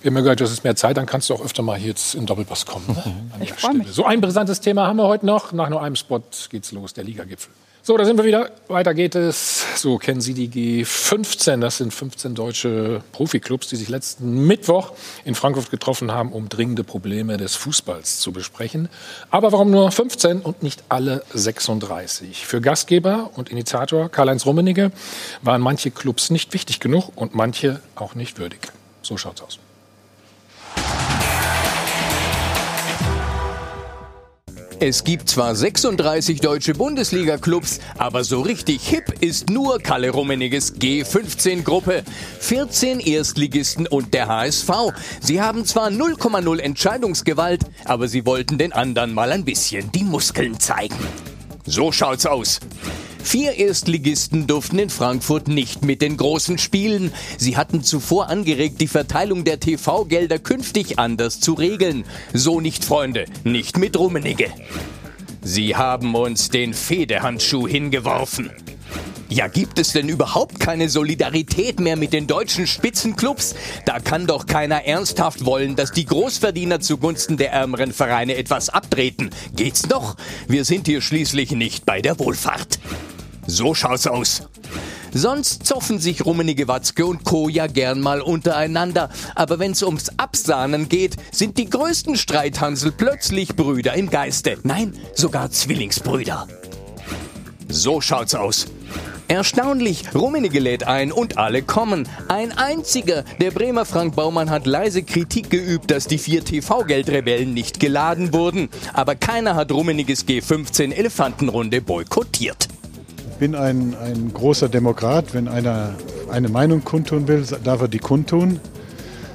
wir 0.00 0.10
haben 0.10 0.16
ja 0.16 0.22
gehört, 0.22 0.40
du 0.40 0.44
hast 0.44 0.64
mehr 0.64 0.76
Zeit, 0.76 0.98
dann 0.98 1.06
kannst 1.06 1.30
du 1.30 1.34
auch 1.34 1.42
öfter 1.42 1.62
mal 1.62 1.78
hier 1.78 1.88
jetzt 1.88 2.14
in 2.14 2.26
Doppelpass 2.26 2.66
kommen. 2.66 2.84
Ne? 2.88 3.14
Ich 3.40 3.54
freue 3.54 3.74
mich. 3.74 3.88
So 3.88 4.04
ein 4.04 4.20
brisantes 4.20 4.60
Thema 4.60 4.86
haben 4.86 4.96
wir 4.96 5.06
heute 5.06 5.24
noch. 5.24 5.52
Nach 5.52 5.70
nur 5.70 5.82
einem 5.82 5.96
Spot 5.96 6.20
geht's 6.50 6.72
los, 6.72 6.92
der 6.92 7.04
Ligagipfel. 7.04 7.50
So, 7.86 7.98
da 7.98 8.06
sind 8.06 8.16
wir 8.16 8.24
wieder. 8.24 8.50
Weiter 8.68 8.94
geht 8.94 9.14
es. 9.14 9.62
So, 9.78 9.98
kennen 9.98 10.22
Sie 10.22 10.32
die 10.32 10.48
G15? 10.48 11.60
Das 11.60 11.76
sind 11.76 11.92
15 11.92 12.34
deutsche 12.34 13.02
Profiklubs, 13.12 13.68
die 13.68 13.76
sich 13.76 13.90
letzten 13.90 14.46
Mittwoch 14.46 14.92
in 15.26 15.34
Frankfurt 15.34 15.70
getroffen 15.70 16.10
haben, 16.10 16.32
um 16.32 16.48
dringende 16.48 16.82
Probleme 16.82 17.36
des 17.36 17.56
Fußballs 17.56 18.20
zu 18.20 18.32
besprechen. 18.32 18.88
Aber 19.30 19.52
warum 19.52 19.70
nur 19.70 19.92
15 19.92 20.40
und 20.40 20.62
nicht 20.62 20.82
alle 20.88 21.24
36? 21.34 22.46
Für 22.46 22.62
Gastgeber 22.62 23.28
und 23.34 23.50
Initiator 23.50 24.08
Karl-Heinz 24.08 24.46
Rummenigge 24.46 24.90
waren 25.42 25.60
manche 25.60 25.90
Clubs 25.90 26.30
nicht 26.30 26.54
wichtig 26.54 26.80
genug 26.80 27.12
und 27.16 27.34
manche 27.34 27.82
auch 27.96 28.14
nicht 28.14 28.38
würdig. 28.38 28.60
So 29.02 29.18
schaut's 29.18 29.42
aus. 29.42 29.58
Es 34.86 35.02
gibt 35.02 35.30
zwar 35.30 35.54
36 35.54 36.40
deutsche 36.40 36.74
Bundesliga-Clubs, 36.74 37.80
aber 37.96 38.22
so 38.22 38.42
richtig 38.42 38.86
hip 38.86 39.14
ist 39.20 39.48
nur 39.48 39.78
Kalle 39.78 40.10
Rummeniges 40.10 40.74
G15-Gruppe. 40.76 42.02
14 42.40 43.00
Erstligisten 43.00 43.86
und 43.86 44.12
der 44.12 44.28
HSV. 44.28 44.68
Sie 45.22 45.40
haben 45.40 45.64
zwar 45.64 45.88
0,0 45.88 46.58
Entscheidungsgewalt, 46.58 47.62
aber 47.86 48.08
sie 48.08 48.26
wollten 48.26 48.58
den 48.58 48.74
anderen 48.74 49.14
mal 49.14 49.32
ein 49.32 49.46
bisschen 49.46 49.90
die 49.90 50.04
Muskeln 50.04 50.60
zeigen. 50.60 50.98
So 51.64 51.90
schaut's 51.90 52.26
aus. 52.26 52.60
Vier 53.24 53.54
Erstligisten 53.54 54.46
durften 54.46 54.78
in 54.78 54.90
Frankfurt 54.90 55.48
nicht 55.48 55.82
mit 55.82 56.02
den 56.02 56.18
Großen 56.18 56.58
spielen. 56.58 57.10
Sie 57.38 57.56
hatten 57.56 57.82
zuvor 57.82 58.28
angeregt, 58.28 58.80
die 58.80 58.86
Verteilung 58.86 59.44
der 59.44 59.58
TV-Gelder 59.58 60.38
künftig 60.38 60.98
anders 60.98 61.40
zu 61.40 61.54
regeln. 61.54 62.04
So 62.34 62.60
nicht, 62.60 62.84
Freunde, 62.84 63.24
nicht 63.42 63.78
mit 63.78 63.98
Rummenigge. 63.98 64.52
Sie 65.42 65.74
haben 65.74 66.14
uns 66.14 66.50
den 66.50 66.74
Federhandschuh 66.74 67.66
hingeworfen. 67.66 68.50
Ja, 69.30 69.48
gibt 69.48 69.78
es 69.78 69.92
denn 69.92 70.08
überhaupt 70.08 70.60
keine 70.60 70.88
Solidarität 70.88 71.80
mehr 71.80 71.96
mit 71.96 72.12
den 72.12 72.26
deutschen 72.26 72.66
Spitzenclubs? 72.66 73.56
Da 73.86 73.98
kann 73.98 74.26
doch 74.26 74.46
keiner 74.46 74.84
ernsthaft 74.84 75.44
wollen, 75.44 75.76
dass 75.76 75.90
die 75.90 76.04
Großverdiener 76.04 76.78
zugunsten 76.80 77.36
der 77.36 77.52
ärmeren 77.52 77.92
Vereine 77.92 78.36
etwas 78.36 78.68
abtreten. 78.68 79.30
Geht's 79.56 79.88
noch? 79.88 80.16
Wir 80.46 80.64
sind 80.64 80.86
hier 80.86 81.00
schließlich 81.00 81.52
nicht 81.52 81.84
bei 81.84 82.00
der 82.00 82.18
Wohlfahrt. 82.20 82.78
So 83.46 83.74
schaut's 83.74 84.06
aus. 84.06 84.42
Sonst 85.12 85.66
zoffen 85.66 86.00
sich 86.00 86.24
Rummenige 86.24 86.66
Watzke 86.66 87.06
und 87.06 87.24
Co. 87.24 87.48
ja 87.48 87.66
gern 87.66 88.00
mal 88.00 88.20
untereinander. 88.20 89.10
Aber 89.34 89.58
wenn's 89.58 89.82
ums 89.82 90.10
Absahnen 90.16 90.88
geht, 90.88 91.16
sind 91.30 91.58
die 91.58 91.70
größten 91.70 92.16
Streithansel 92.16 92.90
plötzlich 92.90 93.54
Brüder 93.54 93.94
im 93.94 94.10
Geiste. 94.10 94.58
Nein, 94.64 94.94
sogar 95.14 95.50
Zwillingsbrüder. 95.50 96.48
So 97.68 98.00
schaut's 98.00 98.34
aus. 98.34 98.66
Erstaunlich, 99.26 100.14
Rummenigge 100.14 100.58
lädt 100.58 100.86
ein 100.86 101.10
und 101.10 101.38
alle 101.38 101.62
kommen. 101.62 102.06
Ein 102.28 102.52
einziger. 102.52 103.24
Der 103.40 103.52
Bremer 103.52 103.86
Frank 103.86 104.14
Baumann 104.16 104.50
hat 104.50 104.66
leise 104.66 105.02
Kritik 105.02 105.48
geübt, 105.48 105.90
dass 105.90 106.06
die 106.06 106.18
vier 106.18 106.44
TV-Geldrebellen 106.44 107.54
nicht 107.54 107.80
geladen 107.80 108.34
wurden. 108.34 108.68
Aber 108.92 109.14
keiner 109.14 109.54
hat 109.54 109.72
Rummeniges 109.72 110.26
G15 110.26 110.92
Elefantenrunde 110.92 111.80
boykottiert. 111.80 112.68
Bin 113.44 113.54
ein, 113.54 113.94
ein 114.02 114.32
großer 114.32 114.70
Demokrat. 114.70 115.34
Wenn 115.34 115.48
einer 115.48 115.96
eine 116.30 116.48
Meinung 116.48 116.82
kundtun 116.82 117.28
will, 117.28 117.44
darf 117.62 117.82
er 117.82 117.88
die 117.88 117.98
kundtun. 117.98 118.58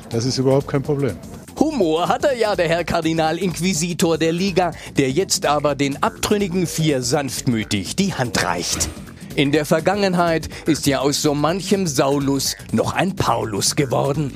Das 0.10 0.26
ist 0.26 0.40
überhaupt 0.40 0.68
kein 0.68 0.82
Problem. 0.82 1.16
Humor 1.60 2.08
hat 2.08 2.24
er 2.24 2.36
ja, 2.36 2.56
der 2.56 2.68
Herr 2.68 2.84
Kardinal-Inquisitor 2.84 4.18
der 4.18 4.32
Liga, 4.32 4.72
der 4.98 5.12
jetzt 5.12 5.46
aber 5.46 5.76
den 5.76 6.02
abtrünnigen 6.02 6.66
Vier 6.66 7.04
sanftmütig 7.04 7.96
die 7.98 8.12
Hand 8.12 8.44
reicht. 8.44 8.90
In 9.36 9.52
der 9.52 9.66
Vergangenheit 9.66 10.50
ist 10.66 10.88
ja 10.88 11.02
aus 11.02 11.22
so 11.22 11.36
manchem 11.36 11.86
Saulus 11.86 12.56
noch 12.72 12.96
ein 12.96 13.16
Paulus 13.16 13.76
geworden. 13.76 14.34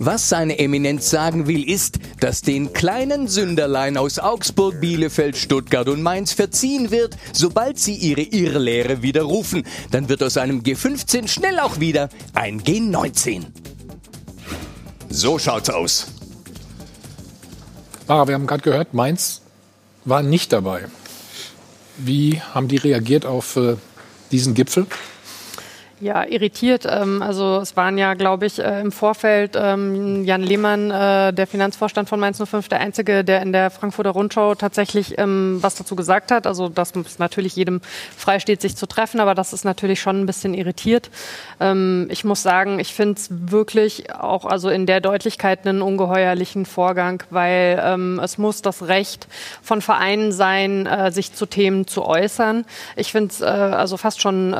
Was 0.00 0.28
seine 0.28 0.58
Eminenz 0.60 1.10
sagen 1.10 1.48
will, 1.48 1.68
ist, 1.68 1.98
dass 2.20 2.42
den 2.42 2.72
kleinen 2.72 3.26
Sünderlein 3.26 3.96
aus 3.96 4.20
Augsburg, 4.20 4.80
Bielefeld, 4.80 5.36
Stuttgart 5.36 5.88
und 5.88 6.02
Mainz 6.02 6.32
verziehen 6.32 6.92
wird, 6.92 7.16
sobald 7.32 7.78
sie 7.78 7.94
ihre 7.94 8.22
Irrlehre 8.22 9.02
widerrufen. 9.02 9.64
Dann 9.90 10.08
wird 10.08 10.22
aus 10.22 10.36
einem 10.36 10.60
G15 10.62 11.26
schnell 11.26 11.58
auch 11.58 11.80
wieder 11.80 12.10
ein 12.32 12.62
G19. 12.62 13.46
So 15.08 15.38
schaut's 15.38 15.70
aus. 15.70 16.06
Mara, 18.06 18.28
wir 18.28 18.34
haben 18.34 18.46
gerade 18.46 18.62
gehört, 18.62 18.94
Mainz 18.94 19.42
war 20.04 20.22
nicht 20.22 20.52
dabei. 20.52 20.86
Wie 21.96 22.40
haben 22.40 22.68
die 22.68 22.76
reagiert 22.76 23.26
auf 23.26 23.56
äh, 23.56 23.76
diesen 24.30 24.54
Gipfel? 24.54 24.86
Ja, 26.00 26.24
irritiert. 26.24 26.86
Ähm, 26.88 27.22
also 27.22 27.58
es 27.58 27.76
waren 27.76 27.98
ja, 27.98 28.14
glaube 28.14 28.46
ich, 28.46 28.60
äh, 28.60 28.80
im 28.80 28.92
Vorfeld 28.92 29.56
ähm, 29.56 30.24
Jan 30.24 30.42
Lehmann, 30.42 30.92
äh, 30.92 31.32
der 31.32 31.46
Finanzvorstand 31.48 32.08
von 32.08 32.20
Mainz 32.20 32.40
05, 32.40 32.68
der 32.68 32.78
Einzige, 32.80 33.24
der 33.24 33.42
in 33.42 33.52
der 33.52 33.70
Frankfurter 33.70 34.10
Rundschau 34.10 34.54
tatsächlich 34.54 35.18
ähm, 35.18 35.58
was 35.60 35.74
dazu 35.74 35.96
gesagt 35.96 36.30
hat. 36.30 36.46
Also 36.46 36.68
dass 36.68 36.94
es 36.94 37.18
natürlich 37.18 37.56
jedem 37.56 37.80
frei 38.16 38.38
steht, 38.38 38.60
sich 38.60 38.76
zu 38.76 38.86
treffen, 38.86 39.18
aber 39.18 39.34
das 39.34 39.52
ist 39.52 39.64
natürlich 39.64 40.00
schon 40.00 40.20
ein 40.20 40.26
bisschen 40.26 40.54
irritiert. 40.54 41.10
Ich 42.08 42.24
muss 42.24 42.42
sagen, 42.42 42.78
ich 42.78 42.94
finde 42.94 43.14
es 43.14 43.28
wirklich 43.30 44.14
auch 44.14 44.44
also 44.44 44.68
in 44.68 44.86
der 44.86 45.00
Deutlichkeit 45.00 45.66
einen 45.66 45.82
ungeheuerlichen 45.82 46.66
Vorgang, 46.66 47.22
weil 47.30 48.18
es 48.22 48.38
muss 48.38 48.62
das 48.62 48.86
Recht 48.86 49.26
von 49.62 49.82
Vereinen 49.82 50.30
sein, 50.32 50.86
äh, 50.86 51.10
sich 51.10 51.32
zu 51.32 51.46
Themen 51.46 51.86
zu 51.86 52.04
äußern. 52.04 52.64
Ich 52.96 53.12
finde 53.12 53.32
es 53.32 53.42
also 53.42 53.96
fast 53.96 54.20
schon 54.20 54.52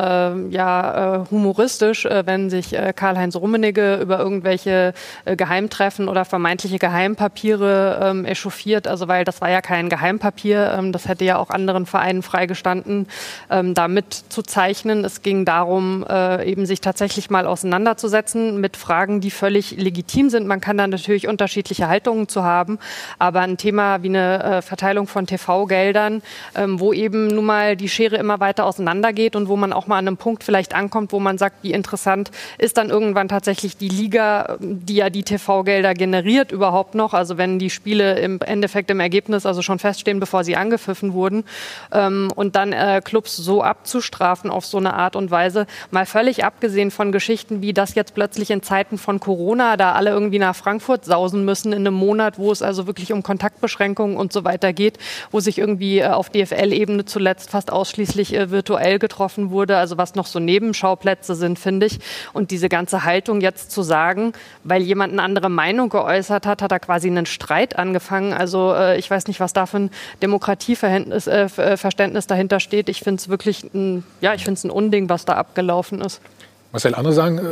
ja 0.51 1.27
humoristisch, 1.31 2.05
äh, 2.05 2.27
wenn 2.27 2.51
sich 2.51 2.75
äh, 2.75 2.93
Karl-Heinz 2.95 3.37
Rummenigge 3.37 3.97
über 3.97 4.19
irgendwelche 4.19 4.95
äh, 5.25 5.37
Geheimtreffen 5.37 6.09
oder 6.09 6.25
vermeintliche 6.25 6.79
Geheimpapiere 6.79 8.01
ähm, 8.03 8.25
echauffiert. 8.25 8.87
Also 8.87 9.09
weil 9.09 9.25
das 9.25 9.41
war 9.41 9.51
ja 9.51 9.61
kein 9.61 9.89
Geheimpapier, 9.89 10.75
ähm, 10.79 10.93
das 10.93 11.09
hätte 11.09 11.25
ja 11.25 11.39
auch 11.39 11.51
anderen 11.51 11.87
Vereinen 11.87 12.23
freigestanden, 12.23 13.07
ähm, 13.51 13.75
da 13.75 13.89
mitzuzeichnen. 13.89 15.05
Es 15.05 15.23
ging 15.23 15.45
darum, 15.45 16.05
eben 16.45 16.67
sich 16.67 16.81
tatsächlich 16.81 17.31
mal 17.31 17.47
auseinanderzusetzen 17.47 18.61
mit 18.61 18.77
Fragen, 18.77 19.21
die 19.21 19.31
völlig 19.31 19.77
legitim 19.77 20.31
sind. 20.31 20.47
Man 20.47 20.61
kann 20.61 20.77
da 20.77 20.87
natürlich 20.87 21.29
unterschiedliche 21.29 21.89
Haltungen 21.89 22.29
zu 22.29 22.45
haben, 22.45 22.79
aber 23.19 23.41
ein 23.41 23.57
Thema 23.57 24.03
wie 24.03 24.09
eine 24.09 24.63
Verteilung 24.63 25.07
von 25.07 25.27
TV-Geldern, 25.27 26.23
wo 26.67 26.93
eben 26.93 27.29
nun 27.29 27.45
mal 27.45 27.77
die 27.77 27.89
Schere 27.89 28.17
immer 28.17 28.41
weiter 28.41 28.65
auseinandergeht 28.65 29.37
und 29.37 29.49
wo 29.49 29.57
man 29.57 29.73
auch 29.73 29.87
mal 29.87 29.99
an 29.99 30.07
einem 30.07 30.17
Punkt 30.17 30.45
vielleicht 30.45 30.75
ankommt, 30.75 31.13
wo 31.13 31.18
wo 31.19 31.21
man 31.21 31.37
sagt, 31.37 31.65
wie 31.65 31.73
interessant 31.73 32.31
ist 32.59 32.77
dann 32.77 32.91
irgendwann 32.91 33.27
tatsächlich 33.27 33.77
die 33.77 33.89
Liga, 33.89 34.57
die 34.61 34.95
ja 34.95 35.11
die 35.11 35.25
TV-Gelder 35.25 35.95
generiert, 35.95 36.53
überhaupt 36.53 36.95
noch. 36.95 37.13
Also 37.13 37.37
wenn 37.37 37.59
die 37.59 37.71
Spiele 37.71 38.21
im 38.21 38.41
Endeffekt 38.41 38.89
im 38.93 39.01
Ergebnis 39.01 39.45
also 39.45 39.61
schon 39.61 39.81
feststehen, 39.81 40.21
bevor 40.21 40.45
sie 40.45 40.55
angepfiffen 40.55 41.15
wurden. 41.15 41.43
Ähm, 41.91 42.31
und 42.37 42.55
dann 42.55 42.73
äh, 42.73 43.01
Clubs 43.05 43.37
so 43.37 43.65
abzustrafen 43.65 44.49
auf 44.49 44.65
so 44.65 44.79
eine 44.79 44.95
Art 44.95 45.17
und 45.17 45.33
Weise, 45.33 45.67
mal 45.91 46.07
völlig 46.07 46.45
abgesehen 46.45 46.93
von 46.93 47.11
Geschichten 47.11 47.63
wie 47.63 47.73
das 47.73 47.97
jetzt 47.97 48.15
plötzlich 48.15 48.53
in 48.53 48.63
Zeiten 48.63 48.97
von 48.97 49.19
Corona, 49.19 49.77
da 49.77 49.95
alle 49.95 50.11
irgendwie 50.11 50.39
nach 50.39 50.55
Frankfurt 50.55 51.05
sausen 51.05 51.45
müssen 51.45 51.73
in 51.73 51.81
einem 51.81 51.95
Monat, 51.95 52.39
wo 52.39 52.53
es 52.53 52.63
also 52.63 52.87
wirklich 52.87 53.13
um 53.13 53.25
Kontaktbeschränkungen 53.25 54.17
und 54.17 54.33
so 54.33 54.45
weiter 54.45 54.73
geht, 54.73 54.99
wo 55.33 55.41
sich 55.41 55.59
irgendwie 55.59 55.99
äh, 55.99 56.07
auf 56.07 56.31
DFL-Ebene 56.31 57.07
zuletzt 57.07 57.51
fast 57.51 57.73
ausschließlich 57.73 58.37
äh, 58.37 58.53
virtuell 58.53 59.01
getroffen 59.01 59.51
wurde, 59.51 59.79
also 59.79 59.99
was 59.99 60.15
noch 60.15 60.27
so 60.27 60.39
Nebenschauplätze 60.39 61.08
Schauplätze 61.09 61.35
sind, 61.35 61.59
finde 61.59 61.87
ich. 61.87 61.99
Und 62.33 62.51
diese 62.51 62.69
ganze 62.69 63.05
Haltung 63.05 63.41
jetzt 63.41 63.71
zu 63.71 63.83
sagen, 63.83 64.33
weil 64.65 64.83
jemand 64.83 65.13
eine 65.13 65.23
andere 65.23 65.49
Meinung 65.49 65.89
geäußert 65.89 66.47
hat, 66.47 66.63
hat 66.63 66.73
er 66.73 66.81
quasi 66.81 67.09
einen 67.09 67.27
Streit 67.27 67.79
angefangen. 67.79 68.33
Also 68.33 68.75
äh, 68.75 68.99
ich 68.99 69.11
weiß 69.11 69.27
nicht, 69.27 69.41
was 69.41 69.53
da 69.53 69.67
für 69.67 69.79
ein 69.79 69.91
Demokratieverständnis 70.23 71.27
äh, 71.27 71.47
äh 71.75 72.21
dahinter 72.27 72.61
steht. 72.61 72.89
Ich 72.89 73.01
finde 73.01 73.21
es 73.21 73.29
wirklich 73.29 73.65
ein, 73.75 74.05
ja, 74.21 74.35
ich 74.35 74.45
finde 74.45 74.59
es 74.59 74.65
ein 74.65 74.71
Unding, 74.71 75.09
was 75.09 75.25
da 75.25 75.35
abgelaufen 75.35 76.01
ist. 76.01 76.21
Marcel, 76.73 76.95
andere 76.95 77.15
sagen, 77.15 77.39
äh, 77.39 77.43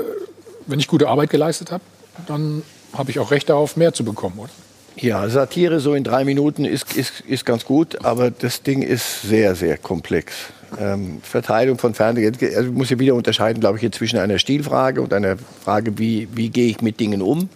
wenn 0.67 0.79
ich 0.79 0.89
gute 0.89 1.09
Arbeit 1.09 1.31
geleistet 1.31 1.73
habe, 1.73 1.83
dann 2.27 2.63
habe 2.93 3.11
ich 3.11 3.19
auch 3.19 3.31
Recht 3.31 3.49
darauf, 3.49 3.77
mehr 3.77 3.93
zu 3.93 4.05
bekommen, 4.05 4.39
oder? 4.39 4.51
Ja, 4.99 5.29
Satire 5.29 5.79
so 5.81 5.95
in 5.95 6.05
drei 6.05 6.25
Minuten 6.25 6.65
ist, 6.65 6.97
ist, 6.97 7.21
ist 7.21 7.45
ganz 7.45 7.67
gut, 7.67 8.03
aber 8.05 8.31
das 8.31 8.63
Ding 8.63 8.81
ist 8.81 9.23
sehr, 9.23 9.55
sehr 9.55 9.77
komplex 9.77 10.35
ähm, 10.81 11.21
Verteilung 11.23 11.79
von 11.79 11.95
Fernsehen. 11.95 12.37
Also 12.57 12.73
muss 12.73 12.91
ich 12.91 12.99
wieder 12.99 13.15
unterscheiden, 13.15 13.61
glaube 13.61 13.79
ich, 13.79 13.93
zwischen 13.93 14.19
einer 14.19 14.39
Stilfrage 14.39 15.01
und 15.01 15.13
einer 15.13 15.37
Frage, 15.65 15.99
wie, 15.99 16.29
wie 16.35 16.51
gehe 16.51 16.69
ich 16.69 16.81
mit 16.81 17.01
Dingen 17.01 17.23
um 17.23 17.49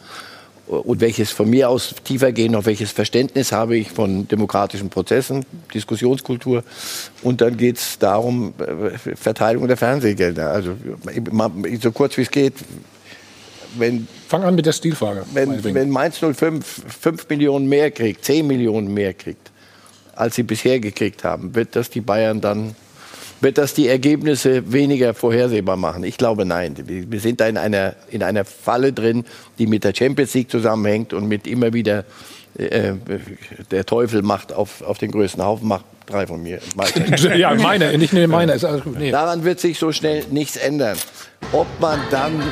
und 0.71 1.01
welches 1.01 1.31
von 1.31 1.51
mir 1.51 1.69
aus 1.69 1.95
tiefer 2.05 2.31
gehen, 2.31 2.55
auf 2.55 2.67
welches 2.67 2.93
Verständnis 2.93 3.51
habe 3.51 3.77
ich 3.77 3.91
von 3.91 4.29
demokratischen 4.29 4.89
Prozessen, 4.89 5.45
Diskussionskultur. 5.75 6.63
Und 7.23 7.41
dann 7.41 7.57
geht 7.57 7.79
es 7.79 7.99
darum, 7.99 8.55
äh, 8.59 9.17
Verteilung 9.17 9.67
der 9.67 9.77
Fernsehgelder. 9.77 10.51
Also 10.51 10.77
so 11.81 11.91
kurz 11.91 12.17
wie 12.17 12.23
es 12.23 12.31
geht. 12.31 12.55
Wenn, 13.77 14.07
Fang 14.29 14.45
an 14.45 14.55
mit 14.55 14.67
der 14.67 14.73
Stilfrage. 14.73 15.25
Wenn, 15.33 15.63
wenn 15.63 15.91
Mainz 15.91 16.19
05 16.19 16.85
5 17.01 17.29
Millionen 17.29 17.69
mehr 17.69 17.91
kriegt, 17.91 18.25
10 18.25 18.47
Millionen 18.47 18.95
mehr 18.95 19.15
kriegt, 19.15 19.51
als 20.15 20.37
sie 20.37 20.45
bisher 20.45 20.79
gekriegt 20.79 21.25
haben, 21.25 21.55
wird 21.55 21.75
das 21.75 21.91
die 21.91 22.01
Bayern 22.01 22.41
dann 22.41 22.77
wird 23.41 23.59
das 23.59 23.75
die 23.75 23.89
Ergebnisse 23.89 24.73
weniger 24.73 25.15
vorhersehbar 25.15 25.77
machen? 25.77 26.05
Ich 26.05 26.19
glaube 26.19 26.45
nein. 26.45 26.75
Wir 26.87 27.21
sind 27.21 27.41
da 27.41 27.47
in 27.47 27.57
einer, 27.57 27.95
in 28.11 28.23
einer 28.23 28.45
Falle 28.45 28.93
drin, 28.93 29.25
die 29.59 29.67
mit 29.67 29.85
der 29.85 29.95
Champions 29.95 30.35
League 30.35 30.51
zusammenhängt 30.51 31.13
und 31.13 31.27
mit 31.27 31.47
immer 31.47 31.73
wieder 31.73 32.05
äh, 32.59 32.95
der 33.71 33.87
Teufel 33.87 34.23
macht 34.23 34.53
auf, 34.53 34.83
auf 34.83 34.99
den 34.99 35.11
größten 35.11 35.43
Haufen, 35.43 35.69
macht 35.69 35.85
drei 36.07 36.27
von 36.27 36.43
mir. 36.43 36.61
ja, 37.37 37.55
meine, 37.55 37.97
nicht 37.97 38.13
nur 38.13 38.27
meine. 38.27 38.57
Nee. 38.99 39.11
Daran 39.11 39.45
wird 39.45 39.61
sich 39.61 39.79
so 39.79 39.93
schnell 39.93 40.25
nichts 40.31 40.57
ändern. 40.57 40.99
Ob 41.53 41.67
man 41.81 42.01
dann 42.11 42.43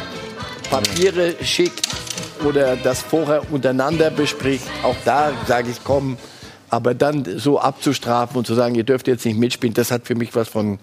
Papiere 0.71 1.35
schickt 1.43 1.89
oder 2.45 2.77
das 2.77 3.03
vorher 3.03 3.43
untereinander 3.51 4.11
bespricht, 4.11 4.65
auch 4.83 4.97
da 5.05 5.33
sage 5.47 5.71
ich, 5.71 5.83
komm, 5.83 6.17
aber 6.71 6.95
dann 6.95 7.25
so 7.39 7.59
abzustrafen 7.59 8.37
und 8.37 8.47
zu 8.47 8.55
sagen, 8.55 8.75
ihr 8.75 8.85
dürft 8.85 9.09
jetzt 9.09 9.25
nicht 9.25 9.39
mitspielen, 9.39 9.75
das 9.75 9.91
hat 9.91 10.07
für 10.07 10.15
mich 10.15 10.35
was 10.35 10.49
von 10.49 10.79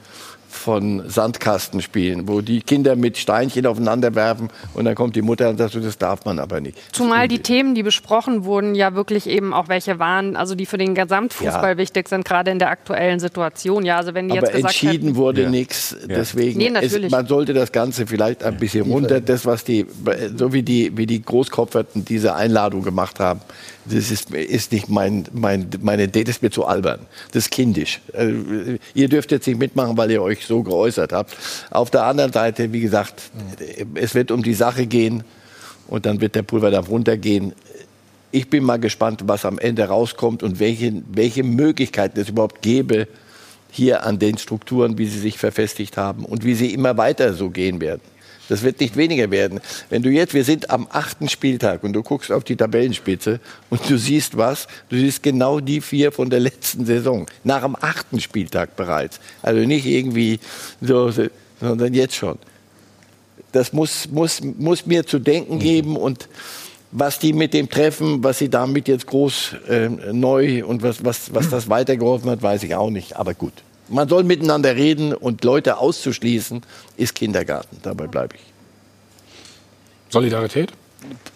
von 0.56 1.10
Sandkastenspielen, 1.10 2.28
wo 2.28 2.42
die 2.42 2.62
Kinder 2.62 2.96
mit 2.96 3.18
Steinchen 3.18 3.66
aufeinander 3.66 4.16
werfen 4.16 4.50
und 4.74 4.86
dann 4.86 4.96
kommt 4.96 5.16
die 5.16 5.22
Mutter 5.22 5.50
und 5.50 5.58
sagt, 5.58 5.76
das 5.76 5.98
darf 5.98 6.26
man 6.26 6.40
aber 6.40 6.62
nicht. 6.62 6.78
Zumal 6.94 7.28
die 7.28 7.40
Themen, 7.40 7.76
die 7.76 7.84
besprochen 7.84 8.46
wurden, 8.46 8.76
ja 8.76 8.96
wirklich 8.96 9.28
eben 9.28 9.54
auch 9.54 9.68
welche 9.68 10.00
waren, 10.00 10.36
also 10.36 10.56
die 10.56 10.66
für 10.66 10.78
den 10.78 10.96
Gesamtfußball 10.96 11.72
ja. 11.72 11.78
wichtig 11.78 12.10
sind, 12.10 12.26
gerade 12.26 12.52
in 12.52 12.60
der 12.60 12.70
aktuellen 12.70 13.20
Situation. 13.20 13.86
Ja, 13.86 13.98
also 13.98 14.14
wenn 14.14 14.30
die 14.30 14.38
aber 14.38 14.48
jetzt 14.48 14.64
entschieden 14.64 15.08
hätten, 15.08 15.16
wurde 15.16 15.44
ja. 15.44 15.50
nichts, 15.50 15.96
deswegen 16.08 16.58
nee, 16.58 16.80
ist, 16.80 17.12
man 17.12 17.28
sollte 17.28 17.54
das 17.54 17.72
Ganze 17.72 18.08
vielleicht 18.08 18.44
ein 18.44 18.58
bisschen 18.58 18.90
runter, 18.90 19.22
das 19.22 19.46
was 19.46 19.64
die, 19.64 19.86
so 20.36 20.54
wie 20.54 20.64
die 20.64 20.96
wie 20.98 21.06
die 21.06 21.22
Großkopferten 21.22 22.06
diese 22.06 22.36
Einladung 22.36 22.84
gemacht 22.84 23.20
haben, 23.20 23.42
das 23.86 24.12
ist, 24.12 24.32
ist 24.32 24.72
nicht 24.72 24.90
mein, 24.90 25.26
mein, 25.32 25.70
meine 25.82 26.04
Idee, 26.06 26.24
das 26.24 26.38
ist 26.38 26.42
mir 26.42 26.50
zu 26.50 26.66
albern. 26.66 27.02
Das 27.32 27.46
ist 27.46 27.52
kindisch. 27.52 28.02
Also, 28.14 28.34
ihr 28.94 29.10
dürft 29.10 29.32
jetzt 29.32 29.48
nicht 29.48 29.60
mitmachen, 29.60 29.96
weil 29.98 30.12
ihr 30.12 30.22
euch 30.22 30.45
so 30.46 30.64
geäußert 30.64 31.14
habt. 31.14 31.36
Auf 31.72 31.92
der 31.92 32.04
anderen 32.04 32.32
Seite, 32.32 32.72
wie 32.74 32.82
gesagt, 32.82 33.32
es 33.96 34.16
wird 34.16 34.32
um 34.32 34.44
die 34.44 34.54
Sache 34.54 34.86
gehen 34.86 35.24
und 35.88 36.06
dann 36.06 36.22
wird 36.22 36.36
der 36.36 36.44
Pulverdampf 36.44 36.90
runtergehen. 36.90 37.54
Ich 38.32 38.50
bin 38.50 38.64
mal 38.64 38.80
gespannt, 38.80 39.22
was 39.26 39.46
am 39.46 39.60
Ende 39.60 39.84
rauskommt 39.86 40.44
und 40.44 40.60
welche, 40.60 41.02
welche 41.08 41.44
Möglichkeiten 41.44 42.20
es 42.20 42.30
überhaupt 42.30 42.62
gäbe, 42.62 43.08
hier 43.72 44.06
an 44.06 44.20
den 44.20 44.38
Strukturen, 44.38 44.98
wie 44.98 45.06
sie 45.06 45.20
sich 45.20 45.38
verfestigt 45.38 45.98
haben 45.98 46.26
und 46.26 46.46
wie 46.46 46.56
sie 46.56 46.74
immer 46.74 46.98
weiter 46.98 47.34
so 47.34 47.50
gehen 47.50 47.82
werden. 47.82 48.02
Das 48.50 48.64
wird 48.64 48.80
nicht 48.80 48.96
weniger 48.96 49.32
werden. 49.32 49.60
Wenn 49.90 50.04
du 50.04 50.10
jetzt, 50.10 50.34
wir 50.34 50.44
sind 50.44 50.70
am 50.70 50.88
achten 50.92 51.30
Spieltag 51.30 51.84
und 51.84 51.94
du 51.94 52.04
guckst 52.04 52.32
auf 52.32 52.44
die 52.44 52.56
Tabellenspitze 52.56 53.40
und 53.70 53.90
du 53.90 53.98
siehst 53.98 54.38
was, 54.38 54.68
du 54.90 54.98
siehst 54.98 55.24
genau 55.24 55.60
die 55.60 55.82
vier 55.82 56.12
von 56.12 56.30
der 56.30 56.40
letzten 56.40 56.86
Saison. 56.86 57.26
Nach 57.44 57.64
dem 57.64 57.76
achten 57.80 58.20
Spieltag 58.20 58.76
bereits. 58.76 59.20
Also 59.42 59.62
nicht 59.62 59.86
irgendwie 59.86 60.40
so, 60.82 61.12
sondern 61.60 61.94
jetzt 61.94 62.16
schon. 62.16 62.38
Das 63.52 63.74
muss, 63.74 64.10
muss, 64.10 64.42
muss 64.42 64.86
mir 64.86 65.06
zu 65.06 65.20
denken 65.20 65.60
geben 65.60 65.96
und 65.96 66.28
was 66.98 67.20
die 67.20 67.34
mit 67.34 67.54
dem 67.54 67.70
Treffen, 67.70 68.24
was 68.24 68.40
sie 68.40 68.50
damit 68.50 68.88
jetzt 68.88 69.08
groß 69.08 69.56
äh, 69.68 69.90
neu 70.14 70.64
und 70.66 70.82
was, 70.82 71.04
was, 71.04 71.34
was 71.34 71.50
das 71.50 71.68
weitergeholfen 71.68 72.30
hat, 72.30 72.42
weiß 72.42 72.64
ich 72.64 72.76
auch 72.76 72.90
nicht. 72.90 73.18
Aber 73.18 73.34
gut. 73.34 73.54
Man 73.88 74.10
soll 74.10 74.24
miteinander 74.24 74.76
reden 74.76 75.14
und 75.14 75.44
Leute 75.44 75.78
auszuschließen, 75.78 76.62
ist 76.98 77.16
Kindergarten. 77.16 77.78
Dabei 77.84 78.08
bleibe 78.08 78.36
ich. 78.36 78.42
Solidarität? 80.10 80.72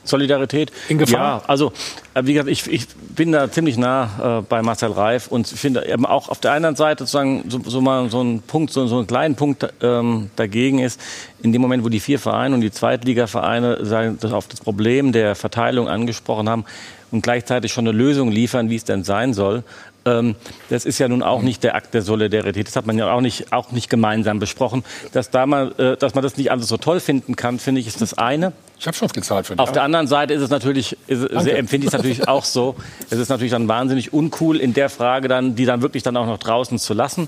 Solidarität. 0.03 0.71
In 0.87 0.97
Gefahr? 0.97 1.41
Ja, 1.41 1.43
also 1.45 1.71
äh, 2.13 2.25
wie 2.25 2.33
gesagt, 2.33 2.49
ich, 2.49 2.65
ich 2.71 2.87
bin 3.15 3.31
da 3.31 3.51
ziemlich 3.51 3.77
nah 3.77 4.39
äh, 4.39 4.41
bei 4.41 4.61
Marcel 4.61 4.91
Reif 4.91 5.27
und 5.27 5.47
finde 5.47 5.87
eben 5.87 6.05
auch 6.05 6.29
auf 6.29 6.39
der 6.39 6.53
einen 6.53 6.75
Seite 6.75 7.03
sozusagen 7.03 7.43
so, 7.49 7.59
so 7.63 7.81
mal 7.81 8.09
so 8.09 8.21
ein 8.21 8.41
Punkt, 8.41 8.73
so, 8.73 8.87
so 8.87 8.97
einen 8.97 9.07
kleinen 9.07 9.35
Punkt 9.35 9.67
ähm, 9.81 10.31
dagegen 10.35 10.79
ist, 10.79 10.99
in 11.43 11.53
dem 11.53 11.61
Moment, 11.61 11.83
wo 11.83 11.89
die 11.89 11.99
vier 11.99 12.17
Vereine 12.17 12.55
und 12.55 12.61
die 12.61 12.71
Zweitligavereine 12.71 13.85
sagen, 13.85 14.17
das 14.19 14.31
auf 14.31 14.47
das 14.47 14.61
Problem 14.61 15.11
der 15.11 15.35
Verteilung 15.35 15.87
angesprochen 15.87 16.49
haben 16.49 16.65
und 17.11 17.21
gleichzeitig 17.21 17.71
schon 17.71 17.87
eine 17.87 17.95
Lösung 17.95 18.31
liefern, 18.31 18.69
wie 18.69 18.75
es 18.75 18.85
denn 18.85 19.03
sein 19.03 19.33
soll, 19.33 19.57
ähm, 19.57 19.63
das 20.69 20.85
ist 20.85 20.99
ja 20.99 21.07
nun 21.07 21.23
auch 21.23 21.41
nicht 21.41 21.63
der 21.63 21.75
Akt 21.75 21.93
der 21.93 22.01
Solidarität. 22.01 22.67
Das 22.67 22.75
hat 22.75 22.85
man 22.85 22.97
ja 22.97 23.11
auch 23.11 23.21
nicht, 23.21 23.51
auch 23.51 23.71
nicht 23.71 23.89
gemeinsam 23.89 24.39
besprochen. 24.39 24.83
Dass, 25.11 25.29
da 25.29 25.45
mal, 25.45 25.73
äh, 25.77 25.97
dass 25.97 26.15
man 26.15 26.23
das 26.23 26.37
nicht 26.37 26.51
alles 26.51 26.67
so 26.67 26.77
toll 26.77 26.99
finden 26.99 27.35
kann, 27.35 27.59
finde 27.59 27.81
ich, 27.81 27.87
ist 27.87 28.01
das 28.01 28.13
eine. 28.17 28.53
Ich 28.79 28.87
habe 28.87 28.95
schon 28.95 29.09
gezahlt 29.09 29.45
für 29.45 29.55
dich. 29.55 29.59
Auf 29.59 29.73
der 29.73 29.83
anderen 29.83 30.07
Seite 30.07 30.33
ist 30.33 30.41
es 30.41 30.49
natürlich, 30.49 30.97
ist, 31.07 31.23
empfinde 31.25 31.87
ich 31.87 31.93
es 31.93 31.97
natürlich 31.97 32.27
auch 32.29 32.45
so. 32.45 32.75
Es 33.09 33.19
ist 33.19 33.27
natürlich 33.27 33.51
dann 33.51 33.67
wahnsinnig 33.67 34.13
uncool, 34.13 34.57
in 34.57 34.73
der 34.73 34.89
Frage 34.89 35.27
dann, 35.27 35.55
die 35.55 35.65
dann 35.65 35.81
wirklich 35.81 36.01
dann 36.03 36.15
auch 36.15 36.25
noch 36.25 36.37
draußen 36.37 36.79
zu 36.79 36.93
lassen. 36.93 37.27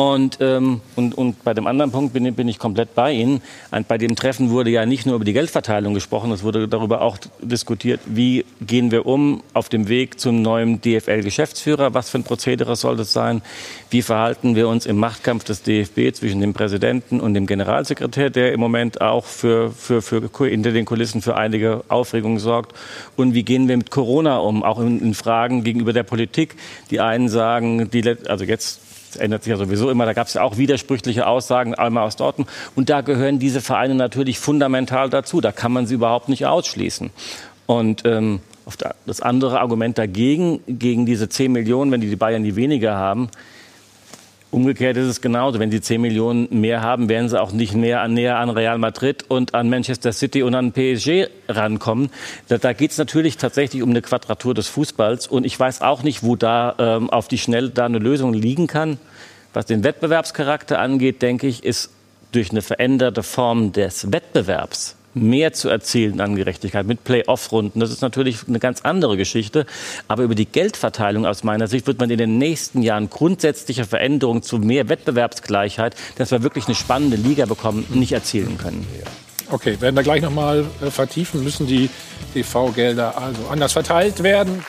Und, 0.00 0.38
ähm, 0.40 0.80
und, 0.96 1.14
und 1.18 1.44
bei 1.44 1.52
dem 1.52 1.66
anderen 1.66 1.90
Punkt 1.90 2.14
bin, 2.14 2.34
bin 2.34 2.48
ich 2.48 2.58
komplett 2.58 2.94
bei 2.94 3.12
Ihnen. 3.12 3.42
Und 3.70 3.86
bei 3.86 3.98
dem 3.98 4.16
Treffen 4.16 4.48
wurde 4.48 4.70
ja 4.70 4.86
nicht 4.86 5.04
nur 5.04 5.16
über 5.16 5.26
die 5.26 5.34
Geldverteilung 5.34 5.92
gesprochen, 5.92 6.32
es 6.32 6.42
wurde 6.42 6.68
darüber 6.68 7.02
auch 7.02 7.18
diskutiert, 7.42 8.00
wie 8.06 8.46
gehen 8.62 8.92
wir 8.92 9.04
um 9.04 9.42
auf 9.52 9.68
dem 9.68 9.88
Weg 9.88 10.18
zum 10.18 10.40
neuen 10.40 10.80
DFL-Geschäftsführer, 10.80 11.92
was 11.92 12.08
für 12.08 12.16
ein 12.16 12.24
Prozedere 12.24 12.76
soll 12.76 12.96
das 12.96 13.12
sein, 13.12 13.42
wie 13.90 14.00
verhalten 14.00 14.56
wir 14.56 14.68
uns 14.68 14.86
im 14.86 14.96
Machtkampf 14.96 15.44
des 15.44 15.64
DFB 15.64 16.14
zwischen 16.14 16.40
dem 16.40 16.54
Präsidenten 16.54 17.20
und 17.20 17.34
dem 17.34 17.46
Generalsekretär, 17.46 18.30
der 18.30 18.54
im 18.54 18.60
Moment 18.60 19.02
auch 19.02 19.26
für, 19.26 19.70
für, 19.70 20.00
für 20.00 20.30
hinter 20.46 20.72
den 20.72 20.86
Kulissen 20.86 21.20
für 21.20 21.36
einige 21.36 21.84
Aufregung 21.88 22.38
sorgt, 22.38 22.74
und 23.16 23.34
wie 23.34 23.42
gehen 23.42 23.68
wir 23.68 23.76
mit 23.76 23.90
Corona 23.90 24.38
um, 24.38 24.62
auch 24.62 24.80
in, 24.80 24.98
in 25.02 25.12
Fragen 25.12 25.62
gegenüber 25.62 25.92
der 25.92 26.04
Politik. 26.04 26.56
Die 26.90 27.00
einen 27.00 27.28
sagen, 27.28 27.90
die, 27.90 28.16
also 28.26 28.46
jetzt 28.46 28.79
das 29.12 29.20
ändert 29.20 29.42
sich 29.42 29.50
ja 29.50 29.56
sowieso 29.56 29.90
immer. 29.90 30.06
Da 30.06 30.12
gab 30.12 30.28
es 30.28 30.34
ja 30.34 30.42
auch 30.42 30.56
widersprüchliche 30.56 31.26
Aussagen, 31.26 31.74
einmal 31.74 32.04
aus 32.04 32.16
Dortmund. 32.16 32.48
Und 32.76 32.90
da 32.90 33.00
gehören 33.00 33.38
diese 33.38 33.60
Vereine 33.60 33.94
natürlich 33.94 34.38
fundamental 34.38 35.10
dazu. 35.10 35.40
Da 35.40 35.52
kann 35.52 35.72
man 35.72 35.86
sie 35.86 35.94
überhaupt 35.94 36.28
nicht 36.28 36.46
ausschließen. 36.46 37.10
Und 37.66 38.02
ähm, 38.04 38.40
das 39.06 39.20
andere 39.20 39.60
Argument 39.60 39.98
dagegen, 39.98 40.60
gegen 40.68 41.06
diese 41.06 41.28
10 41.28 41.50
Millionen, 41.50 41.90
wenn 41.90 42.00
die, 42.00 42.08
die 42.08 42.16
Bayern 42.16 42.44
die 42.44 42.54
weniger 42.54 42.94
haben, 42.96 43.30
Umgekehrt 44.52 44.96
ist 44.96 45.06
es 45.06 45.20
genauso. 45.20 45.60
Wenn 45.60 45.70
sie 45.70 45.80
10 45.80 46.00
Millionen 46.00 46.48
mehr 46.60 46.80
haben, 46.82 47.08
werden 47.08 47.28
sie 47.28 47.40
auch 47.40 47.52
nicht 47.52 47.74
mehr 47.74 48.00
an, 48.00 48.14
näher 48.14 48.36
an 48.36 48.50
Real 48.50 48.78
Madrid 48.78 49.24
und 49.28 49.54
an 49.54 49.70
Manchester 49.70 50.12
City 50.12 50.42
und 50.42 50.56
an 50.56 50.72
PSG 50.72 51.28
rankommen. 51.48 52.10
Da, 52.48 52.58
da 52.58 52.72
geht 52.72 52.90
es 52.90 52.98
natürlich 52.98 53.36
tatsächlich 53.36 53.82
um 53.82 53.90
eine 53.90 54.02
Quadratur 54.02 54.52
des 54.54 54.66
Fußballs. 54.66 55.28
Und 55.28 55.46
ich 55.46 55.58
weiß 55.58 55.82
auch 55.82 56.02
nicht, 56.02 56.24
wo 56.24 56.34
da 56.34 56.74
ähm, 56.78 57.10
auf 57.10 57.28
die 57.28 57.38
Schnelle 57.38 57.70
da 57.70 57.86
eine 57.86 57.98
Lösung 57.98 58.32
liegen 58.34 58.66
kann. 58.66 58.98
Was 59.52 59.66
den 59.66 59.84
Wettbewerbscharakter 59.84 60.80
angeht, 60.80 61.22
denke 61.22 61.46
ich, 61.46 61.62
ist 61.62 61.90
durch 62.32 62.50
eine 62.50 62.62
veränderte 62.62 63.22
Form 63.22 63.72
des 63.72 64.10
Wettbewerbs 64.10 64.96
mehr 65.14 65.52
zu 65.52 65.68
erzielen 65.68 66.20
an 66.20 66.36
Gerechtigkeit 66.36 66.86
mit 66.86 67.04
Playoff-Runden. 67.04 67.80
Das 67.80 67.90
ist 67.90 68.02
natürlich 68.02 68.48
eine 68.48 68.58
ganz 68.58 68.82
andere 68.82 69.16
Geschichte. 69.16 69.66
Aber 70.08 70.22
über 70.22 70.34
die 70.34 70.46
Geldverteilung 70.46 71.26
aus 71.26 71.44
meiner 71.44 71.66
Sicht 71.66 71.86
wird 71.86 71.98
man 71.98 72.10
in 72.10 72.18
den 72.18 72.38
nächsten 72.38 72.82
Jahren 72.82 73.10
grundsätzliche 73.10 73.84
Veränderungen 73.84 74.42
zu 74.42 74.58
mehr 74.58 74.88
Wettbewerbsgleichheit, 74.88 75.94
dass 76.16 76.30
wir 76.30 76.42
wirklich 76.42 76.66
eine 76.66 76.74
spannende 76.74 77.16
Liga 77.16 77.46
bekommen, 77.46 77.86
nicht 77.90 78.12
erzielen 78.12 78.58
können. 78.58 78.86
Okay, 79.50 79.80
werden 79.80 79.96
wir 79.96 80.02
gleich 80.04 80.22
noch 80.22 80.30
mal 80.30 80.64
äh, 80.80 80.90
vertiefen. 80.90 81.42
Müssen 81.42 81.66
die 81.66 81.90
TV-Gelder 82.34 83.18
also 83.18 83.48
anders 83.50 83.72
verteilt 83.72 84.22
werden? 84.22 84.64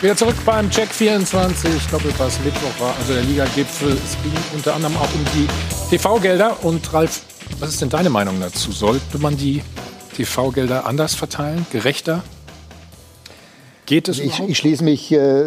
Wieder 0.00 0.16
zurück 0.16 0.36
beim 0.44 0.68
Check 0.70 0.88
24. 0.88 1.86
Doppelpass 1.90 2.40
Mittwoch 2.44 2.80
war 2.80 2.94
also 2.98 3.14
der 3.14 3.22
Liga-Gipfel. 3.22 3.92
Es 3.92 4.16
ging 4.22 4.32
unter 4.52 4.74
anderem 4.74 4.96
auch 4.96 5.14
um 5.14 5.24
die 5.34 5.48
TV-Gelder. 5.90 6.64
Und 6.64 6.92
Ralf 6.92 7.20
was 7.58 7.70
ist 7.70 7.80
denn 7.80 7.88
deine 7.88 8.10
Meinung 8.10 8.40
dazu? 8.40 8.72
Sollte 8.72 9.18
man 9.18 9.36
die 9.36 9.62
TV-Gelder 10.16 10.86
anders 10.86 11.14
verteilen, 11.14 11.66
gerechter? 11.70 12.22
Geht 13.86 14.08
es 14.08 14.18
ich, 14.18 14.40
ich 14.40 14.58
schließe 14.58 14.84
mich 14.84 15.10
äh, 15.12 15.44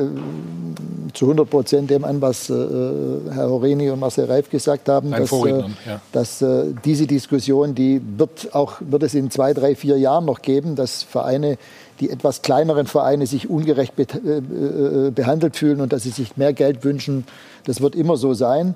zu 1.14 1.26
100 1.26 1.50
Prozent 1.50 1.90
dem 1.90 2.04
an, 2.04 2.22
was 2.22 2.50
äh, 2.50 2.54
Herr 2.54 3.50
Horeni 3.50 3.90
und 3.90 4.00
Marcel 4.00 4.26
Reif 4.26 4.50
gesagt 4.50 4.90
haben, 4.90 5.12
dass, 5.12 5.32
äh, 5.32 5.64
ja. 5.86 6.02
dass 6.12 6.42
äh, 6.42 6.66
diese 6.84 7.08
Diskussion, 7.08 7.74
die 7.74 8.02
wird 8.18 8.54
auch 8.54 8.76
wird 8.82 9.04
es 9.04 9.14
in 9.14 9.32
zwei, 9.32 9.54
drei, 9.54 9.76
vier 9.76 9.98
Jahren 9.98 10.26
noch 10.26 10.42
geben, 10.42 10.76
dass 10.76 11.04
Vereine, 11.04 11.58
die 12.02 12.10
etwas 12.10 12.42
kleineren 12.42 12.88
Vereine 12.88 13.26
sich 13.26 13.50
ungerecht 13.50 13.96
be 13.96 14.04
äh, 14.04 15.08
äh, 15.08 15.12
behandelt 15.12 15.56
fühlen 15.56 15.80
und 15.80 15.94
dass 15.94 16.04
sie 16.04 16.10
sich 16.10 16.36
mehr 16.36 16.54
Geld 16.54 16.84
wünschen. 16.84 17.26
Das 17.66 17.82
wird 17.82 17.96
immer 17.96 18.18
so 18.18 18.34
sein. 18.34 18.76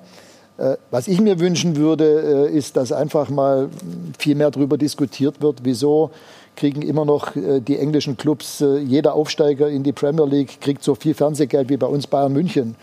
Äh, 0.60 0.76
was 0.90 1.08
ich 1.08 1.20
mir 1.22 1.40
wünschen 1.40 1.76
würde, 1.76 2.48
äh, 2.50 2.56
ist, 2.56 2.76
dass 2.76 2.92
einfach 2.92 3.30
mal 3.30 3.70
viel 4.18 4.34
mehr 4.34 4.50
darüber 4.50 4.76
diskutiert 4.76 5.40
wird, 5.40 5.60
wieso 5.62 6.10
kriegen 6.54 6.82
immer 6.82 7.06
noch 7.06 7.34
äh, 7.34 7.60
die 7.60 7.78
englischen 7.78 8.18
Clubs, 8.18 8.62
jeder 8.84 9.14
Aufsteiger 9.14 9.70
in 9.70 9.82
die 9.84 9.92
Premier 9.92 10.26
League 10.26 10.60
kriegt 10.60 10.84
so 10.84 10.94
viel 10.94 11.14
Fernsehgeld 11.14 11.70
wie 11.70 11.78
bei 11.78 11.86
uns 11.86 12.06
Bayern 12.06 12.34
München. 12.34 12.76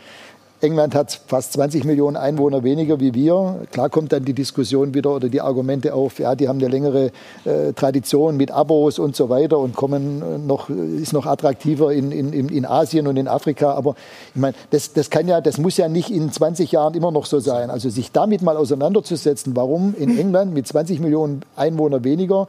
England 0.61 0.95
hat 0.95 1.19
fast 1.27 1.53
20 1.53 1.83
Millionen 1.83 2.17
Einwohner 2.17 2.63
weniger 2.63 2.99
wie 2.99 3.13
wir. 3.13 3.67
Klar 3.71 3.89
kommt 3.89 4.11
dann 4.11 4.25
die 4.25 4.33
Diskussion 4.33 4.93
wieder 4.95 5.13
oder 5.13 5.29
die 5.29 5.41
Argumente 5.41 5.93
auf, 5.93 6.17
ja, 6.17 6.33
die 6.33 6.47
haben 6.47 6.57
eine 6.57 6.67
längere 6.67 7.11
äh, 7.45 7.73
Tradition 7.73 8.37
mit 8.37 8.49
Abos 8.49 8.97
und 8.97 9.15
so 9.15 9.29
weiter 9.29 9.59
und 9.59 9.75
kommen 9.75 10.21
äh, 10.21 10.37
noch, 10.39 10.69
ist 10.69 11.13
noch 11.13 11.27
attraktiver 11.27 11.93
in, 11.93 12.11
in, 12.11 12.33
in 12.33 12.65
Asien 12.65 13.05
und 13.05 13.17
in 13.17 13.27
Afrika. 13.27 13.73
Aber 13.73 13.95
ich 14.33 14.41
meine, 14.41 14.55
das, 14.71 14.93
das 14.93 15.11
kann 15.11 15.27
ja, 15.27 15.41
das 15.41 15.59
muss 15.59 15.77
ja 15.77 15.89
nicht 15.89 16.09
in 16.09 16.31
20 16.31 16.71
Jahren 16.71 16.95
immer 16.95 17.11
noch 17.11 17.27
so 17.27 17.39
sein. 17.39 17.69
Also 17.69 17.89
sich 17.89 18.11
damit 18.11 18.41
mal 18.41 18.57
auseinanderzusetzen, 18.57 19.55
warum 19.55 19.93
in 19.95 20.17
England 20.17 20.53
mit 20.53 20.67
20 20.67 20.99
Millionen 20.99 21.41
Einwohner 21.55 22.03
weniger 22.03 22.47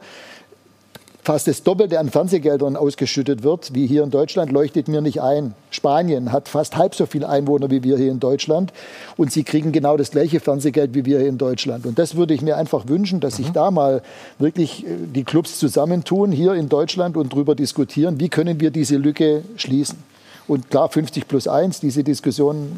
fast 1.29 1.47
das 1.47 1.61
Doppelte 1.61 1.99
an 1.99 2.09
Fernsehgeldern 2.09 2.75
ausgeschüttet 2.75 3.43
wird, 3.43 3.75
wie 3.75 3.85
hier 3.85 4.01
in 4.01 4.09
Deutschland, 4.09 4.51
leuchtet 4.51 4.87
mir 4.87 4.99
nicht 4.99 5.21
ein. 5.21 5.53
Spanien 5.69 6.31
hat 6.31 6.49
fast 6.49 6.75
halb 6.75 6.95
so 6.95 7.05
viele 7.05 7.29
Einwohner 7.29 7.69
wie 7.69 7.83
wir 7.83 7.97
hier 7.97 8.09
in 8.09 8.19
Deutschland 8.19 8.73
und 9.15 9.31
sie 9.31 9.43
kriegen 9.43 9.71
genau 9.71 9.95
das 9.95 10.09
gleiche 10.09 10.39
Fernsehgeld 10.39 10.95
wie 10.95 11.05
wir 11.05 11.19
hier 11.19 11.29
in 11.29 11.37
Deutschland. 11.37 11.85
Und 11.85 11.99
das 11.99 12.15
würde 12.15 12.33
ich 12.33 12.41
mir 12.41 12.57
einfach 12.57 12.87
wünschen, 12.87 13.19
dass 13.19 13.35
sich 13.35 13.49
mhm. 13.49 13.53
da 13.53 13.69
mal 13.69 14.01
wirklich 14.39 14.83
äh, 14.83 14.87
die 15.13 15.23
Clubs 15.23 15.59
zusammentun 15.59 16.31
hier 16.31 16.55
in 16.55 16.67
Deutschland 16.67 17.15
und 17.15 17.31
darüber 17.31 17.53
diskutieren, 17.53 18.19
wie 18.19 18.29
können 18.29 18.59
wir 18.59 18.71
diese 18.71 18.97
Lücke 18.97 19.43
schließen. 19.55 19.99
Und 20.49 20.71
klar, 20.71 20.89
50 20.89 21.27
plus 21.27 21.47
1, 21.47 21.79
diese 21.79 22.03
Diskussion 22.03 22.71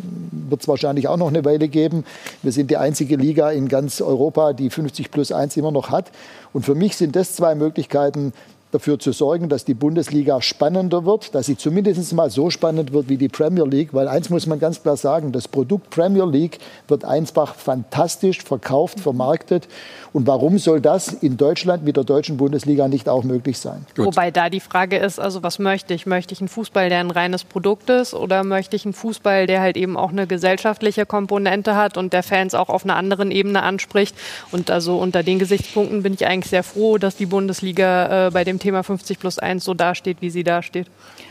wird 0.50 0.62
es 0.62 0.68
wahrscheinlich 0.68 1.08
auch 1.08 1.16
noch 1.16 1.30
eine 1.30 1.46
Weile 1.46 1.70
geben. 1.70 2.04
Wir 2.44 2.52
sind 2.52 2.70
die 2.70 2.76
einzige 2.76 3.16
Liga 3.16 3.50
in 3.50 3.70
ganz 3.70 4.02
Europa, 4.02 4.52
die 4.52 4.70
50 4.70 5.10
plus 5.10 5.32
1 5.32 5.56
immer 5.56 5.72
noch 5.72 5.90
hat. 5.90 6.12
Und 6.52 6.66
für 6.66 6.76
mich 6.76 6.98
sind 6.98 7.16
das 7.16 7.34
zwei 7.34 7.56
Möglichkeiten, 7.56 8.34
dafür 8.72 9.00
zu 9.00 9.12
sorgen, 9.12 9.50
dass 9.50 9.66
die 9.66 9.74
Bundesliga 9.74 10.42
spannender 10.42 11.06
wird, 11.06 11.36
dass 11.36 11.46
sie 11.46 11.58
zumindest 11.58 12.14
mal 12.14 12.30
so 12.30 12.50
spannend 12.50 12.94
wird 12.94 13.10
wie 13.10 13.18
die 13.18 13.28
Premier 13.28 13.66
League. 13.66 13.94
Weil 13.94 14.08
eins 14.08 14.30
muss 14.30 14.48
man 14.48 14.60
ganz 14.60 14.82
klar 14.82 14.98
sagen, 14.98 15.32
das 15.32 15.48
Produkt 15.48 15.90
Premier 15.90 16.26
League 16.26 16.60
wird 16.88 17.06
einfach 17.06 17.56
fantastisch 17.56 18.42
verkauft, 18.42 19.00
vermarktet. 19.00 19.68
Und 20.14 20.28
warum 20.28 20.58
soll 20.58 20.82
das 20.82 21.10
in 21.10 21.38
Deutschland 21.38 21.84
mit 21.84 21.96
der 21.96 22.04
deutschen 22.04 22.38
Bundesliga 22.38 22.88
nicht 22.88 23.08
auch 23.08 23.24
möglich 23.24 23.58
sein? 23.58 23.86
Gut. 23.96 24.08
Wobei 24.08 24.32
da 24.32 24.50
die 24.50 24.60
Frage 24.60 24.98
ist, 24.98 25.20
also 25.20 25.44
was 25.44 25.60
möchte 25.60 25.94
ich? 25.94 26.06
Möchte 26.06 26.34
ich 26.34 26.42
einen 26.42 26.50
Fußball, 26.50 26.90
der 26.90 27.00
ein 27.00 27.12
reines 27.12 27.44
Produkt 27.44 27.90
ist 27.90 28.14
oder 28.14 28.44
möchte 28.44 28.76
ich 28.76 28.86
einen 28.86 28.94
Fußball, 28.94 29.48
der 29.48 29.62
halt 29.62 29.78
eben 29.78 29.98
auch 29.98 30.12
eine 30.12 30.28
gesellschaftliche 30.28 31.06
Komponente 31.06 31.76
hat 31.76 31.98
und 31.98 32.14
der 32.14 32.24
Fans 32.24 32.56
auch 32.56 32.70
auf 32.70 32.84
einer 32.84 32.96
anderen 32.96 33.32
Ebene 33.32 33.64
anspricht? 33.64 34.16
Und 34.52 34.70
also 34.70 34.98
unter 34.98 35.24
den 35.24 35.40
Gesichtspunkten 35.40 36.04
bin 36.04 36.14
ich 36.14 36.26
eigentlich 36.26 36.50
sehr 36.50 36.64
froh, 36.64 36.98
dass 36.98 37.16
die 37.16 37.26
Bundesliga 37.26 38.28
äh, 38.28 38.32
bei 38.32 38.44
dem 38.44 38.60
Thema 38.62 38.84
50 38.84 39.20
plus 39.20 39.40
1 39.40 39.64
so 39.64 39.74
dasteht, 39.74 40.22
wie 40.22 40.30
sie 40.30 40.44
dasteht. 40.44 40.88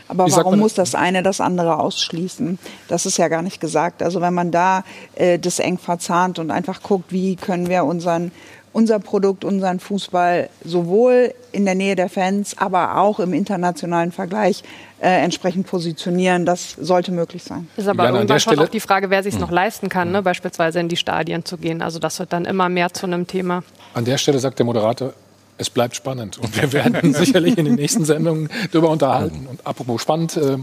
Aber 0.07 0.29
warum 0.31 0.59
muss 0.59 0.73
das 0.73 0.93
eine 0.93 1.23
das 1.23 1.41
andere 1.41 1.79
ausschließen? 1.79 2.59
Das 2.87 3.05
ist 3.05 3.17
ja 3.17 3.27
gar 3.27 3.41
nicht 3.41 3.59
gesagt. 3.59 4.03
Also 4.03 4.21
wenn 4.21 4.33
man 4.33 4.51
da 4.51 4.83
äh, 5.15 5.39
das 5.39 5.59
eng 5.59 5.77
verzahnt 5.77 6.37
und 6.37 6.51
einfach 6.51 6.83
guckt, 6.83 7.11
wie 7.11 7.35
können 7.35 7.69
wir 7.69 7.85
unseren 7.85 8.31
unser 8.73 8.99
Produkt, 8.99 9.43
unseren 9.43 9.79
Fußball 9.79 10.49
sowohl 10.63 11.33
in 11.51 11.65
der 11.65 11.75
Nähe 11.75 11.95
der 11.95 12.09
Fans, 12.09 12.57
aber 12.57 12.97
auch 12.97 13.19
im 13.19 13.33
internationalen 13.33 14.11
Vergleich 14.11 14.63
äh, 15.01 15.09
entsprechend 15.09 15.67
positionieren. 15.67 16.45
Das 16.45 16.71
sollte 16.79 17.11
möglich 17.11 17.43
sein. 17.43 17.67
Ist 17.75 17.87
aber 17.87 18.05
ja, 18.05 18.13
irgendwann 18.13 18.39
schon 18.39 18.57
auch 18.59 18.69
die 18.69 18.79
Frage, 18.79 19.09
wer 19.09 19.23
sich 19.23 19.33
es 19.33 19.39
hm. 19.39 19.47
noch 19.47 19.51
leisten 19.51 19.89
kann, 19.89 20.11
ne? 20.11 20.21
beispielsweise 20.21 20.79
in 20.79 20.87
die 20.87 20.95
Stadien 20.95 21.43
zu 21.43 21.57
gehen. 21.57 21.81
Also 21.81 21.99
das 21.99 22.19
wird 22.19 22.31
dann 22.31 22.45
immer 22.45 22.69
mehr 22.69 22.93
zu 22.93 23.05
einem 23.05 23.27
Thema. 23.27 23.63
An 23.93 24.05
der 24.05 24.17
Stelle 24.17 24.39
sagt 24.39 24.59
der 24.59 24.65
Moderator, 24.65 25.13
es 25.57 25.69
bleibt 25.69 25.95
spannend. 25.95 26.37
Und 26.39 26.59
wir 26.59 26.73
werden 26.73 27.13
sicherlich 27.13 27.57
in 27.57 27.65
den 27.65 27.75
nächsten 27.75 28.03
Sendungen 28.03 28.49
darüber 28.71 28.89
unterhalten. 28.89 29.47
Und 29.47 29.65
apropos 29.65 30.01
spannend, 30.01 30.35
äh, 30.35 30.57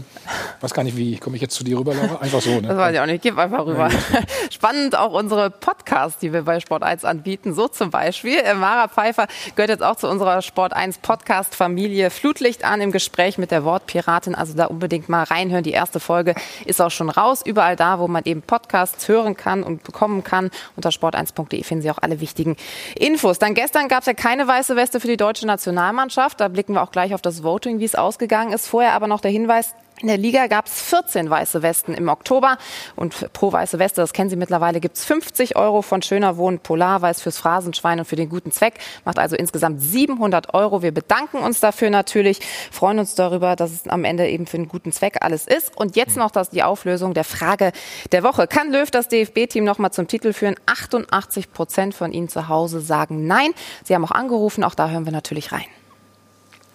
weiß 0.59 0.73
gar 0.73 0.83
nicht, 0.83 0.97
wie 0.97 1.17
komme 1.17 1.37
ich 1.37 1.41
jetzt 1.41 1.55
zu 1.55 1.63
dir 1.63 1.77
rüber, 1.79 1.93
Laura? 1.93 2.19
Einfach 2.21 2.41
so, 2.41 2.59
ne? 2.59 2.67
Das 2.67 2.77
weiß 2.77 2.93
ich 2.93 2.99
auch 2.99 3.05
nicht. 3.05 3.21
Gib 3.21 3.37
einfach 3.37 3.65
rüber. 3.65 3.89
Ja. 3.89 4.19
Spannend 4.51 4.97
auch 4.97 5.13
unsere 5.13 5.49
Podcasts, 5.49 6.19
die 6.19 6.33
wir 6.33 6.43
bei 6.43 6.59
Sport 6.59 6.83
1 6.83 7.05
anbieten. 7.05 7.53
So 7.53 7.67
zum 7.67 7.91
Beispiel. 7.91 8.39
Äh, 8.39 8.55
Mara 8.55 8.89
Pfeiffer 8.89 9.27
gehört 9.55 9.69
jetzt 9.69 9.83
auch 9.83 9.95
zu 9.95 10.09
unserer 10.09 10.41
Sport 10.41 10.73
1 10.73 10.97
Podcast-Familie 10.97 12.09
Flutlicht 12.09 12.65
an 12.65 12.81
im 12.81 12.91
Gespräch 12.91 13.37
mit 13.37 13.51
der 13.51 13.63
Wortpiratin. 13.63 14.35
Also 14.35 14.53
da 14.53 14.65
unbedingt 14.65 15.07
mal 15.07 15.23
reinhören. 15.23 15.63
Die 15.63 15.71
erste 15.71 16.01
Folge 16.01 16.35
ist 16.65 16.81
auch 16.81 16.91
schon 16.91 17.09
raus. 17.09 17.41
Überall 17.45 17.77
da, 17.77 17.99
wo 17.99 18.09
man 18.09 18.23
eben 18.25 18.41
Podcasts 18.41 19.07
hören 19.07 19.37
kann 19.37 19.63
und 19.63 19.83
bekommen 19.83 20.25
kann. 20.25 20.51
Unter 20.75 20.89
sport1.de 20.89 21.63
finden 21.63 21.83
Sie 21.83 21.91
auch 21.91 21.99
alle 22.01 22.19
wichtigen 22.19 22.57
Infos. 22.95 23.39
Dann 23.39 23.53
gestern 23.53 23.87
gab 23.87 24.01
es 24.01 24.07
ja 24.07 24.13
keine 24.13 24.45
weiße 24.47 24.75
Weste 24.75 24.88
Beste 24.89 25.01
für 25.01 25.07
die 25.07 25.17
deutsche 25.17 25.45
Nationalmannschaft. 25.45 26.39
Da 26.39 26.47
blicken 26.47 26.73
wir 26.73 26.81
auch 26.81 26.89
gleich 26.89 27.13
auf 27.13 27.21
das 27.21 27.43
Voting, 27.43 27.77
wie 27.77 27.85
es 27.85 27.93
ausgegangen 27.93 28.51
ist. 28.53 28.65
Vorher 28.65 28.93
aber 28.93 29.05
noch 29.05 29.21
der 29.21 29.29
Hinweis, 29.29 29.75
in 30.01 30.07
der 30.07 30.17
Liga 30.17 30.47
gab 30.47 30.67
es 30.67 30.81
14 30.81 31.29
weiße 31.29 31.61
Westen 31.61 31.93
im 31.93 32.07
Oktober 32.07 32.57
und 32.95 33.33
pro 33.33 33.51
weiße 33.51 33.79
Weste, 33.79 34.01
das 34.01 34.13
kennen 34.13 34.29
Sie 34.29 34.35
mittlerweile, 34.35 34.79
gibt 34.79 34.97
es 34.97 35.05
50 35.05 35.55
Euro 35.57 35.81
von 35.81 36.01
Schöner 36.01 36.37
Wohnen 36.37 36.59
Polarweiß 36.59 37.21
fürs 37.21 37.37
Phrasenschwein 37.37 37.99
und 37.99 38.05
für 38.05 38.15
den 38.15 38.29
guten 38.29 38.51
Zweck. 38.51 38.75
Macht 39.03 39.19
also 39.19 39.35
insgesamt 39.35 39.81
700 39.81 40.53
Euro. 40.53 40.81
Wir 40.81 40.93
bedanken 40.93 41.39
uns 41.39 41.59
dafür 41.59 41.89
natürlich, 41.89 42.39
freuen 42.71 42.99
uns 42.99 43.15
darüber, 43.15 43.55
dass 43.55 43.71
es 43.71 43.87
am 43.87 44.05
Ende 44.05 44.27
eben 44.29 44.47
für 44.47 44.57
einen 44.57 44.69
guten 44.69 44.91
Zweck 44.91 45.17
alles 45.21 45.47
ist. 45.47 45.75
Und 45.75 45.95
jetzt 45.95 46.15
noch 46.15 46.31
das, 46.31 46.49
die 46.49 46.63
Auflösung 46.63 47.13
der 47.13 47.25
Frage 47.25 47.71
der 48.11 48.23
Woche. 48.23 48.47
Kann 48.47 48.71
Löw 48.71 48.89
das 48.89 49.09
DFB-Team 49.09 49.63
noch 49.63 49.79
mal 49.79 49.91
zum 49.91 50.07
Titel 50.07 50.33
führen? 50.33 50.55
88 50.65 51.51
Prozent 51.51 51.93
von 51.93 52.13
Ihnen 52.13 52.29
zu 52.29 52.47
Hause 52.47 52.79
sagen 52.79 53.27
nein. 53.27 53.51
Sie 53.83 53.95
haben 53.95 54.05
auch 54.05 54.11
angerufen, 54.11 54.63
auch 54.63 54.75
da 54.75 54.89
hören 54.89 55.05
wir 55.05 55.11
natürlich 55.11 55.51
rein. 55.51 55.65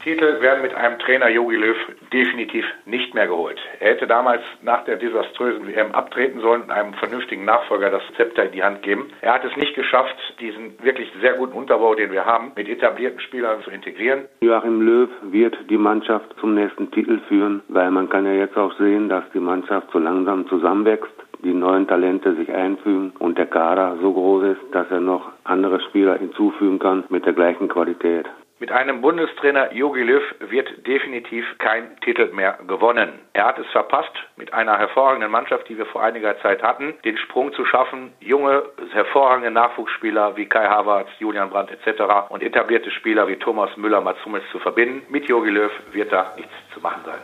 Titel 0.04 0.42
werden 0.42 0.60
mit 0.60 0.74
einem 0.74 0.98
Trainer 0.98 1.30
Jogi 1.30 1.56
Löw 1.56 1.76
definitiv 2.12 2.66
nicht 2.84 3.14
mehr 3.14 3.26
geholt. 3.26 3.58
Er 3.80 3.92
hätte 3.92 4.06
damals 4.06 4.42
nach 4.60 4.84
der 4.84 4.96
desaströsen 4.96 5.66
WM 5.66 5.92
abtreten 5.92 6.42
sollen 6.42 6.64
und 6.64 6.70
einem 6.70 6.92
vernünftigen 6.92 7.46
Nachfolger 7.46 7.88
das 7.88 8.02
Zepter 8.18 8.44
in 8.44 8.52
die 8.52 8.62
Hand 8.62 8.82
geben. 8.82 9.06
Er 9.22 9.32
hat 9.32 9.46
es 9.46 9.56
nicht 9.56 9.74
geschafft, 9.74 10.14
diesen 10.40 10.74
wirklich 10.84 11.10
sehr 11.22 11.32
guten 11.38 11.54
Unterbau, 11.54 11.94
den 11.94 12.12
wir 12.12 12.26
haben, 12.26 12.52
mit 12.54 12.68
etablierten 12.68 13.18
Spielern 13.20 13.62
zu 13.62 13.70
integrieren. 13.70 14.26
Joachim 14.42 14.82
Löw 14.82 15.08
wird 15.22 15.56
die 15.70 15.78
Mannschaft 15.78 16.26
zum 16.38 16.54
nächsten 16.54 16.90
Titel 16.90 17.20
führen, 17.26 17.62
weil 17.68 17.90
man 17.90 18.10
kann 18.10 18.26
ja 18.26 18.32
jetzt 18.34 18.58
auch 18.58 18.76
sehen, 18.76 19.08
dass 19.08 19.24
die 19.32 19.40
Mannschaft 19.40 19.88
so 19.90 19.98
langsam 19.98 20.46
zusammenwächst 20.48 21.08
die 21.42 21.54
neuen 21.54 21.88
Talente 21.88 22.34
sich 22.34 22.52
einfügen 22.52 23.14
und 23.18 23.38
der 23.38 23.46
Kader 23.46 23.96
so 24.02 24.12
groß 24.12 24.44
ist, 24.52 24.60
dass 24.72 24.90
er 24.90 25.00
noch 25.00 25.32
andere 25.44 25.80
Spieler 25.80 26.18
hinzufügen 26.18 26.78
kann 26.78 27.04
mit 27.08 27.24
der 27.24 27.32
gleichen 27.32 27.68
Qualität. 27.68 28.26
Mit 28.64 28.72
einem 28.72 29.02
Bundestrainer 29.02 29.74
Jogi 29.74 30.00
Löw 30.00 30.22
wird 30.40 30.86
definitiv 30.86 31.44
kein 31.58 32.00
Titel 32.00 32.32
mehr 32.32 32.58
gewonnen. 32.66 33.18
Er 33.34 33.44
hat 33.44 33.58
es 33.58 33.66
verpasst, 33.66 34.14
mit 34.36 34.54
einer 34.54 34.78
hervorragenden 34.78 35.30
Mannschaft, 35.30 35.68
die 35.68 35.76
wir 35.76 35.84
vor 35.84 36.02
einiger 36.02 36.40
Zeit 36.40 36.62
hatten, 36.62 36.94
den 37.04 37.18
Sprung 37.18 37.52
zu 37.52 37.66
schaffen, 37.66 38.14
junge, 38.20 38.62
hervorragende 38.90 39.50
Nachwuchsspieler 39.50 40.38
wie 40.38 40.46
Kai 40.46 40.64
Havertz, 40.66 41.08
Julian 41.18 41.50
Brandt 41.50 41.72
etc. 41.72 42.30
und 42.30 42.42
etablierte 42.42 42.90
Spieler 42.90 43.28
wie 43.28 43.36
Thomas 43.36 43.68
Müller, 43.76 44.00
Mats 44.00 44.24
Hummels 44.24 44.44
zu 44.50 44.58
verbinden. 44.58 45.02
Mit 45.10 45.26
Jogi 45.26 45.50
Löw 45.50 45.70
wird 45.92 46.10
da 46.10 46.32
nichts 46.34 46.54
zu 46.72 46.80
machen 46.80 47.02
sein. 47.04 47.20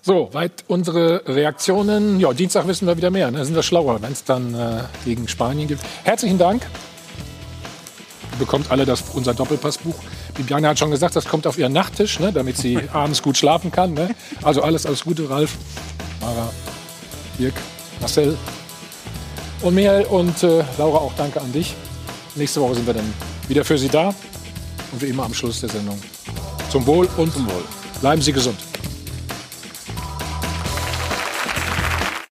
So, 0.00 0.32
weit 0.32 0.62
unsere 0.68 1.22
Reaktionen. 1.26 2.20
Ja, 2.20 2.32
Dienstag 2.32 2.68
wissen 2.68 2.86
wir 2.86 2.96
wieder 2.96 3.10
mehr. 3.10 3.32
Da 3.32 3.38
ne? 3.38 3.44
sind 3.44 3.56
wir 3.56 3.64
schlauer, 3.64 4.00
wenn 4.00 4.12
es 4.12 4.22
dann 4.22 4.54
äh, 4.54 4.84
gegen 5.04 5.26
Spanien 5.26 5.66
gibt. 5.66 5.82
Herzlichen 6.04 6.38
Dank 6.38 6.62
bekommt 8.40 8.72
alle 8.72 8.84
das, 8.84 9.04
unser 9.12 9.34
Doppelpassbuch. 9.34 9.94
Bibiane 10.34 10.68
hat 10.68 10.78
schon 10.80 10.90
gesagt, 10.90 11.14
das 11.14 11.26
kommt 11.26 11.46
auf 11.46 11.56
ihren 11.58 11.72
Nachttisch, 11.72 12.18
ne, 12.18 12.32
damit 12.32 12.56
sie 12.56 12.78
abends 12.92 13.22
gut 13.22 13.36
schlafen 13.36 13.70
kann. 13.70 13.94
Ne? 13.94 14.10
Also 14.42 14.62
alles, 14.62 14.86
alles 14.86 15.04
Gute, 15.04 15.30
Ralf, 15.30 15.56
Mara, 16.20 16.50
Dirk, 17.38 17.54
Marcel 18.00 18.36
und 19.62 19.74
Michael 19.74 20.06
und 20.06 20.42
äh, 20.42 20.64
Laura 20.78 20.98
auch 20.98 21.12
danke 21.16 21.40
an 21.40 21.52
dich. 21.52 21.76
Nächste 22.34 22.60
Woche 22.60 22.74
sind 22.74 22.86
wir 22.86 22.94
dann 22.94 23.14
wieder 23.46 23.64
für 23.64 23.78
Sie 23.78 23.88
da 23.88 24.08
und 24.92 25.02
wie 25.02 25.06
immer 25.06 25.24
am 25.24 25.34
Schluss 25.34 25.60
der 25.60 25.68
Sendung. 25.68 26.00
Zum 26.70 26.86
Wohl 26.86 27.08
und 27.16 27.32
zum 27.32 27.46
Wohl. 27.46 27.64
Bleiben 28.00 28.22
Sie 28.22 28.32
gesund. 28.32 28.69